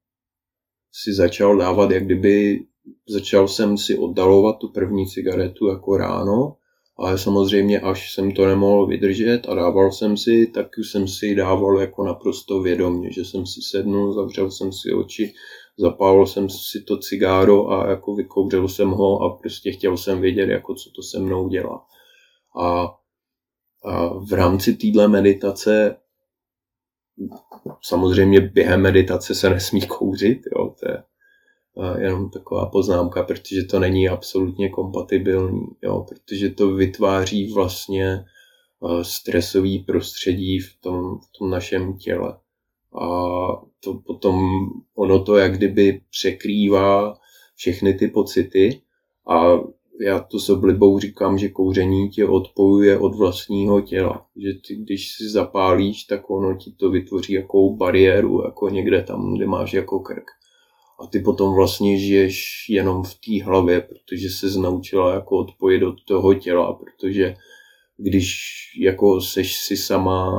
si 0.93 1.13
začal 1.13 1.57
dávat, 1.57 1.91
jak 1.91 2.05
kdyby 2.05 2.65
začal 3.09 3.47
jsem 3.47 3.77
si 3.77 3.97
oddalovat 3.97 4.57
tu 4.57 4.67
první 4.67 5.07
cigaretu 5.07 5.67
jako 5.67 5.97
ráno, 5.97 6.55
ale 6.97 7.17
samozřejmě 7.17 7.79
až 7.79 8.13
jsem 8.13 8.31
to 8.31 8.45
nemohl 8.45 8.87
vydržet 8.87 9.41
a 9.47 9.55
dával 9.55 9.91
jsem 9.91 10.17
si, 10.17 10.47
tak 10.47 10.67
jsem 10.77 11.07
si 11.07 11.35
dával 11.35 11.79
jako 11.79 12.03
naprosto 12.03 12.61
vědomě, 12.61 13.11
že 13.11 13.25
jsem 13.25 13.45
si 13.45 13.61
sednul, 13.61 14.13
zavřel 14.13 14.51
jsem 14.51 14.73
si 14.73 14.93
oči, 14.93 15.33
zapálil 15.77 16.25
jsem 16.25 16.49
si 16.49 16.81
to 16.81 16.97
cigáro 16.97 17.71
a 17.71 17.89
jako 17.89 18.15
vykouřil 18.15 18.67
jsem 18.67 18.89
ho 18.89 19.21
a 19.21 19.37
prostě 19.37 19.71
chtěl 19.71 19.97
jsem 19.97 20.21
vědět, 20.21 20.49
jako 20.49 20.75
co 20.75 20.89
to 20.95 21.03
se 21.03 21.19
mnou 21.19 21.49
dělá. 21.49 21.85
A, 22.61 22.95
a 23.85 24.19
v 24.19 24.33
rámci 24.33 24.73
téhle 24.73 25.07
meditace 25.07 25.95
samozřejmě 27.81 28.41
během 28.41 28.81
meditace 28.81 29.35
se 29.35 29.49
nesmí 29.49 29.81
kouřit, 29.87 30.41
jo, 30.55 30.75
to 30.79 30.91
je 30.91 31.03
jenom 31.99 32.29
taková 32.29 32.65
poznámka, 32.65 33.23
protože 33.23 33.63
to 33.63 33.79
není 33.79 34.09
absolutně 34.09 34.69
kompatibilní, 34.69 35.65
jo, 35.81 36.05
protože 36.09 36.49
to 36.49 36.73
vytváří 36.73 37.53
vlastně 37.53 38.25
stresový 39.01 39.79
prostředí 39.79 40.59
v 40.59 40.81
tom, 40.81 41.19
v 41.19 41.37
tom 41.39 41.49
našem 41.49 41.97
těle. 41.97 42.37
A 43.01 43.07
to 43.79 43.93
potom 44.05 44.67
ono 44.95 45.23
to 45.23 45.37
jak 45.37 45.57
kdyby 45.57 46.01
překrývá 46.09 47.17
všechny 47.55 47.93
ty 47.93 48.07
pocity 48.07 48.81
a 49.27 49.53
já 50.01 50.19
to 50.19 50.39
s 50.39 50.49
oblibou 50.49 50.99
říkám, 50.99 51.37
že 51.37 51.49
kouření 51.49 52.09
tě 52.09 52.25
odpojuje 52.25 52.97
od 52.99 53.15
vlastního 53.15 53.81
těla. 53.81 54.25
Že 54.35 54.53
ty, 54.67 54.75
když 54.75 55.11
si 55.11 55.29
zapálíš, 55.29 56.03
tak 56.03 56.29
ono 56.29 56.57
ti 56.57 56.71
to 56.71 56.89
vytvoří 56.89 57.33
jakou 57.33 57.75
bariéru, 57.75 58.43
jako 58.45 58.69
někde 58.69 59.03
tam, 59.03 59.35
kde 59.35 59.47
máš 59.47 59.73
jako 59.73 59.99
krk. 59.99 60.25
A 61.03 61.07
ty 61.07 61.19
potom 61.19 61.55
vlastně 61.55 61.99
žiješ 61.99 62.65
jenom 62.69 63.03
v 63.03 63.13
té 63.13 63.43
hlavě, 63.43 63.81
protože 63.81 64.29
se 64.29 64.59
naučila 64.59 65.13
jako 65.13 65.37
odpojit 65.37 65.83
od 65.83 65.95
toho 66.07 66.33
těla, 66.33 66.73
protože 66.73 67.35
když 67.97 68.35
jako 68.79 69.21
seš 69.21 69.57
si 69.57 69.77
sama 69.77 70.33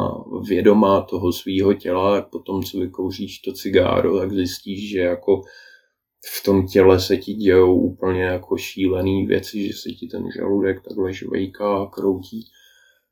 vědomá 0.48 1.00
toho 1.00 1.32
svého 1.32 1.74
těla, 1.74 2.14
tak 2.14 2.30
potom, 2.30 2.62
co 2.62 2.78
vykouříš 2.78 3.38
to 3.38 3.52
cigáro, 3.52 4.18
tak 4.18 4.32
zjistíš, 4.32 4.90
že 4.90 4.98
jako 4.98 5.42
v 6.32 6.42
tom 6.44 6.66
těle 6.66 7.00
se 7.00 7.16
ti 7.16 7.34
dějou 7.34 7.80
úplně 7.80 8.22
jako 8.22 8.56
šílený 8.56 9.26
věci, 9.26 9.66
že 9.66 9.72
se 9.72 9.88
ti 9.88 10.06
ten 10.06 10.30
žaludek 10.36 10.82
takhle 10.88 11.12
žvejká 11.12 11.82
a 11.82 11.86
kroutí 11.86 12.44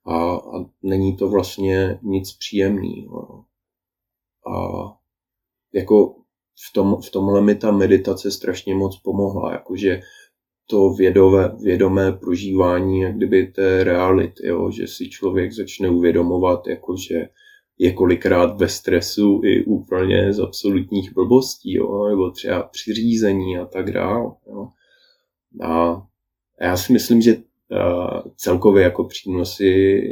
a, 0.06 0.34
a 0.34 0.64
není 0.82 1.16
to 1.16 1.28
vlastně 1.28 1.98
nic 2.02 2.32
příjemného. 2.32 3.44
A 4.46 4.82
jako 5.74 6.14
v, 6.68 6.72
tom, 6.72 6.96
v 7.06 7.10
tomhle 7.10 7.40
mi 7.40 7.54
ta 7.54 7.70
meditace 7.70 8.30
strašně 8.30 8.74
moc 8.74 9.00
pomohla, 9.00 9.52
jakože 9.52 10.00
to 10.66 10.90
vědové, 10.90 11.56
vědomé 11.62 12.12
prožívání 12.12 13.00
jak 13.00 13.16
kdyby 13.16 13.46
té 13.46 13.84
reality, 13.84 14.46
jo, 14.46 14.70
že 14.70 14.86
si 14.86 15.10
člověk 15.10 15.52
začne 15.52 15.90
uvědomovat, 15.90 16.66
jakože 16.66 17.28
je 17.78 17.92
kolikrát 17.92 18.60
ve 18.60 18.68
stresu 18.68 19.40
i 19.44 19.64
úplně 19.64 20.32
z 20.32 20.40
absolutních 20.40 21.14
blbostí, 21.14 21.74
jo, 21.74 22.08
nebo 22.08 22.30
třeba 22.30 22.62
při 22.62 22.94
řízení 22.94 23.58
a 23.58 23.66
tak 23.66 23.92
dál. 23.92 24.36
Jo. 24.46 24.68
A 25.68 26.02
já 26.60 26.76
si 26.76 26.92
myslím, 26.92 27.22
že 27.22 27.36
celkově 28.36 28.82
jako 28.82 29.04
přínosy, 29.04 30.02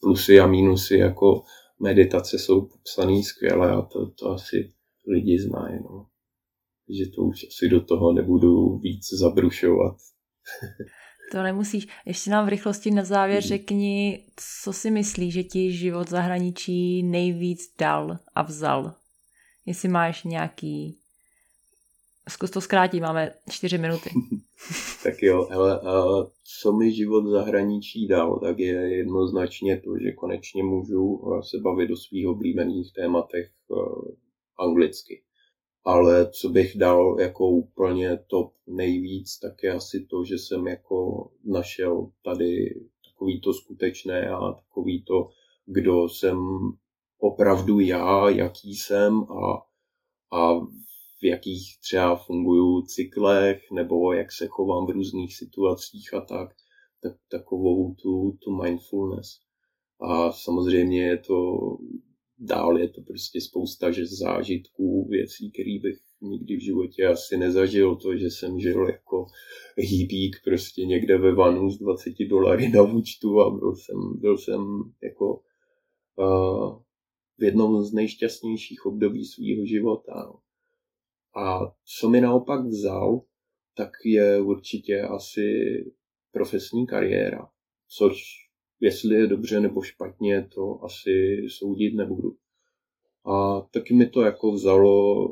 plusy 0.00 0.40
a 0.40 0.46
mínusy 0.46 0.98
jako 0.98 1.42
meditace 1.80 2.38
jsou 2.38 2.60
popsané 2.60 3.22
skvěle 3.22 3.70
a 3.70 3.82
to, 3.82 4.10
to 4.10 4.30
asi 4.30 4.72
lidi 5.08 5.38
znají. 5.38 5.78
No. 5.82 6.06
že 6.88 7.10
to 7.10 7.22
už 7.22 7.46
asi 7.48 7.68
do 7.68 7.80
toho 7.80 8.12
nebudu 8.12 8.78
víc 8.78 9.12
zabrušovat. 9.12 9.96
To 11.32 11.42
nemusíš. 11.42 11.88
Ještě 12.06 12.30
nám 12.30 12.46
v 12.46 12.48
rychlosti 12.48 12.90
na 12.90 13.04
závěr 13.04 13.42
mhm. 13.42 13.48
řekni, 13.48 14.24
co 14.62 14.72
si 14.72 14.90
myslíš, 14.90 15.34
že 15.34 15.42
ti 15.42 15.72
život 15.72 16.08
zahraničí 16.08 17.02
nejvíc 17.02 17.60
dal 17.78 18.18
a 18.34 18.42
vzal. 18.42 18.94
Jestli 19.66 19.88
máš 19.88 20.24
nějaký... 20.24 20.98
Zkus 22.28 22.50
to 22.50 22.60
zkrátit, 22.60 23.00
máme 23.00 23.32
čtyři 23.50 23.78
minuty. 23.78 24.10
tak 25.02 25.22
jo, 25.22 25.48
hele, 25.50 25.80
a 25.80 26.04
co 26.60 26.72
mi 26.72 26.94
život 26.94 27.30
zahraničí 27.30 28.08
dal, 28.08 28.40
tak 28.40 28.58
je 28.58 28.96
jednoznačně 28.96 29.80
to, 29.80 29.90
že 30.02 30.12
konečně 30.12 30.62
můžu 30.62 31.20
se 31.50 31.58
bavit 31.64 31.90
o 31.90 31.96
svých 31.96 32.26
oblíbených 32.26 32.92
tématech 32.92 33.46
eh, 33.46 34.12
anglicky 34.58 35.22
ale 35.88 36.30
co 36.30 36.48
bych 36.48 36.78
dal 36.78 37.16
jako 37.20 37.48
úplně 37.48 38.18
top 38.26 38.52
nejvíc, 38.66 39.38
tak 39.38 39.62
je 39.62 39.72
asi 39.72 40.06
to, 40.10 40.24
že 40.24 40.38
jsem 40.38 40.66
jako 40.66 41.28
našel 41.44 42.10
tady 42.24 42.80
takový 43.10 43.40
to 43.40 43.52
skutečné 43.52 44.28
a 44.28 44.52
takový 44.52 45.02
to, 45.02 45.28
kdo 45.66 46.08
jsem 46.08 46.38
opravdu 47.18 47.80
já, 47.80 48.28
jaký 48.30 48.74
jsem 48.76 49.22
a, 49.22 49.66
a 50.36 50.60
v 51.20 51.24
jakých 51.24 51.80
třeba 51.80 52.16
fungují 52.16 52.86
cyklech, 52.86 53.70
nebo 53.72 54.12
jak 54.12 54.32
se 54.32 54.46
chovám 54.46 54.86
v 54.86 54.90
různých 54.90 55.36
situacích 55.36 56.14
a 56.14 56.20
tak, 56.20 56.48
tak 57.02 57.12
takovou 57.30 57.94
tu, 57.94 58.38
tu 58.44 58.62
mindfulness. 58.62 59.40
A 60.00 60.32
samozřejmě 60.32 61.06
je 61.06 61.18
to 61.18 61.58
dál, 62.38 62.78
je 62.78 62.88
to 62.88 63.00
prostě 63.02 63.40
spousta 63.40 63.90
že 63.90 64.06
zážitků, 64.06 65.08
věcí, 65.10 65.50
které 65.50 65.78
bych 65.82 65.98
nikdy 66.20 66.56
v 66.56 66.64
životě 66.64 67.06
asi 67.06 67.36
nezažil. 67.36 67.96
To, 67.96 68.16
že 68.16 68.26
jsem 68.26 68.60
žil 68.60 68.86
jako 68.86 69.26
hýbík 69.76 70.36
prostě 70.44 70.86
někde 70.86 71.18
ve 71.18 71.34
vanu 71.34 71.70
s 71.70 71.78
20 71.78 72.12
dolary 72.30 72.68
na 72.68 72.82
účtu 72.82 73.40
a 73.40 73.50
byl 73.50 73.74
jsem, 73.76 74.20
byl 74.20 74.38
jsem 74.38 74.60
jako 75.02 75.40
uh, 76.16 76.78
v 77.38 77.44
jednom 77.44 77.84
z 77.84 77.92
nejšťastnějších 77.92 78.86
období 78.86 79.24
svého 79.24 79.66
života. 79.66 80.32
A 81.36 81.60
co 81.98 82.08
mi 82.08 82.20
naopak 82.20 82.66
vzal, 82.66 83.20
tak 83.76 83.90
je 84.04 84.40
určitě 84.40 85.02
asi 85.02 85.44
profesní 86.32 86.86
kariéra, 86.86 87.48
což 87.88 88.47
jestli 88.80 89.14
je 89.14 89.26
dobře 89.26 89.60
nebo 89.60 89.82
špatně, 89.82 90.48
to 90.54 90.84
asi 90.84 91.46
soudit 91.48 91.94
nebudu. 91.94 92.36
A 93.24 93.60
taky 93.60 93.94
mi 93.94 94.06
to 94.06 94.22
jako 94.22 94.52
vzalo 94.52 95.28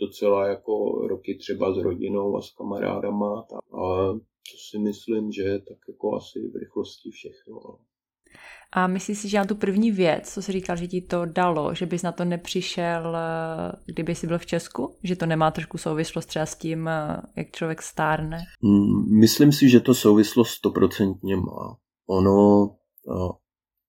docela 0.00 0.48
jako 0.48 1.06
roky 1.08 1.34
třeba 1.34 1.74
s 1.74 1.78
rodinou 1.78 2.36
a 2.36 2.42
s 2.42 2.50
kamarádama. 2.50 3.46
A 3.72 4.12
to 4.50 4.56
si 4.70 4.78
myslím, 4.78 5.32
že 5.32 5.42
je 5.42 5.58
tak 5.58 5.78
jako 5.88 6.14
asi 6.14 6.38
v 6.38 6.56
rychlosti 6.56 7.10
všechno. 7.10 7.54
No. 7.54 7.78
A 8.76 8.86
myslíš 8.86 9.18
si, 9.18 9.28
že 9.28 9.38
na 9.38 9.44
tu 9.44 9.54
první 9.54 9.90
věc, 9.90 10.34
co 10.34 10.42
jsi 10.42 10.52
říkal, 10.52 10.76
že 10.76 10.86
ti 10.86 11.00
to 11.00 11.26
dalo, 11.26 11.74
že 11.74 11.86
bys 11.86 12.02
na 12.02 12.12
to 12.12 12.24
nepřišel, 12.24 13.16
eh, 13.16 13.72
kdyby 13.86 14.14
jsi 14.14 14.26
byl 14.26 14.38
v 14.38 14.46
Česku? 14.46 14.96
Že 15.02 15.16
to 15.16 15.26
nemá 15.26 15.50
trošku 15.50 15.78
souvislost 15.78 16.26
třeba 16.26 16.46
s 16.46 16.56
tím, 16.56 16.88
eh, 16.88 17.16
jak 17.36 17.50
člověk 17.50 17.82
stárne? 17.82 18.38
Mm, 18.62 19.18
myslím 19.18 19.52
si, 19.52 19.68
že 19.68 19.80
to 19.80 19.94
souvislost 19.94 20.50
stoprocentně 20.50 21.36
má. 21.36 21.76
Ono, 22.06 22.70
eh, 23.08 23.32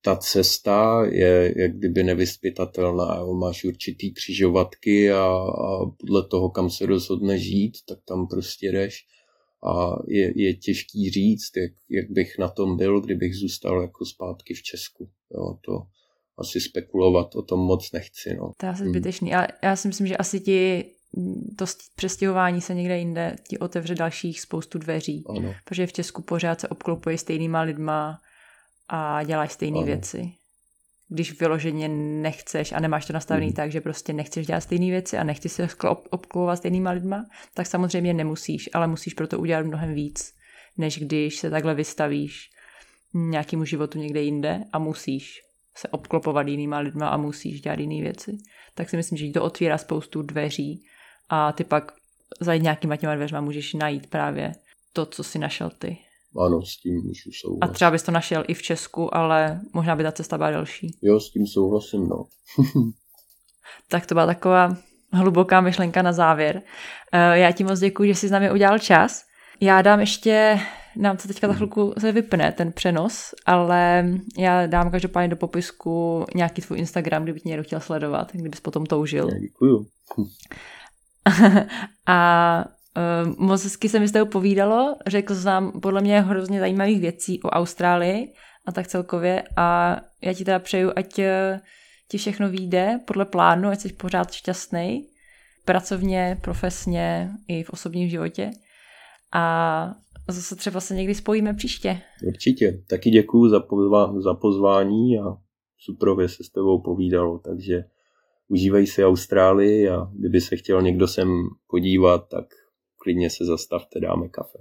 ta 0.01 0.15
cesta 0.15 1.05
je 1.05 1.53
jak 1.57 1.77
kdyby 1.77 2.03
nevyspytatelná. 2.03 3.15
Jo? 3.15 3.33
Máš 3.33 3.63
určitý 3.63 4.13
křižovatky 4.13 5.11
a, 5.11 5.25
a 5.25 5.85
podle 5.97 6.27
toho, 6.27 6.49
kam 6.49 6.69
se 6.69 6.85
rozhodne 6.85 7.37
žít, 7.37 7.77
tak 7.87 7.99
tam 8.05 8.27
prostě 8.27 8.71
jdeš 8.71 9.05
a 9.65 9.95
je, 10.07 10.33
je 10.35 10.53
těžký 10.53 11.09
říct, 11.09 11.57
jak, 11.57 11.71
jak 11.89 12.11
bych 12.11 12.37
na 12.37 12.49
tom 12.49 12.77
byl, 12.77 13.01
kdybych 13.01 13.35
zůstal 13.35 13.81
jako 13.81 14.05
zpátky 14.05 14.53
v 14.53 14.63
Česku. 14.63 15.09
Jo, 15.31 15.57
to 15.65 15.71
asi 16.37 16.61
spekulovat 16.61 17.35
o 17.35 17.41
tom 17.41 17.59
moc 17.59 17.91
nechci. 17.91 18.35
No. 18.35 18.51
To 18.57 18.65
je 18.65 18.69
asi 18.69 18.83
hmm. 18.83 18.89
zbytečný. 18.89 19.35
A 19.35 19.47
já 19.63 19.75
si 19.75 19.87
myslím, 19.87 20.07
že 20.07 20.17
asi 20.17 20.39
ti 20.39 20.85
to 21.57 21.65
přestěhování 21.95 22.61
se 22.61 22.73
někde 22.73 22.97
jinde 22.97 23.35
ti 23.49 23.57
otevře 23.57 23.95
dalších 23.95 24.41
spoustu 24.41 24.77
dveří. 24.77 25.23
Ano. 25.29 25.55
Protože 25.63 25.87
v 25.87 25.93
Česku 25.93 26.21
pořád 26.21 26.61
se 26.61 26.67
obklopuje 26.67 27.17
stejnýma 27.17 27.61
lidma 27.61 28.19
a 28.89 29.23
děláš 29.23 29.51
stejné 29.51 29.83
věci 29.83 30.31
když 31.09 31.39
vyloženě 31.39 31.87
nechceš 32.21 32.71
a 32.71 32.79
nemáš 32.79 33.05
to 33.05 33.13
nastavený 33.13 33.47
mm. 33.47 33.53
tak, 33.53 33.71
že 33.71 33.81
prostě 33.81 34.13
nechceš 34.13 34.47
dělat 34.47 34.61
stejné 34.61 34.85
věci 34.85 35.17
a 35.17 35.23
nechceš 35.23 35.51
se 35.51 35.67
obklovat 36.09 36.55
stejnýma 36.55 36.91
lidma, 36.91 37.25
tak 37.53 37.67
samozřejmě 37.67 38.13
nemusíš, 38.13 38.69
ale 38.73 38.87
musíš 38.87 39.13
proto 39.13 39.39
udělat 39.39 39.65
mnohem 39.65 39.93
víc, 39.93 40.33
než 40.77 40.99
když 40.99 41.37
se 41.37 41.49
takhle 41.49 41.75
vystavíš 41.75 42.49
nějakému 43.13 43.65
životu 43.65 43.99
někde 43.99 44.21
jinde 44.21 44.63
a 44.73 44.79
musíš 44.79 45.41
se 45.75 45.87
obklopovat 45.87 46.47
jinýma 46.47 46.79
lidma 46.79 47.07
a 47.07 47.17
musíš 47.17 47.61
dělat 47.61 47.79
jiné 47.79 48.01
věci. 48.01 48.37
Tak 48.75 48.89
si 48.89 48.97
myslím, 48.97 49.17
že 49.17 49.31
to 49.31 49.43
otvírá 49.43 49.77
spoustu 49.77 50.21
dveří 50.21 50.85
a 51.29 51.51
ty 51.51 51.63
pak 51.63 51.91
za 52.39 52.55
nějakýma 52.55 52.95
těma 52.95 53.15
dveřma 53.15 53.41
můžeš 53.41 53.73
najít 53.73 54.09
právě 54.09 54.51
to, 54.93 55.05
co 55.05 55.23
si 55.23 55.39
našel 55.39 55.69
ty. 55.69 55.97
Ano, 56.45 56.61
s 56.61 56.77
tím 56.77 56.95
můžu 56.95 57.31
souhlasit. 57.41 57.71
A 57.71 57.73
třeba 57.73 57.91
bys 57.91 58.03
to 58.03 58.11
našel 58.11 58.43
i 58.47 58.53
v 58.53 58.61
Česku, 58.61 59.15
ale 59.15 59.61
možná 59.73 59.95
by 59.95 60.03
ta 60.03 60.11
cesta 60.11 60.37
byla 60.37 60.51
delší. 60.51 60.97
Jo, 61.01 61.19
s 61.19 61.31
tím 61.31 61.47
souhlasím, 61.47 62.07
no. 62.07 62.25
tak 63.89 64.05
to 64.05 64.15
byla 64.15 64.25
taková 64.25 64.77
hluboká 65.13 65.61
myšlenka 65.61 66.01
na 66.01 66.13
závěr. 66.13 66.61
Eh, 67.11 67.37
já 67.39 67.51
ti 67.51 67.63
moc 67.63 67.79
děkuji, 67.79 68.13
že 68.13 68.15
jsi 68.15 68.27
s 68.27 68.31
námi 68.31 68.51
udělal 68.51 68.79
čas. 68.79 69.23
Já 69.61 69.81
dám 69.81 69.99
ještě, 69.99 70.59
nám 70.95 71.17
to 71.17 71.27
teďka 71.27 71.47
za 71.47 71.53
chvilku 71.53 71.93
se 71.97 72.11
vypne 72.11 72.51
ten 72.51 72.71
přenos, 72.71 73.33
ale 73.45 74.09
já 74.37 74.67
dám 74.67 74.91
každopádně 74.91 75.27
do 75.27 75.35
popisku 75.35 76.25
nějaký 76.35 76.61
tvůj 76.61 76.79
Instagram, 76.79 77.23
kdyby 77.23 77.39
tě 77.39 77.49
někdo 77.49 77.63
chtěl 77.63 77.79
sledovat, 77.79 78.31
kdybys 78.33 78.59
potom 78.59 78.85
toužil. 78.85 79.29
Já 79.29 79.39
děkuju. 79.39 79.87
a 82.07 82.65
Uh, 82.97 83.33
moc 83.37 83.63
hezky 83.63 83.89
se 83.89 83.99
mi 83.99 84.07
z 84.07 84.11
toho 84.11 84.25
povídalo, 84.25 84.95
řekl 85.07 85.35
jsem 85.35 85.71
podle 85.81 86.01
mě 86.01 86.21
hrozně 86.21 86.59
zajímavých 86.59 87.01
věcí 87.01 87.41
o 87.43 87.49
Austrálii 87.49 88.33
a 88.65 88.71
tak 88.71 88.87
celkově 88.87 89.43
a 89.57 89.97
já 90.21 90.33
ti 90.33 90.45
teda 90.45 90.59
přeju, 90.59 90.91
ať 90.95 91.19
eh, 91.19 91.61
ti 92.07 92.17
všechno 92.17 92.49
vyjde 92.49 92.99
podle 93.07 93.25
plánu, 93.25 93.69
ať 93.69 93.79
jsi 93.79 93.93
pořád 93.93 94.31
šťastný, 94.31 95.07
pracovně, 95.65 96.37
profesně 96.41 97.31
i 97.47 97.63
v 97.63 97.69
osobním 97.69 98.09
životě 98.09 98.51
a 99.33 99.95
zase 100.29 100.55
třeba 100.55 100.79
se 100.79 100.95
někdy 100.95 101.15
spojíme 101.15 101.53
příště. 101.53 102.01
Určitě. 102.27 102.83
Taky 102.89 103.09
děkuju 103.09 103.49
za, 103.49 103.59
pozva- 103.59 104.21
za 104.21 104.33
pozvání 104.33 105.19
a 105.19 105.37
suprově 105.77 106.29
se 106.29 106.43
s 106.43 106.49
tebou 106.49 106.81
povídalo, 106.81 107.39
takže 107.39 107.83
užívej 108.47 108.87
si 108.87 109.05
Austrálii 109.05 109.89
a 109.89 110.07
kdyby 110.19 110.41
se 110.41 110.55
chtěl 110.55 110.81
někdo 110.81 111.07
sem 111.07 111.29
podívat, 111.67 112.29
tak 112.29 112.45
klidně 112.97 113.29
se 113.29 113.45
zastavte, 113.45 113.99
dáme 113.99 114.29
kafe. 114.29 114.57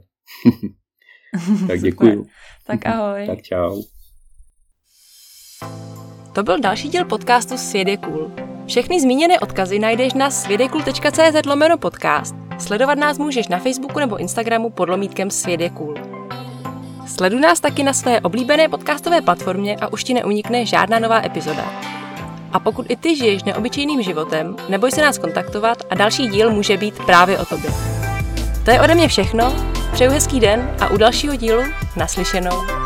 tak 1.67 1.81
děkuji. 1.81 2.25
tak 2.67 2.87
ahoj. 2.87 3.27
tak 3.27 3.43
čau. 3.43 3.83
To 6.35 6.43
byl 6.43 6.61
další 6.61 6.89
díl 6.89 7.05
podcastu 7.05 7.57
Svět 7.57 7.89
je 7.89 7.97
cool. 7.97 8.31
Všechny 8.67 9.01
zmíněné 9.01 9.41
odkazy 9.41 9.79
najdeš 9.79 10.15
na 10.15 10.31
svědekul.cz 10.31 11.47
lomeno 11.47 11.79
podcast. 11.79 12.35
Sledovat 12.59 12.99
nás 12.99 13.19
můžeš 13.19 13.49
na 13.49 13.59
Facebooku 13.59 13.99
nebo 13.99 14.17
Instagramu 14.17 14.71
pod 14.71 14.89
lomítkem 14.89 15.31
Svět 15.31 15.61
je 15.61 15.71
cool. 15.71 15.95
Sleduj 17.07 17.41
nás 17.41 17.61
taky 17.61 17.83
na 17.83 17.93
své 17.93 18.21
oblíbené 18.21 18.69
podcastové 18.69 19.23
platformě 19.23 19.77
a 19.77 19.93
už 19.93 20.05
ti 20.05 20.15
neunikne 20.15 20.67
žádná 20.67 20.99
nová 20.99 21.25
epizoda. 21.25 21.94
A 22.55 22.61
pokud 22.61 22.87
i 22.89 22.97
ty 22.97 23.17
žiješ 23.17 23.45
neobyčejným 23.45 24.03
životem, 24.03 24.57
neboj 24.69 24.93
se 24.93 25.03
nás 25.03 25.19
kontaktovat 25.19 25.79
a 25.91 25.95
další 25.95 26.29
díl 26.29 26.51
může 26.51 26.77
být 26.77 26.95
právě 27.07 27.39
o 27.39 27.45
tobě. 27.45 27.71
To 28.65 28.71
je 28.71 28.81
ode 28.81 28.95
mě 28.95 29.09
všechno. 29.09 29.55
Přeju 29.93 30.11
hezký 30.11 30.41
den 30.41 30.77
a 30.81 30.89
u 30.89 30.97
dalšího 30.97 31.37
dílu 31.37 31.63
naslyšenou. 31.97 32.84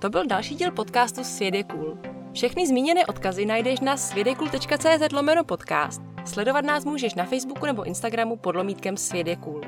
To 0.00 0.10
byl 0.10 0.26
další 0.26 0.54
díl 0.54 0.70
podcastu 0.70 1.24
Svět 1.24 1.54
je 1.54 1.64
cool. 1.64 1.98
Všechny 2.32 2.66
zmíněné 2.66 3.06
odkazy 3.06 3.46
najdeš 3.46 3.80
na 3.80 3.96
svědekul.cz 3.96 5.12
lomeno 5.12 5.44
podcast 5.44 6.02
Sledovat 6.24 6.64
nás 6.64 6.84
můžeš 6.84 7.14
na 7.14 7.24
Facebooku 7.24 7.66
nebo 7.66 7.82
Instagramu 7.82 8.36
pod 8.36 8.56
lomítkem 8.56 8.96
Svět 8.96 9.26
je 9.26 9.36
cool. 9.36 9.60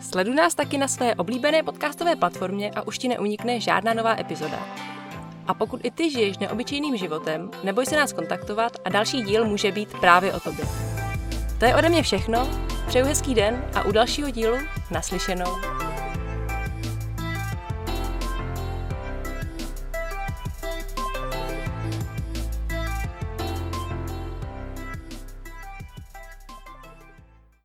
Sleduj 0.00 0.34
nás 0.34 0.54
taky 0.54 0.78
na 0.78 0.88
své 0.88 1.14
oblíbené 1.14 1.62
podcastové 1.62 2.16
platformě 2.16 2.70
a 2.70 2.86
už 2.86 2.98
ti 2.98 3.08
neunikne 3.08 3.60
žádná 3.60 3.94
nová 3.94 4.20
epizoda. 4.20 4.58
A 5.46 5.54
pokud 5.54 5.80
i 5.84 5.90
ty 5.90 6.10
žiješ 6.10 6.38
neobyčejným 6.38 6.96
životem, 6.96 7.50
neboj 7.64 7.86
se 7.86 7.96
nás 7.96 8.12
kontaktovat 8.12 8.72
a 8.84 8.88
další 8.88 9.22
díl 9.22 9.44
může 9.44 9.72
být 9.72 9.88
právě 10.00 10.32
o 10.32 10.40
tobě. 10.40 10.64
To 11.58 11.64
je 11.64 11.76
ode 11.76 11.88
mě 11.88 12.02
všechno, 12.02 12.48
přeju 12.86 13.06
hezký 13.06 13.34
den 13.34 13.64
a 13.74 13.82
u 13.82 13.92
dalšího 13.92 14.30
dílu 14.30 14.56
naslyšenou. 14.90 15.77